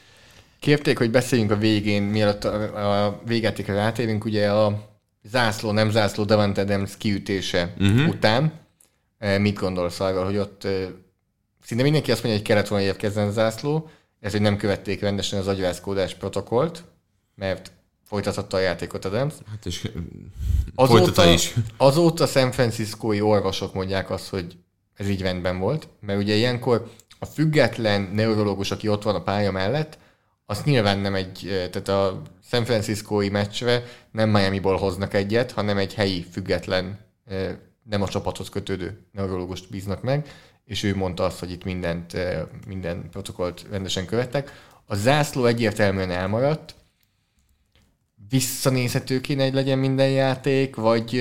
Kérték, 0.60 0.98
hogy 0.98 1.10
beszéljünk 1.10 1.50
a 1.50 1.56
végén, 1.56 2.02
mielőtt 2.02 2.44
a, 2.44 3.04
a 3.04 3.20
végjátékra 3.26 3.74
rátérünk, 3.74 4.24
ugye 4.24 4.52
a 4.52 4.88
zászló, 5.22 5.70
nem 5.70 5.90
zászló 5.90 6.24
Davante 6.24 6.60
Adams 6.60 6.96
kiütése 6.96 7.74
uh-huh. 7.78 8.08
után. 8.08 8.52
E, 9.18 9.38
mit 9.38 9.58
gondolsz 9.58 10.00
arról, 10.00 10.24
hogy 10.24 10.36
ott 10.36 10.64
e, 10.64 10.88
szinte 11.62 11.82
mindenki 11.82 12.10
azt 12.10 12.22
mondja, 12.22 12.40
hogy 12.40 12.48
kellett 12.48 12.68
volna 12.68 12.84
érkezzen 12.84 13.32
zászló, 13.32 13.90
ez, 14.20 14.32
hogy 14.32 14.40
nem 14.40 14.56
követték 14.56 15.00
rendesen 15.00 15.38
az 15.38 15.46
agyvászkódás 15.46 16.14
protokollt, 16.14 16.84
mert 17.34 17.72
folytathatta 18.04 18.56
a 18.56 18.60
játékot 18.60 19.04
Adams. 19.04 19.34
Hát 19.50 19.66
és 19.66 19.88
azóta, 20.74 21.30
is. 21.30 21.54
Azóta 21.76 22.26
San 22.26 22.52
Franciscói 22.52 23.20
orvosok 23.20 23.74
mondják 23.74 24.10
azt, 24.10 24.28
hogy 24.28 24.56
ez 24.94 25.08
így 25.08 25.20
rendben 25.20 25.58
volt, 25.58 25.88
mert 26.00 26.20
ugye 26.20 26.34
ilyenkor 26.34 26.90
a 27.18 27.26
független 27.26 28.10
neurológus, 28.12 28.70
aki 28.70 28.88
ott 28.88 29.02
van 29.02 29.14
a 29.14 29.22
pálya 29.22 29.50
mellett, 29.50 29.98
azt 30.46 30.64
nyilván 30.64 30.98
nem 30.98 31.14
egy, 31.14 31.40
tehát 31.70 31.88
a 31.88 32.22
San 32.48 32.64
Franciscói 32.64 33.28
meccsre 33.28 33.82
nem 34.10 34.30
Miami-ból 34.30 34.76
hoznak 34.76 35.14
egyet, 35.14 35.52
hanem 35.52 35.78
egy 35.78 35.94
helyi 35.94 36.26
független, 36.30 36.98
nem 37.82 38.02
a 38.02 38.08
csapathoz 38.08 38.48
kötődő 38.48 38.98
neurológust 39.12 39.70
bíznak 39.70 40.02
meg, 40.02 40.28
és 40.64 40.82
ő 40.82 40.96
mondta 40.96 41.24
azt, 41.24 41.38
hogy 41.38 41.50
itt 41.50 41.64
mindent, 41.64 42.16
minden 42.66 43.08
protokollt 43.10 43.66
rendesen 43.70 44.06
követtek. 44.06 44.52
A 44.86 44.94
zászló 44.94 45.44
egyértelműen 45.44 46.10
elmaradt, 46.10 46.74
visszanézhető 48.28 49.20
kéne, 49.20 49.44
hogy 49.44 49.54
legyen 49.54 49.78
minden 49.78 50.10
játék, 50.10 50.76
vagy 50.76 51.14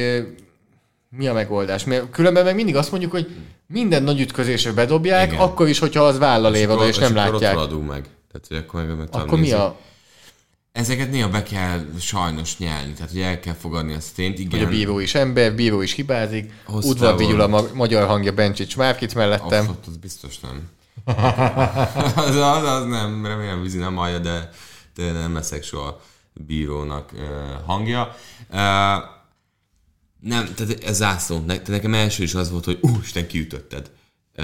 mi 1.18 1.27
a 1.27 1.34
megoldás? 1.34 1.84
Mert 1.84 2.10
különben 2.10 2.44
meg 2.44 2.56
mindig 2.56 2.76
azt 2.76 2.91
mondjuk, 2.91 3.11
hogy 3.11 3.35
minden 3.68 4.03
nagy 4.03 4.19
ütközésre 4.19 4.72
bedobják, 4.72 5.27
Igen. 5.31 5.41
akkor 5.41 5.68
is, 5.68 5.80
hogyha 5.80 6.03
az 6.03 6.18
vállal 6.18 6.56
év 6.56 6.69
oda, 6.69 6.88
és, 6.88 6.89
és 6.89 6.98
nem 6.98 7.15
látják. 7.15 7.57
Akkor 7.57 7.84
meg. 7.84 8.06
Tehát, 8.31 8.48
hogy 8.48 8.57
akkor 8.57 8.85
meg, 8.85 8.98
meg 8.98 9.07
akkor 9.11 9.39
mi 9.39 9.52
a... 9.52 9.77
Ezeket 10.72 11.11
néha 11.11 11.30
be 11.30 11.44
kell 11.44 11.85
sajnos 11.99 12.57
nyelni, 12.57 12.94
tehát 12.94 13.11
hogy 13.11 13.22
el 13.22 13.39
kell 13.39 13.53
fogadni 13.53 13.94
azt 13.94 14.15
tényt. 14.15 14.39
Igen. 14.39 14.60
Hogy 14.60 14.68
a 14.68 14.69
bíró 14.69 14.99
is 14.99 15.15
ember, 15.15 15.56
bíró 15.56 15.81
is 15.81 15.94
hibázik, 15.94 16.52
udvar 16.68 17.18
vigyul 17.18 17.41
a 17.41 17.64
magyar 17.73 18.07
hangja 18.07 18.34
Bencsics 18.34 18.77
Márkit 18.77 19.15
mellettem. 19.15 19.68
Off, 19.68 19.76
az 19.88 19.98
biztos 19.98 20.39
nem. 20.39 20.69
az, 22.15 22.35
az, 22.35 22.64
az, 22.64 22.85
nem, 22.85 23.26
remélem 23.26 23.61
vízi 23.61 23.77
nem 23.77 23.95
hallja, 23.95 24.19
de, 24.19 24.49
de 24.95 25.11
nem 25.11 25.34
leszek 25.34 25.64
soha 25.64 26.02
bírónak 26.34 27.11
uh, 27.14 27.22
hangja. 27.65 28.15
Uh, 28.52 29.15
nem, 30.19 30.53
tehát 30.53 30.84
ez 30.84 30.98
zászló. 30.98 31.38
Ne, 31.39 31.45
tehát 31.45 31.68
nekem 31.68 31.94
első 31.94 32.23
is 32.23 32.35
az 32.35 32.52
volt, 32.52 32.65
hogy 32.65 32.77
ú, 32.81 32.89
Isten 33.02 33.27
kiütötted. 33.27 33.91
Uh, 34.38 34.44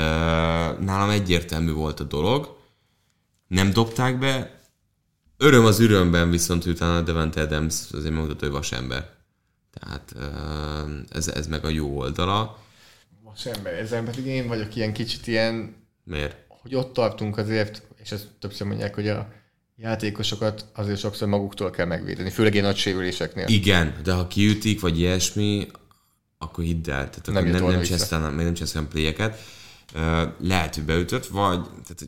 nálam 0.79 1.09
egyértelmű 1.09 1.71
volt 1.71 1.99
a 1.99 2.03
dolog. 2.03 2.57
Nem 3.47 3.73
dobták 3.73 4.19
be. 4.19 4.59
Öröm 5.37 5.65
az 5.65 5.79
örömben, 5.79 6.29
viszont 6.29 6.65
utána 6.65 7.01
Devante 7.01 7.41
Adams 7.41 7.75
azért 7.91 8.13
megmutatta, 8.13 8.45
hogy 8.45 8.53
vasember. 8.53 9.09
Tehát 9.71 10.13
uh, 10.15 10.99
ez, 11.09 11.27
ez 11.27 11.47
meg 11.47 11.65
a 11.65 11.69
jó 11.69 11.97
oldala. 11.97 12.63
Vasember, 13.21 13.73
ezen 13.73 14.05
pedig 14.05 14.25
én 14.25 14.47
vagyok 14.47 14.75
ilyen 14.75 14.93
kicsit 14.93 15.27
ilyen... 15.27 15.75
Miért? 16.03 16.35
Hogy 16.47 16.75
ott 16.75 16.93
tartunk 16.93 17.37
azért, 17.37 17.83
és 17.97 18.11
ezt 18.11 18.27
többször 18.39 18.67
mondják, 18.67 18.95
hogy 18.95 19.07
a 19.07 19.33
játékosokat 19.77 20.65
azért 20.73 20.99
sokszor 20.99 21.27
maguktól 21.27 21.69
kell 21.69 21.85
megvédeni, 21.85 22.29
főleg 22.29 22.53
ilyen 22.53 22.65
nagy 22.65 22.77
sérüléseknél. 22.77 23.45
Igen, 23.47 23.95
de 24.03 24.13
ha 24.13 24.27
kiütik, 24.27 24.79
vagy 24.79 24.99
ilyesmi, 24.99 25.67
akkor 26.37 26.63
hidd 26.63 26.89
el. 26.89 27.09
Tehát 27.09 27.25
nem, 27.25 27.45
nem, 27.45 27.71
nem 27.71 27.81
csesztelem, 27.81 28.35
nem 28.35 28.53
csesztelem 28.53 28.87
pléjeket. 28.87 29.39
Lehet, 30.39 30.75
hogy 30.75 30.83
beütött, 30.83 31.25
vagy... 31.25 31.61
Tehát, 31.61 32.07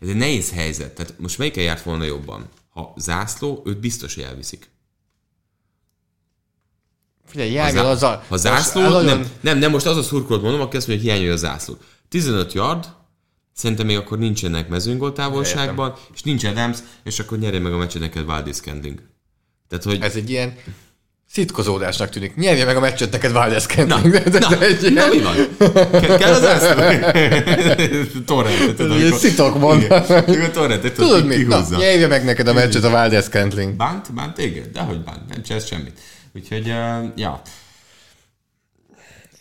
ez 0.00 0.08
egy 0.08 0.16
nehéz 0.16 0.52
helyzet. 0.52 0.94
Tehát 0.94 1.18
most 1.18 1.38
melyiken 1.38 1.64
járt 1.64 1.82
volna 1.82 2.04
jobban? 2.04 2.48
Ha 2.70 2.94
zászló, 2.96 3.62
őt 3.64 3.80
biztos, 3.80 4.16
elviszik. 4.16 4.70
Figyelj, 7.26 7.52
Jágel, 7.52 7.86
az 7.86 8.02
a... 8.02 8.24
Ha 8.28 8.36
zászló, 8.36 9.00
nem, 9.00 9.30
nem, 9.40 9.58
nem, 9.58 9.70
most 9.70 9.86
az 9.86 9.96
a 9.96 10.02
szurkolót 10.02 10.42
mondom, 10.42 10.60
aki 10.60 10.76
azt 10.76 10.86
mondja, 10.86 11.04
hogy 11.04 11.12
hiányolja 11.12 11.32
a 11.32 11.48
zászló. 11.48 11.76
15 12.08 12.52
yard, 12.52 12.86
Szerintem 13.54 13.86
még 13.86 13.96
akkor 13.96 14.18
nincsenek 14.18 14.68
mezőnygól 14.68 15.12
távolságban, 15.12 15.88
Értem. 15.88 16.04
és 16.14 16.22
nincs 16.22 16.44
Adams, 16.44 16.78
és 17.04 17.18
akkor 17.18 17.38
nyerje 17.38 17.60
meg 17.60 17.72
a 17.72 17.76
meccset 17.76 18.00
neked 18.00 18.24
Valdis 18.24 18.60
Kending. 18.60 19.02
Tehát, 19.68 19.84
hogy... 19.84 19.98
Ez 20.02 20.16
egy 20.16 20.30
ilyen 20.30 20.54
szitkozódásnak 21.32 22.08
tűnik. 22.08 22.34
Nyerje 22.34 22.64
meg 22.64 22.76
a 22.76 22.80
meccset 22.80 23.10
neked 23.12 23.32
Valdez 23.32 23.66
Kending. 23.66 24.12
Na, 24.12 24.38
na, 24.38 24.60
egy 24.60 24.82
ilyen... 24.82 24.92
na, 24.92 25.06
mi 25.08 25.20
van? 25.20 25.34
Ke- 25.90 26.16
kell 26.16 26.32
az 26.32 26.44
ászló? 26.44 26.82
Torrent. 28.26 28.76
Tudod, 28.76 29.00
egy 29.00 29.12
szitok 29.12 29.58
mond. 29.58 29.86
Torrent, 30.52 30.92
tudod 30.92 31.26
mit? 31.26 31.48
Na, 31.48 31.66
nyerje 31.76 32.06
meg 32.06 32.24
neked 32.24 32.48
a 32.48 32.52
meccset 32.52 32.84
a 32.84 32.90
Valdez 32.90 33.28
Kendling. 33.28 33.74
Bánt? 33.76 34.14
Bánt 34.14 34.34
téged? 34.34 34.66
Dehogy 34.66 35.00
bánt. 35.00 35.28
Nem 35.28 35.42
csinálsz 35.42 35.66
semmit. 35.66 36.00
Úgyhogy, 36.34 36.68
uh, 36.68 37.04
ja. 37.16 37.42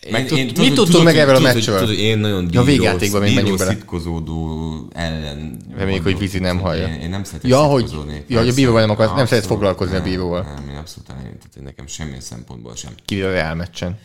Meg 0.09 0.27
tud, 0.27 0.37
én, 0.37 0.51
mit 0.57 0.73
tudtunk 0.73 1.03
meg 1.03 1.17
ebből 1.17 1.35
a 1.35 1.39
meccsről? 1.39 1.79
Tudod, 1.79 1.97
én 1.97 2.17
nagyon 2.17 2.45
bíró, 2.45 2.61
a 2.61 2.63
végjátékban 2.63 3.21
még 3.21 3.35
menjünk 3.35 3.57
bele. 3.57 3.71
szitkozódó 3.71 4.89
ellen. 4.93 5.57
Reméljük, 5.75 6.03
hogy 6.03 6.17
vízi 6.17 6.39
nem 6.39 6.59
hallja. 6.59 6.87
Én, 6.87 6.99
én 6.99 7.09
nem 7.09 7.23
szeretek 7.23 7.49
ja, 7.49 7.59
hogy, 7.61 7.91
ja, 8.27 8.39
hogy 8.39 8.49
a 8.49 8.53
bíróval 8.53 8.81
nem, 8.81 8.89
akar, 8.89 9.15
nem 9.15 9.25
szeretsz 9.25 9.47
foglalkozni 9.47 9.95
a 9.95 10.01
bíróval. 10.01 10.41
Nem, 10.41 10.69
én 10.69 10.75
abszolút 10.75 11.07
nem, 11.07 11.17
tehát 11.17 11.61
nekem 11.61 11.87
semmilyen 11.87 12.21
szempontból 12.21 12.75
sem. 12.75 12.91
Kivéve 13.05 13.27
a 13.27 13.31
Real 13.31 13.55
meccsen. 13.55 13.99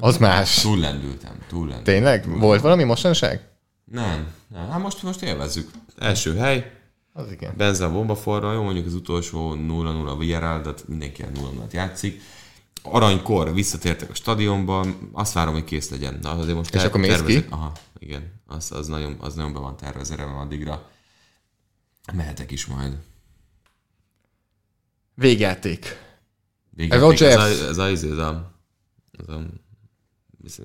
Az 0.00 0.16
más. 0.16 0.60
Túl 0.60 0.78
lendültem, 0.78 1.32
túl 1.48 1.68
lendültem. 1.68 1.94
Tényleg? 1.94 2.22
Túl 2.22 2.38
Volt 2.38 2.60
valami 2.60 2.84
mostanság? 2.84 3.40
Nem, 3.84 4.26
nem. 4.48 4.68
Hát 4.70 4.82
most, 4.82 5.02
most 5.02 5.22
élvezzük. 5.22 5.70
Első 5.98 6.36
hely. 6.36 6.70
Az 7.12 7.32
igen. 7.32 7.54
Benza 7.56 7.92
bombaforra, 7.92 8.52
jó 8.52 8.62
mondjuk 8.62 8.86
az 8.86 8.94
utolsó 8.94 9.56
0-0 9.56 10.14
Villarreal, 10.18 10.60
de 10.60 10.70
mindenki 10.86 11.24
0-0 11.34 11.72
játszik 11.72 12.20
aranykor 12.82 13.54
visszatértek 13.54 14.10
a 14.10 14.14
stadionba, 14.14 14.86
azt 15.12 15.32
várom, 15.32 15.52
hogy 15.52 15.64
kész 15.64 15.90
legyen. 15.90 16.18
Na, 16.22 16.30
azért 16.30 16.56
most 16.56 16.74
És 16.74 16.82
akkor 16.82 17.00
mész 17.00 17.22
ki? 17.22 17.44
Aha, 17.48 17.72
igen. 17.98 18.40
Az, 18.46 18.72
az, 18.72 18.86
nagyon, 18.86 19.16
az 19.20 19.34
nagyon 19.34 19.52
be 19.52 19.58
van 19.58 19.76
tervezve, 19.76 20.16
remélem 20.16 20.40
addigra. 20.40 20.88
Mehetek 22.12 22.50
is 22.50 22.66
majd. 22.66 22.96
Végjáték. 25.14 25.96
Végjáték. 26.70 27.20
Ez 27.20 27.36
a, 27.36 27.42
ez 27.68 27.78
a, 27.78 27.86
ez 27.86 28.02
a, 28.02 28.50
ez 29.18 29.28
a, 29.28 29.46
ez 30.44 30.58
a 30.58 30.64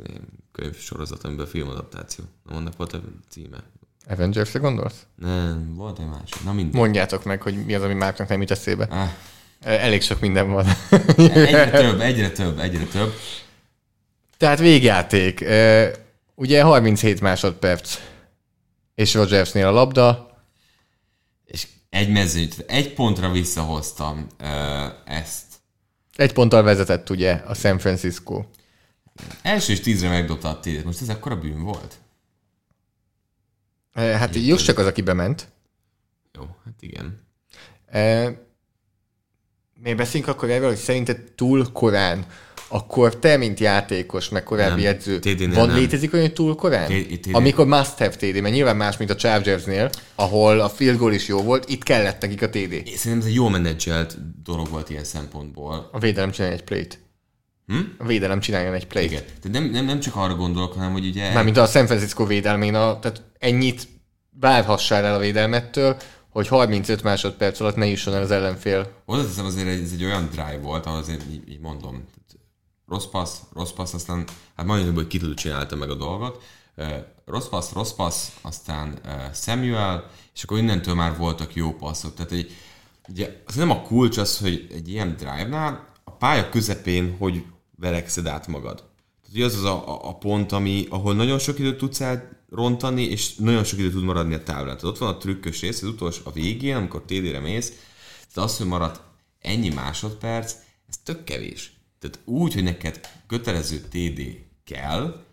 könyvsorozat, 0.52 1.24
amiben 1.24 1.46
filmadaptáció. 1.46 2.26
Nem 2.44 2.56
annak 2.56 2.78
volt 2.78 2.94
a 2.94 3.02
címe. 3.30 3.64
Avengers-re 4.08 4.60
gondolsz? 4.60 5.06
Nem, 5.16 5.76
volt 5.76 6.00
egy 6.00 6.10
másik. 6.10 6.44
Na 6.44 6.54
mindegy. 6.54 6.80
Mondjátok 6.80 7.24
meg, 7.24 7.42
hogy 7.42 7.66
mi 7.66 7.74
az, 7.74 7.82
ami 7.82 7.94
Márknak 7.94 8.28
nem 8.28 8.42
jut 8.42 8.52
eszébe. 8.52 8.84
Ah. 8.84 9.10
Elég 9.66 10.02
sok 10.02 10.20
minden 10.20 10.52
van. 10.52 10.66
egyre 11.18 11.70
több, 11.70 12.00
egyre 12.00 12.30
több, 12.32 12.60
egyre 12.60 12.84
több. 12.86 13.14
Tehát 14.38 14.60
végjáték. 14.60 15.46
Ugye 16.36 16.64
37 16.64 17.22
másodperc. 17.22 18.00
És 18.96 19.14
Rogersnél 19.14 19.68
a 19.68 19.72
labda. 19.72 20.38
És 21.46 21.68
egy 21.90 22.10
mezőt, 22.10 22.66
egy 22.68 22.94
pontra 22.94 23.32
visszahoztam 23.32 24.28
ezt. 25.06 25.44
Egy 26.16 26.34
ponttal 26.34 26.64
vezetett 26.64 27.10
ugye 27.10 27.32
a 27.32 27.54
San 27.54 27.80
Francisco. 27.80 28.46
Első 29.42 29.72
és 29.72 29.80
tízre 29.80 30.10
megdobta 30.10 30.50
a 30.50 30.60
tét. 30.60 30.84
Most 30.84 31.02
ez 31.02 31.10
akkor 31.10 31.32
a 31.32 31.40
bűn 31.40 31.64
volt? 31.64 31.96
Hát 33.94 34.36
just 34.36 34.66
csak 34.66 34.78
az, 34.78 34.86
aki 34.86 35.02
bement. 35.02 35.48
Jó, 36.34 36.44
hát 36.66 36.76
igen. 36.80 37.24
Még 39.84 39.96
beszéljünk 39.96 40.32
akkor 40.32 40.50
erről, 40.50 40.68
hogy 40.68 40.78
szerinted 40.78 41.20
túl 41.36 41.72
korán 41.72 42.26
akkor 42.68 43.16
te, 43.16 43.38
mint 43.38 43.60
játékos, 43.60 44.30
meg 44.30 44.44
korábbi 44.44 44.82
Nem, 44.82 44.94
edző, 44.94 45.20
van 45.54 45.68
nem. 45.68 45.76
létezik 45.76 46.14
olyan, 46.14 46.26
hogy 46.26 46.34
túl 46.36 46.56
korán? 46.56 46.88
TD. 46.88 47.30
Amikor 47.32 47.66
must 47.66 47.98
have 47.98 48.10
TD, 48.10 48.42
mert 48.42 48.54
nyilván 48.54 48.76
más, 48.76 48.98
mint 48.98 49.10
a 49.10 49.16
Chargersnél, 49.16 49.90
ahol 50.16 50.60
a 50.60 50.70
field 50.70 50.98
goal 50.98 51.14
is 51.14 51.28
jó 51.28 51.42
volt, 51.42 51.70
itt 51.70 51.84
kellett 51.84 52.22
nekik 52.22 52.42
a 52.42 52.50
TD. 52.50 52.88
Szerintem 52.88 53.18
ez 53.18 53.26
egy 53.26 53.34
jó 53.34 53.48
menedzselt 53.50 54.18
dolog 54.44 54.70
volt 54.70 54.90
ilyen 54.90 55.04
szempontból. 55.04 55.90
A 55.92 56.00
védelem 56.00 56.32
csinálja 56.32 56.56
egy 56.56 56.64
play-t. 56.64 57.00
Hm? 57.68 57.76
A 57.98 58.06
védelem 58.06 58.40
csináljon 58.40 58.74
egy 58.74 58.88
play-t. 58.88 59.12
Igen. 59.12 59.24
Tehát 59.24 59.60
nem, 59.60 59.70
nem, 59.70 59.86
nem 59.86 60.00
csak 60.00 60.16
arra 60.16 60.36
gondolok, 60.36 60.74
hanem 60.74 60.92
hogy 60.92 61.06
ugye... 61.06 61.34
Mármint 61.34 61.58
a 61.58 61.66
San 61.66 61.86
Francisco 61.86 62.26
védelmén, 62.26 62.76
a, 62.76 63.00
tehát 63.00 63.22
ennyit 63.40 63.88
várhassál 64.40 65.06
el 65.06 65.16
a 65.16 65.20
védelmettől, 65.20 65.98
hogy 66.36 66.48
35 66.48 67.04
másodperc 67.04 67.60
alatt 67.60 67.76
ne 67.76 67.86
jusson 67.86 68.14
el 68.14 68.22
az 68.22 68.32
ellenfél. 68.32 68.92
Oda 69.06 69.26
teszem 69.26 69.46
azért, 69.46 69.68
ez 69.68 69.92
egy 69.92 70.04
olyan 70.04 70.26
drive 70.32 70.60
volt, 70.62 70.86
ahol 70.86 71.00
azért 71.00 71.24
így, 71.32 71.50
így 71.50 71.60
mondom, 71.60 72.04
rossz 72.88 73.06
passz, 73.06 73.40
rossz 73.54 73.72
passz, 73.72 73.94
aztán 73.94 74.28
hát 74.56 74.66
majdnem, 74.66 74.94
hogy 74.94 75.08
Kittle 75.08 75.34
csinálta 75.34 75.76
meg 75.76 75.90
a 75.90 75.96
dolgot. 75.96 76.44
Rossz 77.26 77.48
passz, 77.48 77.72
rossz 77.72 77.92
passz, 77.92 78.30
aztán 78.42 79.00
Samuel, 79.34 80.10
és 80.34 80.44
akkor 80.44 80.58
innentől 80.58 80.96
már 80.96 81.18
voltak 81.18 81.56
jó 81.56 81.74
passzok. 81.74 82.14
Tehát 82.14 82.32
egy, 82.32 82.52
ugye, 83.08 83.42
nem 83.56 83.72
a 83.72 83.82
kulcs 83.82 84.18
az, 84.18 84.38
hogy 84.38 84.68
egy 84.72 84.90
ilyen 84.90 85.16
drive-nál 85.16 85.88
a 86.04 86.12
pálya 86.12 86.50
közepén, 86.50 87.16
hogy 87.20 87.44
verekszed 87.80 88.28
át 88.28 88.48
magad. 88.48 88.84
Tehát 89.32 89.48
az 89.48 89.58
az 89.58 89.64
a, 89.64 89.88
a, 89.88 90.10
a 90.10 90.18
pont, 90.18 90.52
ami, 90.52 90.88
ahol 90.90 91.14
nagyon 91.14 91.40
sok 91.40 91.60
időt 91.60 91.78
tudsz 91.78 92.02
elrontani, 92.52 93.04
és 93.04 93.36
nagyon 93.36 93.64
sok 93.64 93.80
idő 93.80 93.90
tud 93.90 94.04
maradni 94.04 94.34
a 94.34 94.44
táblán. 94.44 94.66
Tehát 94.66 94.84
ott 94.84 94.98
van 94.98 95.14
a 95.14 95.18
trükkös 95.18 95.62
rész, 95.62 95.82
az 95.82 95.90
utolsó 95.90 96.22
a 96.24 96.32
végén, 96.32 96.76
amikor 96.76 97.02
TD-re 97.02 97.40
mész, 97.40 97.70
tehát 98.34 98.50
az, 98.50 98.58
hogy 98.58 98.68
marad 98.68 99.02
ennyi 99.40 99.70
másodperc, 99.70 100.56
ez 100.90 100.96
tök 101.04 101.24
kevés. 101.24 101.74
Tehát 102.00 102.20
úgy, 102.26 102.54
hogy 102.54 102.64
neked 102.64 103.00
kötelező 103.28 103.78
TD 103.78 104.22
kell, 104.64 105.26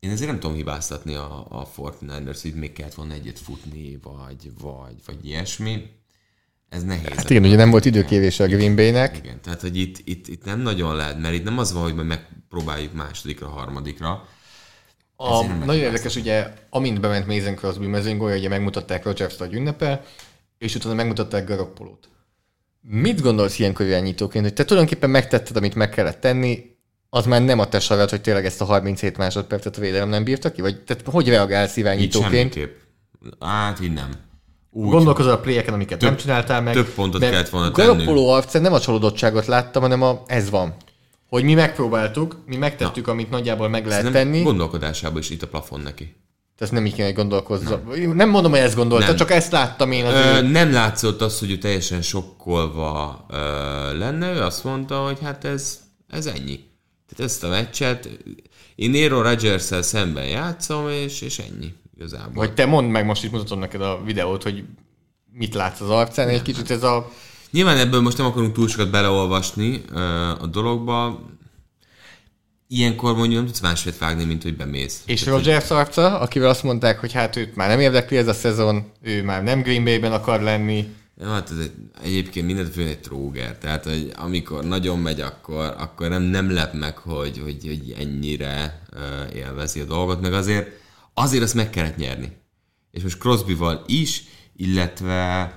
én 0.00 0.10
ezért 0.10 0.30
nem 0.30 0.40
tudom 0.40 0.56
hibáztatni 0.56 1.14
a, 1.14 1.46
a 1.48 1.64
Fortnite-ers, 1.64 2.42
hogy 2.42 2.54
még 2.54 2.72
kellett 2.72 2.94
volna 2.94 3.12
egyet 3.12 3.38
futni, 3.38 3.98
vagy, 4.02 4.50
vagy, 4.60 4.94
vagy 5.06 5.26
ilyesmi. 5.26 5.90
Ez 6.68 6.82
nehéz. 6.82 7.16
Hát 7.16 7.30
igen, 7.30 7.44
ugye 7.44 7.56
nem 7.56 7.70
volt 7.70 7.84
időkévése 7.84 8.44
a 8.44 8.46
Green 8.46 8.76
Bay-nek. 8.76 9.16
Igen, 9.16 9.40
tehát 9.40 9.60
hogy 9.60 9.76
itt, 9.76 9.98
itt, 10.04 10.28
itt 10.28 10.44
nem 10.44 10.60
nagyon 10.60 10.96
lehet, 10.96 11.18
mert 11.18 11.34
itt 11.34 11.44
nem 11.44 11.58
az 11.58 11.72
van, 11.72 11.82
hogy 11.82 11.94
majd 11.94 12.06
megpróbáljuk 12.06 12.92
másodikra, 12.92 13.48
harmadikra. 13.48 14.28
A, 15.20 15.44
nagyon 15.64 15.82
érdekes, 15.82 16.16
ugye, 16.16 16.46
amint 16.70 17.00
bement 17.00 17.26
Mason 17.26 17.54
Crosby 17.54 17.86
mezőnygólya, 17.86 18.36
ugye 18.36 18.48
megmutatták 18.48 19.04
Rodgers-t, 19.04 19.38
hogy 19.38 19.54
ünnepel, 19.54 20.04
és 20.58 20.74
utána 20.74 20.94
megmutatták 20.94 21.46
Garoppolót. 21.48 22.08
Mit 22.80 23.20
gondolsz 23.22 23.58
ilyenkor 23.58 23.86
irányítóként, 23.86 24.44
hogy 24.44 24.54
te 24.54 24.64
tulajdonképpen 24.64 25.10
megtetted, 25.10 25.56
amit 25.56 25.74
meg 25.74 25.90
kellett 25.90 26.20
tenni, 26.20 26.76
az 27.10 27.26
már 27.26 27.42
nem 27.42 27.58
a 27.58 27.68
te 27.68 27.80
sarat, 27.80 28.10
hogy 28.10 28.20
tényleg 28.20 28.44
ezt 28.44 28.60
a 28.60 28.64
37 28.64 29.16
másodpercet 29.16 29.76
a 29.76 29.80
védelem 29.80 30.08
nem 30.08 30.24
bírta 30.24 30.52
ki? 30.52 30.60
Vagy 30.60 30.80
tehát 30.84 31.02
hogy 31.06 31.28
reagálsz 31.28 31.76
Így 31.76 31.84
irányítóként? 31.84 32.32
semmiképp. 32.52 32.76
Hát 33.40 33.80
így 33.80 33.92
nem. 33.92 34.10
Úgy, 34.70 34.90
Gondolkozol 34.90 35.32
a 35.32 35.38
playeken, 35.38 35.74
amiket 35.74 35.98
Több- 35.98 36.08
nem 36.08 36.18
csináltál 36.18 36.62
meg. 36.62 36.74
több 36.74 36.88
pontot 36.88 37.20
kellett 37.20 37.48
volna 37.48 37.70
Garoppolo 37.70 38.26
arcán 38.26 38.62
nem 38.62 38.72
a 38.72 38.80
csalódottságot 38.80 39.46
láttam, 39.46 39.82
hanem 39.82 40.02
a 40.02 40.22
ez 40.26 40.50
van. 40.50 40.74
Hogy 41.28 41.44
mi 41.44 41.54
megpróbáltuk, 41.54 42.36
mi 42.46 42.56
megtettük, 42.56 43.08
amit 43.08 43.30
nagyjából 43.30 43.68
meg 43.68 43.86
lehet 43.86 44.02
Szerintem 44.02 44.32
tenni. 44.32 44.42
gondolkodásában 44.42 45.18
is 45.18 45.30
itt 45.30 45.42
a 45.42 45.48
plafon 45.48 45.80
neki. 45.80 46.14
Ez 46.58 46.70
nem 46.70 46.86
így 46.86 46.94
kéne, 46.94 47.12
gondolkozza. 47.12 47.82
Nem. 47.88 48.10
nem 48.10 48.28
mondom, 48.28 48.50
hogy 48.50 48.60
ezt 48.60 48.74
gondolta, 48.74 49.06
Nem. 49.06 49.16
csak 49.16 49.30
ezt 49.30 49.52
láttam 49.52 49.92
én 49.92 50.04
az 50.04 50.14
Ö, 50.14 50.36
ő... 50.38 50.48
nem 50.48 50.72
látszott 50.72 51.20
az, 51.20 51.38
hogy 51.38 51.50
ő 51.50 51.58
teljesen 51.58 52.02
sokkolva 52.02 53.26
ö, 53.30 53.36
lenne, 53.98 54.32
ő 54.32 54.42
azt 54.42 54.64
mondta, 54.64 55.04
hogy 55.04 55.18
hát 55.22 55.44
ez, 55.44 55.80
ez 56.08 56.26
ennyi. 56.26 56.60
Tehát 57.08 57.30
ezt 57.30 57.44
a 57.44 57.48
meccset 57.48 58.08
én 58.74 58.94
Aaron 58.94 59.22
rodgers 59.22 59.70
szemben 59.80 60.26
játszom, 60.26 60.88
és, 60.88 61.20
és 61.20 61.38
ennyi 61.38 61.74
igazából. 61.96 62.32
Vagy 62.34 62.54
te 62.54 62.66
mondd 62.66 62.88
meg, 62.88 63.04
most 63.04 63.24
itt 63.24 63.32
mutatom 63.32 63.58
neked 63.58 63.80
a 63.80 64.00
videót, 64.04 64.42
hogy 64.42 64.64
mit 65.32 65.54
látsz 65.54 65.80
az 65.80 65.90
arcán, 65.90 66.28
egy 66.28 66.42
kicsit 66.42 66.70
ez 66.70 66.82
a... 66.82 67.10
Nyilván 67.50 67.78
ebből 67.78 68.00
most 68.00 68.16
nem 68.16 68.26
akarunk 68.26 68.54
túl 68.54 68.68
sokat 68.68 68.90
beleolvasni 68.90 69.84
a 70.38 70.46
dologba. 70.46 71.20
Ilyenkor 72.68 73.14
mondjuk 73.14 73.34
nem 73.34 73.46
tudsz 73.46 73.60
másfélet 73.60 73.98
vágni, 73.98 74.24
mint 74.24 74.42
hogy 74.42 74.56
bemész. 74.56 75.02
És 75.06 75.22
Tehát, 75.22 75.38
Rogers 75.38 75.70
arca, 75.70 76.18
akivel 76.18 76.48
azt 76.48 76.62
mondták, 76.62 76.98
hogy 76.98 77.12
hát 77.12 77.36
őt 77.36 77.56
már 77.56 77.68
nem 77.68 77.80
érdekli 77.80 78.16
ez 78.16 78.28
a 78.28 78.32
szezon, 78.32 78.84
ő 79.02 79.22
már 79.22 79.42
nem 79.42 79.62
Green 79.62 79.84
Bay-ben 79.84 80.12
akar 80.12 80.40
lenni. 80.40 80.88
Ja, 81.20 81.28
hát 81.28 81.50
ez 81.50 81.58
egy, 81.58 81.72
egyébként 82.02 82.46
mindentől 82.46 82.86
egy 82.86 82.98
tróger, 82.98 83.58
tehát 83.58 83.84
hogy 83.84 84.12
amikor 84.16 84.64
nagyon 84.64 84.98
megy, 84.98 85.20
akkor, 85.20 85.74
akkor 85.78 86.08
nem, 86.08 86.22
nem 86.22 86.52
lep 86.52 86.72
meg, 86.72 86.98
hogy, 86.98 87.40
hogy, 87.44 87.58
hogy 87.66 87.94
ennyire 87.98 88.82
uh, 88.92 89.36
élvezi 89.36 89.80
a 89.80 89.84
dolgot, 89.84 90.20
meg 90.20 90.32
azért, 90.32 90.68
azért 91.14 91.42
azt 91.42 91.54
meg 91.54 91.70
kellett 91.70 91.96
nyerni. 91.96 92.36
És 92.90 93.02
most 93.02 93.18
Crosbyval 93.18 93.82
is, 93.86 94.24
illetve 94.56 95.52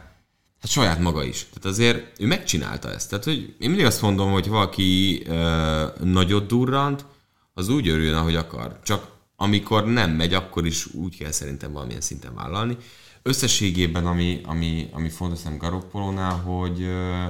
hát 0.61 0.71
saját 0.71 0.99
maga 0.99 1.23
is. 1.23 1.47
Tehát 1.53 1.65
azért 1.65 2.19
ő 2.19 2.27
megcsinálta 2.27 2.91
ezt. 2.91 3.09
Tehát, 3.09 3.23
hogy 3.23 3.55
én 3.59 3.69
mindig 3.69 3.85
azt 3.85 4.01
mondom, 4.01 4.31
hogy 4.31 4.47
valaki 4.47 5.23
uh, 5.27 5.99
nagyot 5.99 6.47
durrant, 6.47 7.05
az 7.53 7.69
úgy 7.69 7.87
örül, 7.87 8.13
ahogy 8.13 8.35
akar. 8.35 8.79
Csak 8.83 9.07
amikor 9.35 9.85
nem 9.85 10.11
megy, 10.11 10.33
akkor 10.33 10.65
is 10.65 10.93
úgy 10.93 11.17
kell 11.17 11.31
szerintem 11.31 11.71
valamilyen 11.71 12.01
szinten 12.01 12.33
vállalni. 12.35 12.77
Összességében, 13.21 14.05
ami, 14.05 14.41
ami, 14.45 14.89
ami 14.91 15.09
fontos 15.09 15.41
nem 15.41 15.57
Garoppolónál, 15.57 16.35
hogy 16.35 16.81
ö, 16.81 17.25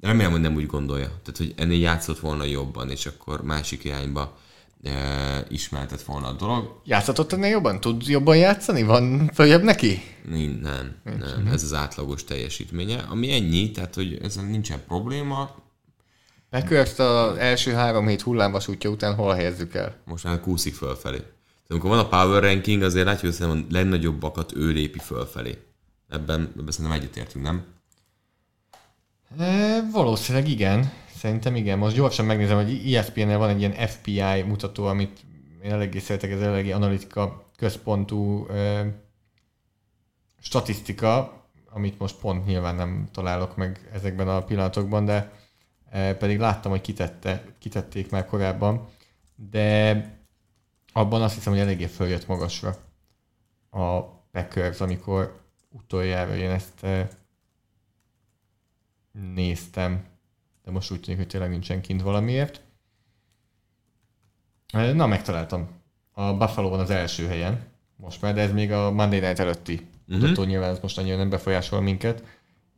remélem, 0.00 0.30
hogy 0.30 0.40
nem 0.40 0.54
úgy 0.54 0.66
gondolja. 0.66 1.06
Tehát, 1.06 1.36
hogy 1.36 1.54
ennél 1.56 1.78
játszott 1.80 2.18
volna 2.18 2.44
jobban, 2.44 2.90
és 2.90 3.06
akkor 3.06 3.42
másik 3.42 3.84
irányba 3.84 4.38
ö, 4.82 4.90
ismertett 5.48 6.02
volna 6.02 6.26
a 6.26 6.32
dolog. 6.32 6.80
Játszhatott 6.84 7.32
ennél 7.32 7.50
jobban? 7.50 7.80
Tud 7.80 8.06
jobban 8.06 8.36
játszani? 8.36 8.82
Van 8.82 9.30
följebb 9.34 9.62
neki? 9.62 10.02
Nincs, 10.28 10.60
nem, 10.60 10.96
nem, 11.04 11.46
ez 11.52 11.62
az 11.62 11.72
átlagos 11.72 12.24
teljesítménye, 12.24 12.98
ami 13.08 13.32
ennyi, 13.32 13.70
tehát, 13.70 13.94
hogy 13.94 14.18
ezzel 14.22 14.44
nincsen 14.44 14.82
probléma, 14.86 15.54
Packers 16.50 16.98
az 16.98 17.36
első 17.36 17.72
három 17.72 18.06
hét 18.06 18.22
hullámvasútja 18.22 18.90
után 18.90 19.14
hol 19.14 19.34
helyezzük 19.34 19.74
el? 19.74 19.96
most 20.04 20.24
már 20.24 20.40
kúszik 20.40 20.74
fölfelé. 20.74 21.16
Tehát 21.16 21.68
amikor 21.68 21.90
van 21.90 21.98
a 21.98 22.08
power 22.08 22.42
ranking, 22.42 22.82
azért 22.82 23.06
látjuk, 23.06 23.34
hogy 23.36 23.48
a 23.48 23.64
legnagyobbakat 23.70 24.52
ő 24.56 24.68
lépi 24.68 24.98
fölfelé. 24.98 25.58
Ebben, 26.08 26.52
ebben 26.58 26.72
szerintem 26.72 27.00
egyetértünk, 27.00 27.44
nem? 27.44 27.64
E, 29.38 29.80
valószínűleg 29.92 30.48
igen. 30.48 30.92
Szerintem 31.20 31.56
igen. 31.56 31.78
Most 31.78 31.96
gyorsan 31.96 32.24
megnézem, 32.26 32.64
hogy 32.64 32.94
ESPN-nél 32.94 33.38
van 33.38 33.48
egy 33.48 33.58
ilyen 33.58 33.88
FPI 33.88 34.42
mutató, 34.42 34.86
amit 34.86 35.20
én 35.62 35.70
eléggé 35.72 35.98
szeretek, 35.98 36.30
ez 36.30 36.40
eléggé 36.40 36.70
analitika 36.70 37.44
központú 37.56 38.46
e, 38.46 38.86
statisztika, 40.38 41.32
amit 41.70 41.98
most 41.98 42.16
pont 42.16 42.46
nyilván 42.46 42.74
nem 42.74 43.08
találok 43.12 43.56
meg 43.56 43.88
ezekben 43.92 44.28
a 44.28 44.44
pillanatokban, 44.44 45.04
de 45.04 45.32
e, 45.90 46.14
pedig 46.14 46.38
láttam, 46.38 46.70
hogy 46.70 46.80
kitette, 46.80 47.44
kitették 47.58 48.10
már 48.10 48.26
korábban, 48.26 48.88
de 49.50 50.04
abban 50.92 51.22
azt 51.22 51.34
hiszem, 51.34 51.52
hogy 51.52 51.62
eléggé 51.62 51.86
följött 51.86 52.26
magasra 52.26 52.76
a 53.70 54.00
Packers, 54.32 54.80
amikor 54.80 55.40
utoljára 55.68 56.36
én 56.36 56.50
ezt 56.50 56.84
e, 56.84 57.08
néztem, 59.34 60.09
de 60.70 60.76
most 60.76 60.90
úgy 60.90 61.00
tűnik, 61.00 61.18
hogy 61.18 61.28
tényleg 61.28 61.50
nincsen 61.50 61.80
kint 61.80 62.02
valamiért. 62.02 62.60
E, 64.72 64.92
Na, 64.92 65.06
megtaláltam. 65.06 65.68
A 66.12 66.34
Buffalo 66.34 66.68
van 66.68 66.80
az 66.80 66.90
első 66.90 67.26
helyen, 67.26 67.60
most 67.96 68.20
már, 68.20 68.34
de 68.34 68.40
ez 68.40 68.52
még 68.52 68.72
a 68.72 68.90
Monday 68.90 69.20
Night 69.20 69.38
előtti 69.38 69.86
mutató, 70.06 70.30
uh-huh. 70.30 70.46
nyilván 70.46 70.70
ez 70.70 70.78
most 70.82 70.98
annyira 70.98 71.16
nem 71.16 71.28
befolyásol 71.30 71.80
minket. 71.80 72.22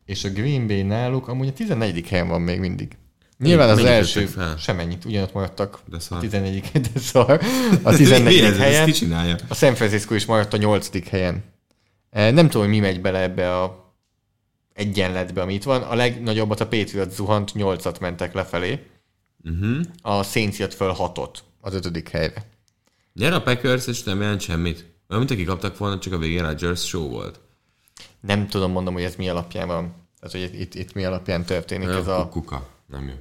És 0.04 0.24
a 0.24 0.28
Green 0.28 0.66
Bay 0.66 0.82
náluk 0.82 1.28
amúgy 1.28 1.48
a 1.48 1.52
14. 1.52 2.08
helyen 2.08 2.28
van 2.28 2.40
még 2.40 2.58
mindig. 2.58 2.96
Nyilván 3.38 3.68
az 3.68 3.76
Mennyit 3.76 3.90
első, 3.90 4.26
fel? 4.26 4.56
semennyit, 4.56 5.04
ugyanott 5.04 5.32
maradtak 5.32 5.80
De 5.86 5.96
a 5.96 6.00
szar. 6.00 6.20
14. 6.30 6.70
de 6.72 7.00
szar. 7.00 7.40
A 7.82 7.94
14. 7.96 8.38
Ez- 8.38 8.58
ez 8.58 8.98
helyen. 9.10 9.40
A 9.48 9.54
San 9.54 9.74
Francisco 9.74 10.14
is 10.14 10.26
maradt 10.26 10.52
a 10.52 10.56
8. 10.56 11.08
helyen. 11.08 11.44
E, 12.10 12.30
Nem 12.30 12.46
tudom, 12.46 12.62
hogy 12.62 12.74
mi 12.74 12.80
megy 12.80 13.00
bele 13.00 13.20
ebbe 13.20 13.58
a 13.60 13.81
egyenletbe, 14.74 15.42
ami 15.42 15.54
itt 15.54 15.62
van. 15.62 15.82
A 15.82 15.94
legnagyobbat 15.94 16.60
a 16.60 16.68
Patriot 16.68 17.12
zuhant, 17.12 17.52
8-at 17.54 18.00
mentek 18.00 18.34
lefelé. 18.34 18.86
Uh-huh. 19.44 19.80
A 20.02 20.22
Saints 20.22 20.58
jött 20.58 20.74
föl 20.74 20.94
6-ot 20.98 21.34
az 21.60 21.74
ötödik 21.74 22.08
helyre. 22.08 22.50
Gyere 23.12 23.34
a 23.34 23.42
Packers, 23.42 23.86
és 23.86 24.02
nem 24.02 24.20
jelent 24.20 24.40
semmit. 24.40 24.90
Mint 25.08 25.30
aki 25.30 25.44
kaptak 25.44 25.78
volna, 25.78 25.98
csak 25.98 26.12
a 26.12 26.18
végén 26.18 26.42
Rodgers 26.42 26.86
show 26.86 27.08
volt. 27.08 27.40
Nem 28.20 28.46
tudom 28.48 28.70
mondom, 28.72 28.94
hogy 28.94 29.02
ez 29.02 29.14
mi 29.16 29.28
alapján 29.28 29.66
van. 29.66 29.94
Tehát, 30.20 30.50
hogy 30.50 30.60
itt, 30.60 30.74
itt, 30.74 30.94
mi 30.94 31.04
alapján 31.04 31.44
történik 31.44 31.88
ez 31.88 32.06
a 32.06 32.20
a... 32.20 32.28
kuka. 32.28 32.68
Nem 32.86 33.08
jó. 33.08 33.14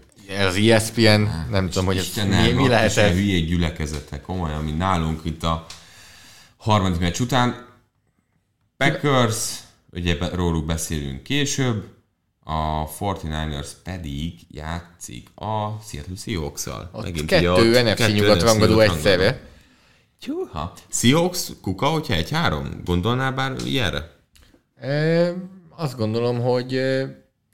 Az 0.45 0.55
ESPN, 0.55 1.21
nem 1.49 1.69
tudom, 1.69 1.85
hogy 1.85 1.97
ez 1.97 2.15
mi, 2.15 2.51
mi 2.51 2.67
lehet 2.67 2.97
ez. 2.97 3.13
hülyék 3.13 3.47
gyülekezete, 3.47 4.21
komolyan, 4.21 4.63
mint 4.63 4.77
nálunk 4.77 5.21
itt 5.23 5.43
a 5.43 5.65
harmadik 6.57 6.99
meccs 6.99 7.19
után. 7.19 7.67
Packers, 8.77 9.59
ugye 9.91 10.17
róluk 10.33 10.65
beszélünk 10.65 11.23
később, 11.23 11.83
a 12.43 12.89
49ers 12.99 13.69
pedig 13.83 14.33
játszik 14.49 15.29
a 15.35 15.79
Seattle 15.87 16.15
Seahawks-szal. 16.15 16.89
Megint 17.01 17.25
kettő 17.25 17.81
NFC 17.83 18.13
nyugat 18.13 18.41
rangadó 18.41 18.79
egyszerre. 18.79 19.49
Ha. 20.51 20.73
Seahawks, 20.89 21.51
kuka, 21.61 21.85
hogyha 21.85 22.13
egy-három? 22.13 22.81
Gondolnál 22.85 23.31
bár 23.31 23.55
ilyenre? 23.65 24.09
E, 24.75 25.33
azt 25.69 25.97
gondolom, 25.97 26.39
hogy 26.41 26.81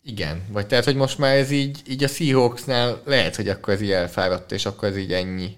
igen. 0.03 0.45
Vagy 0.51 0.67
tehát, 0.67 0.85
hogy 0.85 0.95
most 0.95 1.17
már 1.17 1.35
ez 1.35 1.51
így, 1.51 1.81
így 1.87 2.03
a 2.03 2.07
Seahawksnál 2.07 3.01
lehet, 3.05 3.35
hogy 3.35 3.49
akkor 3.49 3.73
ez 3.73 3.81
így 3.81 3.91
elfáradt, 3.91 4.51
és 4.51 4.65
akkor 4.65 4.87
ez 4.87 4.97
így 4.97 5.13
ennyi. 5.13 5.57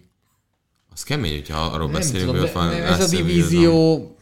Az 0.94 1.04
kemény, 1.04 1.34
hogyha 1.34 1.60
arról 1.60 1.90
nem 1.90 2.00
beszélünk, 2.00 2.38
hogy 2.38 2.54
van. 2.54 2.72
Ez 2.72 3.00
a 3.00 3.16
divízió 3.16 4.16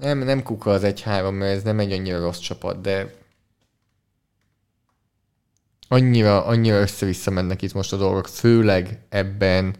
nem, 0.00 0.18
nem 0.18 0.42
kuka 0.42 0.70
az 0.70 0.84
egy-három, 0.84 1.34
mert 1.34 1.56
ez 1.56 1.62
nem 1.62 1.78
egy 1.78 1.92
annyira 1.92 2.20
rossz 2.20 2.38
csapat, 2.38 2.80
de 2.80 3.14
annyira, 5.88 6.44
annyira 6.44 6.80
össze-vissza 6.80 7.30
mennek 7.30 7.62
itt 7.62 7.72
most 7.72 7.92
a 7.92 7.96
dolgok, 7.96 8.26
főleg 8.26 9.06
ebben 9.08 9.74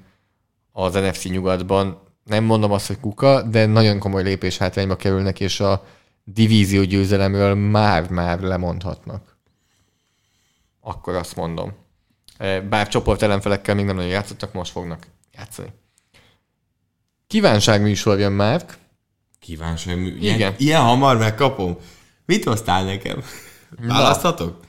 az 0.73 0.95
NFC 0.95 1.25
nyugatban. 1.25 2.01
Nem 2.25 2.45
mondom 2.45 2.73
azt, 2.73 2.87
hogy 2.87 3.01
kuka, 3.01 3.43
de 3.43 3.67
nagyon 3.67 3.99
komoly 3.99 4.23
lépés 4.23 4.59
hátrányba 4.59 4.97
kerülnek, 4.97 5.41
és 5.41 5.61
a 5.61 5.87
divízió 6.25 6.83
győzelemről 6.83 7.55
már-már 7.55 8.41
lemondhatnak. 8.41 9.37
Akkor 10.81 11.15
azt 11.15 11.37
mondom. 11.37 11.73
E, 12.37 12.61
bár 12.61 12.89
csoport 12.89 13.23
ellenfelekkel 13.23 13.75
még 13.75 13.85
nem 13.85 13.97
nagyon 13.97 14.11
játszottak, 14.11 14.53
most 14.53 14.71
fognak 14.73 15.07
játszani. 15.33 15.73
Kívánság 17.27 17.83
műsor 17.83 18.19
jön 18.19 18.33
már. 18.33 18.65
Kívánság 19.47 19.98
műsor? 19.98 20.16
Igen. 20.16 20.36
Ilyen, 20.36 20.55
ilyen 20.56 20.81
hamar 20.81 21.18
megkapom? 21.18 21.77
Mit 22.24 22.44
hoztál 22.44 22.85
nekem? 22.85 23.23
Választhatok? 23.86 24.60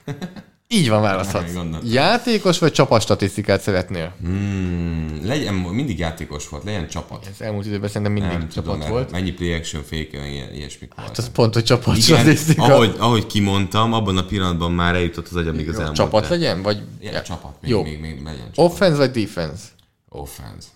Így 0.67 0.89
van, 0.89 1.01
választhatsz. 1.01 1.51
Játékos 1.83 2.59
vagy 2.59 2.71
csapat 2.71 3.01
statisztikát 3.01 3.61
szeretnél? 3.61 4.15
Hmm, 4.21 5.19
legyen, 5.23 5.53
mindig 5.53 5.99
játékos 5.99 6.49
volt, 6.49 6.63
legyen 6.63 6.87
csapat. 6.87 7.25
Ez 7.25 7.41
elmúlt 7.41 7.65
időben 7.65 7.87
szerintem 7.87 8.11
mindig 8.11 8.31
nem 8.31 8.49
csapat 8.49 8.73
tudom, 8.73 8.89
volt. 8.89 9.11
Mennyi 9.11 9.31
play 9.31 9.53
action 9.53 9.83
fake, 9.83 10.27
ilyen, 10.27 10.53
ilyesmik 10.53 10.93
hát 10.95 11.05
volt. 11.05 11.17
az 11.17 11.29
pont, 11.29 11.53
hogy 11.53 11.63
csapat 11.63 11.97
Igen, 11.97 12.19
statisztika. 12.19 12.63
Ahogy, 12.63 12.95
ahogy 12.97 13.25
kimondtam, 13.25 13.93
abban 13.93 14.17
a 14.17 14.25
pillanatban 14.25 14.71
már 14.71 14.95
eljutott 14.95 15.27
az 15.27 15.35
agyamig 15.35 15.69
az 15.69 15.79
elmúlt. 15.79 15.95
Csapat 15.95 16.27
legyen? 16.29 16.61
Vagy... 16.61 16.81
Ja, 17.01 17.21
csapat. 17.21 17.61
Még, 17.61 17.71
Jó. 17.71 17.83
Még, 17.83 17.99
még, 17.99 18.23
legyen 18.23 18.51
csapat. 18.51 18.71
Offense 18.71 18.97
vagy 18.97 19.11
defense? 19.11 19.63
Offense. 20.09 20.67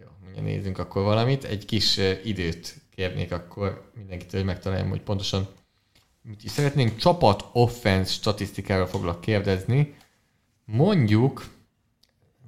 Jó, 0.00 0.06
mindjárt 0.24 0.46
nézzünk 0.46 0.78
akkor 0.78 1.02
valamit. 1.02 1.44
Egy 1.44 1.64
kis 1.64 2.00
időt 2.24 2.82
kérnék 2.94 3.32
akkor 3.32 3.90
mindenkitől, 3.94 4.40
hogy 4.40 4.50
megtaláljam, 4.50 4.88
hogy 4.88 5.02
pontosan 5.02 5.48
mit 6.22 6.44
is 6.44 6.50
szeretnénk 6.50 6.96
csapat 6.96 7.44
offense 7.52 8.12
statisztikáról 8.12 8.86
foglak 8.86 9.20
kérdezni. 9.20 9.94
Mondjuk, 10.64 11.44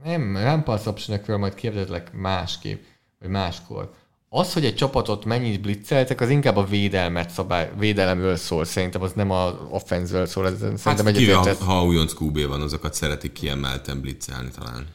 nem, 0.05 0.23
nem 0.23 0.62
pass 0.62 0.86
option 0.86 1.40
majd 1.40 1.55
kérdezlek 1.55 2.12
másképp, 2.12 2.82
vagy 3.20 3.28
máskor. 3.28 3.93
Az, 4.28 4.52
hogy 4.52 4.64
egy 4.64 4.74
csapatot 4.74 5.24
mennyit 5.24 5.60
blitzeltek, 5.60 6.20
az 6.20 6.28
inkább 6.28 6.56
a 6.56 6.64
védelmet 6.64 7.31
szabály, 7.31 7.73
védelemről 7.78 8.36
szól. 8.36 8.64
Szerintem 8.64 9.02
az 9.02 9.12
nem 9.12 9.31
a 9.31 9.68
offenzről 9.70 10.27
szól. 10.27 10.47
Ez, 10.47 10.60
hát 10.60 10.78
szerintem 10.78 11.12
kivéve, 11.12 11.55
ha, 11.55 11.64
ha 11.64 11.85
újonc 11.85 12.12
QB 12.20 12.47
van, 12.47 12.60
azokat 12.60 12.94
szeretik 12.94 13.32
kiemelten 13.32 14.01
blitzelni 14.01 14.51
talán. 14.59 14.86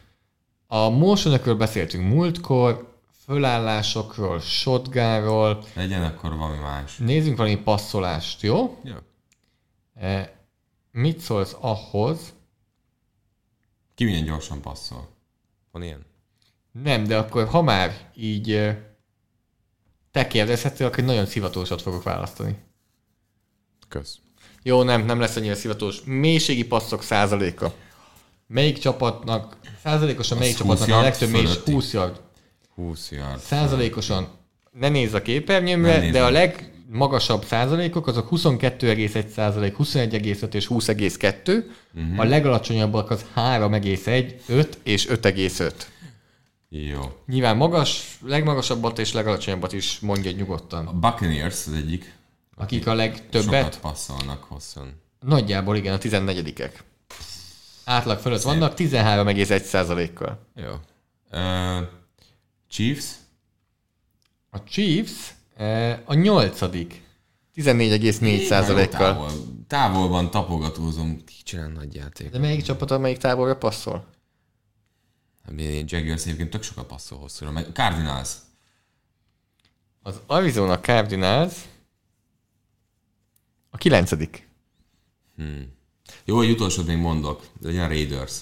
A 0.67 0.89
motion 0.89 1.57
beszéltünk 1.57 2.07
múltkor, 2.07 2.90
fölállásokról, 3.31 4.39
shotgunról. 4.39 5.63
Legyen 5.73 6.03
akkor 6.03 6.35
valami 6.35 6.57
más. 6.57 6.97
Nézzünk 6.97 7.37
valami 7.37 7.55
passzolást, 7.55 8.41
jó? 8.41 8.79
Jó. 8.83 8.95
E, 9.95 10.33
mit 10.91 11.19
szólsz 11.19 11.55
ahhoz? 11.59 12.33
Ki 13.95 14.03
milyen 14.03 14.23
gyorsan 14.23 14.61
passzol? 14.61 15.07
Van 15.71 15.83
ilyen? 15.83 16.05
Nem, 16.71 17.03
de 17.03 17.17
akkor 17.17 17.47
ha 17.47 17.61
már 17.61 18.09
így 18.15 18.51
e, 18.51 18.95
te 20.11 20.27
kérdezhettél, 20.27 20.87
akkor 20.87 21.03
nagyon 21.03 21.25
szivatósat 21.25 21.81
fogok 21.81 22.03
választani. 22.03 22.57
Kösz. 23.87 24.19
Jó, 24.63 24.83
nem, 24.83 25.05
nem 25.05 25.19
lesz 25.19 25.35
annyira 25.35 25.55
szivatós. 25.55 26.01
Mélységi 26.05 26.65
passzok 26.65 27.03
százaléka. 27.03 27.73
Melyik 28.47 28.77
csapatnak, 28.77 29.57
százalékosan 29.83 30.37
melyik 30.37 30.55
csapatnak 30.55 30.89
a 30.89 31.01
legtöbb 31.01 31.29
mély, 31.29 31.47
20 31.65 31.93
yard 31.93 32.29
20 32.75 33.11
yard. 33.11 33.39
Százalékosan 33.39 34.27
ne 34.71 34.89
nézz 34.89 35.13
a 35.13 35.21
képernyőmre, 35.21 36.11
de 36.11 36.23
a 36.23 36.29
legmagasabb 36.29 37.43
százalékok 37.45 38.07
azok 38.07 38.27
22,1 38.31 39.27
százalék, 39.27 39.75
21,5 39.77 40.53
és 40.53 40.67
20,2. 40.67 41.47
Uh-huh. 41.47 41.63
Mhm. 41.91 42.19
A 42.19 42.23
legalacsonyabbak 42.23 43.09
az 43.09 43.25
3,1, 43.35 44.33
5 44.47 44.77
és 44.83 45.07
5,5. 45.07 45.71
Jó. 46.69 47.01
Nyilván 47.25 47.57
magas, 47.57 48.17
legmagasabbat 48.25 48.99
és 48.99 49.13
legalacsonyabbat 49.13 49.73
is 49.73 49.99
mondja 49.99 50.31
nyugodtan. 50.31 50.87
A 50.87 50.93
Buccaneers 50.93 51.67
az 51.67 51.73
egyik. 51.73 52.13
Akik 52.55 52.87
a 52.87 52.93
legtöbbet? 52.93 53.43
Sokat 53.43 53.79
passzolnak 53.79 54.43
hosszan. 54.43 55.01
Nagyjából 55.19 55.75
igen, 55.75 55.93
a 55.93 55.97
14-ek. 55.97 56.71
Átlag 57.85 58.19
fölött 58.19 58.39
Szép. 58.39 58.47
vannak 58.51 58.73
13,1 58.77 59.61
százalékkal. 59.61 60.39
Jó. 60.55 60.71
Uh, 61.31 61.87
Chiefs? 62.71 63.05
A 64.49 64.63
Chiefs 64.63 65.33
eh, 65.55 65.99
a 66.05 66.13
nyolcadik. 66.13 67.03
14,4 67.55 68.45
százalékkal. 68.45 69.13
Távol, 69.13 69.31
távolban 69.67 70.31
tapogatózom. 70.31 71.23
Ki 71.25 71.43
csinál 71.43 71.67
nagy 71.67 71.95
játék? 71.95 72.29
De 72.29 72.39
melyik 72.39 72.63
csapat, 72.63 72.91
amelyik 72.91 73.17
távolra 73.17 73.57
passzol? 73.57 74.07
Hát 75.43 75.53
Jaguars 75.85 76.23
egyébként 76.23 76.49
tök 76.49 76.63
sokat 76.63 76.85
passzol 76.85 77.19
hosszúra. 77.19 77.51
Cardinals. 77.73 78.29
Az 80.01 80.21
Arizona 80.25 80.79
Cardinals 80.79 81.53
a 83.69 83.77
kilencedik. 83.77 84.47
Hmm. 85.35 85.73
Jó, 86.25 86.35
hogy 86.35 86.49
utolsót 86.49 86.85
még 86.85 86.97
mondok. 86.97 87.47
Legyen 87.61 87.83
a 87.83 87.87
Raiders. 87.87 88.39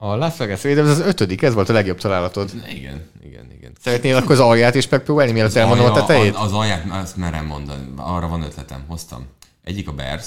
A 0.00 0.16
Las 0.16 0.36
Vegas 0.36 0.62
Raiders 0.62 0.88
az 0.88 1.00
ötödik, 1.00 1.42
ez 1.42 1.54
volt 1.54 1.68
a 1.68 1.72
legjobb 1.72 1.98
találatod. 1.98 2.50
Igen, 2.54 3.10
igen, 3.22 3.50
igen. 3.52 3.72
Szeretnél 3.80 4.16
akkor 4.16 4.30
az 4.30 4.40
alját 4.40 4.74
is 4.74 4.88
megpróbálni, 4.88 5.32
mielőtt 5.32 5.54
elmondom 5.54 5.86
a 5.86 5.92
tetejét? 5.92 6.34
Az 6.34 6.52
alját, 6.52 6.84
azt 6.90 7.16
merem 7.16 7.46
mondani, 7.46 7.92
arra 7.96 8.28
van 8.28 8.42
ötletem, 8.42 8.84
hoztam. 8.86 9.26
Egyik 9.64 9.88
a 9.88 9.92
Bears. 9.92 10.26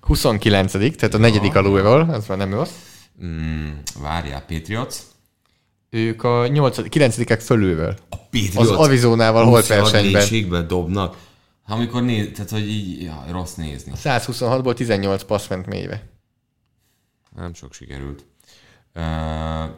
29 0.00 0.72
tehát 0.72 1.14
a 1.14 1.18
negyedik 1.18 1.52
ja. 1.52 1.58
alulról, 1.58 2.00
az 2.00 2.26
már 2.26 2.38
nem 2.38 2.54
rossz. 2.54 2.70
Mm, 3.24 3.70
várjál, 4.02 4.44
Patriots. 4.44 4.96
Ők 5.90 6.22
a 6.22 6.46
8, 6.46 6.88
9 6.88 7.44
fölülről. 7.44 7.96
A 8.08 8.16
Patriots. 8.16 8.56
Az 8.56 8.70
Arizonával 8.70 9.44
holt 9.44 9.66
versenyben. 9.66 10.66
dobnak. 10.66 11.16
Amikor 11.66 12.02
néz, 12.02 12.30
tehát 12.34 12.50
hogy 12.50 12.68
így 12.68 13.02
ja, 13.02 13.24
rossz 13.30 13.54
nézni. 13.54 13.92
126-ból 14.04 14.74
18 14.74 15.22
passz 15.22 15.48
ment 15.48 15.66
mélyre. 15.66 16.08
Nem 17.36 17.54
sok 17.54 17.72
sikerült. 17.72 18.24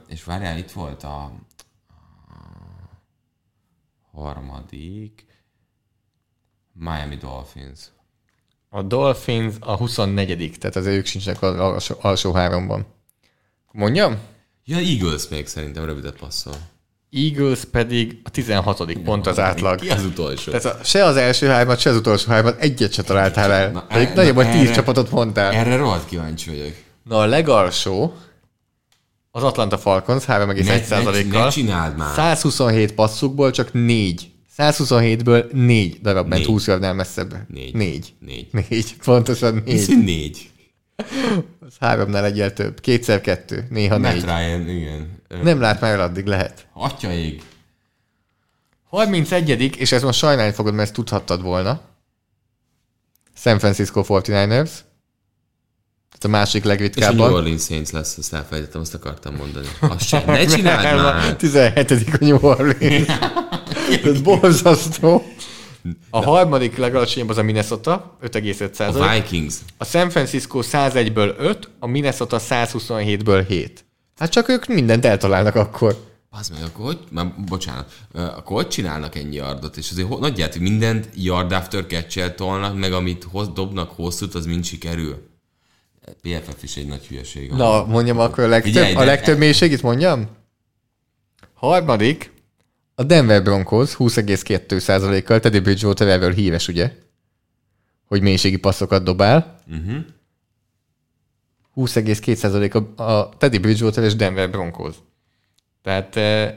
És 0.09 0.24
várjál, 0.24 0.59
itt 0.59 0.70
volt 0.70 1.03
a, 1.03 1.32
a 4.12 4.20
harmadik 4.20 5.27
Miami 6.73 7.16
Dolphins. 7.16 7.81
A 8.69 8.82
Dolphins 8.82 9.55
a 9.61 9.77
24 9.77 10.57
tehát 10.59 10.77
az 10.77 10.86
ők 10.86 11.07
sincsenek 11.07 11.43
az 11.43 11.59
alsó, 11.59 11.95
alsó 12.01 12.32
háromban. 12.32 12.86
Mondjam? 13.73 14.19
Ja, 14.65 14.77
Eagles 14.77 15.28
még 15.28 15.47
szerintem 15.47 15.85
rövidet 15.85 16.16
passzol. 16.16 16.55
Eagles 17.11 17.65
pedig 17.65 18.20
a 18.24 18.31
16. 18.31 18.90
Igen, 18.90 19.03
pont 19.03 19.27
az 19.27 19.39
átlag. 19.39 19.81
Ki 19.81 19.90
az 19.90 20.05
utolsó? 20.05 20.53
Tehát 20.53 20.81
a, 20.81 20.85
se 20.85 21.05
az 21.05 21.16
első 21.16 21.47
hármat, 21.47 21.78
se 21.78 21.90
az 21.90 21.97
utolsó 21.97 22.31
hármat 22.31 22.61
egyet 22.61 22.93
se 22.93 23.03
találtál 23.03 23.53
el. 23.53 23.70
Na, 23.70 23.86
Pedig 23.86 24.35
hogy 24.35 24.51
10 24.51 24.70
csapatot 24.70 25.11
mondtál. 25.11 25.53
Erre 25.53 25.77
rohadt 25.77 26.07
kíváncsi 26.07 26.51
vagyok. 26.51 26.74
Na 27.03 27.19
a 27.19 27.27
legalsó, 27.27 28.15
az 29.31 29.43
Atlanta 29.43 29.79
Falcons 29.79 30.25
3,1%-kal. 30.25 31.45
Ne, 31.45 31.51
csináld 31.51 31.97
már. 31.97 32.15
127 32.15 32.95
passzukból 32.95 33.51
csak 33.51 33.73
4. 33.73 34.31
127-ből 34.59 35.51
4 35.53 36.01
darab 36.01 36.29
ment 36.29 36.45
20 36.45 36.67
yardnál 36.67 36.95
messzebb. 36.95 37.35
4. 37.49 37.75
4. 37.75 38.15
4. 38.21 38.49
4. 38.69 38.97
Pontosan 38.97 39.55
4. 39.55 39.63
Hiszen 39.65 39.99
4. 39.99 40.51
Az 41.61 41.75
háromnál 41.81 42.25
egyel 42.25 42.53
több. 42.53 42.81
Kétszer 42.81 43.21
kettő, 43.21 43.67
néha 43.71 43.99
Matt 43.99 44.13
négy. 44.13 44.25
Ryan, 44.25 44.69
igen. 44.69 45.23
Nem 45.43 45.61
lát 45.61 45.81
már 45.81 46.01
addig, 46.01 46.27
lehet. 46.27 46.67
Atya 46.73 47.13
ég. 47.13 47.43
31 48.89 49.77
és 49.77 49.93
ez 49.93 50.03
most 50.03 50.19
sajnálni 50.19 50.53
fogod, 50.53 50.73
mert 50.73 50.85
ezt 50.85 50.95
tudhattad 50.95 51.43
volna. 51.43 51.81
San 53.35 53.59
Francisco 53.59 54.03
49ers. 54.07 54.71
Ez 56.19 56.24
a 56.24 56.28
másik 56.28 56.65
legritkábban. 56.65 57.16
És 57.16 57.23
a 57.23 57.27
New 57.27 57.36
Orleans 57.36 57.62
Saints 57.62 57.90
lesz, 57.90 58.16
ezt 58.16 58.35
elfelejtettem, 58.35 58.81
azt 58.81 58.95
akartam 58.95 59.35
mondani. 59.35 59.66
Azt 59.81 60.07
sem, 60.07 60.23
ne 60.27 60.45
csináld 60.57 61.03
már! 61.03 61.36
17 61.36 61.90
a 61.90 62.16
New 62.20 62.39
Orleans. 62.40 63.07
Ez 64.05 64.20
borzasztó. 64.20 65.23
A 66.11 66.23
harmadik 66.23 66.77
legalacsonyabb 66.77 67.28
az 67.28 67.39
a 67.39 67.43
Minnesota, 67.43 68.16
5,5 68.23 69.01
A 69.01 69.15
Vikings. 69.15 69.55
A 69.77 69.85
San 69.85 70.11
Francisco 70.11 70.61
101-ből 70.62 71.35
5, 71.39 71.69
a 71.78 71.86
Minnesota 71.86 72.40
127-ből 72.49 73.45
7. 73.49 73.85
Hát 74.19 74.31
csak 74.31 74.49
ők 74.49 74.66
mindent 74.66 75.05
eltalálnak 75.05 75.55
akkor. 75.55 76.07
Az 76.31 76.49
meg, 76.49 76.62
akkor 76.62 76.85
hogy, 76.85 76.99
már, 77.11 77.35
bocsánat, 77.47 77.93
akkor 78.12 78.57
hogy 78.57 78.69
csinálnak 78.69 79.16
ennyi 79.16 79.36
yardot? 79.36 79.77
És 79.77 79.90
azért 79.90 80.19
nagyjából 80.19 80.61
mindent 80.61 81.09
yard 81.15 81.53
after 81.53 81.86
catch 81.86 82.35
tolnak, 82.35 82.78
meg 82.78 82.93
amit 82.93 83.27
hoz, 83.31 83.49
dobnak 83.49 83.90
hosszút, 83.90 84.35
az 84.35 84.47
mind 84.47 84.65
sikerül. 84.65 85.28
PFF 86.20 86.62
is 86.62 86.76
egy 86.76 86.86
nagy 86.86 87.06
hülyeség. 87.06 87.51
Na, 87.51 87.85
mondjam 87.85 88.18
akkor 88.18 88.44
a 88.44 88.48
legtöbb, 88.48 88.72
Figyelj, 88.72 88.94
a 88.94 89.05
legtöbb 89.05 89.39
mélységét 89.39 89.82
mondjam? 89.82 90.28
Harmadik, 91.55 92.32
a 92.94 93.02
Denver 93.02 93.43
Broncos 93.43 93.97
20,2%-kal, 93.98 95.40
Teddy 95.40 95.60
Bridgewater 95.60 96.09
erről 96.09 96.32
híres, 96.32 96.68
ugye? 96.68 96.93
Hogy 98.06 98.22
mélységi 98.22 98.56
passzokat 98.56 99.02
dobál. 99.02 99.56
Uh-huh. 99.66 100.05
20,2% 101.76 102.94
a, 102.97 103.02
a 103.02 103.28
Teddy 103.39 103.59
Bridgewater 103.59 104.05
és 104.05 104.16
Denver 104.16 104.51
Broncos. 104.51 104.94
Tehát 105.82 106.16
eh, 106.16 106.55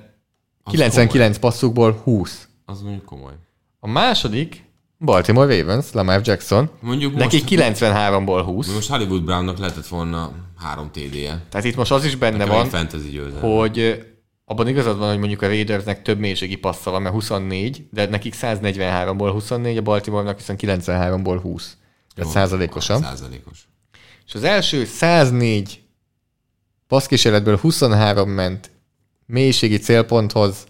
Az 0.63 0.71
99 0.71 1.37
passzukból 1.37 1.91
20. 1.91 2.47
Az 2.65 2.81
mondjuk 2.81 3.05
komoly. 3.05 3.33
A 3.79 3.87
második, 3.87 4.63
Baltimore 5.03 5.57
Ravens, 5.57 5.91
Lamar 5.91 6.21
Jackson. 6.23 6.69
Mondjuk 6.79 7.15
Neki 7.15 7.41
most, 7.41 7.77
93-ból 7.79 8.41
20. 8.45 8.73
most 8.73 8.89
Hollywood 8.89 9.23
Brownnak 9.23 9.57
lehetett 9.57 9.87
volna 9.87 10.31
három 10.57 10.91
TD-je. 10.91 11.45
Tehát 11.49 11.65
itt 11.65 11.75
most 11.75 11.91
az 11.91 12.05
is 12.05 12.15
benne 12.15 12.37
Nekem 12.37 12.53
van, 12.53 12.65
fantasy 12.69 13.09
győzelem. 13.09 13.49
hogy 13.49 14.05
abban 14.45 14.67
igazad 14.67 14.97
van, 14.97 15.09
hogy 15.09 15.17
mondjuk 15.17 15.41
a 15.41 15.47
Raidersnek 15.47 16.01
több 16.01 16.19
mélységi 16.19 16.55
passza 16.55 16.91
van, 16.91 17.01
mert 17.01 17.13
24, 17.13 17.87
de 17.91 18.05
nekik 18.05 18.35
143-ból 18.41 19.29
24, 19.31 19.77
a 19.77 19.81
Baltimore-nak 19.81 20.37
viszont 20.37 20.59
93-ból 20.63 21.39
20. 21.41 21.77
Tehát 22.15 22.33
Jó, 22.33 22.39
százalékosan. 22.39 23.01
Százalékos. 23.01 23.67
És 24.27 24.33
az 24.33 24.43
első 24.43 24.85
104 24.85 25.81
passzkísérletből 26.87 27.57
23 27.57 28.29
ment 28.29 28.71
mélységi 29.25 29.77
célponthoz 29.77 30.65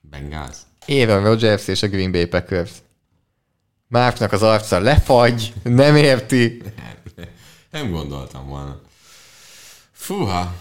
Bengals. 0.00 0.56
Aaron 0.86 1.22
Rodgers 1.22 1.68
és 1.68 1.82
a 1.82 1.88
Green 1.88 2.12
Bay 2.12 2.26
Packers. 2.26 2.70
Márknak 3.94 4.32
az 4.32 4.42
arca 4.42 4.80
lefagy, 4.80 5.52
nem 5.62 5.96
érti. 5.96 6.62
Nem 7.70 7.90
gondoltam 7.90 8.48
volna. 8.48 8.80
Fúha. 9.92 10.54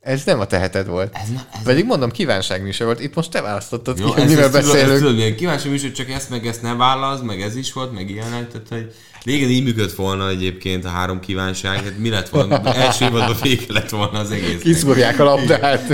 Ez 0.00 0.24
nem 0.24 0.40
a 0.40 0.46
teheted 0.46 0.86
volt. 0.86 1.14
Ez, 1.16 1.28
na, 1.28 1.46
ez 1.52 1.62
Pedig 1.62 1.84
mondom, 1.84 2.10
kívánságműsor 2.10 2.86
volt. 2.86 3.00
Itt 3.00 3.14
most 3.14 3.30
te 3.30 3.40
választottad 3.40 3.98
Jó, 3.98 4.12
ki, 4.12 4.20
ez, 4.20 4.28
mivel 4.28 4.44
ez, 4.44 4.54
ez, 4.54 4.66
beszélünk. 4.66 4.98
tudod, 4.98 5.14
milyen 5.14 5.36
kíváncsi 5.36 5.68
műsor, 5.68 5.92
csak 5.92 6.10
ezt 6.10 6.30
meg 6.30 6.46
ezt 6.46 6.62
ne 6.62 6.74
válasz, 6.74 7.20
meg 7.20 7.40
ez 7.42 7.56
is 7.56 7.72
volt, 7.72 7.92
meg 7.92 8.10
ilyenek, 8.10 8.48
tehát 8.50 8.68
hogy 8.68 8.94
régen 9.24 9.48
így 9.48 9.64
működött 9.64 9.94
volna 9.94 10.28
egyébként 10.28 10.84
a 10.84 10.88
három 10.88 11.20
kívánság, 11.20 11.74
hát 11.74 11.98
mi 11.98 12.08
lett 12.08 12.28
volna, 12.28 12.74
első 12.74 13.04
évadban 13.04 13.36
vége 13.42 13.64
lett 13.68 13.90
volna 13.90 14.18
az 14.18 14.30
egész. 14.30 14.60
Kiszúrják 14.60 15.20
a 15.20 15.24
labdát. 15.24 15.88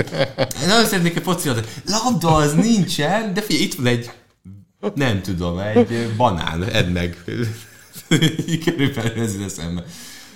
Nagyon 0.67 0.85
szeretnék 0.85 1.15
egy 1.15 1.23
focilat, 1.23 1.67
labda 1.85 2.35
az 2.35 2.53
nincsen, 2.53 3.33
de 3.33 3.41
figyelj, 3.41 3.63
itt 3.63 3.75
van 3.75 3.85
egy, 3.85 4.11
nem 4.95 5.21
tudom, 5.21 5.59
egy 5.59 6.13
banán, 6.17 6.63
edd 6.63 6.87
meg. 6.87 7.17
Körülbelül 8.65 9.23
ez 9.23 9.35
eszembe. 9.45 9.83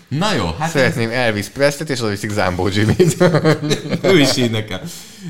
Na 0.08 0.34
jó, 0.34 0.46
hát 0.46 0.68
ez, 0.68 0.72
Szeretném 0.72 1.10
Elvis 1.10 1.48
Presley-t, 1.48 1.90
és 1.90 2.00
oda 2.00 2.10
viszik 2.10 2.30
Zambó 2.30 2.68
Jimmy-t. 2.68 3.22
ő 4.14 4.20
is 4.20 4.38
így 4.38 4.52
nekem. 4.52 4.80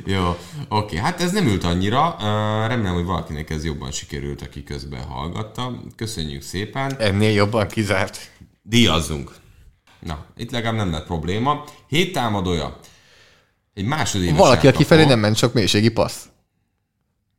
Jó, 0.05 0.37
oké, 0.69 0.97
hát 0.97 1.21
ez 1.21 1.31
nem 1.31 1.47
ült 1.47 1.63
annyira. 1.63 2.15
Remélem, 2.67 2.93
hogy 2.93 3.05
valakinek 3.05 3.49
ez 3.49 3.65
jobban 3.65 3.91
sikerült, 3.91 4.41
aki 4.41 4.63
közben 4.63 5.03
hallgatta. 5.03 5.81
Köszönjük 5.95 6.41
szépen. 6.41 6.95
Ennél 6.99 7.31
jobban 7.31 7.67
kizárt. 7.67 8.31
Díjazzunk. 8.61 9.31
Na, 9.99 10.25
itt 10.37 10.51
legalább 10.51 10.75
nem 10.75 10.91
lett 10.91 11.05
probléma. 11.05 11.63
Hét 11.87 12.13
támadója. 12.13 12.79
Egy 13.73 13.85
másodéves 13.85 14.37
Valaki, 14.37 14.67
aki 14.67 14.83
felé 14.83 15.05
nem 15.05 15.19
ment 15.19 15.35
sok 15.37 15.53
mélységi 15.53 15.89
passz. 15.89 16.23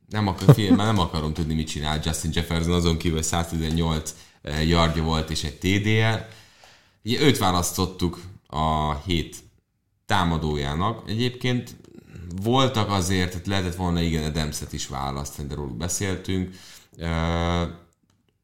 Nem, 0.09 0.27
akar, 0.27 0.53
figyelj, 0.55 0.75
nem 0.75 0.99
akarom 0.99 1.33
tudni, 1.33 1.53
mit 1.53 1.67
csinál 1.67 1.99
Justin 2.03 2.31
Jefferson, 2.33 2.73
azon 2.73 2.97
kívül 2.97 3.21
118 3.21 4.15
eh, 4.41 4.67
yardja 4.67 5.03
volt 5.03 5.29
és 5.29 5.43
egy 5.43 5.57
TD-je. 5.57 6.29
Ugye 7.03 7.19
őt 7.21 7.37
választottuk 7.37 8.21
a 8.47 8.95
hét 8.95 9.35
támadójának. 10.05 11.09
Egyébként 11.09 11.75
voltak 12.41 12.89
azért, 12.89 13.31
tehát 13.31 13.47
lehetett 13.47 13.75
volna 13.75 14.01
igen 14.01 14.23
Adamset 14.23 14.73
is 14.73 14.87
választani, 14.87 15.47
de 15.47 15.55
róluk 15.55 15.77
beszéltünk. 15.77 16.55
Eh, 16.97 17.61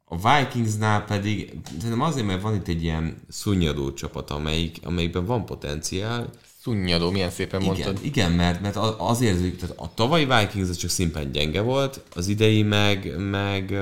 A 0.05 0.17
Vikingsnál 0.39 1.05
pedig, 1.05 1.53
szerintem 1.71 2.01
azért, 2.01 2.25
mert 2.25 2.41
van 2.41 2.55
itt 2.55 2.67
egy 2.67 2.83
ilyen 2.83 3.21
szunnyadó 3.29 3.93
csapat, 3.93 4.29
amelyik, 4.29 4.79
amelyikben 4.83 5.25
van 5.25 5.45
potenciál, 5.45 6.29
Szunnyadó, 6.63 7.11
milyen 7.11 7.29
szépen 7.29 7.61
mondtad. 7.61 7.93
igen, 7.93 8.03
igen, 8.05 8.31
mert, 8.31 8.61
mert 8.61 8.75
az- 8.75 8.95
azért, 8.97 9.39
hogy- 9.39 9.57
tehát 9.57 9.75
a 9.77 9.93
tavalyi 9.93 10.25
Vikings 10.25 10.69
az 10.69 10.75
csak 10.77 10.89
szimplán 10.89 11.31
gyenge 11.31 11.61
volt, 11.61 12.01
az 12.15 12.27
idei 12.27 12.63
meg, 12.63 13.17
meg 13.17 13.73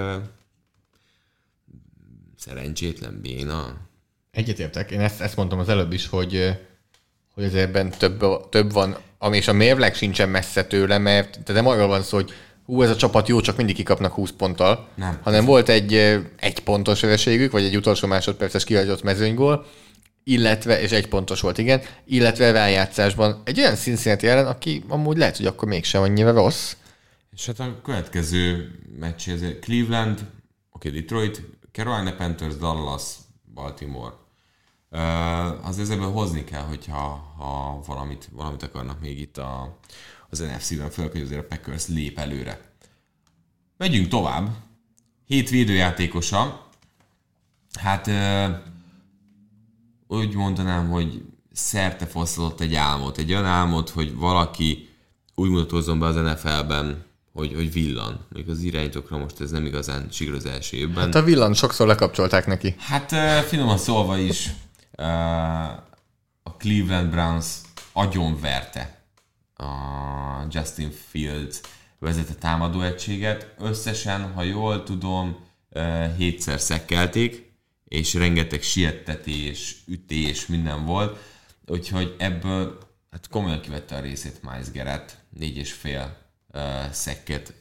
szerencsétlen 2.37 3.19
béna. 3.21 3.77
Egyetértek. 4.31 4.91
Én 4.91 4.99
ezt, 4.99 5.21
ezt 5.21 5.35
mondtam 5.35 5.59
az 5.59 5.69
előbb 5.69 5.93
is, 5.93 6.07
hogy, 6.07 6.57
hogy 7.33 7.43
azért 7.43 7.67
ebben 7.67 7.89
több, 7.89 8.49
több 8.49 8.71
van, 8.71 8.97
ami 9.17 9.37
és 9.37 9.47
a 9.47 9.53
mérleg 9.53 9.95
sincsen 9.95 10.29
messze 10.29 10.65
tőle, 10.65 10.97
mert 10.97 11.43
de 11.43 11.53
nem 11.53 11.67
arról 11.67 11.87
van 11.87 12.01
szó, 12.01 12.17
hogy 12.17 12.31
hú, 12.65 12.81
ez 12.81 12.89
a 12.89 12.95
csapat 12.95 13.27
jó, 13.27 13.41
csak 13.41 13.57
mindig 13.57 13.75
kikapnak 13.75 14.13
20 14.13 14.31
ponttal, 14.31 14.87
Nem. 14.95 15.19
hanem 15.23 15.45
volt 15.45 15.69
egy 15.69 15.93
egy 16.37 16.59
pontos 16.63 17.01
vereségük, 17.01 17.51
vagy 17.51 17.63
egy 17.63 17.75
utolsó 17.75 18.07
másodperces 18.07 18.63
kihagyott 18.63 19.03
mezőnygól, 19.03 19.65
illetve, 20.23 20.81
és 20.81 20.91
egy 20.91 21.07
pontos 21.07 21.41
volt, 21.41 21.57
igen, 21.57 21.81
illetve 22.05 22.51
rájátszásban 22.51 23.41
egy 23.43 23.59
olyan 23.59 23.75
Cincinnati 23.75 24.27
ellen, 24.27 24.47
aki 24.47 24.83
amúgy 24.87 25.17
lehet, 25.17 25.37
hogy 25.37 25.45
akkor 25.45 25.67
mégsem 25.67 26.01
annyira 26.01 26.31
rossz. 26.31 26.75
És 27.31 27.45
hát 27.45 27.59
a 27.59 27.81
következő 27.83 28.71
meccs, 28.99 29.29
ez 29.29 29.41
Cleveland, 29.61 30.25
oké, 30.71 30.87
okay, 30.87 30.99
Detroit, 30.99 31.41
Carolina 31.71 32.15
Panthers, 32.15 32.55
Dallas, 32.55 33.03
Baltimore. 33.53 34.13
Uh, 34.89 35.67
az 35.67 35.89
ebből 35.89 36.11
hozni 36.11 36.43
kell, 36.43 36.61
hogyha 36.61 37.33
ha 37.37 37.81
valamit, 37.85 38.29
valamit 38.31 38.63
akarnak 38.63 39.01
még 39.01 39.19
itt 39.19 39.37
a, 39.37 39.79
az 40.29 40.39
NFC-ben, 40.39 40.89
főleg, 40.89 41.11
hogy 41.11 41.21
azért 41.21 41.39
a 41.39 41.47
Packers 41.47 41.87
lép 41.87 42.19
előre. 42.19 42.59
Megyünk 43.77 44.07
tovább. 44.07 44.49
Hét 45.25 45.49
védőjátékosa. 45.49 46.69
Hát 47.79 48.07
uh, 48.07 48.49
úgy 50.11 50.35
mondanám, 50.35 50.89
hogy 50.89 51.21
szerte 51.51 52.05
fosztott 52.05 52.61
egy 52.61 52.75
álmot. 52.75 53.17
Egy 53.17 53.31
olyan 53.31 53.45
álmot, 53.45 53.89
hogy 53.89 54.15
valaki 54.15 54.89
úgy 55.35 55.49
mutatózzon 55.49 55.99
be 55.99 56.05
az 56.05 56.15
NFL-ben, 56.15 57.05
hogy, 57.33 57.53
hogy 57.53 57.73
villan. 57.73 58.25
Még 58.29 58.49
az 58.49 58.61
irányítókra 58.61 59.17
most 59.17 59.41
ez 59.41 59.51
nem 59.51 59.65
igazán 59.65 60.07
siker 60.11 60.33
az 60.33 60.45
első 60.45 60.77
évben. 60.77 61.03
Hát 61.03 61.15
a 61.15 61.23
villan 61.23 61.53
sokszor 61.53 61.87
lekapcsolták 61.87 62.45
neki. 62.45 62.75
Hát 62.79 63.11
finoman 63.47 63.77
szólva 63.77 64.17
is 64.17 64.49
a 66.43 66.55
Cleveland 66.57 67.09
Browns 67.09 67.45
agyonverte 67.93 69.03
a 69.55 69.65
Justin 70.49 70.91
Fields 71.09 71.59
vezette 71.99 72.33
támadó 72.33 72.81
egységet. 72.81 73.53
Összesen, 73.59 74.33
ha 74.33 74.43
jól 74.43 74.83
tudom, 74.83 75.35
hétszer 76.17 76.59
szekkelték, 76.59 77.50
és 77.91 78.13
rengeteg 78.13 78.61
siettetés, 78.61 79.75
ütés, 79.87 80.45
minden 80.47 80.85
volt. 80.85 81.17
Úgyhogy 81.67 82.15
ebből 82.17 82.77
hát 83.11 83.27
komolyan 83.27 83.61
kivette 83.61 83.95
a 83.95 83.99
részét 83.99 84.39
Miles 84.41 84.71
Garrett, 84.73 85.17
négy 85.29 85.57
és 85.57 85.71
fél 85.71 86.17
uh, 86.53 86.61
szekket 86.91 87.53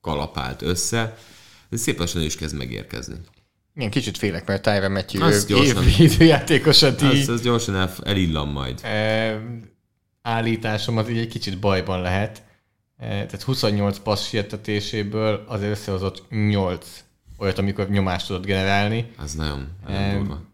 kalapált 0.00 0.62
össze. 0.62 1.16
De 1.68 1.76
szép 1.76 1.98
lassan 1.98 2.22
is 2.22 2.36
kezd 2.36 2.56
megérkezni. 2.56 3.14
Igen, 3.74 3.90
kicsit 3.90 4.18
félek, 4.18 4.46
mert 4.46 4.62
Tyron 4.62 4.92
Matthew 4.92 5.22
Azt 5.22 5.50
ő 5.50 5.54
gyorsan- 5.54 5.84
Az, 7.10 7.28
az 7.28 7.42
gyorsan 7.42 7.76
el, 7.76 7.92
elillan 8.02 8.48
majd. 8.48 8.80
e, 8.84 9.40
állításom 10.22 10.96
az 10.96 11.08
így 11.08 11.18
egy 11.18 11.28
kicsit 11.28 11.58
bajban 11.58 12.00
lehet. 12.00 12.42
E, 12.96 13.06
tehát 13.08 13.42
28 13.42 13.98
passz 13.98 14.26
sietetéséből 14.28 15.44
azért 15.48 15.70
összehozott 15.70 16.30
8 16.30 17.04
olyat, 17.40 17.58
amikor 17.58 17.88
nyomást 17.88 18.26
tudott 18.26 18.44
generálni. 18.44 19.12
Az 19.16 19.34
nagyon, 19.34 19.68
nagyon 19.86 20.18
durva. 20.18 20.48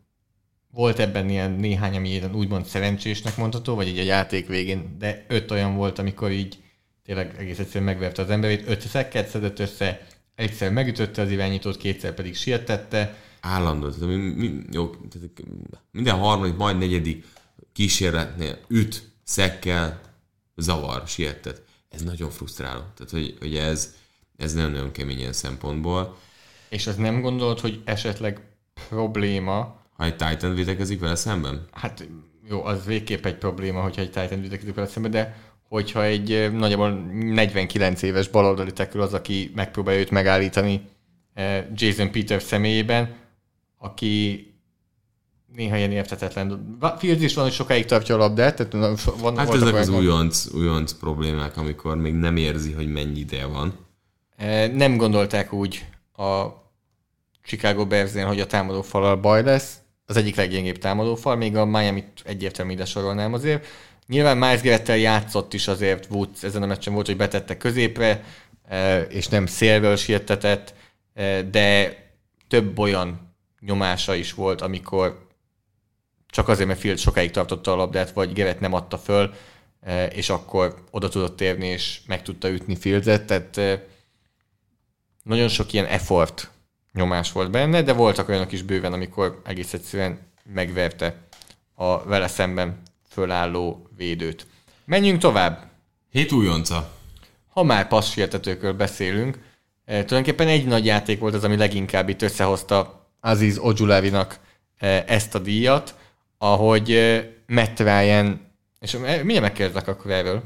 Volt 0.71 0.99
ebben 0.99 1.29
ilyen 1.29 1.51
néhány, 1.51 1.97
ami 1.97 2.09
ilyen 2.09 2.35
úgymond 2.35 2.65
szerencsésnek 2.65 3.37
mondható, 3.37 3.75
vagy 3.75 3.89
így 3.89 3.99
a 3.99 4.03
játék 4.03 4.47
végén, 4.47 4.97
de 4.99 5.25
öt 5.29 5.51
olyan 5.51 5.77
volt, 5.77 5.99
amikor 5.99 6.31
így 6.31 6.59
tényleg 7.05 7.35
egész 7.39 7.59
egyszerűen 7.59 7.85
megverte 7.85 8.23
az 8.23 8.31
emberét, 8.31 8.69
öt 8.69 8.81
szekket 8.81 9.29
szedett 9.29 9.59
össze, 9.59 10.07
egyszer 10.35 10.73
megütötte 10.73 11.23
az 11.23 11.31
irányítót, 11.31 11.77
kétszer 11.77 12.15
pedig 12.15 12.37
sietette, 12.37 13.17
Állandó. 13.47 13.91
Tehát, 13.91 14.07
mi, 14.07 14.17
mi, 14.17 14.63
jó, 14.71 14.91
tehát 14.91 15.31
minden 15.91 16.19
harmadik, 16.19 16.57
majd 16.57 16.79
negyedik 16.79 17.25
kísérletnél 17.73 18.59
üt, 18.69 19.11
szekkel, 19.25 20.01
zavar, 20.57 21.03
sietet. 21.07 21.63
Ez 21.89 22.03
nagyon 22.03 22.31
frusztráló. 22.31 22.81
Tehát, 22.97 23.11
hogy, 23.11 23.37
hogy 23.39 23.57
ez, 23.57 23.95
ez 24.37 24.55
nagyon-nagyon 24.55 24.93
kemény 24.93 25.19
ilyen 25.19 25.33
szempontból. 25.33 26.19
És 26.69 26.87
az 26.87 26.97
nem 26.97 27.21
gondolod, 27.21 27.61
hogy 27.61 27.83
esetleg 27.85 28.41
probléma, 28.89 29.85
Ha 29.97 30.05
egy 30.05 30.17
Titan 30.17 30.55
védekezik 30.55 31.01
vele 31.01 31.15
szemben? 31.15 31.67
hát 31.73 32.09
jó, 32.49 32.65
az 32.65 32.85
végképp 32.85 33.25
egy 33.27 33.37
probléma, 33.37 33.81
hogyha 33.81 34.01
egy 34.01 34.11
Titan 34.11 34.41
videkezik 34.41 34.75
vele 34.75 34.87
szembe, 34.87 35.09
de 35.09 35.37
hogyha 35.69 36.05
egy 36.05 36.53
nagyjából 36.53 36.91
49 36.91 38.03
éves 38.03 38.29
baloldali 38.29 38.73
tekül 38.73 39.01
az, 39.01 39.15
aki 39.15 39.53
megpróbálja 39.55 40.01
őt 40.01 40.11
megállítani 40.11 40.81
Jason 41.75 42.11
Peters 42.11 42.43
személyében, 42.43 43.15
aki 43.79 44.47
néha 45.55 45.77
ilyen 45.77 45.93
értetetlen. 45.93 46.79
Fields 46.99 47.23
is 47.23 47.35
van, 47.35 47.45
hogy 47.45 47.53
sokáig 47.53 47.85
tartja 47.85 48.15
a 48.15 48.19
labdát, 48.19 48.57
tehát 48.57 49.03
van, 49.21 49.37
Hát 49.37 49.55
ezek 49.55 49.75
az 49.75 49.89
újonc, 49.89 50.47
újonc 50.55 50.93
problémák, 50.93 51.57
amikor 51.57 51.97
még 51.97 52.15
nem 52.15 52.37
érzi, 52.37 52.73
hogy 52.73 52.93
mennyi 52.93 53.19
ideje 53.19 53.47
van. 53.47 53.73
Nem 54.73 54.97
gondolták 54.97 55.53
úgy 55.53 55.85
a 56.17 56.65
Chicago 57.45 57.87
bears 57.87 58.13
hogy 58.13 58.41
a 58.41 58.47
támadó 58.47 58.83
falal 58.83 59.17
baj 59.17 59.43
lesz. 59.43 59.79
Az 60.07 60.17
egyik 60.17 60.37
leggyengébb 60.37 60.79
támadó 60.79 61.15
fal, 61.15 61.37
még 61.37 61.57
a 61.57 61.65
miami 61.65 62.05
egyértelmű 62.25 62.73
ide 62.73 62.85
sorolnám 62.85 63.33
azért. 63.33 63.67
Nyilván 64.07 64.37
Miles 64.37 64.63
Garrettel 64.63 64.97
játszott 64.97 65.55
is 65.55 65.69
azért 65.69 66.07
Woods 66.11 66.43
ezen 66.43 66.63
a 66.63 66.67
meccsen 66.67 66.95
volt, 66.95 67.07
hogy 67.07 67.17
betette 67.17 67.57
középre, 67.57 68.25
eh, 68.69 69.07
és 69.09 69.29
nem 69.29 69.47
szélről 69.47 69.97
siettetett, 69.97 70.75
eh, 71.15 71.43
de 71.43 71.97
több 72.49 72.79
olyan 72.79 73.35
nyomása 73.61 74.15
is 74.15 74.33
volt, 74.33 74.61
amikor 74.61 75.27
csak 76.27 76.49
azért, 76.49 76.69
mert 76.69 76.81
Field 76.81 76.99
sokáig 76.99 77.31
tartotta 77.31 77.73
a 77.73 77.77
labdát, 77.77 78.11
vagy 78.11 78.33
Garrett 78.33 78.61
nem 78.61 78.73
adta 78.73 78.99
föl, 78.99 79.35
eh, 79.81 80.17
és 80.17 80.31
akkor 80.31 80.85
oda 80.91 81.09
tudott 81.09 81.37
térni, 81.37 81.67
és 81.67 82.01
meg 82.07 82.23
tudta 82.23 82.51
ütni 82.51 82.77
Fieldet, 82.77 83.27
tehát 83.27 83.57
eh, 83.57 83.81
nagyon 85.27 85.49
sok 85.49 85.73
ilyen 85.73 85.87
effort 85.87 86.51
nyomás 86.93 87.33
volt 87.33 87.51
benne, 87.51 87.83
de 87.83 87.93
voltak 87.93 88.29
olyanok 88.29 88.53
is 88.53 88.63
bőven, 88.63 88.93
amikor 88.93 89.41
egész 89.45 89.73
egyszerűen 89.73 90.19
megverte 90.53 91.17
a 91.75 92.05
vele 92.05 92.29
szemben 92.29 92.83
fölálló 93.09 93.89
védőt. 93.97 94.47
Menjünk 94.85 95.21
tovább. 95.21 95.71
Hét 96.11 96.33
újonca. 96.33 96.93
Ha 97.49 97.63
már 97.63 97.89
passzsértetőkről 97.89 98.73
beszélünk, 98.73 99.35
eh, 99.85 100.05
tulajdonképpen 100.05 100.49
egy 100.49 100.67
nagy 100.67 100.85
játék 100.85 101.19
volt 101.19 101.35
az, 101.35 101.45
ami 101.45 101.57
leginkább 101.57 102.09
itt 102.09 102.23
összehozta 102.23 103.07
Aziz 103.21 103.59
Ojulavinak 103.59 104.39
eh, 104.79 105.05
ezt 105.07 105.35
a 105.35 105.39
díjat, 105.39 105.95
ahogy 106.39 106.93
eh, 106.93 107.27
Matt 107.47 107.79
Ryan, 107.79 108.41
és 108.81 108.95
eh, 108.95 109.01
mindjárt 109.01 109.41
megkérdezlek 109.41 109.89
akkor 109.89 110.11
erről, 110.11 110.43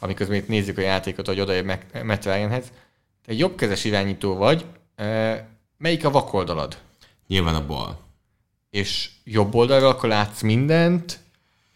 amiközben 0.00 0.36
itt 0.36 0.48
nézzük 0.48 0.78
a 0.78 0.80
játékot, 0.80 1.26
hogy 1.26 1.40
odaér 1.40 1.64
Matt 2.02 2.24
Ryanhez. 2.24 2.72
Te 3.28 3.34
jobbkezes 3.34 3.84
irányító 3.84 4.34
vagy, 4.34 4.64
melyik 5.78 6.04
a 6.04 6.10
vakoldalad? 6.10 6.78
Nyilván 7.26 7.54
a 7.54 7.66
bal. 7.66 7.98
És 8.70 9.10
jobb 9.24 9.54
oldalról 9.54 9.88
akkor 9.88 10.08
látsz 10.08 10.42
mindent, 10.42 11.18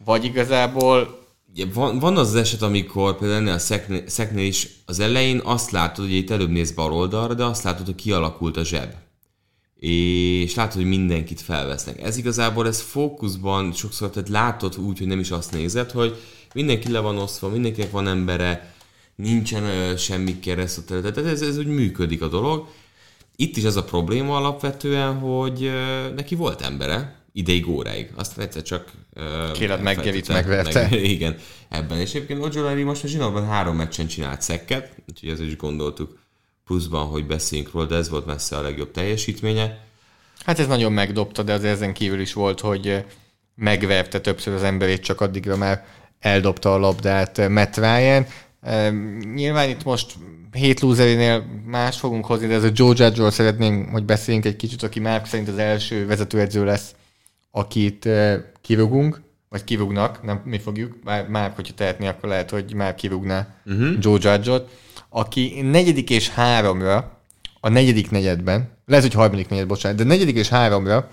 vagy 0.04 0.24
igazából 0.24 1.20
Ugye, 1.50 1.66
van, 1.74 1.98
van 1.98 2.16
az 2.16 2.28
az 2.28 2.34
eset, 2.34 2.62
amikor 2.62 3.18
például 3.18 3.40
ennél 3.40 3.52
a 3.52 3.58
szeknél, 3.58 4.02
szeknél 4.06 4.46
is 4.46 4.68
az 4.86 5.00
elején 5.00 5.40
azt 5.44 5.70
látod, 5.70 6.04
hogy 6.04 6.14
itt 6.14 6.30
előbb 6.30 6.50
néz 6.50 6.72
bal 6.72 6.92
oldalra, 6.92 7.34
de 7.34 7.44
azt 7.44 7.62
látod, 7.62 7.86
hogy 7.86 7.94
kialakult 7.94 8.56
a 8.56 8.64
zseb. 8.64 8.94
És 9.76 10.54
látod, 10.54 10.74
hogy 10.74 10.88
mindenkit 10.88 11.40
felvesznek. 11.40 12.02
Ez 12.02 12.16
igazából, 12.16 12.66
ez 12.66 12.80
fókuszban 12.80 13.72
sokszor, 13.72 14.10
tehát 14.10 14.28
látod 14.28 14.78
úgy, 14.78 14.98
hogy 14.98 15.06
nem 15.06 15.18
is 15.18 15.30
azt 15.30 15.52
nézed, 15.52 15.90
hogy 15.90 16.16
mindenki 16.54 16.90
le 16.90 16.98
van 16.98 17.18
osztva, 17.18 17.48
mindenkinek 17.48 17.90
van 17.90 18.08
embere, 18.08 18.71
nincsen 19.16 19.64
ö, 19.64 19.96
semmi 19.96 20.38
kereszt 20.38 20.86
terület, 20.86 21.14
tehát 21.14 21.30
ez, 21.30 21.42
ez 21.42 21.58
úgy 21.58 21.66
működik 21.66 22.22
a 22.22 22.28
dolog. 22.28 22.68
Itt 23.36 23.56
is 23.56 23.64
az 23.64 23.76
a 23.76 23.84
probléma 23.84 24.36
alapvetően, 24.36 25.18
hogy 25.18 25.64
ö, 25.64 26.08
neki 26.14 26.34
volt 26.34 26.60
embere, 26.60 27.16
ideig, 27.32 27.68
óráig. 27.68 28.10
Aztán 28.16 28.44
egyszer 28.44 28.62
csak... 28.62 28.90
McGarryt 29.14 29.70
elfelejtette. 29.70 30.32
megverte. 30.32 30.88
Meg, 30.90 31.04
igen, 31.16 31.36
ebben. 31.68 31.98
És 31.98 32.14
egyébként 32.14 32.44
Ojolari 32.44 32.82
most 32.82 33.04
a 33.04 33.06
zsinórban 33.06 33.46
három 33.46 33.76
meccsen 33.76 34.06
csinált 34.06 34.42
szekket, 34.42 34.94
úgyhogy 35.08 35.28
ezzel 35.28 35.46
is 35.46 35.56
gondoltuk 35.56 36.18
pluszban, 36.64 37.06
hogy 37.06 37.26
beszéljünk 37.26 37.72
róla, 37.72 37.86
de 37.86 37.96
ez 37.96 38.08
volt 38.08 38.26
messze 38.26 38.56
a 38.56 38.62
legjobb 38.62 38.90
teljesítménye. 38.90 39.78
Hát 40.44 40.58
ez 40.58 40.66
nagyon 40.66 40.92
megdobta, 40.92 41.42
de 41.42 41.52
az 41.52 41.64
ezen 41.64 41.92
kívül 41.92 42.20
is 42.20 42.32
volt, 42.32 42.60
hogy 42.60 43.04
megverte 43.54 44.20
többször 44.20 44.54
az 44.54 44.62
emberét, 44.62 45.02
csak 45.02 45.20
addigra 45.20 45.56
már 45.56 45.84
eldobta 46.18 46.74
a 46.74 46.78
labdát 46.78 47.48
Matt 47.48 47.76
Ryan. 47.76 48.26
Nyilván 49.34 49.68
itt 49.68 49.84
most 49.84 50.14
hét 50.52 50.80
loserinél 50.80 51.44
más 51.66 51.98
fogunk 51.98 52.26
hozni, 52.26 52.46
de 52.46 52.54
ez 52.54 52.64
a 52.64 52.70
Joe 52.72 52.94
Judge-ról 52.96 53.30
szeretném, 53.30 53.88
hogy 53.90 54.04
beszéljünk 54.04 54.46
egy 54.46 54.56
kicsit, 54.56 54.82
aki 54.82 55.00
már 55.00 55.22
szerint 55.24 55.48
az 55.48 55.58
első 55.58 56.06
vezetőedző 56.06 56.64
lesz, 56.64 56.94
akit 57.50 58.06
eh, 58.06 58.42
kirúgunk, 58.60 59.20
vagy 59.48 59.64
kirúgnak, 59.64 60.22
nem 60.22 60.42
mi 60.44 60.58
fogjuk, 60.58 60.96
már, 61.04 61.28
már 61.28 61.52
hogyha 61.54 61.74
tehetné, 61.74 62.06
akkor 62.06 62.28
lehet, 62.28 62.50
hogy 62.50 62.74
már 62.74 62.94
kirúgná 62.94 63.54
uh-huh. 63.66 63.96
Joe 64.00 64.18
Judge-ot, 64.20 64.70
aki 65.08 65.60
negyedik 65.60 66.10
és 66.10 66.28
háromra, 66.28 67.20
a 67.60 67.68
negyedik 67.68 68.10
negyedben, 68.10 68.70
lehet, 68.86 69.04
hogy 69.04 69.14
harmadik 69.14 69.48
negyed, 69.48 69.66
bocsánat, 69.66 69.98
de 69.98 70.04
negyedik 70.04 70.36
és 70.36 70.48
háromra 70.48 71.08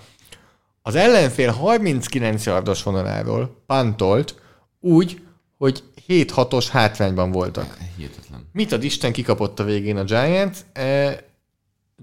az 0.82 0.94
ellenfél 0.94 1.50
39 1.50 2.46
yardos 2.46 2.82
vonaláról 2.82 3.62
pantolt 3.66 4.34
úgy, 4.80 5.20
hogy 5.58 5.82
7-6-os 6.08 6.66
hátrányban 6.70 7.30
voltak. 7.30 7.76
Hihetetlen. 7.96 8.48
Mit 8.52 8.72
ad 8.72 8.84
Isten 8.84 9.12
kikapott 9.12 9.58
a 9.60 9.64
végén 9.64 9.96
a 9.96 10.04
Giants? 10.04 10.58
Eh, 10.72 11.16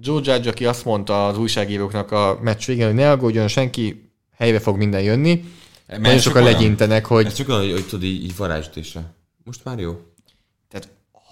Joe 0.02 0.22
Judge, 0.24 0.50
aki 0.50 0.66
azt 0.66 0.86
mondta 0.86 1.28
az 1.28 1.38
újságíróknak 1.38 2.12
a 2.12 2.40
meccs 2.42 2.66
végén, 2.66 2.86
hogy 2.86 2.96
ne 2.96 3.12
aggódjon 3.12 3.48
senki, 3.48 4.12
helyre 4.38 4.60
fog 4.60 4.78
minden 4.78 5.02
jönni. 5.02 5.44
Mert 5.88 6.02
Nagyon 6.02 6.20
sokan 6.20 6.42
olyan- 6.44 6.54
legyintenek, 6.54 7.06
hogy 7.06 7.26
Ez 7.26 7.34
csak 7.34 7.50
olyan, 7.50 7.72
hogy, 7.72 7.86
tudod, 7.88 8.04
így, 8.04 8.24
így 8.24 8.36
varázsütésre. 8.36 9.14
Most 9.44 9.64
már 9.64 9.80
jó. 9.80 10.00
Tehát 10.70 10.88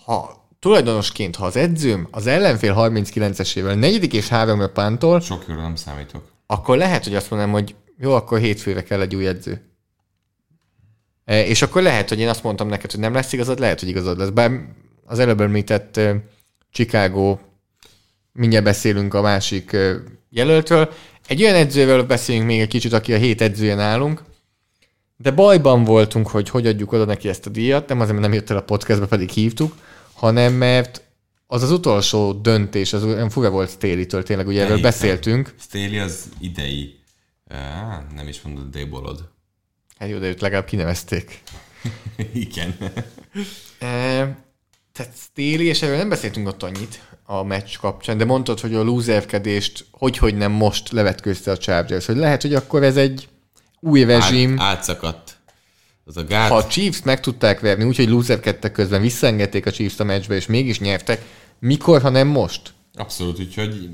ha 0.05 0.47
tulajdonosként, 0.59 1.35
ha 1.35 1.45
az 1.45 1.55
edzőm 1.55 2.07
az 2.11 2.27
ellenfél 2.27 2.73
39-esével 2.77 3.79
negyedik 3.79 4.13
és 4.13 4.27
háromra 4.27 4.69
pántol, 4.69 5.19
Sok 5.19 5.45
jóra 5.47 5.61
nem 5.61 5.75
számítok. 5.75 6.31
akkor 6.45 6.77
lehet, 6.77 7.03
hogy 7.03 7.15
azt 7.15 7.29
mondom, 7.29 7.51
hogy 7.51 7.75
jó, 7.99 8.11
akkor 8.11 8.39
hétfőre 8.39 8.83
kell 8.83 9.01
egy 9.01 9.15
új 9.15 9.27
edző. 9.27 9.74
És 11.25 11.61
akkor 11.61 11.81
lehet, 11.81 12.09
hogy 12.09 12.19
én 12.19 12.27
azt 12.27 12.43
mondtam 12.43 12.67
neked, 12.67 12.91
hogy 12.91 12.99
nem 12.99 13.13
lesz 13.13 13.33
igazad, 13.33 13.59
lehet, 13.59 13.79
hogy 13.79 13.89
igazad 13.89 14.17
lesz. 14.17 14.29
Bár 14.29 14.51
az 15.05 15.19
előbb 15.19 15.41
említett 15.41 15.99
Chicago, 16.71 17.37
mindjárt 18.31 18.65
beszélünk 18.65 19.13
a 19.13 19.21
másik 19.21 19.77
jelöltről. 20.29 20.93
Egy 21.27 21.43
olyan 21.43 21.55
edzőről 21.55 22.03
beszélünk 22.03 22.45
még 22.45 22.59
egy 22.59 22.67
kicsit, 22.67 22.93
aki 22.93 23.13
a 23.13 23.17
hét 23.17 23.41
edzője 23.41 23.75
nálunk, 23.75 24.23
de 25.17 25.31
bajban 25.31 25.83
voltunk, 25.83 26.27
hogy 26.27 26.49
hogy 26.49 26.67
adjuk 26.67 26.91
oda 26.91 27.05
neki 27.05 27.29
ezt 27.29 27.45
a 27.45 27.49
díjat, 27.49 27.87
nem 27.87 27.99
azért, 27.99 28.17
mert 28.17 28.27
nem 28.27 28.37
jött 28.37 28.49
el 28.49 28.57
a 28.57 28.61
podcastbe, 28.61 29.05
pedig 29.05 29.29
hívtuk, 29.29 29.75
hanem 30.13 30.53
mert 30.53 31.01
az 31.47 31.63
az 31.63 31.71
utolsó 31.71 32.33
döntés, 32.33 32.93
az 32.93 33.03
olyan 33.03 33.29
fura 33.29 33.49
volt 33.49 33.69
Staley-től, 33.69 34.23
tényleg, 34.23 34.47
ugye 34.47 34.63
erről 34.63 34.81
beszéltünk. 34.81 35.53
Staley 35.59 35.99
az 35.99 36.29
idei. 36.39 36.99
Á, 37.47 38.03
nem 38.15 38.27
is 38.27 38.41
mondod, 38.41 38.69
débolod. 38.69 39.33
Hát 39.99 40.09
jó, 40.09 40.17
de 40.17 40.27
őt 40.27 40.41
legalább 40.41 40.65
kinevezték. 40.65 41.41
Igen. 42.33 42.75
E, 43.79 43.87
tehát 44.93 45.13
Stéli, 45.17 45.65
és 45.65 45.81
erről 45.81 45.97
nem 45.97 46.09
beszéltünk 46.09 46.47
ott 46.47 46.63
annyit 46.63 47.01
a 47.23 47.43
meccs 47.43 47.77
kapcsán, 47.77 48.17
de 48.17 48.25
mondtad, 48.25 48.59
hogy 48.59 48.73
a 48.73 48.83
lúzerkedést 48.83 49.85
hogy-hogy 49.91 50.35
nem 50.35 50.51
most 50.51 50.91
levetkőzte 50.91 51.51
a 51.51 51.57
Chargers, 51.57 52.05
hogy 52.05 52.15
lehet, 52.15 52.41
hogy 52.41 52.53
akkor 52.53 52.83
ez 52.83 52.97
egy 52.97 53.27
új 53.79 54.03
rezsim. 54.03 54.59
Át, 54.59 54.77
átszakadt. 54.77 55.37
Az 56.05 56.17
a 56.17 56.23
gát. 56.23 56.49
Ha 56.49 56.55
a 56.55 56.67
Chiefs 56.67 57.01
meg 57.03 57.19
tudták 57.19 57.59
verni, 57.59 57.83
úgyhogy 57.83 58.09
lúzerkedtek 58.09 58.71
közben, 58.71 59.01
visszaengedték 59.01 59.65
a 59.65 59.71
Chiefs 59.71 59.99
a 59.99 60.03
meccsbe, 60.03 60.35
és 60.35 60.45
mégis 60.45 60.79
nyertek, 60.79 61.25
mikor, 61.59 62.01
ha 62.01 62.09
nem 62.09 62.27
most? 62.27 62.73
Abszolút, 62.93 63.39
úgyhogy 63.39 63.89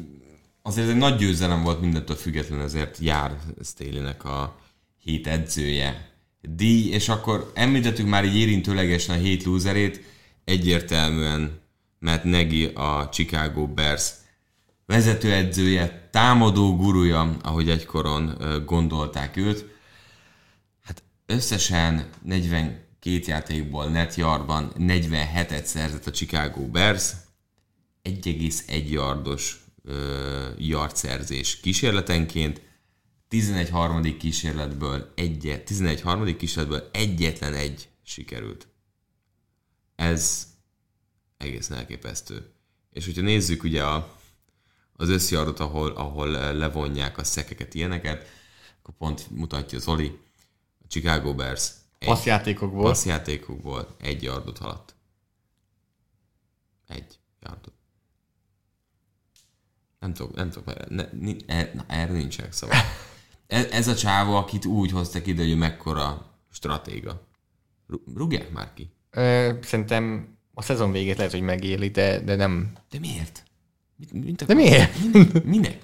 azért 0.61 0.90
egy 0.90 0.98
nagy 0.98 1.15
győzelem 1.15 1.64
volt 1.64 1.82
mindentől 1.82 2.15
független, 2.15 2.61
ezért 2.61 2.98
jár 2.99 3.38
Staley-nek 3.64 4.26
a 4.26 4.56
hét 5.03 5.28
edzője 5.28 6.10
díj, 6.41 6.91
és 6.91 7.10
akkor 7.10 7.52
említettük 7.56 8.07
már 8.07 8.26
így 8.26 8.36
érintőlegesen 8.36 9.15
a 9.15 9.22
hét 9.22 9.44
lúzerét, 9.44 10.03
egyértelműen 10.44 11.60
Matt 11.99 12.23
Nagy 12.23 12.72
a 12.76 13.10
Chicago 13.10 13.68
Bears 13.68 14.11
vezetőedzője, 14.86 16.10
támadó 16.11 16.76
gurúja, 16.76 17.38
ahogy 17.41 17.69
egykoron 17.69 18.38
gondolták 18.65 19.38
őt. 19.38 19.65
Hát 20.84 21.03
összesen 21.26 22.10
42 22.22 22.80
játékból 23.26 23.86
net 23.86 24.15
yardban 24.15 24.72
47-et 24.80 25.64
szerzett 25.64 26.07
a 26.07 26.11
Chicago 26.11 26.68
Bears, 26.68 27.11
1,1 28.03 28.90
yardos 28.90 29.64
ö, 29.84 30.48
yardszerzés 30.57 31.60
kísérletenként, 31.60 32.61
11 33.32 33.70
harmadik 33.70 34.18
kísérletből 34.18 35.12
egyet, 35.16 35.66
11 35.66 36.02
harmadik 36.02 36.38
kísérletből 36.38 36.90
egyetlen 36.94 37.53
egy 37.53 37.90
sikerült. 38.03 38.68
Ez 39.95 40.48
egészen 41.38 41.78
elképesztő. 41.78 42.53
És 42.90 43.06
hogyha 43.06 43.22
nézzük 43.22 43.64
ugye 43.64 43.84
a, 43.86 44.18
az 44.94 45.10
összjardot, 45.10 45.60
ahol, 45.60 45.91
ahol 45.91 46.28
levonják 46.53 47.18
a 47.18 47.24
szekeket, 47.24 47.74
ilyeneket, 47.74 48.28
akkor 48.80 48.94
pont 48.98 49.30
mutatja 49.30 49.80
Zoli, 49.80 50.20
a 50.84 50.88
Chicago 50.88 51.36
Bears 51.36 51.72
egy 51.99 52.08
Passzjátékokból. 52.08 52.84
passzjátékokból 52.84 53.95
egy 53.99 54.24
yardot 54.24 54.58
haladt. 54.58 54.95
Egy 56.88 57.20
yardot. 57.41 57.74
Nem 59.99 60.14
tudok, 60.14 60.36
nem 60.36 60.49
tudok, 60.49 60.68
erre- 60.70 60.90
ne, 60.90 61.74
na, 61.74 61.86
erre 61.88 62.12
nincsenek 62.12 62.53
szavak. 62.53 62.76
Ez, 63.52 63.65
ez 63.72 63.88
a 63.88 63.95
csávó, 63.95 64.36
akit 64.36 64.65
úgy 64.65 64.91
hoztak 64.91 65.28
ide, 65.28 65.44
hogy 65.44 65.57
mekkora 65.57 66.26
stratéga. 66.52 67.28
Rúgják 68.15 68.52
már 68.52 68.73
ki. 68.76 68.90
Ö, 69.11 69.52
Szerintem 69.64 70.28
a 70.53 70.61
szezon 70.61 70.91
végét 70.91 71.18
lehet, 71.18 71.32
hogy 71.32 71.41
megéli, 71.41 71.90
de, 71.90 72.19
de 72.19 72.36
nem. 72.36 72.72
De 72.91 72.99
miért? 72.99 73.44
Mit, 73.95 74.26
mit 74.26 74.45
De 74.45 74.53
miért? 74.53 75.14
Min- 75.14 75.45
Minek? 75.45 75.78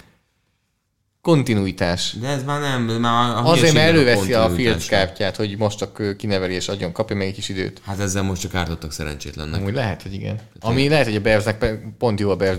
Kontinuitás. 1.21 2.13
De 2.19 2.27
ez 2.27 2.43
már 2.43 2.61
nem, 2.61 2.99
már 2.99 3.35
a 3.35 3.45
Azért, 3.49 3.73
mert 3.73 3.87
előveszi 3.87 4.33
a 4.33 4.39
kontinuitása. 4.39 4.55
Fields 4.55 4.85
kártyát, 4.85 5.35
hogy 5.35 5.57
most 5.57 5.81
akkor 5.81 6.15
kineveli 6.15 6.53
és 6.53 6.67
adjon, 6.67 6.91
kapja 6.91 7.15
még 7.15 7.27
egy 7.27 7.33
kis 7.33 7.49
időt. 7.49 7.81
Hát 7.83 7.99
ezzel 7.99 8.23
most 8.23 8.41
csak 8.41 8.55
ártottak 8.55 8.91
szerencsétlennek. 8.91 9.59
Amúgy 9.59 9.73
lehet, 9.73 10.01
hogy 10.01 10.13
igen. 10.13 10.39
Ami 10.59 10.89
lehet, 10.89 11.05
hogy 11.05 11.15
a 11.15 11.21
Bearsnek 11.21 11.79
pont 11.97 12.19
jó 12.19 12.29
a 12.29 12.35
Bears 12.35 12.57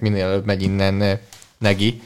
minél 0.00 0.24
előbb 0.24 0.44
megy 0.44 0.62
innen 0.62 1.02
eh, 1.02 1.18
Negi. 1.58 2.02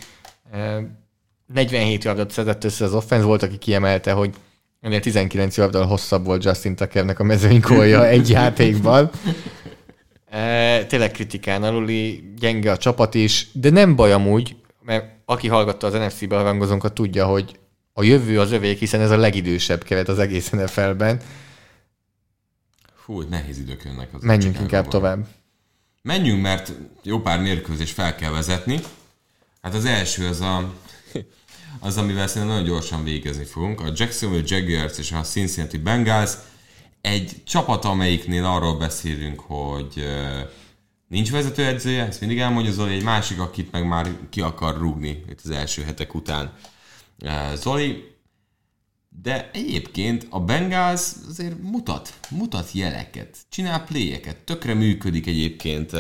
Eh, 1.49 1.55
47 1.55 2.05
yardot 2.05 2.31
szedett 2.31 2.65
össze 2.65 2.85
az 2.85 2.95
offense, 2.95 3.27
volt, 3.27 3.43
aki 3.43 3.59
kiemelte, 3.59 4.13
hogy 4.13 4.35
ennél 4.81 5.01
19 5.01 5.57
yarddal 5.57 5.87
hosszabb 5.87 6.25
volt 6.25 6.45
Justin 6.45 6.77
Tuckernek 6.77 7.19
a 7.19 7.25
mezőnykója 7.25 8.07
egy 8.17 8.29
játékban. 8.31 9.11
Eh, 10.31 10.85
Tényleg 10.89 11.11
kritikán 11.11 11.63
aluli, 11.63 12.33
gyenge 12.39 12.71
a 12.71 12.77
csapat 12.77 13.15
is, 13.15 13.49
de 13.53 13.71
nem 13.71 13.97
baj 13.97 14.13
amúgy, 14.13 14.57
mert 14.83 15.15
aki 15.25 15.49
hallgatta 15.49 15.87
az 15.87 15.93
NFC-be 15.93 16.43
rangozónkat 16.43 16.93
tudja, 16.93 17.27
hogy 17.27 17.59
a 17.93 18.03
jövő 18.03 18.41
az 18.41 18.53
övék, 18.53 18.79
hiszen 18.79 19.01
ez 19.01 19.11
a 19.11 19.17
legidősebb 19.17 19.83
keret 19.83 20.09
az 20.09 20.19
egész 20.19 20.51
NFL-ben. 20.51 21.21
Fú, 22.95 23.21
nehéz 23.21 23.59
idők 23.59 23.83
jönnek. 23.85 24.09
Az 24.13 24.23
Menjünk 24.23 24.61
inkább 24.61 24.89
tovább. 24.89 25.27
Menjünk, 26.03 26.43
mert 26.43 26.73
jó 27.03 27.21
pár 27.21 27.41
mérkőzés 27.41 27.91
fel 27.93 28.15
kell 28.15 28.31
vezetni. 28.31 28.81
Hát 29.63 29.75
az 29.75 29.85
első 29.85 30.27
az 30.27 30.41
a, 30.41 30.73
az, 31.81 31.97
amivel 31.97 32.27
szerintem 32.27 32.57
nagyon 32.57 32.69
gyorsan 32.69 33.05
végezni 33.05 33.45
fogunk. 33.45 33.81
A 33.81 33.93
Jacksonville 33.95 34.43
Jaguars 34.47 34.99
és 34.99 35.13
a 35.13 35.21
Cincinnati 35.21 35.79
Bengals 35.79 36.33
egy 37.01 37.43
csapat, 37.45 37.85
amelyiknél 37.85 38.45
arról 38.45 38.77
beszélünk, 38.77 39.41
hogy 39.41 40.05
nincs 41.09 41.31
vezetőedzője, 41.31 42.07
ezt 42.07 42.21
mindig 42.21 42.39
elmondja 42.39 42.73
Zoli, 42.73 42.95
egy 42.95 43.03
másik, 43.03 43.41
akit 43.41 43.73
meg 43.73 43.87
már 43.87 44.09
ki 44.31 44.41
akar 44.41 44.79
rúgni 44.79 45.25
itt 45.31 45.41
az 45.45 45.51
első 45.51 45.83
hetek 45.83 46.15
után. 46.15 46.53
Zoli, 47.55 48.15
de 49.23 49.51
egyébként 49.53 50.27
a 50.31 50.41
Bengals 50.41 51.11
azért 51.29 51.63
mutat, 51.63 52.13
mutat 52.31 52.73
jeleket, 52.73 53.37
csinál 53.49 53.85
playeket, 53.85 54.37
tökre 54.37 54.75
működik 54.75 55.27
egyébként 55.27 55.91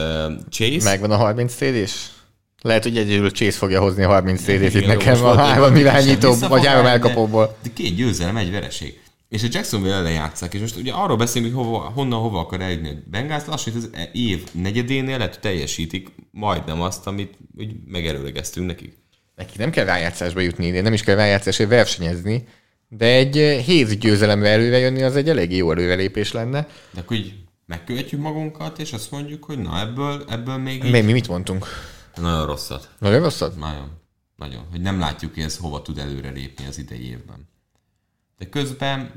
Chase. 0.51 0.85
Megvan 0.85 1.11
a 1.11 1.16
30 1.16 1.55
cd 1.55 1.89
Lehet, 2.66 2.82
hogy 2.82 2.97
egyedül 2.97 3.30
Chase 3.30 3.59
fogja 3.59 3.80
hozni 3.80 4.02
a 4.02 4.09
30 4.09 4.43
cd 4.43 4.86
nekem 4.86 5.24
a 5.24 5.36
három 5.36 5.76
irányító, 5.76 6.34
vagy 6.48 6.66
három 6.66 6.86
elkapóból. 6.86 7.56
De 7.62 7.70
két 7.74 7.94
győzelem, 7.94 8.36
egy 8.36 8.51
vereség. 8.51 9.01
És 9.28 9.43
a 9.43 9.47
Jacksonville 9.51 9.94
ellen 9.94 10.12
játszák, 10.12 10.55
és 10.55 10.60
most 10.60 10.76
ugye 10.76 10.93
arról 10.93 11.16
beszélünk, 11.16 11.55
hogy 11.55 11.64
hova, 11.64 11.78
honnan 11.78 12.20
hova 12.20 12.38
akar 12.38 12.60
eljutni 12.60 12.88
a 12.88 12.93
Bengals, 13.10 13.43
lassan 13.47 13.72
az 13.76 13.90
év 14.12 14.44
negyedénél 14.52 15.16
lehet, 15.16 15.40
teljesítik 15.40 16.09
majdnem 16.30 16.80
azt, 16.80 17.06
amit 17.06 17.34
úgy 17.59 17.74
megerőlegeztünk 17.86 18.66
nekik. 18.66 18.93
Neki 19.36 19.52
nem 19.59 19.70
kell 19.70 19.84
rájátszásba 19.84 20.40
jutni 20.40 20.66
idén, 20.66 20.82
nem 20.82 20.93
is 20.93 21.02
kell 21.02 21.16
rájátszásért 21.16 21.68
versenyezni, 21.68 22.44
de 22.88 23.06
egy 23.06 23.38
eh, 23.38 23.59
héz 23.59 23.97
győzelemre 23.97 24.48
előre 24.48 24.78
jönni, 24.78 25.02
az 25.02 25.16
egy 25.16 25.28
elég 25.28 25.56
jó 25.56 25.70
előrelépés 25.70 26.32
lenne. 26.32 26.68
De 26.90 27.01
akkor 27.01 27.16
így 27.16 27.34
megkövetjük 27.66 28.20
magunkat, 28.20 28.78
és 28.78 28.93
azt 28.93 29.10
mondjuk, 29.10 29.44
hogy 29.44 29.59
na 29.59 29.80
ebből, 29.80 30.24
ebből 30.28 30.56
még 30.56 30.84
így 30.84 30.90
Mi, 30.90 31.01
mi 31.01 31.12
mit 31.12 31.28
mondtunk? 31.28 31.66
Nagyon 32.20 32.47
rosszat. 32.47 32.90
Nagyon 32.98 33.20
rosszat? 33.20 33.56
Nagyon. 33.56 33.90
Nagyon. 34.36 34.66
Hogy 34.70 34.80
nem 34.80 34.98
látjuk, 34.98 35.34
hogy 35.34 35.43
ez 35.43 35.56
hova 35.56 35.82
tud 35.82 35.98
előre 35.98 36.30
lépni 36.30 36.66
az 36.66 36.78
idei 36.78 37.09
évben. 37.09 37.48
De 38.38 38.48
közben 38.48 39.10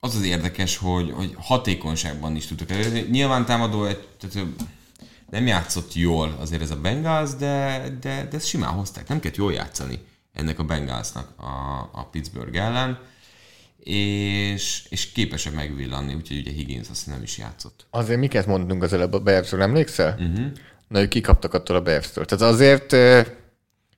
az 0.00 0.14
az 0.14 0.22
érdekes, 0.22 0.76
hogy, 0.76 1.10
hogy 1.10 1.34
hatékonyságban 1.38 2.36
is 2.36 2.46
tudtak 2.46 2.70
előre. 2.70 3.00
Nyilván 3.00 3.44
támadó, 3.44 3.84
egy- 3.84 4.08
tehát 4.18 4.46
nem 5.30 5.46
játszott 5.46 5.94
jól 5.94 6.36
azért 6.40 6.62
ez 6.62 6.70
a 6.70 6.80
Bengals, 6.80 7.34
de, 7.34 7.78
de, 8.00 8.26
de 8.30 8.36
ezt 8.36 8.46
simán 8.46 8.72
hozták. 8.72 9.08
Nem 9.08 9.20
kellett 9.20 9.36
jól 9.36 9.52
játszani 9.52 9.98
ennek 10.32 10.58
a 10.58 10.64
Bengalsnak 10.64 11.38
a, 11.38 11.78
a 11.92 12.08
Pittsburgh 12.10 12.56
ellen, 12.58 12.98
és, 13.78 14.86
és 14.88 15.12
képesek 15.12 15.52
megvillanni, 15.52 16.14
úgyhogy 16.14 16.38
ugye 16.38 16.50
Higgins 16.50 16.88
azt 16.88 17.06
nem 17.06 17.22
is 17.22 17.38
játszott. 17.38 17.86
Azért 17.90 18.20
miket 18.20 18.46
mondtunk 18.46 18.82
az 18.82 18.92
előbb 18.92 19.12
a 19.12 19.20
Bearsről, 19.20 19.62
emlékszel? 19.62 20.12
Uh-huh. 20.20 20.46
Na, 20.88 21.00
ők 21.00 21.08
kikaptak 21.08 21.54
attól 21.54 21.76
a 21.76 21.80
Bears-től. 21.80 22.24
Tehát 22.24 22.52
azért 22.54 22.92
uh, 22.92 23.26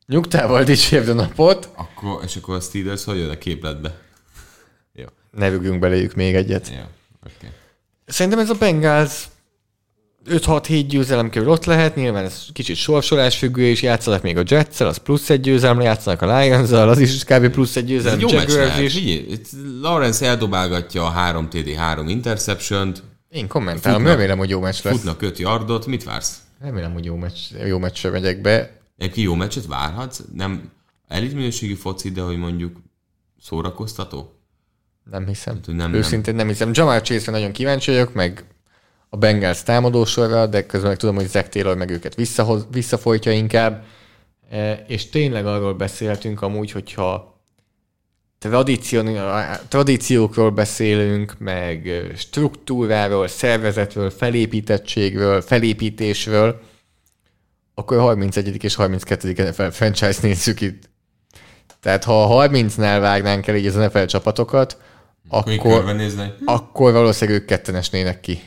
nyugtával 0.06 0.64
dicsérd 0.64 1.08
a 1.08 1.14
napot, 1.14 1.68
Akkor, 1.74 2.20
és 2.24 2.36
akkor 2.36 2.54
a 2.56 2.60
Steelers 2.60 3.04
hogy 3.04 3.18
jön 3.18 3.30
a 3.30 3.38
képletbe? 3.38 4.00
Jó, 4.92 5.04
ne 5.30 5.48
rúgjunk 5.48 5.80
beléjük 5.80 6.14
még 6.14 6.34
egyet. 6.34 6.68
jó, 6.68 6.74
oké. 6.74 7.34
Okay. 7.36 7.50
Szerintem 8.06 8.38
ez 8.38 8.50
a 8.50 8.54
Bengals 8.54 9.28
5-6-7 10.30 10.84
győzelem 10.88 11.30
körül 11.30 11.48
ott 11.48 11.64
lehet, 11.64 11.94
nyilván 11.96 12.24
ez 12.24 12.44
kicsit 12.52 12.76
sorsolás 12.76 13.38
függő, 13.38 13.62
és 13.62 13.82
játszanak 13.82 14.22
még 14.22 14.36
a 14.36 14.42
jets 14.46 14.80
az 14.80 14.96
plusz 14.96 15.30
egy 15.30 15.40
győzelem, 15.40 15.80
játszanak 15.80 16.22
a 16.22 16.38
lions 16.38 16.70
az 16.70 16.98
is 16.98 17.24
kb. 17.24 17.48
plusz 17.48 17.76
egy 17.76 17.82
Ez 17.82 17.88
győzelem, 17.88 18.18
egy 18.18 18.30
jó 18.30 18.36
meccs 18.38 18.50
lehet. 18.50 18.80
is. 18.80 18.92
Figyelj, 18.92 19.26
itt 19.28 19.46
Lawrence 19.80 20.26
eldobálgatja 20.26 21.04
a 21.04 21.08
3 21.08 21.48
TD 21.48 21.74
3 21.74 22.08
interception-t, 22.08 23.02
Én 23.28 23.48
kommentálom, 23.48 23.98
Futnak. 23.98 24.16
remélem, 24.18 24.38
hogy 24.38 24.50
jó 24.50 24.60
meccs 24.60 24.78
lesz. 24.82 24.94
futnak 24.94 25.22
5 25.22 25.38
yardot, 25.38 25.86
mit 25.86 26.04
vársz? 26.04 26.36
Remélem, 26.60 26.92
hogy 26.92 27.04
jó 27.04 27.16
meccs, 27.16 27.38
jó 27.66 27.78
meccsre 27.78 28.10
megyek 28.10 28.40
be. 28.40 28.76
Egy 28.96 29.22
jó 29.22 29.34
meccset 29.34 29.66
várhatsz? 29.66 30.20
Nem 30.34 30.70
elit 31.08 31.34
minőségi 31.34 31.74
foci, 31.74 32.10
de 32.10 32.20
hogy 32.20 32.36
mondjuk 32.38 32.76
szórakoztató? 33.40 34.32
Nem 35.10 35.26
hiszem. 35.26 35.60
hogy 35.64 35.74
nem- 35.74 35.94
Őszintén 35.94 36.34
nem 36.34 36.48
hiszem. 36.48 36.70
Jamal 36.74 37.00
chase 37.00 37.30
nagyon 37.30 37.52
kíváncsi 37.52 37.90
vagyok, 37.90 38.14
meg 38.14 38.44
a 39.08 39.16
Bengals 39.16 39.62
támadósorra, 39.62 40.46
de 40.46 40.66
közben 40.66 40.88
meg 40.88 40.98
tudom, 40.98 41.14
hogy 41.14 41.28
Zach 41.28 41.48
Taylor 41.48 41.76
meg 41.76 41.90
őket 41.90 42.14
visszahoz, 42.14 42.66
visszafolytja 42.70 43.32
inkább. 43.32 43.84
E, 44.50 44.72
és 44.72 45.08
tényleg 45.08 45.46
arról 45.46 45.74
beszéltünk 45.74 46.42
amúgy, 46.42 46.70
hogyha 46.70 47.37
tradíciókról 49.68 50.50
beszélünk, 50.50 51.34
meg 51.38 52.02
struktúráról, 52.16 53.28
szervezetről, 53.28 54.10
felépítettségről, 54.10 55.40
felépítésről, 55.40 56.60
akkor 57.74 57.96
a 57.96 58.00
31. 58.00 58.64
és 58.64 58.74
32. 58.74 59.32
NFL 59.36 59.68
franchise 59.68 60.18
nézzük 60.22 60.60
itt. 60.60 60.90
Tehát 61.80 62.04
ha 62.04 62.42
a 62.42 62.48
30-nál 62.48 62.98
vágnánk 63.00 63.46
el 63.46 63.56
így 63.56 63.66
az 63.66 63.74
NFL 63.74 64.04
csapatokat, 64.04 64.78
Akkor, 65.28 65.84
akkor, 66.44 66.92
valószínűleg 66.92 67.40
ők 67.40 67.46
ketten 67.46 67.74
esnének 67.74 68.20
ki. 68.20 68.42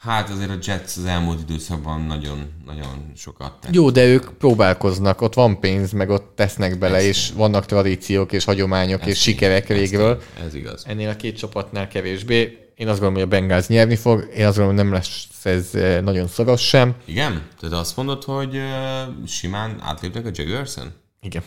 Hát 0.00 0.28
azért 0.28 0.50
a 0.50 0.58
Jets 0.62 0.96
az 0.96 1.04
elmúlt 1.04 1.40
időszakban 1.40 2.00
nagyon, 2.00 2.52
nagyon 2.64 3.12
sokat 3.16 3.60
tett. 3.60 3.74
Jó, 3.74 3.90
de 3.90 4.06
ők 4.06 4.32
próbálkoznak, 4.38 5.20
ott 5.20 5.34
van 5.34 5.60
pénz, 5.60 5.92
meg 5.92 6.10
ott 6.10 6.32
tesznek 6.36 6.78
bele, 6.78 7.02
és 7.02 7.32
vannak 7.32 7.66
tradíciók, 7.66 8.32
és 8.32 8.44
hagyományok, 8.44 9.06
és 9.06 9.20
sikerek 9.20 9.66
végről. 9.66 10.22
Ez 10.46 10.54
igaz. 10.54 10.84
Ennél 10.86 11.08
a 11.08 11.16
két 11.16 11.36
csapatnál 11.36 11.88
kevésbé. 11.88 12.38
Én 12.74 12.88
azt 12.88 13.00
gondolom, 13.00 13.14
hogy 13.14 13.22
a 13.22 13.40
Bengals 13.40 13.66
nyerni 13.66 13.96
fog, 13.96 14.20
én 14.20 14.46
azt 14.46 14.56
gondolom, 14.56 14.66
hogy 14.66 14.84
nem 14.84 14.92
lesz 14.92 15.26
ez 15.42 15.74
eh, 15.74 16.00
nagyon 16.00 16.26
szoros 16.26 16.68
sem. 16.68 16.94
Igen? 17.04 17.46
Tehát 17.60 17.76
azt 17.76 17.96
mondod, 17.96 18.24
hogy 18.24 18.56
uh, 18.56 19.26
simán 19.26 19.80
átlépnek 19.80 20.26
a 20.26 20.30
Jaguars-en? 20.32 20.92
Igen. 21.20 21.42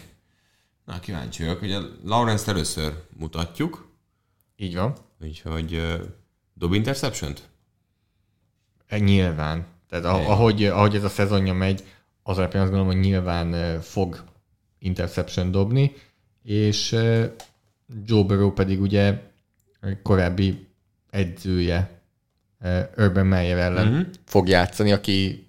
Na, 0.85 0.99
kíváncsi 0.99 1.43
vagyok, 1.43 1.59
hogy 1.59 1.71
a 1.71 1.81
Lawrence-t 2.05 2.47
először 2.47 2.93
mutatjuk, 3.17 3.91
Így 4.57 4.75
van. 4.75 4.95
úgyhogy 5.21 5.73
uh, 5.73 5.93
dob 6.53 6.73
interception-t? 6.73 7.39
E, 7.39 7.52
Nyilván. 8.97 9.65
Tehát 9.89 10.05
ah- 10.05 10.29
ahogy, 10.29 10.65
ahogy 10.65 10.95
ez 10.95 11.03
a 11.03 11.09
szezonja 11.09 11.53
megy, 11.53 11.83
az 12.23 12.37
alapján 12.37 12.63
azt 12.63 12.71
gondolom, 12.71 12.95
hogy 12.95 13.03
nyilván 13.05 13.53
eh, 13.53 13.81
fog 13.81 14.23
interception 14.79 15.51
dobni, 15.51 15.93
és 16.43 16.93
eh, 16.93 17.29
Joe 18.05 18.23
Burrow 18.23 18.51
pedig 18.53 18.81
ugye 18.81 19.13
korábbi 20.03 20.67
edzője 21.09 22.01
Urban 22.97 23.25
Meyer 23.25 23.57
ellen 23.57 23.85
Mhm. 23.85 23.93
mm-hmm. 23.95 24.09
fog 24.25 24.47
játszani, 24.47 24.91
aki 24.91 25.47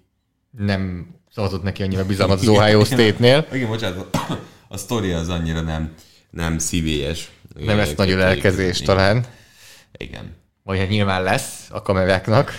nem 0.51 1.07
szavazott 1.31 1.63
neki 1.63 1.83
annyira 1.83 2.05
bizalmat 2.05 2.39
az 2.39 2.47
Ohio 2.57 2.83
State-nél. 2.83 3.47
Igen, 3.51 3.67
bocsánat, 3.67 4.17
a 4.67 4.77
sztori 4.77 5.11
az 5.11 5.29
annyira 5.29 5.61
nem, 5.61 5.93
nem 6.29 6.57
szívélyes. 6.57 7.31
Nem 7.59 7.77
lesz 7.77 7.95
nagy 7.95 8.09
ölelkezés 8.09 8.81
talán, 8.81 9.25
Igen. 9.97 10.35
vagy 10.63 10.77
hát 10.77 10.89
nyilván 10.89 11.23
lesz 11.23 11.67
a 11.71 11.81
kameráknak. 11.81 12.51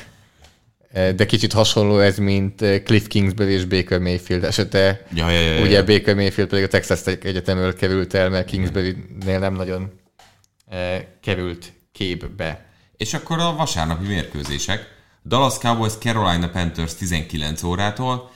De 1.16 1.26
kicsit 1.26 1.52
hasonló 1.52 1.98
ez, 1.98 2.18
mint 2.18 2.64
Cliff 2.84 3.06
Kingsbury 3.06 3.52
és 3.52 3.64
Baker 3.64 3.98
Mayfield 3.98 4.44
esete. 4.44 5.06
Ja, 5.14 5.30
ja, 5.30 5.40
ja, 5.40 5.52
ja. 5.52 5.62
Ugye 5.62 5.82
Baker 5.82 6.14
Mayfield 6.14 6.48
pedig 6.50 6.64
a 6.64 6.68
Texas 6.68 7.06
Egyetemről 7.06 7.74
került 7.74 8.14
el, 8.14 8.28
mert 8.28 8.46
Kingsbury-nél 8.46 9.38
nem 9.38 9.54
nagyon 9.54 9.92
került 11.20 11.72
képbe. 11.92 12.66
És 12.96 13.14
akkor 13.14 13.38
a 13.38 13.54
vasárnapi 13.56 14.06
mérkőzések. 14.06 14.94
Dallas 15.24 15.58
Cowboys 15.58 15.92
Carolina 15.92 16.48
Panthers 16.48 16.94
19 16.94 17.62
órától. 17.62 18.30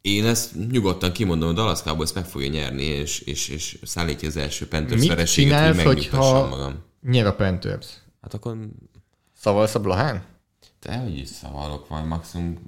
Én 0.00 0.26
ezt 0.26 0.70
nyugodtan 0.70 1.12
kimondom, 1.12 1.46
hogy 1.46 1.56
Dallas 1.56 1.82
Cowboys 1.82 2.12
meg 2.12 2.24
fogja 2.24 2.48
nyerni, 2.48 2.84
és, 2.84 3.20
és, 3.20 3.48
és 3.48 3.78
szállítja 3.82 4.28
az 4.28 4.36
első 4.36 4.68
Panthers 4.68 5.00
Mit 5.00 5.08
vereséget, 5.08 5.50
csinálsz, 5.50 5.76
hogy 5.76 5.84
megnyugtassam 5.84 6.34
hogyha 6.34 6.56
magam. 6.56 6.84
nyer 7.02 7.26
a 7.26 7.34
Panthers? 7.34 7.86
Hát 8.22 8.34
akkor 8.34 8.56
Szavalsz 9.40 9.74
a 9.74 9.80
Blahán? 9.80 10.33
Te 10.84 10.96
hogy 10.96 11.18
is 11.18 11.28
szavalok, 11.28 11.88
majd 11.88 12.06
maximum, 12.06 12.58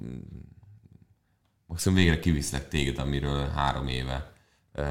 maximum 1.65 1.97
végre 1.97 2.19
kiviszlek 2.19 2.67
téged, 2.67 2.97
amiről 2.97 3.47
három 3.47 3.87
éve 3.87 4.33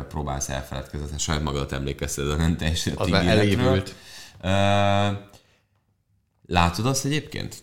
próbálsz 0.09 0.49
elfeledkezni, 0.49 1.19
saját 1.19 1.43
magadat 1.43 1.73
emlékezted, 1.73 2.27
de 2.27 2.37
nem 2.37 2.57
teljesített 2.57 2.99
Az 2.99 3.09
már 3.09 3.27
elévült. 3.27 3.95
Látod 6.47 6.87
azt 6.87 7.05
egyébként? 7.05 7.63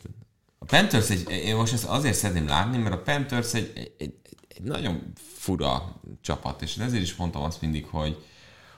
A 0.57 0.65
Panthers 0.65 1.09
egy, 1.09 1.29
én 1.29 1.55
most 1.55 1.73
ezt 1.73 1.85
azért 1.85 2.15
szeretném 2.15 2.47
látni, 2.47 2.77
mert 2.77 2.95
a 2.95 3.01
Panthers 3.01 3.53
egy, 3.53 3.71
egy, 3.75 3.93
egy, 3.97 4.15
egy 4.47 4.63
nagyon 4.63 5.13
fura 5.37 6.01
csapat, 6.21 6.61
és 6.61 6.77
ezért 6.77 7.03
is 7.03 7.15
mondtam 7.15 7.41
azt 7.41 7.61
mindig, 7.61 7.85
hogy, 7.85 8.25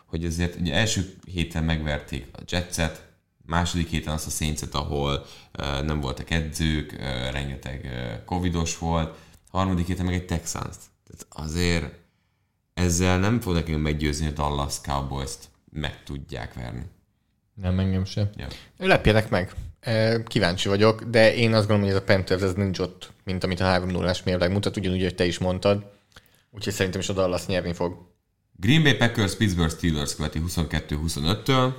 hogy 0.06 0.26
azért 0.26 0.60
ugye 0.60 0.74
első 0.74 1.16
héten 1.26 1.64
megverték 1.64 2.28
a 2.34 2.41
Jetset, 2.48 3.07
második 3.45 3.88
héten 3.89 4.13
azt 4.13 4.27
a 4.27 4.30
Saints-et, 4.30 4.73
ahol 4.73 5.26
uh, 5.59 5.81
nem 5.81 5.99
voltak 5.99 6.30
edzők, 6.30 6.91
uh, 6.91 7.31
rengeteg 7.31 7.81
uh, 7.84 8.23
covidos 8.26 8.77
volt, 8.77 9.17
harmadik 9.51 9.88
héten 9.88 10.05
meg 10.05 10.13
egy 10.13 10.26
Texans. 10.26 10.76
Tehát 11.07 11.27
azért 11.30 11.93
ezzel 12.73 13.19
nem 13.19 13.39
fog 13.39 13.53
nekünk 13.53 13.81
meggyőzni, 13.81 14.26
hogy 14.26 14.34
a 14.38 14.41
Dallas 14.41 14.81
Cowboys-t 14.81 15.49
meg 15.72 16.03
tudják 16.03 16.53
verni. 16.53 16.84
Nem, 17.53 17.80
engem 17.80 18.05
sem. 18.05 18.30
Ja. 18.35 18.47
Lepjenek 18.77 19.30
meg. 19.30 19.53
Kíváncsi 20.26 20.67
vagyok, 20.67 21.03
de 21.03 21.35
én 21.35 21.53
azt 21.53 21.67
gondolom, 21.67 21.81
hogy 21.81 21.91
ez 21.91 22.01
a 22.01 22.13
Panthers 22.13 22.41
ez 22.41 22.53
nincs 22.53 22.80
ott, 22.80 23.11
mint 23.23 23.43
amit 23.43 23.59
a 23.59 23.63
3 23.63 23.89
0 23.89 24.13
mérleg 24.26 24.51
mutat, 24.51 24.77
ugyanúgy, 24.77 25.01
hogy 25.01 25.15
te 25.15 25.26
is 25.26 25.38
mondtad. 25.38 25.91
Úgyhogy 26.51 26.73
szerintem 26.73 27.01
is 27.01 27.09
a 27.09 27.13
Dallas 27.13 27.45
nyerni 27.45 27.73
fog. 27.73 28.13
Green 28.57 28.84
Bay 28.84 28.93
Packers 28.93 29.35
Pittsburgh 29.35 29.73
Steelers 29.73 30.15
követi 30.15 30.41
22-25-től. 30.47 31.73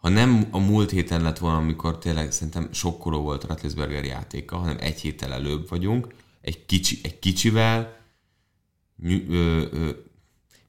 Ha 0.00 0.08
nem 0.08 0.48
a 0.50 0.58
múlt 0.58 0.90
héten 0.90 1.22
lett 1.22 1.38
volna, 1.38 1.56
amikor 1.56 1.98
tényleg 1.98 2.32
szerintem 2.32 2.72
sokkoló 2.72 3.20
volt 3.22 3.44
Ratlisberger 3.44 4.04
játéka, 4.04 4.56
hanem 4.56 4.76
egy 4.80 5.00
héttel 5.00 5.32
előbb 5.32 5.68
vagyunk, 5.68 6.06
egy, 6.40 6.66
kicsi, 6.66 6.98
egy 7.02 7.18
kicsivel 7.18 7.96
nyü, 8.96 9.26
ö, 9.28 9.64
ö, 9.72 9.90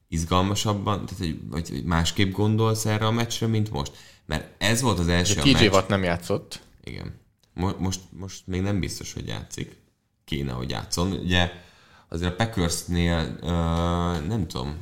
izgalmasabban, 0.07 1.05
tehát 1.05 1.23
egy, 1.23 1.39
vagy 1.49 1.69
vagy 1.69 1.83
másképp 1.83 2.31
gondolsz 2.33 2.85
erre 2.85 3.05
a 3.05 3.11
meccsre, 3.11 3.47
mint 3.47 3.71
most? 3.71 3.91
Mert 4.25 4.61
ez 4.61 4.81
volt 4.81 4.99
az 4.99 5.07
első 5.07 5.33
De 5.33 5.41
a 5.41 5.43
TJ. 5.43 5.67
Watt 5.67 5.87
nem 5.87 6.03
játszott. 6.03 6.61
Igen. 6.83 7.19
Mo- 7.53 7.79
most, 7.79 7.99
most 8.09 8.47
még 8.47 8.61
nem 8.61 8.79
biztos, 8.79 9.13
hogy 9.13 9.27
játszik. 9.27 9.77
Kéne, 10.25 10.51
hogy 10.51 10.69
játszon. 10.69 11.11
Ugye 11.11 11.51
azért 12.07 12.31
a 12.31 12.35
Packersnél 12.35 13.37
uh, 13.41 13.47
nem 14.27 14.47
tudom, 14.47 14.81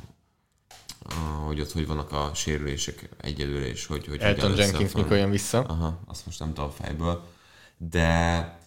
hogy 1.46 1.60
ott 1.60 1.72
hogy 1.72 1.86
vannak 1.86 2.12
a 2.12 2.30
sérülések 2.34 3.08
egyelőre, 3.20 3.66
és 3.66 3.86
hogy, 3.86 4.06
hogy 4.06 4.20
Elton 4.20 4.56
Jenkins 4.56 4.92
mikor 4.92 5.16
jön 5.16 5.30
vissza. 5.30 5.60
Aha, 5.60 6.00
azt 6.06 6.26
most 6.26 6.38
nem 6.38 6.54
tudom 6.54 6.70
fejből. 6.70 7.28
De 7.76 8.58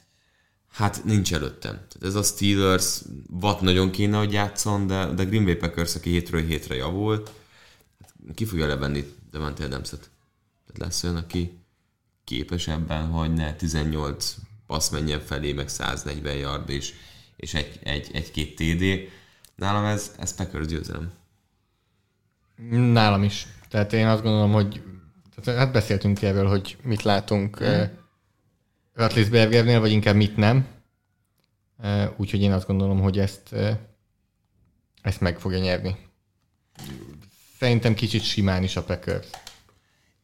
hát 0.71 1.03
nincs 1.03 1.33
előttem. 1.33 1.71
Tehát 1.71 2.03
ez 2.03 2.15
a 2.15 2.23
Steelers, 2.23 3.01
Watt 3.41 3.61
nagyon 3.61 3.91
kéne, 3.91 4.17
hogy 4.17 4.31
játszon, 4.31 4.87
de, 4.87 5.05
de 5.05 5.23
Green 5.23 5.43
Bay 5.43 5.55
Packers, 5.55 5.95
aki 5.95 6.09
hétről 6.09 6.41
hétre 6.41 6.75
javul, 6.75 7.23
hát 8.01 8.35
ki 8.35 8.45
fogja 8.45 8.67
levenni 8.67 9.13
Devante 9.31 9.63
Adams-et? 9.63 10.09
Tehát 10.65 10.77
lesz 10.77 11.03
olyan, 11.03 11.15
aki 11.15 11.59
képes 12.23 12.67
ebben, 12.67 13.07
hogy 13.07 13.33
ne 13.33 13.53
18 13.53 14.35
passz 14.67 14.89
menjen 14.89 15.19
felé, 15.19 15.53
meg 15.53 15.69
140 15.69 16.35
yard 16.35 16.69
és, 16.69 16.93
és 17.35 17.53
egy, 17.53 17.79
egy, 17.83 18.09
egy-két 18.13 18.55
TD. 18.55 19.11
Nálam 19.55 19.85
ez, 19.85 20.11
ez 20.17 20.35
Packers 20.35 20.67
győzelem. 20.67 21.11
Nálam 22.69 23.23
is. 23.23 23.47
Tehát 23.69 23.93
én 23.93 24.07
azt 24.07 24.23
gondolom, 24.23 24.51
hogy 24.51 24.83
tehát 25.35 25.59
hát 25.59 25.71
beszéltünk 25.71 26.21
erről, 26.21 26.47
hogy 26.47 26.77
mit 26.83 27.03
látunk 27.03 27.63
mm. 27.63 27.81
Ratlisbergernél, 28.93 29.79
vagy 29.79 29.91
inkább 29.91 30.15
mit 30.15 30.37
nem. 30.37 30.67
Eh, 31.77 32.09
Úgyhogy 32.17 32.41
én 32.41 32.51
azt 32.51 32.67
gondolom, 32.67 33.01
hogy 33.01 33.19
ezt, 33.19 33.53
eh, 33.53 33.77
ezt 35.01 35.21
meg 35.21 35.39
fogja 35.39 35.59
nyerni. 35.59 35.95
Szerintem 37.59 37.93
kicsit 37.93 38.23
simán 38.23 38.63
is 38.63 38.75
a 38.75 38.83
Packers. 38.83 39.27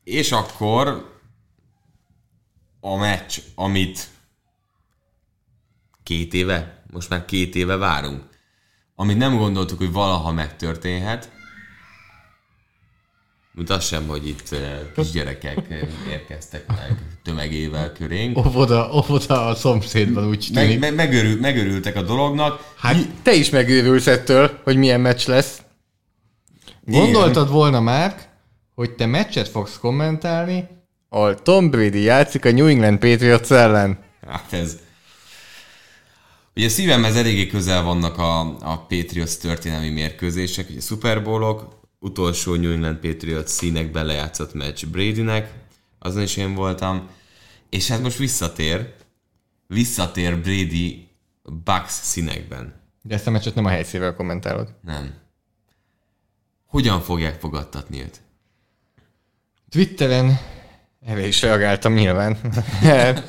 És 0.03 0.31
akkor 0.31 1.17
a 2.79 2.95
meccs, 2.95 3.39
amit 3.55 4.07
két 6.03 6.33
éve, 6.33 6.83
most 6.91 7.09
már 7.09 7.25
két 7.25 7.55
éve 7.55 7.75
várunk, 7.75 8.23
amit 8.95 9.17
nem 9.17 9.37
gondoltuk, 9.37 9.77
hogy 9.77 9.91
valaha 9.91 10.31
megtörténhet, 10.31 11.31
mint 13.53 13.69
az 13.69 13.85
sem, 13.85 14.07
hogy 14.07 14.27
itt 14.27 14.55
kisgyerekek 14.95 15.67
érkeztek 16.09 16.67
meg 16.67 16.97
tömegével 17.23 17.91
körénk. 17.91 18.37
Óvoda, 18.37 18.89
óvoda 18.93 19.45
a 19.45 19.55
szomszédban 19.55 20.27
úgy 20.27 20.49
Meg, 20.53 20.63
tűnik. 20.63 20.79
meg, 20.79 20.95
megörül, 20.95 21.39
megörültek 21.39 21.95
a 21.95 22.01
dolognak. 22.01 22.73
Hát 22.77 23.07
te 23.23 23.33
is 23.33 23.49
megőrülsz 23.49 24.07
ettől, 24.07 24.59
hogy 24.63 24.77
milyen 24.77 25.01
meccs 25.01 25.27
lesz. 25.27 25.61
Gondoltad 26.85 27.49
volna 27.49 27.79
már, 27.79 28.15
hogy 28.75 28.91
te 28.91 29.05
meccset 29.05 29.47
fogsz 29.47 29.77
kommentálni, 29.77 30.67
ahol 31.09 31.41
Tom 31.41 31.69
Brady 31.69 32.01
játszik 32.01 32.45
a 32.45 32.51
New 32.51 32.65
England 32.65 32.97
Patriots 32.99 33.51
ellen. 33.51 33.99
Hát 34.27 34.53
ez... 34.53 34.77
Ugye 36.55 36.69
szívemhez 36.69 37.15
eléggé 37.15 37.47
közel 37.47 37.83
vannak 37.83 38.17
a, 38.17 38.39
a 38.39 38.85
Patriots 38.87 39.37
történelmi 39.37 39.89
mérkőzések, 39.89 40.69
ugye 40.69 40.79
Super 40.79 41.23
Bowlok, 41.23 41.78
utolsó 41.99 42.55
New 42.55 42.71
England 42.71 42.97
Patriots 42.97 43.47
színekben 43.47 44.05
lejátszott 44.05 44.53
meccs 44.53 44.85
Bradynek, 44.85 45.53
azon 45.99 46.21
is 46.21 46.37
én 46.37 46.53
voltam, 46.53 47.09
és 47.69 47.87
hát 47.87 48.01
most 48.01 48.17
visszatér, 48.17 48.93
visszatér 49.67 50.41
Brady 50.41 51.07
Bucks 51.43 51.91
színekben. 51.91 52.73
De 53.01 53.15
ezt 53.15 53.27
a 53.27 53.31
meccset 53.31 53.55
nem 53.55 53.65
a 53.65 53.69
helyszível 53.69 54.15
kommentálod. 54.15 54.73
Nem. 54.81 55.13
Hogyan 56.65 57.01
fogják 57.01 57.39
fogadtatni 57.39 58.01
őt? 58.01 58.21
Twitteren 59.69 60.39
erre 61.05 61.27
is 61.27 61.41
reagáltam 61.41 61.93
nyilván. 61.93 62.37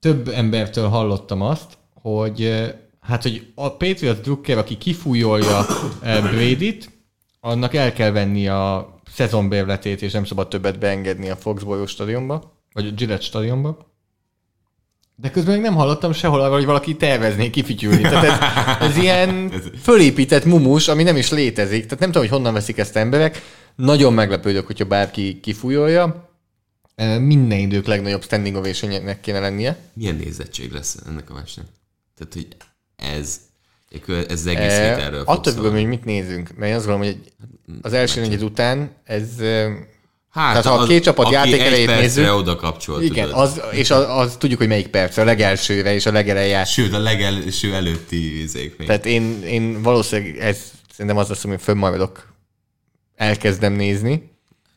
Több 0.00 0.28
embertől 0.28 0.88
hallottam 0.88 1.42
azt, 1.42 1.78
hogy 1.94 2.44
eh, 2.44 2.74
hát, 3.00 3.22
hogy 3.22 3.52
a 3.54 3.76
Patriots 3.76 4.20
drukker, 4.20 4.58
aki 4.58 4.78
kifújolja 4.78 5.66
eh, 6.02 6.30
Brady-t, 6.30 6.95
annak 7.46 7.74
el 7.74 7.92
kell 7.92 8.10
venni 8.10 8.48
a 8.48 8.94
szezonbérletét, 9.12 10.02
és 10.02 10.12
nem 10.12 10.24
szabad 10.24 10.48
többet 10.48 10.78
beengedni 10.78 11.30
a 11.30 11.36
Foxborough 11.36 11.88
stadionba, 11.88 12.60
vagy 12.72 12.86
a 12.86 12.90
Gillette 12.90 13.24
stadionba. 13.24 13.94
De 15.14 15.30
közben 15.30 15.54
még 15.54 15.62
nem 15.62 15.74
hallottam 15.74 16.12
sehol 16.12 16.40
arról, 16.40 16.54
hogy 16.56 16.64
valaki 16.64 16.96
tervezné 16.96 17.50
kifityülni. 17.50 18.02
Tehát 18.02 18.24
ez, 18.24 18.88
ez 18.88 18.96
ilyen 18.96 19.52
fölépített 19.82 20.44
mumus, 20.44 20.88
ami 20.88 21.02
nem 21.02 21.16
is 21.16 21.30
létezik. 21.30 21.82
Tehát 21.82 21.98
nem 21.98 22.12
tudom, 22.12 22.28
hogy 22.28 22.36
honnan 22.36 22.52
veszik 22.52 22.78
ezt 22.78 22.96
emberek. 22.96 23.42
Nagyon 23.76 24.12
meglepődök, 24.12 24.66
hogyha 24.66 24.84
bárki 24.84 25.40
kifújolja. 25.40 26.30
Eh, 26.94 27.18
Minden 27.18 27.58
idők 27.58 27.86
legnagyobb 27.86 28.22
standing 28.22 28.56
ovation 28.56 29.20
kéne 29.20 29.40
lennie. 29.40 29.78
Milyen 29.92 30.14
nézettség 30.16 30.72
lesz 30.72 30.96
ennek 31.06 31.30
a 31.30 31.34
meccsnek? 31.34 31.66
Tehát, 32.16 32.32
hogy 32.32 32.46
ez, 32.96 33.40
ez 34.08 34.40
az 34.40 34.46
egész 34.46 34.72
Eh, 34.72 34.94
hét 34.96 35.04
erről 35.04 35.22
Attól 35.24 35.52
függően, 35.52 35.72
hogy 35.72 35.86
mit 35.86 36.04
nézünk. 36.04 36.50
Mert 36.56 36.70
én 36.70 36.76
azt 36.76 36.86
gondolom, 36.86 37.12
hogy 37.12 37.32
az 37.82 37.92
első 37.92 38.20
negyed 38.20 38.42
után 38.42 38.96
ez... 39.04 39.28
Hát, 40.30 40.62
Tehát, 40.62 40.64
ha 40.64 40.82
a 40.82 40.86
két 40.86 41.02
csapat 41.02 41.34
egy 41.34 41.56
percre 41.56 41.98
nézzük- 42.00 42.30
oda 42.30 42.56
kapcsolt, 42.56 43.02
Igen, 43.02 43.28
tudod. 43.28 43.40
az, 43.40 43.60
és 43.70 43.90
az, 43.90 44.04
az, 44.08 44.36
tudjuk, 44.38 44.58
hogy 44.58 44.68
melyik 44.68 44.86
perc, 44.88 45.16
a 45.16 45.24
legelsőre 45.24 45.94
és 45.94 46.06
a 46.06 46.12
legeleje. 46.12 46.64
Sőt, 46.64 46.92
a 46.92 46.98
legelső 46.98 47.74
előtti 47.74 48.42
izék 48.42 48.78
még. 48.78 48.86
Tehát 48.86 49.06
én, 49.06 49.42
én 49.42 49.82
valószínűleg 49.82 50.38
ez 50.38 50.58
szerintem 50.90 51.16
az 51.16 51.28
lesz, 51.28 51.42
hogy 51.42 51.60
fönnmaradok, 51.60 52.32
elkezdem 53.14 53.72
nézni. 53.72 54.30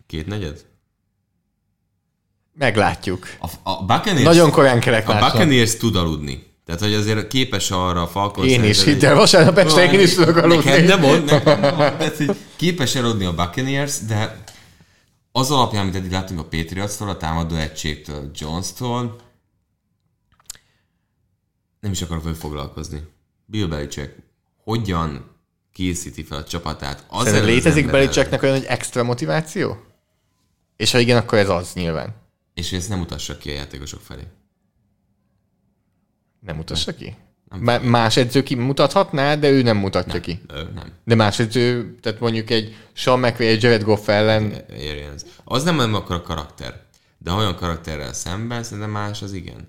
Két 0.08 0.28
negyed? 0.28 0.66
Meglátjuk. 2.54 3.28
A, 3.40 3.70
a 3.70 3.86
Buccaneers, 3.86 4.24
Nagyon 4.24 4.52
korán 4.52 4.80
kelek 4.80 5.10
a. 5.10 5.20
Buccaneers 5.20 5.76
tud 5.78 5.96
aludni. 5.96 6.49
Tehát, 6.70 6.84
hogy 6.84 6.94
azért 6.94 7.28
képes 7.28 7.72
arra 7.72 8.02
a 8.02 8.08
Falcons... 8.08 8.52
Én 8.52 8.64
is, 8.64 8.86
el, 8.86 9.16
vasárnap 9.16 9.58
este 9.58 9.92
én 9.92 10.00
is 10.00 10.14
tudok 10.14 10.36
aludni. 10.36 10.70
Neked 10.70 10.86
nem 10.86 11.00
mond, 11.00 11.26
nekem 11.26 11.60
nem 11.60 11.76
mond. 11.76 11.98
Tehát, 11.98 12.16
hogy 12.16 12.38
képes 12.56 12.96
eladni 12.96 13.26
a 13.26 13.34
Buccaneers, 13.36 14.00
de 14.00 14.44
az 15.32 15.52
alapján, 15.52 15.84
amit 15.84 15.96
eddig 15.96 16.12
láttunk 16.12 16.40
a 16.40 16.44
Patriots-tól, 16.44 17.10
a 17.10 17.18
támadó 17.18 17.56
egységtől, 17.56 18.32
Jones-tól, 18.34 19.16
nem 21.80 21.92
is 21.92 22.02
akarok 22.02 22.24
vele 22.24 22.36
foglalkozni. 22.36 23.04
Bill 23.46 23.68
Belichick 23.68 24.16
hogyan 24.64 25.36
készíti 25.74 26.24
fel 26.24 26.38
a 26.38 26.44
csapatát? 26.44 27.06
Az 27.08 27.24
Szerinted 27.24 27.50
létezik 27.50 27.92
Belichicknek 27.92 28.44
olyan 28.44 28.56
egy 28.56 28.66
extra 28.66 29.04
motiváció? 29.04 29.78
És 30.78 30.92
ha 30.92 31.00
igen, 31.00 31.18
akkor 31.18 31.38
ez 31.38 31.50
az 31.50 31.74
nyilván. 31.74 32.16
És 32.54 32.72
ezt 32.72 32.90
nem 32.90 33.00
utassa 33.00 33.38
ki 33.38 33.50
a 33.50 33.54
játékosok 33.54 34.02
felé. 34.02 34.24
Nem 36.40 36.56
mutassa 36.56 36.96
ki? 36.96 37.16
Má- 37.58 37.84
más 37.84 38.18
edző 38.18 38.44
kimutathatná, 38.44 39.36
de 39.36 39.50
ő 39.50 39.62
nem 39.62 39.78
mutatja 39.78 40.14
Nem, 40.14 40.22
ki. 40.22 40.42
Ő, 40.54 40.70
nem. 40.74 40.94
De 41.04 41.16
más 41.16 41.40
edző, 41.40 41.96
tehát 42.02 42.20
mondjuk 42.20 42.50
egy 42.50 42.76
Sean 42.94 43.20
McVay, 43.20 43.48
egy 43.48 43.64
Jared 43.64 43.84
Goff 43.84 44.08
ellen, 44.08 44.54
Arians. 44.70 45.22
Az 45.44 45.64
nem 45.64 45.76
nem 45.76 45.94
akar 45.94 46.16
a 46.16 46.22
karakter. 46.22 46.82
De 47.18 47.32
olyan 47.32 47.56
karakterrel 47.56 48.14
szemben 48.14 48.64
szerintem 48.64 48.92
más 48.92 49.22
az 49.22 49.34
igen. 49.34 49.68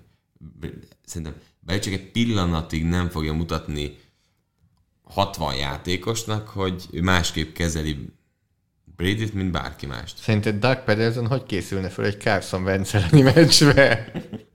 Szerintem 1.05 1.35
Belichick 1.59 1.95
egy 1.95 2.11
pillanatig 2.11 2.85
nem 2.85 3.09
fogja 3.09 3.33
mutatni 3.33 3.97
60 5.03 5.55
játékosnak, 5.55 6.47
hogy 6.47 6.87
másképp 7.01 7.53
kezeli 7.53 8.09
Brady-t, 8.95 9.33
mint 9.33 9.51
bárki 9.51 9.85
mást. 9.85 10.17
szerinted 10.17 10.59
Doug 10.59 10.83
Pedersen 10.83 11.27
hogy 11.27 11.43
készülne 11.43 11.89
fel 11.89 12.05
egy 12.05 12.19
Carson 12.19 12.63
Wentz 12.63 12.95
elleni 12.95 13.21
meccsre? 13.21 14.11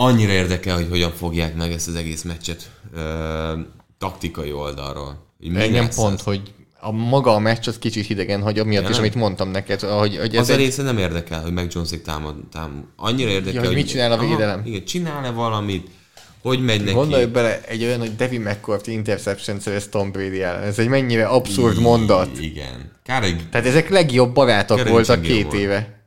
Annyira 0.00 0.32
érdekel, 0.32 0.74
hogy 0.76 0.86
hogyan 0.90 1.10
fogják 1.12 1.54
meg 1.56 1.72
ezt 1.72 1.88
az 1.88 1.94
egész 1.94 2.22
meccset 2.22 2.70
ö, 2.94 3.52
taktikai 3.98 4.52
oldalról. 4.52 5.26
Hogy 5.38 5.56
Engem 5.56 5.88
pont, 5.94 6.14
az. 6.18 6.22
hogy 6.24 6.42
a 6.80 6.90
maga 6.92 7.34
a 7.34 7.38
meccs 7.38 7.68
az 7.68 7.78
kicsit 7.78 8.06
hidegen 8.06 8.42
hagy, 8.42 8.58
amiatt 8.58 8.82
Ja, 8.84 8.90
is, 8.90 8.98
amit 8.98 9.14
mondtam 9.14 9.48
neked, 9.48 9.80
hogy, 9.80 10.16
hogy 10.16 10.34
ez 10.34 10.40
Az 10.40 10.48
a 10.48 10.52
egy, 10.52 10.58
része 10.58 10.82
nem 10.82 10.98
érdekel, 10.98 11.40
hogy 11.42 11.52
meg 11.52 11.68
Jonesék 11.72 12.02
támad, 12.02 12.34
támad. 12.52 12.84
Annyira 12.96 13.30
érdekel, 13.30 13.64
hogy 13.64 13.74
mit 13.74 13.88
csinál 13.88 14.12
a 14.12 14.18
védelem. 14.18 14.62
igen, 14.64 14.84
csinál-e 14.84 15.30
valamit, 15.30 15.88
hogy 16.42 16.64
megy 16.64 16.80
neki. 16.80 16.92
Gondolj 16.92 17.24
bele 17.24 17.60
egy 17.60 17.84
olyan, 17.84 17.98
hogy 17.98 18.16
Devin 18.16 18.40
McCourty 18.40 18.88
interception 18.92 19.60
szerez 19.60 19.88
Tom 19.88 20.10
Brady 20.12 20.42
ellen. 20.42 20.62
Ez 20.62 20.78
egy 20.78 20.88
mennyire 20.88 21.26
abszurd 21.26 21.78
mondat. 21.80 22.38
Igen. 22.40 22.92
Kár, 23.04 23.22
hogy 23.22 23.48
Tehát 23.50 23.66
ezek 23.66 23.88
legjobb 23.88 24.34
barátok 24.34 24.88
voltak 24.88 25.20
két 25.22 25.32
Gilmore. 25.34 25.58
éve. 25.58 25.97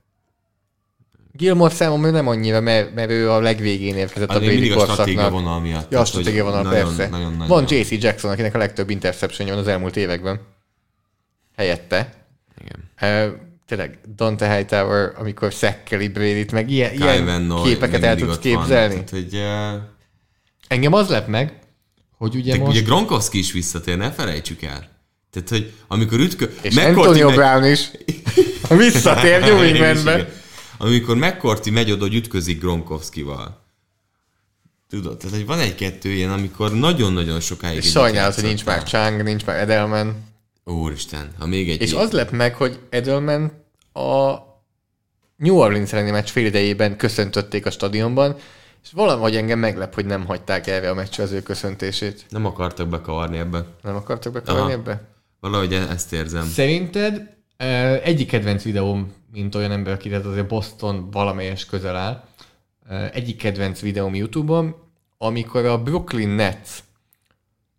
Gilmore 1.33 1.73
számomra 1.73 2.09
nem 2.09 2.27
annyira, 2.27 2.59
mert, 2.61 2.93
mert 2.93 3.09
ő 3.11 3.31
a 3.31 3.39
legvégén 3.39 3.95
érkezett 3.95 4.29
a 4.29 4.33
még 4.39 4.41
Brady 4.41 4.59
mindig 4.59 4.77
a 4.77 4.83
stratégia 4.83 5.15
korszaknak. 5.21 5.43
vonal 5.43 5.59
miatt. 5.59 5.91
Ja, 5.91 5.99
a 5.99 6.05
stratégia 6.05 6.43
vonal, 6.43 6.61
nagyon, 6.61 6.95
persze. 6.95 7.07
Nagyon, 7.09 7.31
nagyon, 7.31 7.47
Van 7.47 7.65
JC 7.67 7.91
Jackson, 7.91 8.31
akinek 8.31 8.55
a 8.55 8.57
legtöbb 8.57 8.89
interception 8.89 9.47
van 9.49 9.57
az 9.57 9.67
elmúlt 9.67 9.95
években. 9.97 10.39
Helyette. 11.57 12.13
Igen. 12.61 12.89
Uh, 13.27 13.33
tényleg 13.67 13.99
Dante 14.15 14.55
Hightower, 14.55 15.11
amikor 15.17 15.53
szekkeli 15.53 16.07
Brady-t, 16.07 16.51
meg 16.51 16.69
ilyen, 16.71 16.91
Kyle 16.91 17.13
ilyen 17.21 17.41
Noy 17.41 17.63
képeket 17.63 18.03
el 18.03 18.15
tudsz 18.15 18.35
ott 18.35 18.43
van. 18.43 18.53
képzelni. 18.57 18.93
Tehát, 18.93 19.09
hogy, 19.09 19.33
uh, 19.33 19.81
Engem 20.67 20.93
az 20.93 21.09
lep 21.09 21.27
meg, 21.27 21.59
hogy 22.17 22.35
ugye 22.35 22.51
de 22.51 22.59
most... 22.59 22.71
ugye 22.71 22.81
Gronkowski 22.81 23.37
is 23.37 23.51
visszatér, 23.51 23.97
ne 23.97 24.11
felejtsük 24.11 24.61
el. 24.61 24.89
Tehát, 25.31 25.49
hogy 25.49 25.73
amikor 25.87 26.19
ütkö... 26.19 26.45
És 26.61 26.75
McCourty 26.75 26.99
Antonio 26.99 27.25
megy- 27.25 27.35
Brown 27.35 27.65
is 27.65 27.91
visszatér 28.85 29.39
New 29.39 29.61
Englandbe. 29.61 30.29
Amikor 30.83 31.15
McCourty 31.15 31.69
megy 31.69 31.91
oda, 31.91 32.01
hogy 32.01 32.15
ütközik 32.15 32.59
Gronkowskival. 32.59 33.59
Tudod, 34.89 35.17
tehát 35.17 35.35
hogy 35.35 35.45
van 35.45 35.59
egy-kettő 35.59 36.09
ilyen, 36.09 36.31
amikor 36.31 36.73
nagyon-nagyon 36.73 37.39
sokáig 37.39 37.77
És 37.77 37.89
sajnálat, 37.89 38.35
hogy 38.35 38.43
nincs 38.43 38.65
már. 38.65 38.83
Chang, 38.83 39.23
nincs 39.23 39.45
már 39.45 39.57
Edelman. 39.59 40.23
Úristen, 40.63 41.31
ha 41.39 41.45
még 41.45 41.69
egy... 41.69 41.81
És 41.81 41.93
az 41.93 42.11
lep 42.11 42.31
meg, 42.31 42.55
hogy 42.55 42.79
Edelman 42.89 43.51
a 43.93 44.35
New 45.35 45.55
Orleans 45.55 45.93
elleni 45.93 46.11
meccs 46.11 46.29
fél 46.29 46.45
idejében 46.45 46.97
köszöntötték 46.97 47.65
a 47.65 47.71
stadionban, 47.71 48.35
és 48.83 48.89
valahogy 48.91 49.35
engem 49.35 49.59
meglep, 49.59 49.93
hogy 49.93 50.05
nem 50.05 50.25
hagyták 50.25 50.67
erre 50.67 50.89
a 50.89 50.93
meccsre 50.93 51.23
az 51.23 51.31
ő 51.31 51.41
köszöntését. 51.41 52.25
Nem 52.29 52.45
akartak 52.45 52.87
bekavarni 52.87 53.37
ebbe. 53.37 53.65
Nem 53.83 53.95
akartak 53.95 54.33
bekalni 54.33 54.61
Aha. 54.61 54.71
ebbe? 54.71 55.01
Valahogy 55.39 55.73
e- 55.73 55.87
ezt 55.89 56.13
érzem. 56.13 56.45
Szerinted 56.47 57.21
egyik 58.03 58.27
kedvenc 58.27 58.63
videóm, 58.63 59.13
mint 59.31 59.55
olyan 59.55 59.71
ember, 59.71 59.93
aki 59.93 60.09
tehát 60.09 60.25
azért 60.25 60.47
Boston 60.47 61.11
valamelyes 61.11 61.65
közel 61.65 61.95
áll, 61.95 62.23
egyik 63.13 63.37
kedvenc 63.37 63.79
videóm 63.79 64.15
YouTube-on, 64.15 64.75
amikor 65.17 65.65
a 65.65 65.81
Brooklyn 65.81 66.29
Nets 66.29 66.69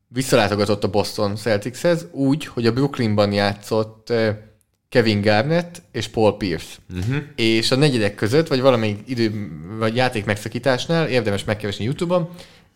visszalátogatott 0.08 0.84
a 0.84 0.90
Boston 0.90 1.36
Celticshez 1.36 2.06
úgy, 2.10 2.46
hogy 2.46 2.66
a 2.66 2.72
Brooklynban 2.72 3.32
játszott 3.32 4.12
Kevin 4.88 5.20
Garnett 5.20 5.82
és 5.92 6.08
Paul 6.08 6.36
Pierce. 6.36 6.76
Uh-huh. 6.98 7.16
És 7.36 7.70
a 7.70 7.76
negyedek 7.76 8.14
között, 8.14 8.48
vagy 8.48 8.60
valamelyik 8.60 8.98
idő, 9.06 9.50
vagy 9.78 9.96
játék 9.96 10.24
megszakításnál, 10.24 11.08
érdemes 11.08 11.44
megkeresni 11.44 11.84
YouTube-on, 11.84 12.28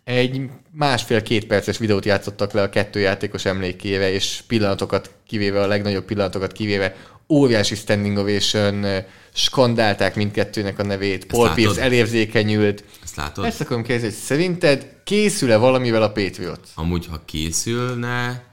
egy 0.05 0.51
másfél-két 0.71 1.47
perces 1.47 1.79
videót 1.79 2.05
játszottak 2.05 2.53
le 2.53 2.63
a 2.63 2.69
kettő 2.69 3.01
játékos 3.01 3.45
emlékére, 3.45 4.11
és 4.11 4.43
pillanatokat 4.47 5.11
kivéve, 5.27 5.61
a 5.63 5.67
legnagyobb 5.67 6.05
pillanatokat 6.05 6.53
kivéve, 6.53 6.97
óriási 7.29 7.75
standing 7.75 8.17
ovation, 8.17 8.87
skandálták 9.35 10.15
mindkettőnek 10.17 10.79
a 10.79 10.83
nevét, 10.83 11.27
Paul 11.27 11.43
látod? 11.43 11.57
Pierce 11.57 11.81
elérzékenyült. 11.81 12.85
Ezt 13.05 13.17
látod? 13.17 13.45
Ezt 13.45 13.61
akarom 13.61 13.83
kérdezni, 13.83 14.09
hogy 14.09 14.25
szerinted 14.25 14.87
készül-e 15.05 15.57
valamivel 15.57 16.03
a 16.03 16.11
Patriots? 16.11 16.69
Amúgy, 16.75 17.07
ha 17.11 17.23
készülne... 17.25 18.45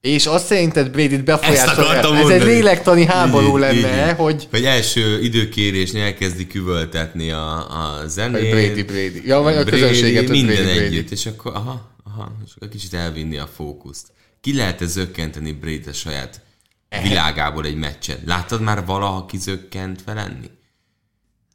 És 0.00 0.26
azt 0.26 0.46
szerinted 0.46 0.90
Brady-t 0.90 1.12
Ezt 1.12 1.24
befolyásolja? 1.24 2.18
Ez 2.18 2.28
egy 2.28 2.42
lélektani 2.42 3.04
háború 3.04 3.54
Így, 3.54 3.60
lenne, 3.60 4.08
így. 4.08 4.16
hogy 4.16 4.48
Hogy 4.50 4.64
első 4.64 5.22
időkérésnél 5.22 6.02
elkezdi 6.02 6.46
küvöltetni 6.46 7.30
a, 7.30 7.56
a 7.56 8.06
zenét. 8.06 8.50
Brady, 8.50 8.82
Brady. 8.82 9.22
Ja, 9.24 9.40
vagy 9.40 9.56
a 9.56 9.64
Brady, 9.64 9.80
közönséget, 9.80 10.28
Minden 10.28 10.54
Brady, 10.54 10.72
Brady. 10.72 10.84
együtt, 10.84 11.10
és 11.10 11.26
akkor 11.26 11.54
aha, 11.54 11.90
aha, 12.04 12.32
és 12.46 12.52
akkor 12.56 12.68
kicsit 12.68 12.94
elvinni 12.94 13.36
a 13.36 13.48
fókuszt. 13.54 14.06
Ki 14.40 14.54
lehet-e 14.54 14.86
zökkenteni 14.86 15.52
Brady 15.52 15.88
a 15.88 15.92
saját 15.92 16.40
világából 17.08 17.64
egy 17.64 17.76
meccsen? 17.76 18.16
Láttad 18.26 18.60
már 18.60 18.84
valaha 18.84 19.26
kizökkentve 19.26 20.12
lenni? 20.12 20.50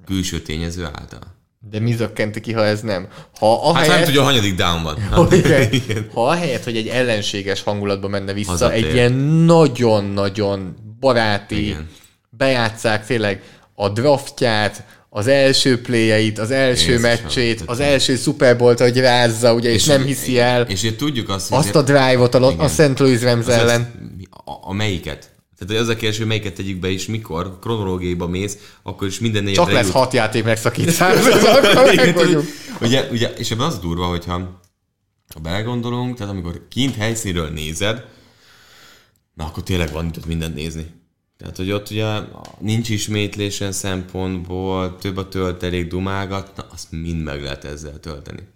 Külső 0.06 0.41
tényező 0.41 0.86
által? 0.86 1.40
De 1.70 1.80
mi 1.80 1.94
zökkenti 1.94 2.41
ki, 2.41 2.53
ha 2.53 2.66
ez 2.66 2.82
nem? 2.82 3.08
Ha 3.40 3.49
Hát 3.49 3.76
ahelyett, 3.76 3.95
nem 3.95 4.03
tudja, 4.03 4.24
hanyadik 4.24 4.56
down 4.56 4.84
van. 4.84 4.95
hogy 5.28 5.34
igen, 5.72 6.10
ha 6.14 6.28
ahelyett, 6.28 6.64
hogy 6.64 6.78
egy 6.78 6.88
ellenséges 6.88 7.62
hangulatba 7.62 8.08
menne 8.08 8.34
vissza, 8.34 8.52
Hazatér. 8.52 8.86
egy 8.86 8.94
ilyen 8.94 9.12
nagyon-nagyon 9.45 10.76
baráti, 10.99 11.66
Igen. 11.66 11.90
bejátszák 12.30 13.06
tényleg 13.06 13.44
a 13.76 13.90
draftját, 13.90 14.84
az 15.10 15.28
első 15.28 15.82
playeit, 15.82 16.40
az 16.40 16.52
első 16.52 16.91
Jézusom, 16.91 17.02
meccsét, 17.02 17.53
tehát- 17.53 17.70
az 17.70 17.80
első 17.80 18.16
Super 18.16 18.58
Bowl-t, 18.58 18.80
hogy 18.80 18.99
rázza, 18.99 19.53
ugye, 19.53 19.70
és, 19.70 19.76
és 19.76 19.86
nem 19.86 20.03
hiszi 20.03 20.40
el 20.40 20.62
És 20.62 20.84
ugye 20.84 20.95
tudjuk 20.95 21.30
azt, 21.30 21.49
hogy 21.49 21.58
azt 21.58 21.76
a 21.76 21.82
drive-ot 21.82 22.36
a, 22.36 22.56
a 22.58 22.68
St. 22.68 22.99
Louis 22.99 23.22
Rams 23.22 23.48
ellen. 23.48 23.91
A, 24.45 24.52
a 24.62 24.74
melyiket? 24.74 25.20
Tehát 25.58 25.76
hogy 25.76 25.76
az 25.76 25.95
a 25.95 25.99
kérdés, 25.99 26.18
hogy 26.18 26.28
melyiket 26.28 26.53
tegyük 26.53 26.80
be, 26.80 26.91
és 26.91 27.06
mikor, 27.06 27.60
kronológiaiba 27.60 28.28
mész, 28.28 28.58
akkor 28.84 29.08
is 29.08 29.20
minden 29.20 29.44
negyedre 29.44 29.64
Csak 29.64 29.74
lesz 29.74 29.86
jut. 29.86 29.95
hat 29.95 30.14
játék 30.14 30.44
megszakítás, 30.44 31.18
ugye, 32.82 33.08
ugye, 33.12 33.30
és 33.30 33.52
ebben 33.52 33.66
az 33.66 33.80
durva, 33.80 34.06
hogyha 34.06 34.62
ha 35.34 35.40
belegondolunk, 35.40 36.18
tehát 36.18 36.34
amikor 36.34 36.68
kint 36.70 36.95
helyszínről 36.95 37.49
nézed, 37.49 38.06
na 39.34 39.45
akkor 39.45 39.64
tényleg 39.64 39.91
van 39.91 40.06
itt 40.06 40.26
mindent 40.26 40.56
nézni. 40.56 40.86
Tehát, 41.38 41.58
hogy 41.58 41.72
ott 41.72 41.90
ugye 41.90 42.20
nincs 42.60 42.90
ismétlésen 42.90 43.72
szempontból, 43.72 44.95
több 44.95 45.18
a 45.18 45.28
töltelék, 45.28 45.88
dumágat, 45.88 46.56
na 46.56 46.66
azt 46.72 46.91
mind 46.91 47.24
meg 47.24 47.44
lehet 47.44 47.64
ezzel 47.64 47.99
tölteni. 47.99 48.48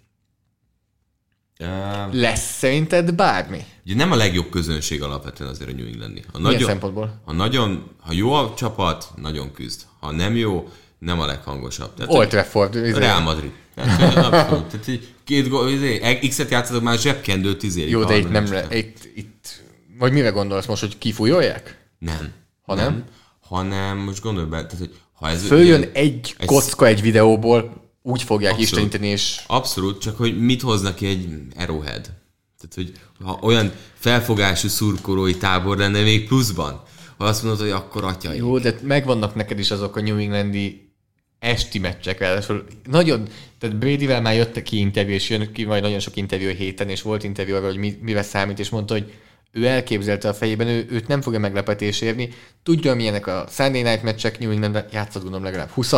Uh, 1.59 2.13
Lesz 2.13 2.57
szerinted 2.57 3.13
bármi? 3.13 3.63
ugye 3.85 3.95
nem 3.95 4.11
a 4.11 4.15
legjobb 4.15 4.49
közönség 4.49 5.01
alapvetően 5.03 5.49
azért 5.49 5.69
a 5.69 5.73
New 5.73 5.85
Englandi. 5.85 6.23
Ha 6.31 6.37
Milyen 6.39 6.53
nagyon, 6.53 6.67
szempontból? 6.69 7.21
ha 7.25 7.31
nagyon, 7.33 7.83
ha 8.01 8.13
jó 8.13 8.33
a 8.33 8.53
csapat, 8.57 9.07
nagyon 9.15 9.51
küzd. 9.51 9.81
Ha 9.99 10.11
nem 10.11 10.35
jó, 10.35 10.69
nem 10.99 11.19
a 11.19 11.25
leghangosabb. 11.25 11.93
Tehát, 11.93 12.11
Old 12.13 12.27
Trafford. 12.27 12.75
izé. 12.75 12.97
Real 12.99 13.19
Madrid. 13.21 13.51
Tehát, 13.75 14.15
abszolút. 14.15 14.65
Tehát, 14.65 14.87
így 14.87 15.13
két 15.23 15.49
gól, 15.49 15.69
izé, 15.69 16.19
X-et 16.27 16.49
játszatok 16.49 16.81
már 16.83 16.97
zsebkendő 16.97 17.55
tizérig. 17.57 17.91
Jó, 17.91 18.03
de 18.03 18.15
itt 18.17 18.29
nem, 18.31 18.51
le, 18.51 18.67
itt, 18.77 19.09
itt, 19.15 19.63
vagy 19.99 20.11
mire 20.11 20.29
gondolsz 20.29 20.65
most, 20.65 20.81
hogy 20.81 20.97
kifújolják? 20.97 21.77
Nem. 21.99 22.31
Ha 22.65 22.73
nem? 22.73 23.03
Hanem, 23.41 23.97
most 23.97 24.21
gondolj 24.21 24.47
be, 24.47 24.55
tehát, 24.65 24.77
hogy 24.79 24.95
ha 25.13 25.29
ez... 25.29 25.43
Följön 25.45 25.79
ilyen- 25.79 25.91
egy 25.93 26.35
ez- 26.37 26.47
kocka 26.47 26.85
egy 26.85 27.01
videóból, 27.01 27.84
úgy 28.07 28.23
fogják 28.23 28.51
Abszolút. 28.51 28.71
isteníteni, 28.71 29.07
és 29.07 29.39
Abszolút, 29.47 30.01
csak 30.01 30.17
hogy 30.17 30.39
mit 30.39 30.61
hoznak 30.61 31.01
egy 31.01 31.27
Arrowhead. 31.55 32.01
Tehát, 32.01 32.73
hogy 32.75 32.91
ha 33.23 33.39
olyan 33.41 33.71
felfogású 33.97 34.67
szurkolói 34.67 35.35
tábor 35.35 35.77
lenne 35.77 36.01
még 36.01 36.27
pluszban, 36.27 36.83
ha 37.17 37.25
azt 37.25 37.43
mondod, 37.43 37.61
hogy 37.61 37.69
akkor 37.69 38.03
atya. 38.03 38.33
jó, 38.33 38.59
de 38.59 38.75
megvannak 38.81 39.35
neked 39.35 39.59
is 39.59 39.71
azok 39.71 39.95
a 39.95 40.01
New 40.01 40.17
Englandi 40.17 40.93
esti 41.39 41.79
meccsek, 41.79 42.19
ráadásul 42.19 42.65
nagyon, 42.89 43.27
tehát 43.59 43.77
Bradyvel 43.77 44.21
már 44.21 44.35
jöttek 44.35 44.63
ki 44.63 44.77
interjú, 44.77 45.13
és 45.13 45.29
jön 45.29 45.51
ki 45.51 45.63
majd 45.63 45.81
nagyon 45.81 45.99
sok 45.99 46.15
interjú 46.15 46.49
a 46.49 46.53
héten, 46.53 46.89
és 46.89 47.01
volt 47.01 47.23
interjú 47.23 47.55
arra, 47.55 47.65
hogy 47.65 47.77
mi, 47.77 47.97
mire 48.01 48.21
számít, 48.21 48.59
és 48.59 48.69
mondta, 48.69 48.93
hogy 48.93 49.13
ő 49.51 49.65
elképzelte 49.65 50.27
a 50.27 50.33
fejében, 50.33 50.67
ő, 50.67 50.87
őt 50.89 51.07
nem 51.07 51.21
fogja 51.21 51.39
meglepetés 51.39 52.01
érni. 52.01 52.29
Tudja, 52.63 52.95
milyenek 52.95 53.27
a 53.27 53.45
Sunday 53.49 53.81
Night 53.81 54.03
meccsek, 54.03 54.39
New 54.39 54.51
England 54.51 54.85
játszott 54.91 55.21
gondolom 55.21 55.45
legalább 55.45 55.69
20 55.69 55.93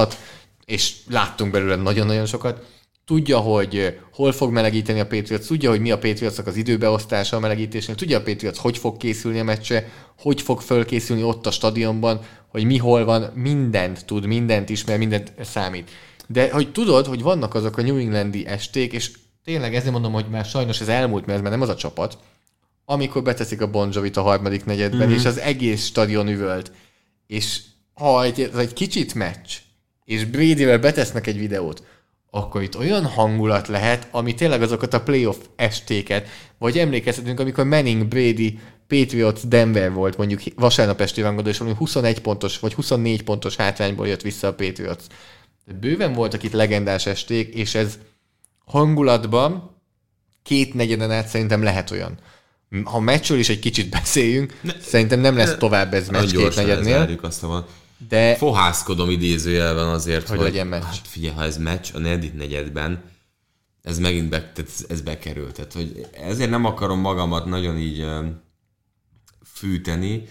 és 0.67 0.95
láttunk 1.09 1.51
belőle 1.51 1.75
nagyon-nagyon 1.75 2.25
sokat. 2.25 2.65
tudja, 3.05 3.37
hogy 3.37 3.99
hol 4.11 4.31
fog 4.31 4.51
melegíteni 4.51 4.99
a 4.99 5.07
Patriots, 5.07 5.45
tudja, 5.45 5.69
hogy 5.69 5.79
mi 5.79 5.91
a 5.91 5.97
Patriotsnak 5.97 6.47
az 6.47 6.55
időbeosztása 6.55 7.37
a 7.37 7.39
melegítésnél, 7.39 7.95
tudja 7.95 8.17
a 8.17 8.21
Patriots, 8.21 8.57
hogy 8.57 8.77
fog 8.77 8.97
készülni 8.97 9.39
a 9.39 9.43
meccse, 9.43 9.89
hogy 10.17 10.41
fog 10.41 10.61
fölkészülni 10.61 11.23
ott 11.23 11.45
a 11.45 11.51
stadionban, 11.51 12.19
hogy 12.47 12.63
mi 12.63 12.77
hol 12.77 13.05
van, 13.05 13.31
mindent 13.35 14.05
tud, 14.05 14.25
mindent 14.25 14.69
ismer, 14.69 14.97
mindent 14.97 15.33
számít. 15.41 15.89
De 16.27 16.51
hogy 16.51 16.71
tudod, 16.71 17.05
hogy 17.05 17.21
vannak 17.21 17.53
azok 17.53 17.77
a 17.77 17.81
New 17.81 17.97
Englandi 17.97 18.45
esték, 18.45 18.93
és 18.93 19.11
tényleg 19.43 19.75
ezért 19.75 19.91
mondom, 19.91 20.13
hogy 20.13 20.29
már 20.29 20.45
sajnos 20.45 20.81
ez 20.81 20.87
elmúlt, 20.87 21.25
mert 21.25 21.37
ez 21.37 21.43
már 21.43 21.51
nem 21.51 21.61
az 21.61 21.69
a 21.69 21.75
csapat, 21.75 22.17
amikor 22.85 23.23
beteszik 23.23 23.61
a 23.61 23.69
Bon 23.69 23.89
Jovi-t 23.93 24.17
a 24.17 24.21
harmadik 24.21 24.65
negyedben, 24.65 25.07
mm-hmm. 25.07 25.17
és 25.17 25.25
az 25.25 25.37
egész 25.37 25.85
stadion 25.85 26.27
üvölt. 26.27 26.71
És 27.27 27.61
ha 27.93 28.23
egy, 28.23 28.51
egy 28.57 28.73
kicsit 28.73 29.13
meccs, 29.13 29.65
és 30.07 30.25
Brady-vel 30.25 30.79
betesznek 30.79 31.27
egy 31.27 31.37
videót, 31.37 31.83
akkor 32.29 32.61
itt 32.61 32.77
olyan 32.77 33.05
hangulat 33.05 33.67
lehet, 33.67 34.07
ami 34.11 34.33
tényleg 34.33 34.61
azokat 34.61 34.93
a 34.93 35.01
playoff 35.01 35.37
estéket, 35.55 36.27
vagy 36.57 36.77
emlékezhetünk, 36.77 37.39
amikor 37.39 37.65
Manning, 37.65 38.05
Brady, 38.05 38.59
Patriots, 38.87 39.39
Denver 39.47 39.93
volt 39.93 40.17
mondjuk 40.17 40.41
vasárnap 40.55 41.01
esti 41.01 41.21
rangadó, 41.21 41.49
és 41.49 41.57
valami 41.57 41.77
21 41.77 42.21
pontos, 42.21 42.59
vagy 42.59 42.73
24 42.73 43.23
pontos 43.23 43.55
hátrányból 43.55 44.07
jött 44.07 44.21
vissza 44.21 44.47
a 44.47 44.53
Patriots. 44.53 45.03
De 45.65 45.73
bőven 45.73 46.13
voltak 46.13 46.43
itt 46.43 46.51
legendás 46.51 47.05
esték, 47.05 47.53
és 47.53 47.75
ez 47.75 47.97
hangulatban 48.65 49.81
két 50.43 50.73
negyeden 50.73 51.11
át 51.11 51.27
szerintem 51.27 51.63
lehet 51.63 51.91
olyan. 51.91 52.19
Ha 52.83 52.99
meccsről 52.99 53.39
is 53.39 53.49
egy 53.49 53.59
kicsit 53.59 53.89
beszéljünk, 53.89 54.59
ne, 54.61 54.73
szerintem 54.81 55.19
nem 55.19 55.37
lesz 55.37 55.55
tovább 55.57 55.93
ez 55.93 56.09
meccs 56.09 56.35
két 56.35 56.55
negyednél. 56.55 57.19
Azt 57.21 57.43
a 57.43 57.67
de... 58.09 58.35
Fohászkodom 58.35 59.09
idézőjelben 59.09 59.87
azért, 59.87 60.27
hogy, 60.27 60.37
hogy 60.37 60.45
legyen 60.45 60.67
meccs. 60.67 60.83
Hát 60.83 61.07
figyelj, 61.07 61.35
ha 61.35 61.43
ez 61.43 61.57
meccs 61.57 61.87
a 61.93 61.99
negyedik 61.99 62.33
negyedben, 62.33 63.03
ez 63.83 63.99
megint 63.99 64.29
be, 64.29 64.37
tehát 64.37 64.71
ez 64.87 65.01
bekerült. 65.01 65.53
Tehát, 65.53 65.73
hogy 65.73 66.07
ezért 66.11 66.49
nem 66.49 66.65
akarom 66.65 66.99
magamat 66.99 67.45
nagyon 67.45 67.77
így 67.77 68.05
fűteni, 69.53 70.23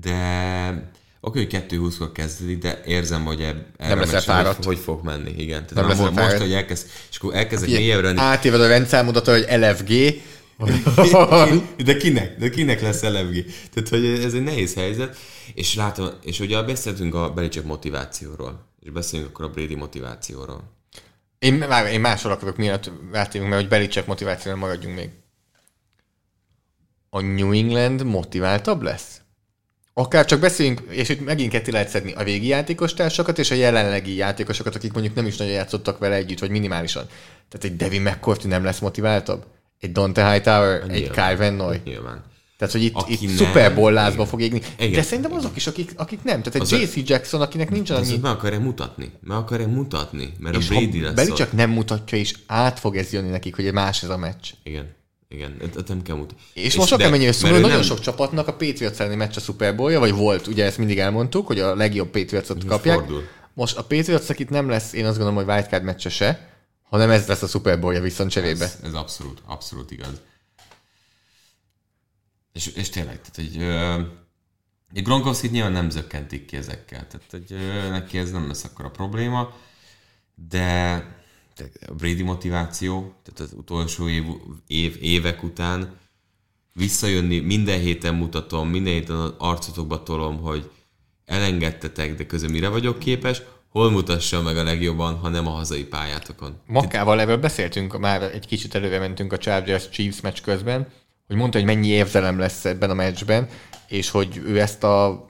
de 0.00 0.92
oké, 1.20 1.38
hogy 1.38 1.64
2-20-kor 1.68 2.12
kezdődik, 2.12 2.58
de 2.58 2.80
érzem, 2.84 3.24
hogy 3.24 3.40
ebb, 3.40 3.66
nem 3.78 3.98
lesz 3.98 4.24
fáradt. 4.24 4.56
Hogy, 4.56 4.66
hogy, 4.66 4.78
fog 4.78 5.04
menni, 5.04 5.30
igen. 5.36 5.66
Tehát 5.66 5.88
nem, 5.88 5.96
nem 5.96 6.14
most, 6.14 6.28
most, 6.28 6.40
hogy 6.40 6.52
elkezd, 6.52 6.86
és 7.10 7.16
akkor 7.16 7.34
elkezdek 7.34 7.68
mélyebbre. 7.68 8.20
Átéved 8.20 8.60
a 8.60 8.66
rendszámodat, 8.66 9.26
hogy 9.26 9.46
LFG, 9.50 9.90
de 11.84 11.96
kinek? 11.96 12.36
De 12.38 12.50
kinek 12.50 12.80
lesz 12.80 13.02
LFG? 13.02 13.44
Tehát, 13.72 13.88
hogy 13.88 14.04
ez 14.04 14.34
egy 14.34 14.42
nehéz 14.42 14.74
helyzet. 14.74 15.16
És 15.54 15.74
látom, 15.74 16.08
és 16.22 16.40
ugye 16.40 16.62
beszéltünk 16.62 17.14
a 17.14 17.32
Belichick 17.32 17.66
motivációról, 17.66 18.66
és 18.80 18.90
beszélünk 18.90 19.28
akkor 19.28 19.44
a 19.44 19.48
Brady 19.48 19.74
motivációról. 19.74 20.74
Én, 21.38 21.64
én 21.92 22.00
máshol 22.00 22.32
akarok, 22.32 22.56
miatt 22.56 22.90
rátérünk, 23.12 23.50
mert 23.50 23.62
hogy 23.62 23.70
Belichick 23.70 24.06
motivációról 24.06 24.60
maradjunk 24.60 24.96
még. 24.96 25.08
A 27.10 27.20
New 27.20 27.52
England 27.52 28.04
motiváltabb 28.04 28.82
lesz? 28.82 29.20
Akár 29.92 30.24
csak 30.24 30.40
beszéljünk, 30.40 30.80
és 30.88 31.08
itt 31.08 31.24
megint 31.24 31.50
ketté 31.50 31.70
lehet 31.70 31.88
szedni 31.88 32.12
a 32.12 32.22
régi 32.22 32.46
játékos 32.46 32.94
társakat 32.94 33.38
és 33.38 33.50
a 33.50 33.54
jelenlegi 33.54 34.14
játékosokat, 34.14 34.74
akik 34.74 34.92
mondjuk 34.92 35.14
nem 35.14 35.26
is 35.26 35.36
nagyon 35.36 35.52
játszottak 35.52 35.98
vele 35.98 36.14
együtt, 36.14 36.38
vagy 36.38 36.50
minimálisan. 36.50 37.06
Tehát 37.48 37.66
egy 37.66 37.76
Devin 37.76 38.02
McCourty 38.02 38.46
nem 38.46 38.64
lesz 38.64 38.78
motiváltabb? 38.78 39.44
Egy 39.80 39.92
Dante 39.92 40.32
Hightower, 40.32 40.86
nyilván, 40.86 40.96
egy 40.96 41.10
Kyle 41.10 41.36
Van 41.36 41.52
Noy? 41.52 41.80
Nyilván. 41.84 42.24
Tehát, 42.58 42.74
hogy 42.74 42.82
itt, 42.82 42.96
itt 43.08 43.20
nem, 43.20 43.36
Super 43.36 43.74
Bowl 43.74 43.92
lázba 43.92 44.26
fog 44.26 44.40
égni. 44.40 44.60
Igen. 44.78 44.92
De 44.92 45.02
szerintem 45.02 45.32
azok 45.32 45.56
is, 45.56 45.66
akik, 45.66 45.92
akik 45.96 46.22
nem. 46.22 46.42
Tehát 46.42 46.72
egy 46.72 46.80
JC 46.80 47.08
Jackson, 47.08 47.40
akinek 47.40 47.70
nincs 47.70 47.90
annyi... 47.90 48.16
Meg 48.16 48.32
akarja 48.32 48.60
mutatni. 48.60 49.12
Meg 49.20 49.36
akarja 49.36 49.68
mutatni. 49.68 50.32
Mert 50.38 50.56
és 50.56 50.70
a 50.70 50.74
Brady 50.74 51.00
lesz 51.00 51.14
Beli 51.14 51.32
csak 51.32 51.52
nem 51.52 51.70
mutatja, 51.70 52.18
és 52.18 52.34
át 52.46 52.78
fog 52.78 52.96
ez 52.96 53.12
jönni 53.12 53.30
nekik, 53.30 53.54
hogy 53.54 53.72
más 53.72 54.02
ez 54.02 54.08
a 54.08 54.16
meccs. 54.16 54.50
Igen. 54.62 54.94
Igen, 55.28 55.56
ezt 55.76 55.88
nem 55.88 56.02
kell 56.02 56.16
mutatni. 56.16 56.42
És, 56.52 56.64
és 56.64 56.76
most 56.76 56.92
akármennyire 56.92 57.32
szó, 57.32 57.48
hogy 57.48 57.60
nagyon 57.60 57.76
nem... 57.76 57.82
sok 57.82 58.00
csapatnak 58.00 58.48
a 58.48 58.52
Patriots 58.52 58.98
elleni 58.98 59.16
meccs 59.16 59.36
a 59.36 59.40
Super 59.40 59.76
Bowl-ja, 59.76 59.98
vagy 59.98 60.12
volt, 60.12 60.46
ugye 60.46 60.64
ezt 60.64 60.78
mindig 60.78 60.98
elmondtuk, 60.98 61.46
hogy 61.46 61.60
a 61.60 61.74
legjobb 61.74 62.08
Patriots-ot 62.08 62.64
kapják. 62.64 62.98
Fordul. 62.98 63.22
Most 63.54 63.76
a 63.76 63.82
Patriots 63.82 64.28
itt 64.28 64.48
nem 64.48 64.68
lesz, 64.68 64.92
én 64.92 65.04
azt 65.04 65.18
gondolom, 65.18 65.44
hogy 65.44 65.54
wildcard 65.54 65.82
meccse 65.82 66.08
se, 66.08 66.48
hanem 66.88 67.10
ez 67.10 67.26
lesz 67.26 67.42
a 67.42 67.46
Super 67.46 67.80
Bowl-ja 67.80 68.00
viszont 68.00 68.30
cserébe. 68.30 68.64
Ez, 68.64 68.78
ez 68.82 68.94
abszolút, 68.94 69.42
abszolút 69.44 69.90
igaz. 69.90 70.20
És, 72.52 72.66
és 72.66 72.88
tényleg, 72.88 73.20
tehát 73.20 73.38
egy, 73.38 73.62
egy 74.92 75.02
Gronkowski 75.02 75.48
nyilván 75.48 75.72
nem 75.72 75.90
zökkentik 75.90 76.44
ki 76.44 76.56
ezekkel, 76.56 77.06
tehát 77.06 77.34
egy, 77.34 77.50
neki 77.90 78.18
ez 78.18 78.30
nem 78.30 78.46
lesz 78.46 78.64
akkor 78.64 78.84
a 78.84 78.90
probléma, 78.90 79.54
de 80.34 80.94
a 81.86 81.94
Brady 81.94 82.22
motiváció, 82.22 83.14
tehát 83.22 83.40
az 83.40 83.58
utolsó 83.58 84.08
év, 84.08 84.24
év, 84.66 84.96
évek 85.00 85.42
után 85.42 85.98
visszajönni, 86.72 87.38
minden 87.38 87.80
héten 87.80 88.14
mutatom, 88.14 88.68
minden 88.68 88.92
héten 88.92 89.16
az 89.16 89.32
arcotokba 89.38 90.02
tolom, 90.02 90.40
hogy 90.40 90.70
elengedtetek, 91.24 92.14
de 92.14 92.26
közben 92.26 92.50
mire 92.50 92.68
vagyok 92.68 92.98
képes, 92.98 93.42
hol 93.76 93.90
mutassa 93.90 94.42
meg 94.42 94.56
a 94.56 94.62
legjobban, 94.62 95.14
ha 95.14 95.28
nem 95.28 95.46
a 95.46 95.50
hazai 95.50 95.84
pályátokon. 95.84 96.60
Makával 96.66 97.20
ebből 97.20 97.36
beszéltünk, 97.36 97.98
már 97.98 98.22
egy 98.22 98.46
kicsit 98.46 98.74
előre 98.74 98.98
mentünk 98.98 99.32
a 99.32 99.38
Chargers 99.38 99.88
Chiefs 99.88 100.20
meccs 100.20 100.40
közben, 100.42 100.86
hogy 101.26 101.36
mondta, 101.36 101.58
hogy 101.58 101.66
mennyi 101.66 101.88
érzelem 101.88 102.38
lesz 102.38 102.64
ebben 102.64 102.90
a 102.90 102.94
meccsben, 102.94 103.48
és 103.88 104.10
hogy 104.10 104.42
ő 104.46 104.60
ezt 104.60 104.84
a 104.84 105.25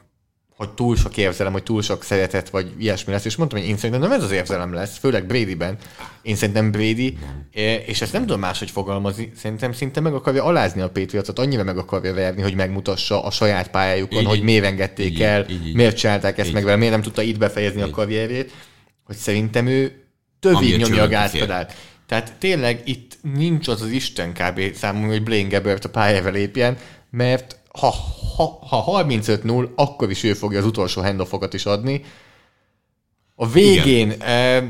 hogy 0.56 0.70
túl 0.70 0.96
sok 0.96 1.16
érzelem, 1.16 1.52
hogy 1.52 1.62
túl 1.62 1.82
sok 1.82 2.02
szeretet, 2.02 2.50
vagy 2.50 2.72
ilyesmi 2.78 3.12
lesz, 3.12 3.24
és 3.24 3.36
mondtam, 3.36 3.58
hogy 3.60 3.68
én 3.68 3.76
szerintem 3.76 4.00
nem 4.00 4.12
ez 4.12 4.22
az 4.22 4.30
érzelem 4.30 4.72
lesz, 4.72 4.98
főleg 4.98 5.26
Bradyben. 5.26 5.76
Én 6.22 6.36
szerintem 6.36 6.70
Brady, 6.70 7.18
és 7.86 8.00
ezt 8.00 8.12
nem 8.12 8.20
tudom 8.20 8.40
máshogy 8.40 8.70
fogalmazni, 8.70 9.32
szerintem 9.36 9.72
szinte 9.72 10.00
meg 10.00 10.14
akarja 10.14 10.44
alázni 10.44 10.80
a 10.80 10.90
Patriotot, 10.90 11.38
annyira 11.38 11.64
meg 11.64 11.78
akarja 11.78 12.14
verni, 12.14 12.42
hogy 12.42 12.54
megmutassa 12.54 13.24
a 13.24 13.30
saját 13.30 13.70
pályájukon, 13.70 14.20
így, 14.20 14.26
hogy 14.26 14.42
miért 14.42 14.64
engedték 14.64 15.10
így, 15.10 15.22
el, 15.22 15.46
így, 15.48 15.66
így, 15.66 15.74
miért 15.74 15.96
csinálták 15.96 16.38
ezt 16.38 16.48
így. 16.48 16.54
meg 16.54 16.64
vele, 16.64 16.76
miért 16.76 16.92
nem 16.92 17.02
tudta 17.02 17.22
itt 17.22 17.38
befejezni 17.38 17.80
így. 17.80 17.88
a 17.88 17.90
karrierjét, 17.90 18.52
hogy 19.04 19.16
szerintem 19.16 19.66
ő 19.66 20.04
tövig 20.40 20.76
nyomja 20.76 21.02
a 21.02 21.08
gázpedált. 21.08 21.72
Tehát 22.06 22.32
tényleg 22.38 22.80
itt 22.84 23.18
nincs 23.22 23.68
az 23.68 23.82
az 23.82 23.90
Isten 23.90 24.32
kb. 24.32 24.74
számomra, 24.74 25.08
hogy 25.08 25.22
Blaine 25.22 25.48
Gabbert 25.48 25.84
a 25.84 25.88
pályára 25.88 26.30
lépjen, 26.30 26.76
mert 27.10 27.58
ha, 27.76 27.94
ha, 28.36 28.58
ha 28.68 29.04
35-0, 29.04 29.74
akkor 29.74 30.10
is 30.10 30.22
ő 30.22 30.34
fogja 30.34 30.58
az 30.58 30.64
utolsó 30.64 31.02
handoffokat 31.02 31.54
is 31.54 31.66
adni. 31.66 32.04
A 33.34 33.48
végén 33.48 34.10
eh, 34.10 34.64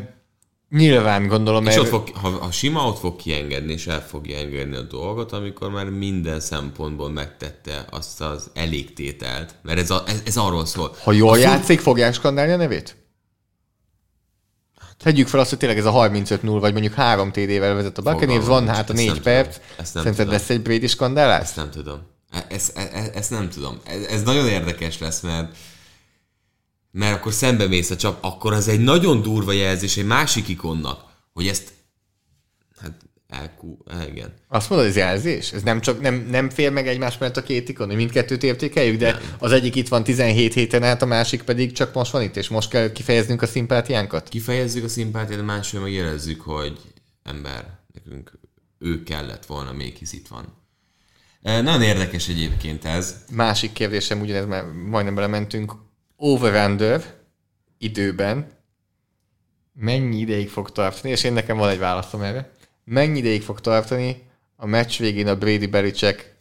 nyilván 0.70 1.26
gondolom... 1.26 1.66
És 1.66 1.76
ott 1.76 1.86
fog, 1.86 2.08
ha, 2.08 2.28
ha 2.28 2.50
sima 2.50 2.86
ott 2.86 2.98
fog 2.98 3.16
kiengedni, 3.16 3.72
és 3.72 3.86
el 3.86 4.06
fogja 4.06 4.38
engedni 4.38 4.76
a 4.76 4.82
dolgot, 4.82 5.32
amikor 5.32 5.70
már 5.70 5.88
minden 5.88 6.40
szempontból 6.40 7.10
megtette 7.10 7.84
azt 7.90 8.20
az 8.20 8.50
elégtételt. 8.54 9.54
Mert 9.62 9.78
ez, 9.78 9.90
a, 9.90 10.02
ez, 10.06 10.22
ez 10.24 10.36
arról 10.36 10.66
szól. 10.66 10.96
Ha 11.02 11.12
jól 11.12 11.32
a 11.32 11.36
játszik, 11.36 11.80
fogják 11.80 12.14
skandálni 12.14 12.52
a 12.52 12.56
nevét? 12.56 12.96
Tegyük 15.02 15.28
fel 15.28 15.40
azt, 15.40 15.48
hogy 15.48 15.58
tényleg 15.58 15.78
ez 15.78 15.84
a 15.84 15.92
35-0, 15.92 16.56
vagy 16.60 16.72
mondjuk 16.72 16.94
3 16.94 17.30
TD-vel 17.30 17.74
vezet 17.74 17.98
a 17.98 18.02
Buccaneers, 18.02 18.46
van 18.46 18.68
hát 18.68 18.90
a 18.90 18.92
4 18.92 19.20
perc. 19.20 19.56
Szerinted 19.82 20.28
lesz 20.28 20.50
egy 20.50 20.62
Brady 20.62 20.86
skandálás? 20.86 21.42
Ezt 21.42 21.56
nem 21.56 21.70
tudom. 21.70 22.14
Ezt, 22.48 22.76
ezt, 22.76 23.14
ezt 23.14 23.30
nem 23.30 23.48
tudom. 23.48 23.80
Ez, 23.84 24.02
ez 24.02 24.22
nagyon 24.22 24.48
érdekes 24.48 24.98
lesz, 24.98 25.20
mert 25.20 25.56
mert 26.90 27.14
akkor 27.14 27.32
szembe 27.32 27.66
mész 27.66 27.90
a 27.90 27.96
csap, 27.96 28.24
akkor 28.24 28.52
az 28.52 28.68
egy 28.68 28.80
nagyon 28.80 29.22
durva 29.22 29.52
jelzés 29.52 29.96
egy 29.96 30.06
másik 30.06 30.48
ikonnak, 30.48 31.04
hogy 31.32 31.46
ezt 31.46 31.72
hát 32.80 32.92
elkú, 33.28 33.78
igen. 34.08 34.34
Azt 34.48 34.70
mondod, 34.70 34.88
ez 34.88 34.96
jelzés? 34.96 35.52
Ez 35.52 35.62
nem 35.62 35.80
csak 35.80 36.00
nem, 36.00 36.26
nem 36.30 36.50
fér 36.50 36.72
meg 36.72 36.88
egymás 36.88 37.18
mellett 37.18 37.36
a 37.36 37.42
két 37.42 37.68
ikon, 37.68 37.86
hogy 37.86 37.96
mindkettőt 37.96 38.42
értékeljük, 38.42 38.98
de 38.98 39.10
nem. 39.10 39.20
az 39.38 39.52
egyik 39.52 39.74
itt 39.74 39.88
van 39.88 40.04
17 40.04 40.54
héten 40.54 40.82
át, 40.82 41.02
a 41.02 41.06
másik 41.06 41.42
pedig 41.42 41.72
csak 41.72 41.94
most 41.94 42.12
van 42.12 42.22
itt, 42.22 42.36
és 42.36 42.48
most 42.48 42.70
kell 42.70 42.92
kifejeznünk 42.92 43.42
a 43.42 43.46
szimpátiánkat? 43.46 44.28
Kifejezzük 44.28 44.84
a 44.84 44.88
szimpátiát, 44.88 45.38
de 45.38 45.44
másról 45.44 45.82
meg 45.82 45.92
érezzük, 45.92 46.40
hogy 46.40 46.78
ember, 47.22 47.78
nekünk 47.94 48.38
ő 48.78 49.02
kellett 49.02 49.46
volna 49.46 49.72
még, 49.72 49.96
hisz 49.96 50.12
itt 50.12 50.28
van. 50.28 50.65
Nagyon 51.46 51.82
érdekes 51.82 52.28
egyébként 52.28 52.84
ez. 52.84 53.24
Másik 53.32 53.72
kérdésem, 53.72 54.20
ugyanez 54.20 54.46
már 54.46 54.64
majdnem 54.64 55.14
belementünk. 55.14 55.72
Over-under 56.16 57.14
időben 57.78 58.50
mennyi 59.72 60.18
ideig 60.18 60.48
fog 60.48 60.70
tartani, 60.70 61.10
és 61.10 61.24
én 61.24 61.32
nekem 61.32 61.56
van 61.56 61.68
egy 61.68 61.78
válaszom 61.78 62.22
erre. 62.22 62.50
Mennyi 62.84 63.18
ideig 63.18 63.42
fog 63.42 63.60
tartani 63.60 64.22
a 64.56 64.66
meccs 64.66 64.98
végén 64.98 65.28
a 65.28 65.36
Brady 65.36 65.66
Belichick 65.66 66.34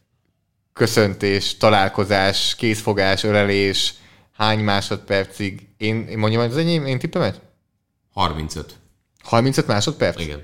köszöntés, 0.74 1.58
találkozás, 1.58 2.56
kézfogás, 2.56 3.24
ölelés, 3.24 3.94
hány 4.32 4.60
másodpercig? 4.60 5.68
Én, 5.78 6.08
én 6.08 6.18
mondjam 6.18 6.42
az 6.42 6.58
enyém, 6.58 6.86
én 6.86 7.00
tippemet? 7.00 7.42
35. 8.14 8.76
35 9.24 9.68
másodperc? 9.68 10.20
Igen. 10.20 10.44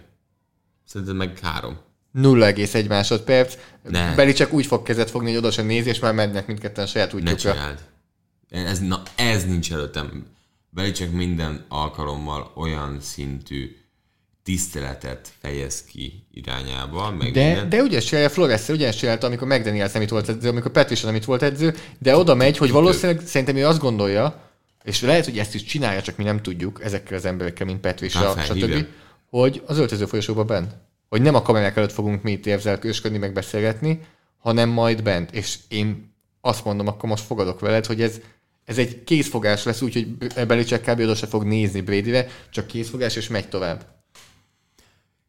Szerintem 0.86 1.16
meg 1.16 1.40
három. 1.40 1.90
0,1 2.16 2.88
másodperc. 2.88 3.58
Ne. 3.90 4.16
Beli 4.16 4.34
csak 4.34 4.54
úgy 4.54 4.66
fog 4.66 4.84
kezet 4.84 5.10
fogni, 5.10 5.28
hogy 5.30 5.38
oda 5.38 5.52
sem 5.52 5.66
néz, 5.66 5.86
és 5.86 6.00
már 6.00 6.14
mennek 6.14 6.48
mindketten 6.48 6.86
saját 6.86 7.14
útjukra. 7.14 7.54
Ne 7.54 7.54
csináld. 7.54 7.80
Ez, 8.50 8.80
na, 8.80 9.02
ez 9.16 9.46
nincs 9.46 9.74
előttem. 9.74 10.26
Beli 10.70 10.92
csak 10.92 11.12
minden 11.12 11.66
alkalommal 11.68 12.52
olyan 12.56 12.98
szintű 13.02 13.76
tiszteletet 14.44 15.32
fejez 15.42 15.84
ki 15.84 16.28
irányába, 16.32 17.12
meg 17.12 17.32
De, 17.32 17.46
minden. 17.46 17.70
de 17.70 17.82
ugyanis 17.82 18.06
csinálja 18.06 18.30
Flores, 18.30 18.68
ugyanis 18.68 18.96
csinálta, 18.96 19.28
amikor 19.28 19.48
McDaniels 19.48 19.92
nem 19.92 20.02
itt 20.02 20.10
volt 20.10 20.30
edző, 20.30 20.50
amikor 20.50 20.72
Patricia 20.72 21.12
nem 21.12 21.22
volt 21.26 21.42
edző, 21.42 21.76
de 22.00 22.16
oda 22.16 22.36
megy, 22.36 22.58
hogy 22.58 22.72
valószínűleg 22.72 23.22
szerintem 23.26 23.56
ő 23.56 23.66
azt 23.66 23.80
gondolja, 23.80 24.50
és 24.84 25.02
lehet, 25.02 25.26
hogy 25.26 25.38
ezt 25.38 25.56
is 25.56 25.64
csinálja, 25.64 26.02
csak 26.02 26.18
mi 26.18 26.24
nem 26.24 26.42
tudjuk 26.42 26.84
ezekkel 26.84 27.18
az 27.18 27.26
emberekkel, 27.26 27.66
mint 27.66 27.82
felhívja. 27.82 28.36
stb., 28.44 28.86
hogy 29.30 29.62
az 29.66 29.78
öltöző 29.78 30.06
folyosóban 30.06 30.48
bent. 30.48 30.76
Hogy 31.12 31.22
nem 31.22 31.36
a 31.36 31.42
kamerák 31.42 31.78
előtt 31.78 31.92
fogunk 31.92 32.22
mi 32.22 32.32
itt 32.32 32.46
érzelkősködni, 32.46 33.18
meg 33.18 33.34
beszélgetni, 33.34 34.00
hanem 34.38 34.70
majd 34.70 35.04
bent. 35.04 35.32
És 35.32 35.58
én 35.68 36.14
azt 36.42 36.66
mondom, 36.66 36.88
akkor 36.88 37.10
most 37.10 37.24
fogadok 37.24 37.60
veled, 37.60 37.86
hogy 37.86 38.02
ez, 38.02 38.20
ez 38.66 38.78
egy 38.78 39.04
kézfogás 39.04 39.64
lesz, 39.64 39.82
úgyhogy 39.82 40.08
Belicek 40.48 40.82
kb. 40.82 41.00
oda 41.00 41.16
se 41.16 41.28
fog 41.28 41.44
nézni 41.44 41.82
Bradyre, 41.82 42.28
csak 42.50 42.68
kézfogás, 42.68 43.16
és 43.16 43.28
megy 43.28 43.50
tovább. 43.50 43.86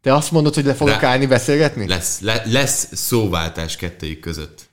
Te 0.01 0.15
azt 0.15 0.31
mondod, 0.31 0.55
hogy 0.55 0.65
le 0.65 0.75
fogok 0.75 1.01
De- 1.01 1.07
állni 1.07 1.27
beszélgetni? 1.27 1.89
Lesz, 1.89 2.21
le, 2.21 2.43
lesz 2.47 2.89
szóváltás 2.93 3.77
kettőjük 3.77 4.21
között. 4.21 4.69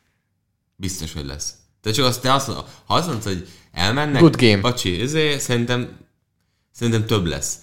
Biztos, 0.76 1.14
hogy 1.14 1.26
lesz. 1.26 1.54
Te 1.82 1.92
csak 1.92 2.06
azt, 2.06 2.22
te 2.22 2.34
azt 2.34 2.48
mondod, 2.48 2.66
ha 2.86 2.94
azt 2.94 3.08
mondod, 3.08 3.24
hogy 3.24 3.48
elmennek, 3.72 4.22
Good 4.22 4.36
game. 4.36 4.62
Bacsi, 4.62 5.02
ezért 5.02 5.42
szerintem, 5.42 5.98
szerintem 6.72 7.06
több 7.06 7.26
lesz. 7.26 7.60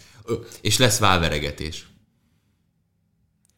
És 0.60 0.78
lesz 0.78 0.98
válveregetés. 0.98 1.86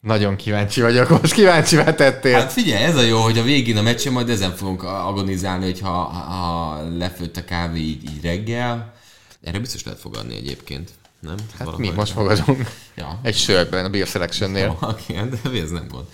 Nagyon 0.01 0.35
kíváncsi 0.35 0.81
vagyok, 0.81 1.09
most 1.09 1.33
kíváncsivá 1.33 1.95
tettél. 1.95 2.33
Hát 2.33 2.51
figyelj, 2.51 2.83
ez 2.83 2.95
a 2.95 3.01
jó, 3.01 3.21
hogy 3.21 3.37
a 3.37 3.43
végén 3.43 3.77
a 3.77 3.81
meccsen 3.81 4.13
majd 4.13 4.29
ezen 4.29 4.55
fogunk 4.55 4.83
agonizálni, 4.83 5.65
hogy 5.65 5.79
ha, 5.79 6.03
ha 6.03 6.81
lefőtt 6.97 7.37
a 7.37 7.43
kávé 7.43 7.79
így, 7.79 8.03
így 8.03 8.21
reggel. 8.21 8.93
Erre 9.43 9.59
biztos 9.59 9.83
lehet 9.83 9.99
fogadni 9.99 10.35
egyébként. 10.35 10.91
Nem? 11.19 11.35
hát 11.51 11.65
Valahogy. 11.65 11.79
mi 11.79 11.91
most 11.95 12.11
fogadunk? 12.11 12.69
Ja. 12.95 13.19
Egy 13.23 13.35
sörben 13.35 13.85
a 13.85 13.89
Beer 13.89 14.07
Selectionnél. 14.07 14.77
Oké, 14.81 15.13
de 15.13 15.61
ez 15.61 15.69
nem 15.69 15.87
gond. 15.87 16.05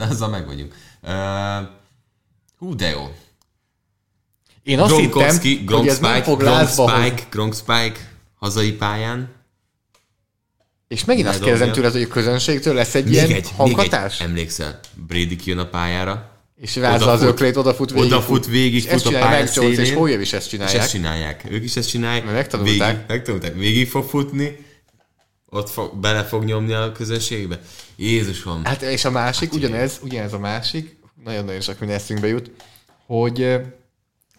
Azzal 0.00 0.28
meg 0.28 0.46
vagyunk. 0.46 0.74
Uh, 1.02 1.68
hú, 2.58 2.74
de 2.74 2.88
jó. 2.88 3.14
Én 4.62 4.80
azt 4.80 4.96
hittem, 4.96 5.38
hogy 5.66 5.86
ez 5.88 5.98
nem 5.98 6.10
Spike, 6.10 6.22
fog 6.22 6.38
Gronk. 6.38 6.68
Spike, 6.68 7.26
Gronk 7.30 7.54
Spike, 7.54 7.98
hazai 8.38 8.72
pályán. 8.72 9.39
És 10.90 11.04
megint 11.04 11.28
azt 11.28 11.42
kérdezem 11.42 11.72
tőled, 11.72 11.92
hogy 11.92 12.02
a 12.02 12.06
közönségtől 12.06 12.74
lesz 12.74 12.94
egy 12.94 13.04
Még 13.04 13.12
ilyen 13.12 13.30
egy, 13.30 13.50
még 13.58 13.78
egy, 13.78 14.14
emlékszel, 14.18 14.80
Brady 15.06 15.36
kijön 15.36 15.58
a 15.58 15.68
pályára, 15.68 16.40
És 16.56 16.76
rázza 16.76 17.10
az 17.10 17.20
Odafut. 17.20 17.28
öklét, 17.28 17.56
odafut 17.56 17.90
végig. 17.90 18.06
Odafut 18.06 18.46
végig, 18.46 18.74
és 18.74 18.84
ezt 18.84 19.04
fut 19.04 19.14
a 19.14 19.18
pálya 19.18 19.46
Jones, 19.54 19.78
és 19.78 19.86
szélén. 19.86 19.96
Hoyer 19.96 20.20
is 20.20 20.32
ezt 20.32 20.44
és 20.44 20.50
csinálják. 20.50 20.80
ezt 20.80 20.90
csinálják. 20.90 21.44
Ők 21.50 21.64
is 21.64 21.76
ezt 21.76 21.88
csinálják. 21.88 22.24
Mert 22.24 22.36
megtanulták. 22.36 22.88
Végig, 22.88 23.04
megtanulták. 23.08 23.54
Végig 23.54 23.88
fog 23.88 24.08
futni, 24.08 24.66
ott 25.46 25.70
fog, 25.70 25.96
bele 25.96 26.24
fog 26.24 26.44
nyomni 26.44 26.72
a 26.72 26.92
közönségbe. 26.92 27.60
Jézusom. 27.96 28.64
Hát 28.64 28.82
és 28.82 29.04
a 29.04 29.10
másik, 29.10 29.52
ugyanez, 29.52 29.98
ugyanez 30.02 30.32
a 30.32 30.38
másik, 30.38 30.96
nagyon-nagyon 31.24 31.60
sok 31.60 31.78
minden 31.78 31.98
eszünkbe 31.98 32.26
jut, 32.26 32.50
hogy 33.06 33.60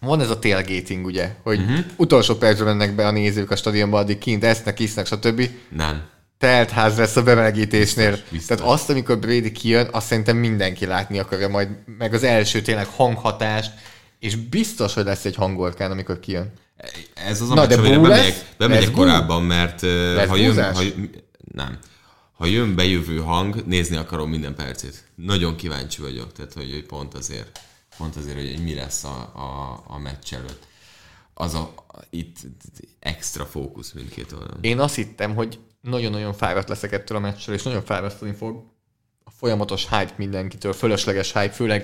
van 0.00 0.20
ez 0.20 0.30
a 0.30 0.38
tailgating, 0.38 1.04
ugye, 1.04 1.34
hogy 1.42 1.60
uh-huh. 1.60 1.78
utolsó 1.96 2.34
percben 2.34 2.76
mennek 2.76 2.94
be 2.94 3.06
a 3.06 3.10
nézők 3.10 3.50
a 3.50 3.56
stadionba, 3.56 3.98
addig 3.98 4.18
kint 4.18 4.44
esznek, 4.44 4.80
isznek, 4.80 5.06
stb. 5.06 5.48
Nem. 5.68 6.10
Telt 6.42 6.70
ház 6.70 6.96
lesz 6.96 7.16
a 7.16 7.22
bemelegítésnél. 7.22 8.10
Biztos, 8.10 8.30
biztos. 8.30 8.56
Tehát 8.56 8.72
azt, 8.72 8.90
amikor 8.90 9.18
Brady 9.18 9.52
kijön, 9.52 9.88
azt 9.92 10.06
szerintem 10.06 10.36
mindenki 10.36 10.86
látni 10.86 11.18
akarja 11.18 11.48
majd, 11.48 11.68
meg 11.98 12.14
az 12.14 12.22
első 12.22 12.62
tényleg 12.62 12.86
hanghatást, 12.86 13.72
és 14.18 14.36
biztos, 14.36 14.94
hogy 14.94 15.04
lesz 15.04 15.24
egy 15.24 15.34
hangorkán, 15.34 15.90
amikor 15.90 16.20
kijön. 16.20 16.52
Ez 17.14 17.40
az 17.40 17.50
a 17.50 17.54
Na, 17.54 17.60
meccs, 17.60 17.68
de 17.68 17.76
bemegyek, 17.76 18.34
bemegyek 18.58 18.90
korábban, 18.90 19.42
mert 19.42 19.82
Lesz 19.82 20.28
ha 20.28 20.36
jön, 20.36 20.74
ha, 20.74 20.82
nem. 21.52 21.78
Ha 22.32 22.46
jön 22.46 22.74
bejövő 22.74 23.18
hang, 23.18 23.66
nézni 23.66 23.96
akarom 23.96 24.30
minden 24.30 24.54
percét. 24.54 25.04
Nagyon 25.14 25.56
kíváncsi 25.56 26.00
vagyok, 26.00 26.32
tehát 26.32 26.52
hogy, 26.52 26.72
hogy 26.72 26.86
pont 26.86 27.14
azért, 27.14 27.60
pont 27.96 28.16
azért, 28.16 28.36
hogy, 28.36 28.50
hogy 28.54 28.64
mi 28.64 28.74
lesz 28.74 29.04
a, 29.04 29.32
a, 29.34 29.82
a 29.86 29.98
meccs 29.98 30.34
előtt. 30.34 30.62
Az 31.34 31.54
a, 31.54 31.74
itt 32.10 32.36
extra 32.98 33.44
fókusz 33.44 33.92
mindkét 33.92 34.32
oldalon. 34.32 34.58
Én 34.60 34.78
azt 34.78 34.94
hittem, 34.94 35.34
hogy 35.34 35.58
nagyon-nagyon 35.82 36.32
fáradt 36.32 36.68
leszek 36.68 36.92
ettől 36.92 37.16
a 37.16 37.20
meccsről, 37.20 37.54
és 37.54 37.62
nagyon 37.62 37.82
fárasztani 37.84 38.32
fog 38.32 38.64
a 39.24 39.30
folyamatos 39.30 39.88
hype 39.88 40.14
mindenkitől, 40.16 40.72
fölösleges 40.72 41.32
hype, 41.32 41.50
főleg, 41.52 41.80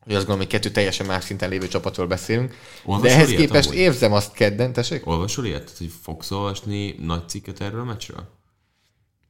hogy 0.00 0.14
azt 0.14 0.26
gondolom, 0.26 0.38
hogy 0.38 0.60
kettő 0.60 0.70
teljesen 0.70 1.06
más 1.06 1.24
szinten 1.24 1.48
lévő 1.48 1.68
csapatról 1.68 2.06
beszélünk. 2.06 2.54
Olvasol 2.84 3.08
De 3.08 3.14
ehhez 3.14 3.28
ilyet 3.28 3.40
képest 3.40 3.68
amúgy? 3.68 3.80
érzem 3.80 4.12
azt 4.12 4.32
kedden, 4.32 4.72
tessék? 4.72 5.06
Olvasol 5.06 5.44
ilyet? 5.46 5.72
Hogy 5.78 5.90
fogsz 6.02 6.30
olvasni 6.30 6.94
nagy 7.00 7.28
cikket 7.28 7.60
erről 7.60 7.80
a 7.80 7.84
meccsről? 7.84 8.28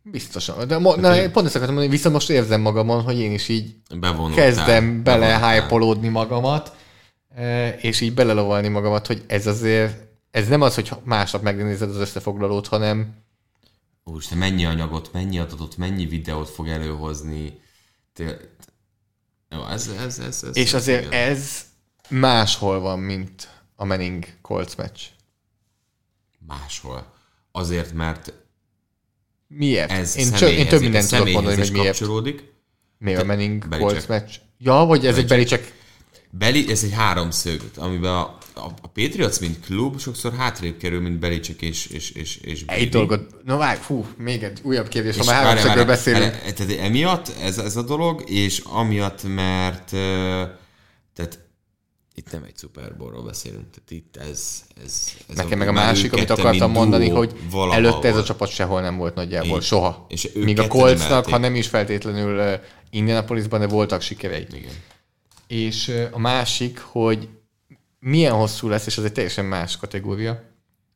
Biztosan. 0.03 0.69
De 0.69 0.79
mo- 0.79 0.97
na, 1.01 1.17
én 1.17 1.33
pont 1.33 1.47
ezt 1.47 1.55
akartam 1.55 1.75
mondani, 1.77 1.97
viszont 1.97 2.15
most 2.15 2.31
érzem 2.31 2.61
magamon, 2.61 3.03
hogy 3.03 3.19
én 3.19 3.33
is 3.33 3.49
így 3.49 3.75
Bevonultál. 4.01 4.45
kezdem 4.45 5.03
bele 5.03 5.27
Bevonultál. 5.27 5.99
hype 6.01 6.11
magamat, 6.11 6.77
eh, 7.35 7.85
és 7.85 8.01
így 8.01 8.15
belelovalni 8.15 8.69
magamat, 8.69 9.07
hogy 9.07 9.25
ez 9.27 9.47
azért, 9.47 10.07
ez 10.31 10.49
nem 10.49 10.61
az, 10.61 10.75
hogy 10.75 10.91
másnap 11.05 11.43
megnézed 11.43 11.91
az 11.91 11.97
összefoglalót, 11.97 12.67
hanem 12.67 13.25
Úristen, 14.11 14.39
mennyi 14.39 14.65
anyagot, 14.65 15.12
mennyi 15.12 15.39
adatot, 15.39 15.77
mennyi 15.77 16.07
videót 16.07 16.49
fog 16.49 16.69
előhozni. 16.69 17.61
Té- 18.12 18.49
Jó, 19.51 19.66
ez, 19.66 19.89
ez, 19.89 20.19
ez, 20.19 20.43
ez 20.43 20.57
És 20.57 20.74
azért 20.74 21.05
igen. 21.07 21.12
ez 21.31 21.65
máshol 22.09 22.81
van, 22.81 22.99
mint 22.99 23.49
a 23.77 23.85
Manning 23.85 24.24
Colts 24.41 24.77
meccs. 24.77 25.01
máshol. 26.39 27.12
Azért, 27.53 27.93
mert 27.93 28.33
Miért? 29.47 29.91
ez 29.91 30.16
én, 30.16 30.24
személyhez, 30.24 30.59
én 30.59 30.69
több 30.69 30.81
mindent 30.81 31.09
tudok 31.09 31.31
mondani, 31.31 31.57
hogy 31.57 31.73
miért. 31.73 31.87
kapcsolódik. 31.87 32.53
Miért 32.99 33.20
a 33.20 33.24
Manning. 33.24 33.69
Colts 33.78 34.07
meccs? 34.07 34.35
Ja, 34.59 34.74
vagy 34.74 35.07
ez 35.07 35.16
egy 35.19 35.27
Belicek. 35.27 35.76
Beli, 36.39 36.71
ez 36.71 36.83
egy 36.83 36.93
háromszög, 36.93 37.61
amiben 37.77 38.13
a, 38.13 38.21
a, 38.55 38.65
a 38.83 38.89
Patriots, 38.95 39.41
mint 39.41 39.61
klub, 39.61 40.01
sokszor 40.01 40.33
hátrébb 40.33 40.77
kerül, 40.77 41.01
mint 41.01 41.19
Belicek 41.19 41.63
és, 41.63 41.87
és, 41.87 42.11
és, 42.11 42.37
és 42.37 42.65
Brady. 42.65 42.81
Egy 42.81 42.89
dolgot. 42.89 43.45
Na 43.45 43.57
várj, 43.57 43.81
fú, 43.81 44.07
még 44.17 44.43
egy 44.43 44.61
újabb 44.63 44.89
kérdés, 44.89 45.17
ha 45.17 45.25
már 45.25 45.45
háromszögről 45.45 45.85
beszélünk. 45.85 46.37
Tehát 46.55 46.79
emiatt 46.79 47.33
ez, 47.43 47.59
ez 47.59 47.77
a 47.77 47.83
dolog, 47.83 48.31
és 48.31 48.63
amiatt, 48.65 49.23
mert 49.23 49.91
tehát 51.15 51.39
itt 52.15 52.33
nem 52.33 52.43
egy 52.43 52.57
Super 52.57 52.97
Bowlról 52.97 53.23
beszélünk, 53.23 53.65
tehát 53.71 53.91
itt 53.91 54.17
ez... 54.17 54.65
ez, 54.85 55.13
ez 55.29 55.37
Nekem 55.37 55.59
meg 55.59 55.69
a 55.69 55.73
másik, 55.73 56.13
amit 56.13 56.31
akartam 56.31 56.71
mondani, 56.71 57.09
hogy 57.09 57.33
valahol 57.51 57.75
előtte 57.75 58.09
ez 58.09 58.17
a 58.17 58.23
csapat 58.23 58.49
sehol 58.49 58.81
nem 58.81 58.97
volt 58.97 59.15
nagyjából, 59.15 59.59
Így. 59.59 59.65
soha. 59.65 60.07
És 60.09 60.29
Míg 60.35 60.61
a 60.61 60.67
Coltsnak, 60.67 61.27
ha 61.27 61.39
nem 61.39 61.55
is 61.55 61.67
feltétlenül 61.67 62.39
uh, 62.39 62.53
Indianapolisban, 62.91 63.61
de 63.61 63.67
voltak 63.67 64.01
sikerei. 64.01 64.47
Igen. 64.53 64.73
És 65.47 65.93
a 66.10 66.18
másik, 66.18 66.78
hogy 66.78 67.28
milyen 67.98 68.32
hosszú 68.32 68.68
lesz, 68.68 68.86
és 68.86 68.98
az 68.98 69.05
egy 69.05 69.12
teljesen 69.12 69.44
más 69.44 69.77
kategória, 69.77 70.43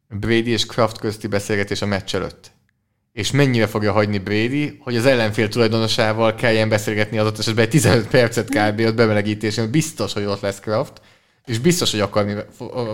Brady 0.09 0.51
és 0.51 0.66
Kraft 0.66 0.98
közti 0.98 1.27
beszélgetés 1.27 1.82
a 1.82 1.86
meccs 1.86 2.14
előtt. 2.14 2.51
És 3.12 3.31
mennyire 3.31 3.66
fogja 3.66 3.93
hagyni 3.93 4.18
Brady, 4.18 4.78
hogy 4.81 4.97
az 4.97 5.06
ellenfél 5.06 5.48
tulajdonosával 5.48 6.35
kelljen 6.35 6.68
beszélgetni 6.68 7.18
az 7.18 7.27
ott 7.27 7.39
esetben 7.39 7.64
egy 7.64 7.70
15 7.70 8.09
percet 8.09 8.48
kb. 8.48 8.81
ott 8.81 8.94
bemelegítésen. 8.94 9.70
Biztos, 9.70 10.12
hogy 10.12 10.24
ott 10.24 10.40
lesz 10.40 10.60
Kraft, 10.60 11.01
és 11.44 11.59
biztos, 11.59 11.90
hogy 11.90 12.01
akar, 12.01 12.47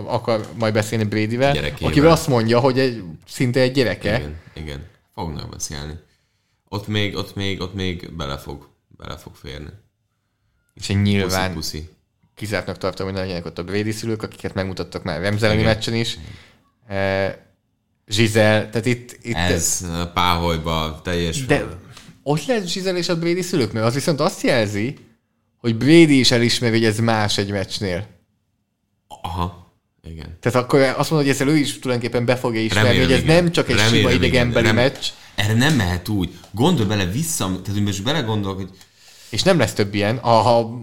akar 0.05 0.47
majd 0.57 0.73
beszélni 0.73 1.03
Bradyvel, 1.03 1.53
Gyerekével. 1.53 1.91
akivel 1.91 2.11
azt 2.11 2.27
mondja, 2.27 2.59
hogy 2.59 2.79
egy, 2.79 3.03
szinte 3.27 3.59
egy 3.59 3.71
gyereke. 3.71 4.17
Igen, 4.17 4.35
igen. 4.53 4.85
Fognak 5.13 5.49
beszélni. 5.49 5.93
Ott 6.69 6.87
még, 6.87 7.15
ott 7.15 7.35
még, 7.35 7.61
ott 7.61 7.73
még 7.73 8.15
bele 8.15 8.37
fog, 8.37 8.69
bele 8.97 9.17
fog 9.17 9.35
férni. 9.35 9.69
Én 10.87 10.97
nyilván 10.97 11.53
Puszi, 11.53 11.77
puszi. 11.77 11.89
kizártnak 12.35 12.77
tartom, 12.77 13.05
hogy 13.05 13.15
ne 13.15 13.21
legyenek 13.21 13.45
ott 13.45 13.57
a 13.59 13.63
Brady 13.63 13.91
szülők, 13.91 14.23
akiket 14.23 14.53
megmutattak 14.53 15.03
már 15.03 15.21
Remzeleni 15.21 15.59
Igen. 15.59 15.73
meccsen 15.73 15.93
is. 15.93 16.17
Eh, 16.87 17.35
Zsizel, 18.07 18.69
tehát 18.69 18.85
itt, 18.85 19.17
itt 19.21 19.35
Ez 19.35 19.85
a 20.01 20.11
páholyba 20.13 21.01
teljes... 21.03 21.45
De 21.45 21.65
ott 22.23 22.45
lehet 22.45 22.67
Zsizel 22.67 22.97
és 22.97 23.09
a 23.09 23.19
Brady 23.19 23.41
szülők, 23.41 23.71
mert 23.71 23.85
az 23.85 23.93
viszont 23.93 24.19
azt 24.19 24.41
jelzi, 24.41 24.97
hogy 25.57 25.75
Brady 25.77 26.19
is 26.19 26.31
elismeri, 26.31 26.73
hogy 26.77 26.85
ez 26.85 26.99
más 26.99 27.37
egy 27.37 27.51
meccsnél. 27.51 28.07
Aha, 29.21 29.73
igen. 30.03 30.37
Tehát 30.39 30.63
akkor 30.63 30.79
azt 30.81 31.09
mondod, 31.09 31.27
hogy 31.27 31.29
ezzel 31.29 31.47
ő 31.47 31.55
is 31.57 31.79
tulajdonképpen 31.79 32.25
be 32.25 32.35
fogja 32.35 32.61
ismerni, 32.61 32.87
Remélem, 32.87 33.07
hogy 33.07 33.17
ez 33.17 33.23
igen. 33.23 33.43
nem 33.43 33.51
csak 33.51 33.69
egy 33.69 33.75
Remélem, 33.75 33.95
sima 33.97 34.11
idegenbeli 34.11 34.71
meccs, 34.71 35.05
Erre 35.35 35.53
nem 35.53 35.75
mehet 35.75 36.07
úgy. 36.07 36.29
Gondolj 36.51 36.87
bele 36.87 37.05
vissza, 37.05 37.45
tehát 37.45 37.67
hogy 37.67 37.83
most 37.83 38.03
belegondolok, 38.03 38.57
hogy 38.57 38.69
és 39.29 39.43
nem 39.43 39.57
lesz 39.57 39.73
több 39.73 39.93
ilyen, 39.93 40.17
ha, 40.17 40.41
ha 40.41 40.81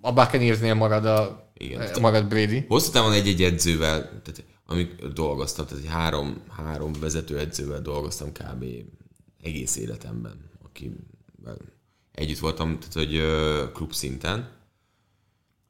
a 0.00 0.12
Buccaneersnél 0.12 0.74
marad, 0.74 1.04
a, 1.04 1.50
Igen. 1.54 1.90
marad 2.00 2.26
Brady. 2.26 2.64
hosszú 2.68 2.90
távon 2.90 3.12
egy-egy 3.12 3.42
edzővel, 3.42 4.00
tehát 4.00 4.44
amik 4.66 5.04
dolgoztam, 5.04 5.66
tehát 5.66 5.84
egy 5.84 5.90
három, 5.90 6.42
három 6.48 6.92
vezető 7.00 7.38
edzővel 7.38 7.80
dolgoztam 7.80 8.32
kb. 8.32 8.64
egész 9.42 9.76
életemben, 9.76 10.50
akivel 10.64 11.56
együtt 12.12 12.38
voltam, 12.38 12.78
tehát 12.78 12.94
hogy 12.94 13.22
klub 13.72 13.92
szinten. 13.92 14.54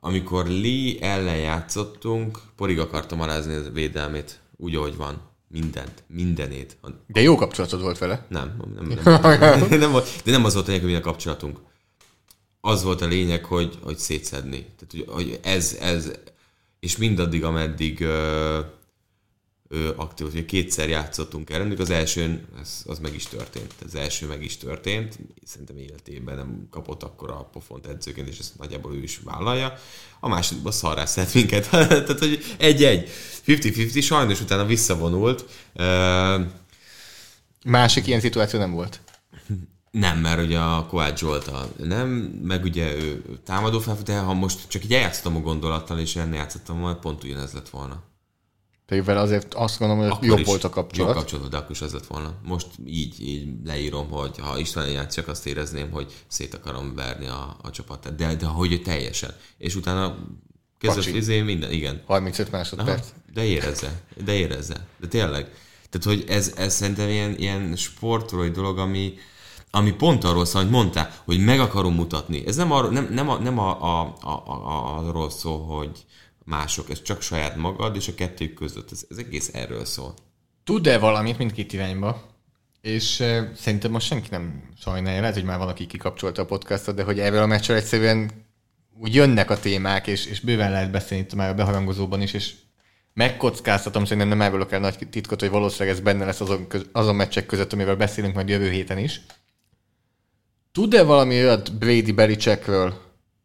Amikor 0.00 0.46
Lee 0.46 0.98
ellen 1.00 1.36
játszottunk, 1.36 2.38
porig 2.56 2.78
akartam 2.78 3.20
alázni 3.20 3.54
a 3.54 3.70
védelmét, 3.70 4.40
úgy, 4.56 4.74
ahogy 4.74 4.96
van. 4.96 5.20
Mindent. 5.48 6.02
Mindenét. 6.06 6.76
De 7.06 7.20
jó 7.20 7.36
kapcsolatod 7.36 7.80
volt 7.80 7.98
vele. 7.98 8.26
Nem, 8.28 8.56
nem, 8.74 8.86
nem, 8.86 9.20
nem, 9.68 9.78
nem 9.78 9.90
volt, 9.90 10.08
de 10.24 10.30
nem 10.30 10.44
az 10.44 10.54
volt 10.54 10.64
a 10.64 10.68
lényeg, 10.68 10.82
hogy 10.82 10.90
milyen 10.90 11.06
kapcsolatunk. 11.06 11.60
Az 12.66 12.82
volt 12.82 13.01
a 13.01 13.06
lényeg, 13.06 13.44
hogy, 13.44 13.78
hogy 13.82 13.98
szétszedni. 13.98 14.66
Tehát, 14.76 14.90
hogy, 14.90 15.05
hogy 15.09 15.38
ez, 15.43 15.76
ez, 15.80 16.10
és 16.80 16.97
mindaddig, 16.97 17.44
ameddig 17.44 18.01
ö, 18.01 18.60
ö, 19.68 19.93
aktív, 19.97 20.32
hogy 20.32 20.44
kétszer 20.44 20.88
játszottunk 20.88 21.51
el, 21.51 21.70
az 21.78 21.90
első, 21.90 22.47
ez, 22.60 22.82
az 22.86 22.98
meg 22.98 23.14
is 23.14 23.26
történt. 23.26 23.74
Az 23.86 23.94
első 23.94 24.26
meg 24.26 24.43
is 24.43 24.56
történt. 24.56 25.18
Szerintem 25.44 25.76
életében 25.76 26.36
nem 26.36 26.66
kapott 26.70 27.02
akkor 27.02 27.30
a 27.30 27.48
pofont 27.52 27.86
edzőként, 27.86 28.28
és 28.28 28.38
ezt 28.38 28.59
nagyjából 28.59 28.94
ő 28.94 29.02
is 29.02 29.20
vállalja. 29.24 29.78
A 30.20 30.28
másodikban 30.28 30.72
szarrá 30.72 31.05
szed 31.05 31.30
minket. 31.34 31.70
Tehát, 31.70 32.18
hogy 32.18 32.44
egy-egy. 32.59 33.09
50-50, 33.47 34.02
sajnos 34.02 34.40
utána 34.40 34.64
visszavonult. 34.64 35.44
Ö, 35.74 36.40
Másik 37.64 38.06
ilyen 38.06 38.20
szituáció 38.20 38.59
nem 38.59 38.72
volt. 38.72 39.01
Nem, 39.98 40.18
mert 40.18 40.43
ugye 40.43 40.59
a 40.59 40.86
Kovács 40.86 41.18
Zsolt 41.18 41.47
a 41.47 41.68
nem, 41.77 42.09
meg 42.43 42.64
ugye 42.64 42.94
ő 42.94 43.23
támadó 43.44 43.78
felfut, 43.78 44.10
ha 44.10 44.32
most 44.32 44.68
csak 44.68 44.85
így 44.85 44.93
eljátszottam 44.94 45.36
a 45.36 45.40
gondolattal, 45.40 45.98
és 45.98 46.16
ennél 46.16 46.35
játszottam 46.35 46.81
volna, 46.81 46.98
pont 46.98 47.24
ugyanez 47.24 47.52
lett 47.52 47.68
volna. 47.68 48.02
Pedig 48.86 49.05
vele 49.05 49.20
azért 49.20 49.55
azt 49.55 49.78
gondolom, 49.78 50.02
hogy 50.02 50.12
Akkor 50.12 50.27
jobb 50.27 50.44
volt 50.44 50.64
a 50.64 50.68
kapcsolat. 50.68 51.09
Jobb 51.09 51.18
kapcsolat, 51.18 51.51
de 51.51 51.56
akkor 51.56 51.70
is 51.70 51.81
ez 51.81 51.93
lett 51.93 52.06
volna. 52.06 52.35
Most 52.43 52.66
így, 52.86 53.20
így 53.20 53.48
leírom, 53.64 54.10
hogy 54.10 54.39
ha 54.39 54.59
István 54.59 54.89
játszak, 54.89 55.28
azt 55.28 55.47
érezném, 55.47 55.90
hogy 55.90 56.12
szét 56.27 56.55
akarom 56.55 56.94
verni 56.94 57.27
a, 57.27 57.56
a 57.62 57.70
csapatát. 57.70 58.14
De, 58.14 58.35
de 58.35 58.47
hogy 58.47 58.82
teljesen. 58.85 59.35
És 59.59 59.74
utána 59.74 60.18
kezdett 60.78 61.14
izé, 61.14 61.40
minden, 61.40 61.73
igen. 61.73 62.02
35 62.06 62.48
Aha, 62.48 62.56
másodperc. 62.56 63.06
de 63.35 63.44
érezze, 63.44 64.01
de 64.24 64.32
érezze. 64.32 64.86
De 65.01 65.09
tényleg. 65.09 65.51
Tehát, 65.89 66.18
hogy 66.18 66.31
ez, 66.31 66.52
ez 66.56 66.74
szerintem 66.74 67.09
ilyen, 67.09 67.39
ilyen 67.39 67.77
sportolói 67.77 68.51
dolog, 68.51 68.78
ami, 68.78 69.14
ami 69.76 69.92
pont 69.92 70.24
arról 70.24 70.44
szól, 70.44 70.62
hogy 70.62 70.70
mondtál, 70.70 71.14
hogy 71.24 71.44
meg 71.44 71.60
akarom 71.60 71.94
mutatni. 71.94 72.46
Ez 72.46 72.56
nem, 72.56 72.72
arról, 72.72 72.90
nem, 72.90 73.08
nem, 73.10 73.28
a, 73.28 73.38
nem 73.38 73.58
a, 73.58 73.82
a, 73.82 74.16
a, 74.20 74.30
a, 74.30 74.98
arról 74.98 75.30
szól, 75.30 75.64
hogy 75.64 76.04
mások, 76.44 76.90
ez 76.90 77.02
csak 77.02 77.22
saját 77.22 77.56
magad, 77.56 77.96
és 77.96 78.08
a 78.08 78.14
kettők 78.14 78.54
között. 78.54 78.92
Ez, 78.92 79.04
ez 79.10 79.16
egész 79.16 79.50
erről 79.52 79.84
szól. 79.84 80.14
Tud-e 80.64 80.98
valamit 80.98 81.38
mindkét 81.38 81.72
irányba? 81.72 82.22
És 82.80 83.20
uh, 83.20 83.40
szerintem 83.56 83.90
most 83.90 84.06
senki 84.06 84.28
nem 84.30 84.62
sajnálja, 84.78 85.20
lehet, 85.20 85.34
hogy 85.34 85.44
már 85.44 85.58
van, 85.58 85.68
aki 85.68 85.86
kikapcsolta 85.86 86.42
a 86.42 86.46
podcastot, 86.46 86.94
de 86.94 87.02
hogy 87.02 87.18
erről 87.18 87.42
a 87.42 87.46
meccsről 87.46 87.76
egyszerűen 87.76 88.30
úgy 88.98 89.14
jönnek 89.14 89.50
a 89.50 89.58
témák, 89.58 90.06
és, 90.06 90.26
és 90.26 90.40
bőven 90.40 90.70
lehet 90.70 90.90
beszélni 90.90 91.24
itt 91.24 91.34
már 91.34 91.50
a 91.50 91.54
beharangozóban 91.54 92.22
is, 92.22 92.32
és 92.32 92.54
megkockáztatom, 93.14 94.02
szerintem 94.04 94.28
nem 94.28 94.42
árulok 94.42 94.72
el 94.72 94.80
nagy 94.80 95.08
titkot, 95.10 95.40
hogy 95.40 95.50
valószínűleg 95.50 95.96
ez 95.96 96.02
benne 96.02 96.24
lesz 96.24 96.40
azon, 96.40 96.68
köz, 96.68 96.86
azon 96.92 97.14
meccsek 97.14 97.46
között, 97.46 97.72
amivel 97.72 97.96
beszélünk 97.96 98.34
majd 98.34 98.48
jövő 98.48 98.70
héten 98.70 98.98
is. 98.98 99.20
Tud-e 100.76 101.02
valami 101.02 101.34
olyat 101.34 101.78
Brady 101.78 102.12
Belichickről, 102.12 102.94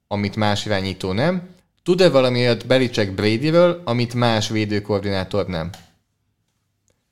amit 0.08 0.36
más 0.36 0.66
irányító 0.66 1.12
nem? 1.12 1.50
Tud-e 1.84 2.10
valami 2.10 2.40
olyat 2.40 2.68
Belichick 2.68 3.12
Bradyről, 3.12 3.82
amit 3.86 4.14
más 4.14 4.50
védőkoordinátor 4.50 5.48
nem? 5.48 5.70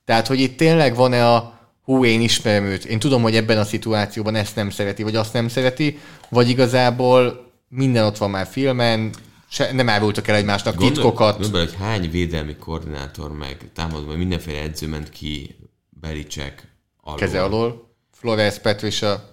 Tehát, 0.05 0.27
hogy 0.27 0.39
itt 0.39 0.57
tényleg 0.57 0.95
van-e 0.95 1.27
a 1.27 1.59
hú, 1.83 2.05
én 2.05 2.21
ismerem 2.21 2.63
őt, 2.63 2.85
én 2.85 2.99
tudom, 2.99 3.21
hogy 3.21 3.35
ebben 3.35 3.57
a 3.57 3.63
szituációban 3.63 4.35
ezt 4.35 4.55
nem 4.55 4.69
szereti, 4.69 5.03
vagy 5.03 5.15
azt 5.15 5.33
nem 5.33 5.47
szereti, 5.47 5.99
vagy 6.29 6.49
igazából 6.49 7.51
minden 7.69 8.05
ott 8.05 8.17
van 8.17 8.29
már 8.29 8.47
filmen, 8.47 9.13
se, 9.49 9.73
nem 9.73 9.89
árultak 9.89 10.27
el 10.27 10.35
egymásnak 10.35 10.75
titkokat. 10.75 11.39
Gondolj, 11.39 11.65
hogy 11.65 11.75
hány 11.75 12.11
védelmi 12.11 12.55
koordinátor 12.55 13.31
meg 13.31 13.71
támadó, 13.73 14.07
meg 14.07 14.17
mindenféle 14.17 14.61
edző 14.61 14.87
ment 14.87 15.09
ki 15.09 15.55
Belicek 15.89 16.67
alól. 17.01 17.17
Keze 17.19 17.43
alól. 17.43 17.93
Flores 18.11 18.57
Petrisa. 18.59 19.29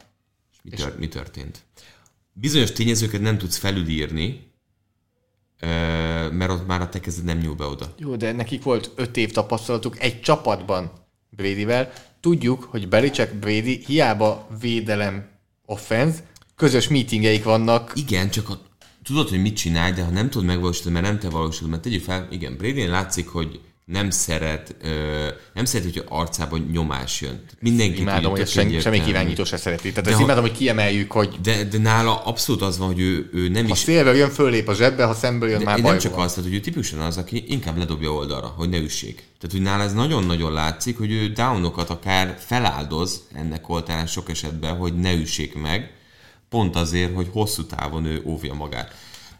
Mi, 0.70 0.76
tör, 0.76 0.98
mi 0.98 1.08
történt? 1.08 1.64
Bizonyos 2.32 2.72
tényezőket 2.72 3.20
nem 3.20 3.38
tudsz 3.38 3.56
felülírni, 3.56 4.52
mert 6.30 6.50
ott 6.50 6.66
már 6.66 6.80
a 6.80 6.88
te 6.88 7.00
kezed 7.00 7.24
nem 7.24 7.38
nyúl 7.38 7.54
be 7.54 7.64
oda. 7.64 7.94
Jó, 7.98 8.16
de 8.16 8.32
nekik 8.32 8.62
volt 8.62 8.90
öt 8.96 9.16
év 9.16 9.30
tapasztalatuk 9.30 10.00
egy 10.00 10.20
csapatban 10.20 10.90
Bradyvel. 11.30 11.92
Tudjuk, 12.20 12.62
hogy 12.62 12.88
Belichick 12.88 13.34
Brady 13.34 13.84
hiába 13.86 14.48
védelem 14.60 15.28
offense, 15.66 16.18
közös 16.56 16.88
meetingeik 16.88 17.44
vannak. 17.44 17.92
Igen, 17.94 18.30
csak 18.30 18.48
a, 18.48 18.60
tudod, 19.02 19.28
hogy 19.28 19.40
mit 19.40 19.56
csinálj, 19.56 19.92
de 19.92 20.02
ha 20.02 20.10
nem 20.10 20.30
tudod 20.30 20.46
megvalósítani, 20.46 20.94
mert 20.94 21.06
nem 21.06 21.18
te 21.18 21.28
valósítod, 21.28 21.70
mert 21.70 21.82
tegyük 21.82 22.02
fel, 22.02 22.28
igen, 22.30 22.56
Brady 22.56 22.86
látszik, 22.86 23.28
hogy 23.28 23.60
nem 23.86 24.10
szeret, 24.10 24.76
ö, 24.82 25.26
nem 25.54 25.64
szeret, 25.64 25.84
hogy 25.92 26.04
arcában 26.08 26.68
nyomás 26.72 27.20
jön. 27.20 27.44
Mindenki 27.60 28.00
Imádom, 28.00 28.30
hogy 28.30 28.40
tök 28.40 28.80
semmi, 28.80 29.02
irányító 29.06 29.44
se 29.44 29.56
szereti. 29.56 29.88
Tehát 29.88 30.04
De 30.04 30.10
ezt 30.10 30.18
ha- 30.18 30.24
imádom, 30.24 30.42
hogy 30.42 30.52
kiemeljük, 30.56 31.12
hogy 31.12 31.36
De, 31.42 31.64
de 31.64 31.78
nála 31.78 32.24
abszolút 32.24 32.62
az 32.62 32.78
van, 32.78 32.86
hogy 32.86 33.00
ő, 33.00 33.30
ő 33.32 33.48
nem 33.48 33.64
ha 33.66 33.72
is 33.72 33.78
szélvel 33.78 34.14
jön, 34.14 34.30
fölép 34.30 34.68
a 34.68 34.74
zsebbe, 34.74 35.04
ha 35.04 35.14
szemből 35.14 35.48
jön, 35.48 35.58
De 35.58 35.64
már 35.64 35.80
nem 35.80 35.98
csak 35.98 36.14
van. 36.14 36.24
azt, 36.24 36.34
tehát, 36.34 36.50
hogy 36.50 36.58
ő 36.58 36.62
tipikusan 36.62 36.98
az, 37.00 37.16
aki 37.16 37.44
inkább 37.48 37.76
ledobja 37.76 38.12
oldalra, 38.12 38.46
hogy 38.46 38.68
ne 38.68 38.78
üssék. 38.78 39.14
Tehát, 39.14 39.50
hogy 39.50 39.60
nála 39.60 39.82
ez 39.82 39.92
nagyon-nagyon 39.92 40.52
látszik, 40.52 40.98
hogy 40.98 41.12
ő 41.12 41.28
downokat 41.28 41.90
akár 41.90 42.36
feláldoz 42.46 43.22
ennek 43.34 43.68
oltárán 43.68 44.06
sok 44.06 44.30
esetben, 44.30 44.76
hogy 44.76 44.94
ne 44.94 45.12
üssék 45.12 45.54
meg, 45.54 45.90
pont 46.48 46.76
azért, 46.76 47.14
hogy 47.14 47.28
hosszú 47.32 47.64
távon 47.66 48.04
ő 48.04 48.22
óvja 48.24 48.54
magát. 48.54 48.94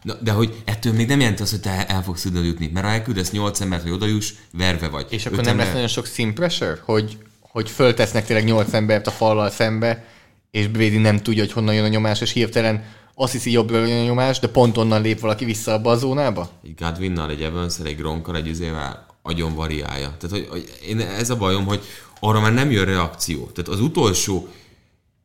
Na, 0.07 0.13
de 0.21 0.31
hogy 0.31 0.55
ettől 0.65 0.93
még 0.93 1.07
nem 1.07 1.19
jelenti 1.19 1.41
azt, 1.41 1.51
hogy 1.51 1.59
te 1.59 1.85
el 1.87 2.03
fogsz 2.03 2.21
tudni 2.21 2.45
jutni, 2.45 2.69
mert 2.73 2.85
ha 2.85 2.91
elküldesz 2.91 3.31
8 3.31 3.61
embert, 3.61 3.81
hogy 3.81 3.91
odajuss, 3.91 4.33
verve 4.53 4.87
vagy. 4.87 5.05
És 5.09 5.25
akkor 5.25 5.37
nem 5.37 5.47
ember- 5.47 5.65
lesz 5.65 5.73
nagyon 5.73 5.87
sok 5.89 6.05
sim 6.05 6.33
pressure, 6.33 6.79
hogy, 6.85 7.17
hogy 7.39 7.69
föltesznek 7.69 8.25
tényleg 8.25 8.45
nyolc 8.45 8.73
embert 8.73 9.07
a 9.07 9.11
fallal 9.11 9.49
szembe, 9.49 10.05
és 10.51 10.67
Brady 10.67 10.97
nem 10.97 11.17
tudja, 11.17 11.43
hogy 11.43 11.51
honnan 11.51 11.73
jön 11.73 11.83
a 11.83 11.87
nyomás, 11.87 12.21
és 12.21 12.31
hirtelen 12.31 12.83
azt 13.15 13.31
hiszi 13.31 13.51
jobbra 13.51 13.85
jön 13.85 13.99
a 13.99 14.03
nyomás, 14.03 14.39
de 14.39 14.47
pont 14.47 14.77
onnan 14.77 15.01
lép 15.01 15.19
valaki 15.19 15.45
vissza 15.45 15.73
abba 15.73 15.91
a 15.91 15.97
zónába? 15.97 16.51
egy 16.63 16.75
Godwinnal, 16.75 17.29
egy 17.29 17.41
evans 17.41 17.79
egy 17.83 17.95
Gronkkal, 17.95 18.35
egy 18.35 18.47
izével 18.47 19.05
agyon 19.21 19.55
variálja. 19.55 20.15
Tehát, 20.17 20.35
hogy, 20.35 20.47
hogy 20.49 20.77
én, 20.87 20.99
ez 20.99 21.29
a 21.29 21.35
bajom, 21.35 21.65
hogy 21.65 21.81
arra 22.19 22.39
már 22.39 22.53
nem 22.53 22.71
jön 22.71 22.85
reakció. 22.85 23.49
Tehát 23.53 23.69
az 23.69 23.79
utolsó 23.79 24.47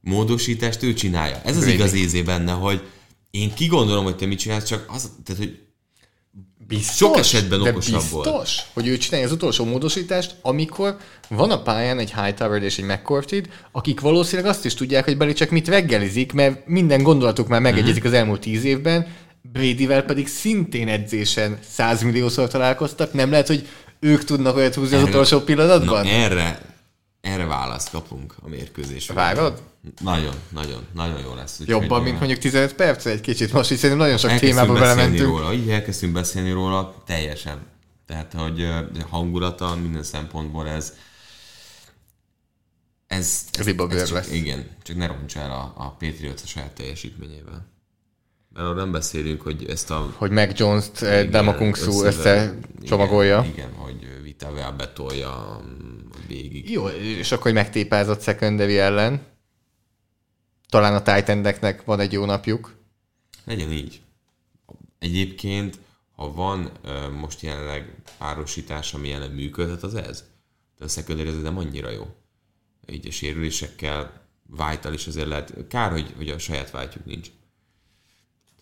módosítást 0.01 0.83
ő 0.83 0.95
csinálja. 0.95 1.41
Ez 1.45 1.57
az 1.57 1.63
Brady. 1.63 1.77
igaz 1.77 1.95
ízé 1.95 2.23
benne, 2.23 2.53
hogy 2.53 2.83
én 3.33 3.55
kigondolom, 3.55 4.05
hogy 4.05 4.17
te 4.17 4.27
mit 4.27 4.39
csinálsz, 4.39 4.65
csak 4.65 4.85
az, 4.89 5.11
tehát, 5.25 5.43
hogy 5.43 5.59
Biztos, 6.67 6.97
Sok 6.97 7.17
esetben 7.17 7.61
okosabb 7.61 8.03
volt. 8.11 8.25
biztos, 8.29 8.59
hogy 8.73 8.87
ő 8.87 8.97
csinálja 8.97 9.27
az 9.27 9.33
utolsó 9.33 9.65
módosítást, 9.65 10.35
amikor 10.43 10.97
van 11.29 11.51
a 11.51 11.63
pályán 11.63 11.99
egy 11.99 12.15
Hightower 12.15 12.63
és 12.63 12.79
egy 12.79 12.85
McCourty, 12.85 13.43
akik 13.73 14.01
valószínűleg 14.01 14.51
azt 14.51 14.65
is 14.65 14.75
tudják, 14.75 15.05
hogy 15.05 15.17
Belichick 15.17 15.51
mit 15.51 15.69
reggelizik, 15.69 16.33
mert 16.33 16.67
minden 16.67 17.03
gondolatuk 17.03 17.49
már 17.49 17.61
megegyezik 17.61 18.05
az 18.05 18.13
elmúlt 18.13 18.41
tíz 18.41 18.65
évben, 18.65 19.07
Bradyvel 19.53 20.03
pedig 20.03 20.29
szintén 20.29 20.89
edzésen 20.89 21.59
százmilliószor 21.71 22.49
találkoztak, 22.49 23.13
nem 23.13 23.31
lehet, 23.31 23.47
hogy 23.47 23.69
ők 24.01 24.25
tudnak 24.25 24.57
olyat 24.57 24.75
húzni 24.75 24.97
az 24.97 25.03
utolsó 25.03 25.41
pillanatban? 25.41 26.05
na, 26.05 26.11
erre, 26.11 26.61
erre 27.23 27.45
választ 27.45 27.91
kapunk 27.91 28.35
a 28.43 28.49
mérkőzés. 28.49 29.09
Várod? 29.09 29.63
Nagyon, 30.01 30.35
nagyon, 30.49 30.87
nagyon 30.95 31.21
jó 31.21 31.35
lesz. 31.35 31.61
úgyhogy, 31.61 31.81
Jobban, 31.81 32.03
mint 32.03 32.19
mondjuk 32.19 32.39
15 32.41 32.75
perc 32.75 33.07
egy 33.07 33.21
kicsit. 33.21 33.53
Most 33.53 33.71
is 33.71 33.77
szerintem 33.79 33.99
nagyon 33.99 34.19
sok 34.19 34.31
elkezdtünk 34.31 34.67
témába 34.67 34.81
belementünk. 34.81 35.29
róla, 35.29 35.53
így 35.53 35.71
elkezdtünk 35.71 36.13
beszélni 36.13 36.51
róla, 36.51 37.03
teljesen. 37.07 37.67
Tehát, 38.07 38.33
hogy 38.33 38.69
hangulata 39.11 39.75
minden 39.77 40.03
szempontból 40.03 40.69
ez 40.69 40.93
ez, 43.07 43.45
Ez 43.59 43.67
ez 43.67 44.05
csak, 44.07 44.11
lesz. 44.17 44.31
Igen, 44.33 44.67
csak 44.83 44.97
ne 44.97 45.07
roncs 45.07 45.37
el 45.37 45.51
a, 45.51 45.73
a 45.77 45.91
Patriots 45.91 46.43
a 46.43 46.47
saját 46.47 46.71
teljesítményével. 46.73 47.67
Mert 48.53 48.67
arról 48.67 48.75
nem 48.75 48.93
beszélünk, 48.93 49.43
hogy 49.43 49.65
ezt 49.69 49.91
a 49.91 50.13
Hogy 50.17 50.31
Mac 50.31 50.59
Jones-t 50.59 51.03
eh, 51.03 51.29
Dama 51.29 51.55
Kung 51.55 51.77
Su 51.77 52.05
össze- 52.05 52.55
összecsomagolja. 52.79 53.39
Igen, 53.39 53.53
igen, 53.53 53.73
hogy 53.75 54.23
Vitavel 54.23 54.73
betolja 54.73 55.61
mm, 55.65 56.02
végig. 56.27 56.71
Jó, 56.71 56.89
és 56.89 57.33
akkor 57.33 57.43
hogy 57.43 57.53
megtépázott 57.55 58.23
secondary 58.23 58.79
ellen. 58.79 59.27
Talán 60.69 60.95
a 60.95 61.03
titan 61.03 61.55
van 61.85 62.01
egy 62.01 62.13
jó 62.13 62.25
napjuk. 62.25 62.75
Legyen 63.45 63.73
így. 63.73 64.01
Egyébként, 64.99 65.79
ha 66.13 66.33
van 66.33 66.71
most 67.21 67.41
jelenleg 67.41 67.95
párosítás, 68.19 68.95
ami 68.95 69.09
jelen 69.09 69.31
működhet, 69.31 69.83
az 69.83 69.95
ez. 69.95 70.25
De 70.79 70.85
a 70.85 70.89
secondary 70.89 71.29
ez 71.29 71.43
nem 71.43 71.59
annyira 71.59 71.91
jó. 71.91 72.15
Így 72.87 73.07
a 73.07 73.11
sérülésekkel, 73.11 74.23
white 74.59 74.93
is 74.93 75.07
azért 75.07 75.27
lehet. 75.27 75.67
Kár, 75.69 75.91
hogy, 75.91 76.13
hogy 76.17 76.29
a 76.29 76.39
saját 76.39 76.75
white 76.75 76.97
nincs. 77.05 77.31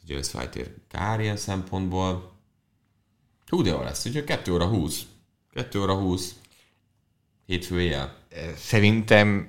James 0.06 0.34
white 0.34 0.74
kár 0.88 1.20
ilyen 1.20 1.36
szempontból. 1.36 2.32
Hú, 3.46 3.62
de 3.62 3.70
jó 3.70 3.82
lesz, 3.82 4.06
úgyhogy 4.06 4.24
2 4.24 4.52
óra 4.52 4.66
20. 4.66 5.02
2 5.52 5.80
óra 5.80 5.94
20. 5.94 6.34
Hétfő 7.50 7.80
éjjel. 7.80 8.16
Szerintem 8.56 9.48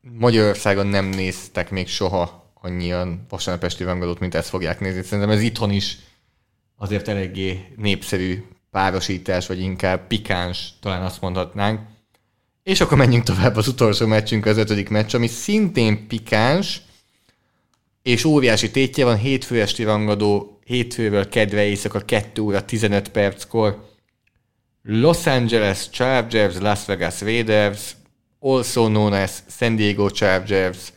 Magyarországon 0.00 0.86
nem 0.86 1.04
néztek 1.04 1.70
még 1.70 1.88
soha 1.88 2.52
annyian 2.54 3.26
vasárnap 3.28 3.64
esti 3.64 3.84
rangadót, 3.84 4.18
mint 4.18 4.34
ezt 4.34 4.48
fogják 4.48 4.80
nézni. 4.80 5.02
Szerintem 5.02 5.30
ez 5.30 5.42
itthon 5.42 5.70
is 5.70 5.98
azért 6.76 7.08
eléggé 7.08 7.64
népszerű 7.76 8.44
párosítás, 8.70 9.46
vagy 9.46 9.60
inkább 9.60 10.06
pikáns, 10.06 10.68
talán 10.80 11.02
azt 11.02 11.20
mondhatnánk. 11.20 11.80
És 12.62 12.80
akkor 12.80 12.98
menjünk 12.98 13.24
tovább 13.24 13.56
az 13.56 13.68
utolsó 13.68 14.06
meccsünk, 14.06 14.46
az 14.46 14.56
ötödik 14.56 14.88
meccs, 14.88 15.14
ami 15.14 15.26
szintén 15.26 16.06
pikáns, 16.06 16.82
és 18.02 18.24
óriási 18.24 18.70
tétje 18.70 19.04
van, 19.04 19.16
hétfő 19.16 19.60
esti 19.60 19.82
rangadó, 19.82 20.58
hétfőről 20.64 21.28
kedve 21.28 21.64
éjszaka 21.64 22.00
2 22.00 22.42
óra 22.42 22.64
15 22.64 23.08
perckor. 23.08 23.89
Los 24.82 25.26
Angeles 25.26 25.90
Chargers, 25.90 26.60
Las 26.60 26.86
Vegas 26.86 27.20
Raiders, 27.20 27.96
also 28.40 28.88
known 28.88 29.12
as 29.12 29.42
San 29.48 29.76
Diego 29.76 30.10
Chargers, 30.10 30.92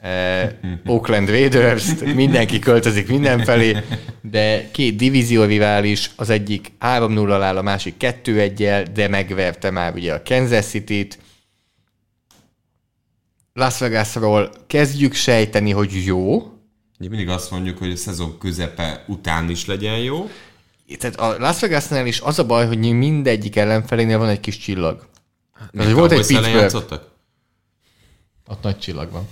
eh, 0.00 0.52
Oakland 0.86 1.28
Raiders, 1.28 1.84
mindenki 2.14 2.58
költözik 2.58 3.08
mindenfelé, 3.08 3.76
de 4.20 4.70
két 4.70 4.96
divízió 4.96 5.44
rivális, 5.44 6.10
az 6.16 6.30
egyik 6.30 6.72
3-0 6.80 7.38
áll, 7.42 7.56
a 7.56 7.62
másik 7.62 7.94
2-1-el, 7.98 8.86
de 8.92 9.08
megverte 9.08 9.70
már 9.70 9.94
ugye 9.94 10.14
a 10.14 10.22
Kansas 10.24 10.66
City-t. 10.66 11.18
Las 13.52 13.78
Vegasról 13.78 14.50
kezdjük 14.66 15.14
sejteni, 15.14 15.70
hogy 15.70 16.04
jó, 16.04 16.50
Ugye 16.98 17.08
mindig 17.08 17.28
azt 17.28 17.50
mondjuk, 17.50 17.78
hogy 17.78 17.90
a 17.90 17.96
szezon 17.96 18.38
közepe 18.38 19.04
után 19.06 19.50
is 19.50 19.66
legyen 19.66 19.98
jó. 19.98 20.30
Tehát 20.98 21.16
a 21.16 21.38
Las 21.38 21.60
Vegasnál 21.60 22.06
is 22.06 22.20
az 22.20 22.38
a 22.38 22.46
baj, 22.46 22.66
hogy 22.66 22.78
mindegyik 22.78 23.56
ellenfelénél 23.56 24.18
van 24.18 24.28
egy 24.28 24.40
kis 24.40 24.58
csillag. 24.58 25.06
Még 25.72 25.94
volt 25.94 26.12
egy 26.12 26.26
Pittsburgh. 26.26 27.00
Ott 28.48 28.62
nagy 28.62 28.78
csillag 28.78 29.10
van. 29.10 29.28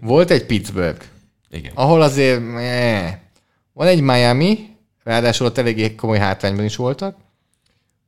Volt 0.00 0.30
egy 0.30 0.46
Pittsburgh, 0.46 1.04
Igen. 1.50 1.72
ahol 1.74 2.02
azért 2.02 2.40
eh, 2.56 3.18
van 3.72 3.86
egy 3.86 4.00
Miami, 4.00 4.76
ráadásul 5.04 5.46
ott 5.46 5.58
eléggé 5.58 5.94
komoly 5.94 6.18
hátrányban 6.18 6.64
is 6.64 6.76
voltak. 6.76 7.16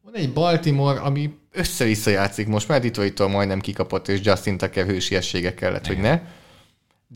Van 0.03 0.15
egy 0.15 0.33
Baltimore, 0.33 1.01
ami 1.01 1.39
össze-vissza 1.53 2.11
játszik 2.11 2.47
most, 2.47 2.69
már 2.69 2.81
Detroit-tól 2.81 3.29
majdnem 3.29 3.61
kikapott, 3.61 4.09
és 4.09 4.21
Justin 4.23 4.57
Tucker 4.57 4.87
hősiessége 4.87 5.55
kellett, 5.55 5.87
hogy 5.87 5.99
ne. 5.99 6.21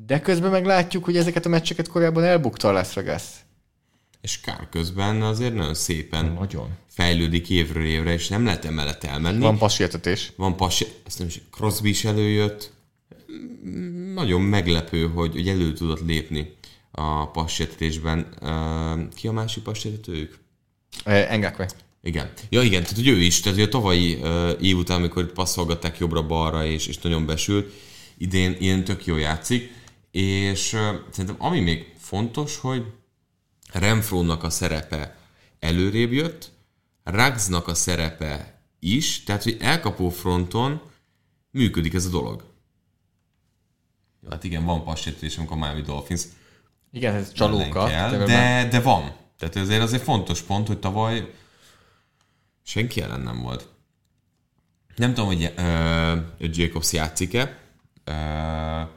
De 0.07 0.20
közben 0.20 0.51
meg 0.51 0.65
látjuk, 0.65 1.05
hogy 1.05 1.16
ezeket 1.16 1.47
a 1.47 1.49
meccseket 1.49 1.89
korábban 1.89 2.24
elbukta 2.24 2.69
a 2.69 2.73
Las 2.73 2.95
Vegas. 2.95 3.23
És 4.20 4.40
kár 4.40 4.68
közben 4.70 5.22
azért 5.22 5.55
nagyon 5.55 5.74
szépen 5.74 6.32
Nagyon. 6.32 6.68
fejlődik 6.86 7.51
évről 7.51 7.84
évre, 7.84 8.12
és 8.12 8.28
nem 8.28 8.44
lehet 8.44 8.64
emellett 8.64 9.05
elmenni. 9.05 9.40
Van 9.40 9.59
passértetés. 9.59 10.32
Van 10.36 10.56
passi, 10.56 10.86
ezt 11.06 11.18
nem 11.18 11.28
is, 11.28 11.40
Crosby 11.51 11.88
is 11.88 12.05
előjött. 12.05 12.72
Nagyon 14.14 14.40
meglepő, 14.40 15.09
hogy, 15.09 15.32
hogy 15.32 15.48
elő 15.48 15.72
tudott 15.72 16.06
lépni 16.06 16.55
a 16.90 17.30
passértetésben. 17.30 18.26
Ki 19.14 19.28
a 19.28 19.32
másik 19.32 19.62
passértetőjük? 19.62 20.38
Engakwe. 21.05 21.68
Igen. 22.02 22.32
Ja 22.48 22.62
igen, 22.62 22.82
tehát 22.82 22.97
hogy 22.97 23.09
ő 23.09 23.16
is, 23.16 23.40
tehát 23.40 23.59
hogy 23.59 23.66
a 23.66 23.70
tavalyi 23.70 24.14
uh, 24.14 24.51
év 24.60 24.76
után, 24.76 24.98
amikor 24.98 25.22
itt 25.22 25.32
passzolgatták 25.32 25.98
jobbra-balra, 25.98 26.66
és, 26.66 26.86
és 26.86 26.98
nagyon 26.98 27.26
besült, 27.26 27.72
idén 28.18 28.56
ilyen 28.59 28.84
tök 28.84 29.06
jól 29.06 29.20
játszik, 29.20 29.72
és 30.10 30.72
uh, 30.72 30.80
szerintem 31.10 31.47
ami 31.47 31.60
még 31.60 31.86
fontos, 31.98 32.56
hogy 32.56 32.84
Renfrónak 33.72 34.42
a 34.42 34.51
szerepe 34.51 35.16
előrébb 35.59 36.12
jött, 36.12 36.51
Ruggsnak 37.05 37.68
a 37.68 37.74
szerepe 37.74 38.60
is, 38.78 39.22
tehát 39.24 39.42
hogy 39.42 39.56
elkapó 39.60 40.09
fronton 40.09 40.80
működik 41.51 41.94
ez 41.94 42.06
a 42.06 42.10
dolog. 42.10 42.44
Jó, 44.22 44.30
hát 44.30 44.44
igen, 44.44 44.64
van 44.64 44.84
passértés, 44.84 45.36
amikor 45.38 45.56
a 45.56 45.60
Miami 45.60 45.80
Dolphins 45.80 46.22
Igen, 46.92 47.14
ez 47.14 47.32
csalóka. 47.32 47.86
kell, 47.86 48.24
de, 48.24 48.68
de, 48.70 48.80
van. 48.80 49.12
Tehát 49.38 49.56
ezért 49.56 49.82
azért 49.82 50.02
fontos 50.02 50.42
pont, 50.42 50.66
hogy 50.66 50.78
tavaly 50.78 51.34
senki 52.62 53.01
ellen 53.01 53.20
nem 53.20 53.40
volt. 53.42 53.68
Nem 54.97 55.14
tudom, 55.14 55.26
hogy 55.26 55.52
uh, 55.56 56.56
Jacobs 56.56 56.92
játszik-e. 56.92 57.59
Uh, 58.06 58.88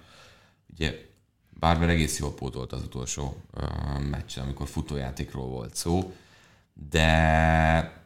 ugye 0.73 1.12
Barber 1.63 1.89
egész 1.89 2.19
jól 2.19 2.33
pótolt 2.33 2.73
az 2.73 2.81
utolsó 2.81 3.35
meccsen, 4.09 4.43
amikor 4.43 4.67
futójátékról 4.67 5.47
volt 5.47 5.75
szó, 5.75 6.13
de 6.89 8.01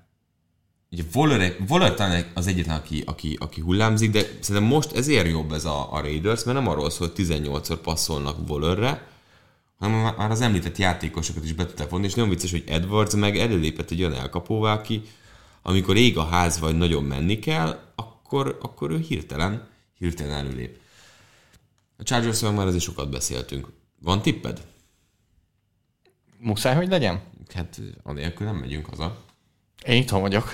ugye 0.91 1.03
Waller, 1.67 1.93
talán 1.93 2.25
az 2.33 2.47
egyetlen, 2.47 2.77
aki, 2.77 3.03
aki, 3.05 3.37
aki 3.39 3.61
hullámzik, 3.61 4.11
de 4.11 4.19
szerintem 4.39 4.71
most 4.71 4.91
ezért 4.91 5.27
jobb 5.27 5.51
ez 5.51 5.65
a, 5.65 5.93
a 5.93 6.01
Raiders, 6.01 6.43
mert 6.43 6.57
nem 6.57 6.67
arról 6.67 6.89
szól, 6.89 7.07
hogy 7.07 7.25
18-szor 7.25 7.77
passzolnak 7.81 8.49
Wallerre, 8.49 9.07
hanem 9.79 10.15
már 10.17 10.31
az 10.31 10.41
említett 10.41 10.77
játékosokat 10.77 11.43
is 11.43 11.53
be 11.53 11.65
tudták 11.65 11.89
vonni, 11.89 12.05
és 12.05 12.13
nagyon 12.13 12.29
vicces, 12.29 12.51
hogy 12.51 12.63
Edwards 12.67 13.15
meg 13.15 13.37
előlépett 13.37 13.91
egy 13.91 13.99
olyan 13.99 14.13
elkapóvá, 14.13 14.73
aki 14.73 15.01
amikor 15.61 15.95
ég 15.95 16.17
a 16.17 16.25
ház, 16.25 16.59
vagy 16.59 16.77
nagyon 16.77 17.03
menni 17.03 17.39
kell, 17.39 17.79
akkor, 17.95 18.57
akkor 18.61 18.91
ő 18.91 18.97
hirtelen, 18.99 19.67
hirtelen 19.97 20.37
előlép. 20.37 20.79
A 21.97 22.03
chargers 22.03 22.41
már 22.41 22.67
azért 22.67 22.83
sokat 22.83 23.09
beszéltünk. 23.09 23.67
Van 24.01 24.21
tipped? 24.21 24.67
Muszáj, 26.39 26.75
hogy 26.75 26.87
legyen? 26.87 27.21
Hát 27.53 27.81
anélkül 28.03 28.45
nem 28.45 28.55
megyünk 28.55 28.85
haza. 28.85 29.23
Én 29.85 30.01
itthon 30.01 30.21
vagyok. 30.21 30.51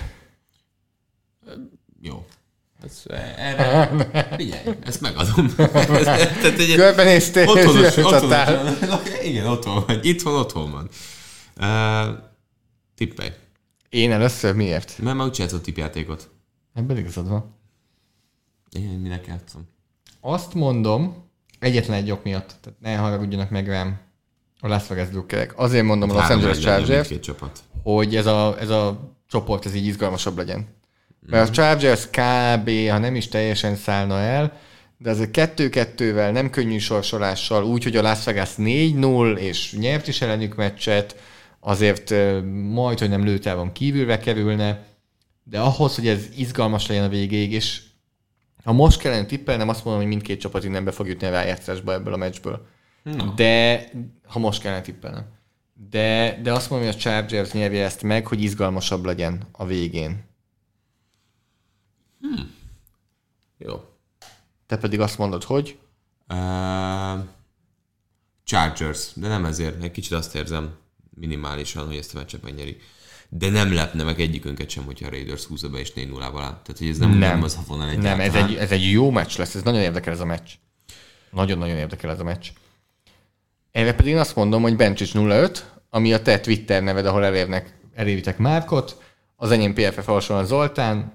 Jó. 2.01 2.25
Ez, 2.83 3.03
erre, 3.35 3.91
figyelj, 4.35 4.77
ezt 4.81 5.01
megadom. 5.01 5.55
Tehát 5.55 6.59
egy, 6.59 6.75
Körbenéztél, 6.75 7.47
otthonos, 7.47 7.97
otthonos, 7.97 8.99
igen, 9.23 9.47
otthon 9.47 9.83
vagy. 9.87 10.05
Itthon, 10.05 10.33
otthon 10.33 10.71
van. 10.71 10.89
Uh, 11.57 12.17
tippelj. 12.95 13.31
Én 13.89 14.11
először 14.11 14.55
miért? 14.55 14.97
Mert 14.97 15.17
már 15.17 15.27
úgy 15.27 15.37
játszott 15.37 15.63
tippjátékot. 15.63 16.29
Ebben 16.73 16.97
igazad 16.97 17.27
van. 17.27 17.55
Én 18.71 18.99
minek 18.99 19.27
játszom? 19.27 19.67
Azt 20.21 20.53
mondom, 20.53 21.29
egyetlen 21.63 21.97
egy 21.97 22.11
ok 22.11 22.23
miatt, 22.23 22.55
tehát 22.61 22.79
ne 22.79 22.95
haragudjanak 22.95 23.49
meg 23.49 23.67
rám 23.67 23.99
a 24.59 24.67
Las 24.67 24.87
Vegas 24.87 25.09
drukkerek. 25.09 25.59
Azért 25.59 25.83
mondom 25.83 26.09
a 26.09 26.13
Los 26.13 26.29
Angeles 26.29 26.59
Chargers, 26.59 27.09
hogy 27.83 28.15
ez 28.15 28.25
a, 28.25 28.55
ez 28.59 28.69
a 28.69 29.13
csoport 29.27 29.65
ez 29.65 29.75
így 29.75 29.85
izgalmasabb 29.85 30.37
legyen. 30.37 30.67
Mert 31.19 31.49
a 31.49 31.51
Chargers 31.51 32.05
kb. 32.05 32.89
ha 32.89 32.97
nem 32.97 33.15
is 33.15 33.27
teljesen 33.27 33.75
szállna 33.75 34.19
el, 34.19 34.59
de 34.97 35.09
azért 35.09 35.31
kettő-kettővel, 35.31 36.31
nem 36.31 36.49
könnyű 36.49 36.77
sorsolással, 36.77 37.63
úgy, 37.63 37.83
hogy 37.83 37.95
a 37.95 38.01
Las 38.01 38.23
Vegas 38.23 38.49
4-0, 38.57 39.37
és 39.37 39.73
nyert 39.79 40.07
is 40.07 40.21
ellenük 40.21 40.55
meccset, 40.55 41.15
azért 41.59 42.13
majd, 42.71 42.99
hogy 42.99 43.09
nem 43.09 43.23
lőtávon 43.23 43.71
kívülre 43.71 44.17
kerülne, 44.17 44.85
de 45.43 45.59
ahhoz, 45.59 45.95
hogy 45.95 46.07
ez 46.07 46.25
izgalmas 46.37 46.87
legyen 46.87 47.03
a 47.03 47.09
végéig, 47.09 47.51
és 47.51 47.81
ha 48.63 48.71
most 48.71 48.99
kellene 48.99 49.25
tippelnem, 49.25 49.69
azt 49.69 49.83
mondom, 49.83 50.03
hogy 50.03 50.11
mindkét 50.11 50.39
csapat 50.39 50.63
innen 50.63 50.83
be 50.83 50.91
fog 50.91 51.07
jutni 51.07 51.27
a 51.27 51.29
rájátszásba 51.29 51.93
ebből 51.93 52.13
a 52.13 52.17
meccsből. 52.17 52.65
Na. 53.03 53.33
De, 53.35 53.89
ha 54.27 54.39
most 54.39 54.61
kellene 54.61 54.81
tippelnem. 54.81 55.25
De, 55.89 56.39
de 56.41 56.53
azt 56.53 56.69
mondom, 56.69 56.87
hogy 56.87 56.97
a 56.97 56.99
Chargers 56.99 57.51
nyerje 57.51 57.83
ezt 57.83 58.03
meg, 58.03 58.27
hogy 58.27 58.41
izgalmasabb 58.41 59.05
legyen 59.05 59.47
a 59.51 59.65
végén. 59.65 60.23
Jó. 63.57 63.83
Te 64.65 64.77
pedig 64.77 64.99
azt 64.99 65.17
mondod, 65.17 65.43
hogy 65.43 65.77
Uh, 66.29 67.23
Chargers, 68.43 69.11
de 69.13 69.27
nem 69.27 69.45
ezért. 69.45 69.83
Egy 69.83 69.91
kicsit 69.91 70.11
azt 70.11 70.35
érzem 70.35 70.75
minimálisan, 71.15 71.85
hogy 71.85 71.95
ezt 71.95 72.15
a 72.15 72.17
meccset 72.17 72.43
megnyeri. 72.43 72.77
De 73.37 73.49
nem 73.49 73.73
lepne 73.73 74.03
meg 74.03 74.19
egyikünket 74.19 74.69
sem, 74.69 74.83
hogyha 74.83 75.07
a 75.07 75.09
Raiders 75.09 75.43
húzza 75.43 75.69
be 75.69 75.79
és 75.79 75.93
4 75.93 76.09
0 76.09 76.23
áll. 76.23 76.31
Tehát, 76.31 76.75
hogy 76.77 76.87
ez 76.87 76.97
nem, 76.97 77.09
nem. 77.09 77.19
nem 77.19 77.43
az 77.43 77.55
a 77.55 77.63
vonal 77.67 77.89
egy 77.89 77.97
nem, 77.97 78.19
ez 78.19 78.35
egy, 78.35 78.55
ez 78.55 78.71
egy 78.71 78.91
jó 78.91 79.11
meccs 79.11 79.37
lesz, 79.37 79.55
ez 79.55 79.63
nagyon 79.63 79.81
érdekel 79.81 80.13
ez 80.13 80.19
a 80.19 80.25
meccs. 80.25 80.49
Nagyon-nagyon 81.31 81.77
érdekel 81.77 82.11
ez 82.11 82.19
a 82.19 82.23
meccs. 82.23 82.47
Erre 83.71 83.93
pedig 83.93 84.11
én 84.11 84.19
azt 84.19 84.35
mondom, 84.35 84.61
hogy 84.61 84.75
Bencsics 84.75 85.15
05, 85.15 85.71
ami 85.89 86.13
a 86.13 86.21
te 86.21 86.39
Twitter 86.39 86.83
neved, 86.83 87.05
ahol 87.05 87.25
elérnek, 87.25 87.77
eléritek 87.93 88.37
Márkot, 88.37 89.01
az 89.35 89.51
enyém 89.51 89.73
PFF 89.73 90.07
alsóan 90.07 90.45
Zoltán, 90.45 91.13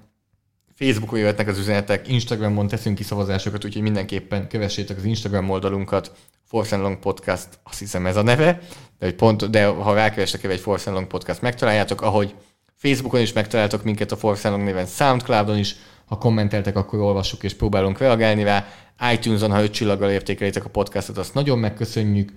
Facebookon 0.75 1.19
jöhetnek 1.19 1.47
az 1.47 1.57
üzenetek, 1.57 2.07
Instagramon 2.07 2.67
teszünk 2.67 2.95
ki 2.95 3.03
szavazásokat, 3.03 3.65
úgyhogy 3.65 3.81
mindenképpen 3.81 4.47
kövessétek 4.47 4.97
az 4.97 5.03
Instagram 5.03 5.49
oldalunkat, 5.49 6.11
Force 6.49 6.75
and 6.75 6.83
Long 6.83 6.99
Podcast, 6.99 7.47
azt 7.63 7.79
hiszem 7.79 8.05
ez 8.05 8.15
a 8.15 8.21
neve, 8.21 8.59
de, 8.99 9.05
hogy 9.05 9.15
pont, 9.15 9.49
de 9.49 9.65
ha 9.65 9.93
rákerestek 9.93 10.43
egy 10.43 10.59
Force 10.59 10.89
and 10.89 10.97
Long 10.97 11.09
Podcast, 11.09 11.41
megtaláljátok, 11.41 12.01
ahogy 12.01 12.35
Facebookon 12.75 13.21
is 13.21 13.33
megtaláltok 13.33 13.83
minket 13.83 14.11
a 14.11 14.17
Force 14.17 14.47
and 14.47 14.57
Long 14.57 14.67
néven, 14.67 14.85
Soundcloudon 14.85 15.57
is, 15.57 15.75
ha 16.05 16.17
kommenteltek, 16.17 16.75
akkor 16.75 16.99
olvassuk 16.99 17.43
és 17.43 17.53
próbálunk 17.53 17.97
reagálni 17.97 18.43
rá. 18.43 18.67
iTunes-on, 19.13 19.51
ha 19.51 19.61
öt 19.61 19.71
csillaggal 19.71 20.09
értékelitek 20.09 20.65
a 20.65 20.69
podcastot, 20.69 21.17
azt 21.17 21.33
nagyon 21.33 21.59
megköszönjük. 21.59 22.33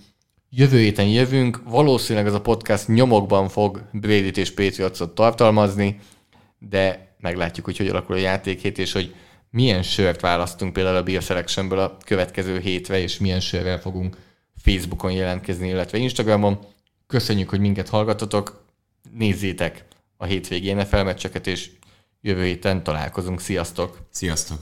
Jövő 0.51 0.79
héten 0.79 1.07
jövünk, 1.07 1.63
valószínűleg 1.65 2.27
ez 2.27 2.35
a 2.35 2.41
podcast 2.41 2.89
nyomokban 2.89 3.49
fog 3.49 3.83
Brady-t 3.93 4.37
és 4.37 4.55
Patriotsot 4.55 5.15
tartalmazni, 5.15 5.99
de 6.59 7.15
meglátjuk, 7.21 7.65
hogy 7.65 7.77
hogy 7.77 7.89
alakul 7.89 8.15
a 8.15 8.19
játékhét, 8.19 8.79
és 8.79 8.93
hogy 8.93 9.15
milyen 9.53 9.83
sört 9.83 10.21
választunk 10.21 10.73
például 10.73 10.97
a 10.97 11.03
Beer 11.03 11.47
a 11.71 11.97
következő 12.05 12.59
hétre, 12.59 12.99
és 12.99 13.19
milyen 13.19 13.41
sörrel 13.41 13.81
fogunk 13.81 14.17
Facebookon 14.63 15.13
jelentkezni, 15.13 15.69
illetve 15.69 15.99
Instagramon. 15.99 16.59
Köszönjük, 17.07 17.49
hogy 17.49 17.61
minket 17.61 17.89
hallgatotok, 17.89 18.65
nézzétek 19.11 19.85
a 20.17 20.25
hétvégi 20.25 20.73
NFL 20.73 21.03
meccseket, 21.03 21.47
és 21.47 21.71
jövő 22.21 22.45
héten 22.45 22.83
találkozunk. 22.83 23.41
Sziasztok! 23.41 23.99
Sziasztok! 24.11 24.59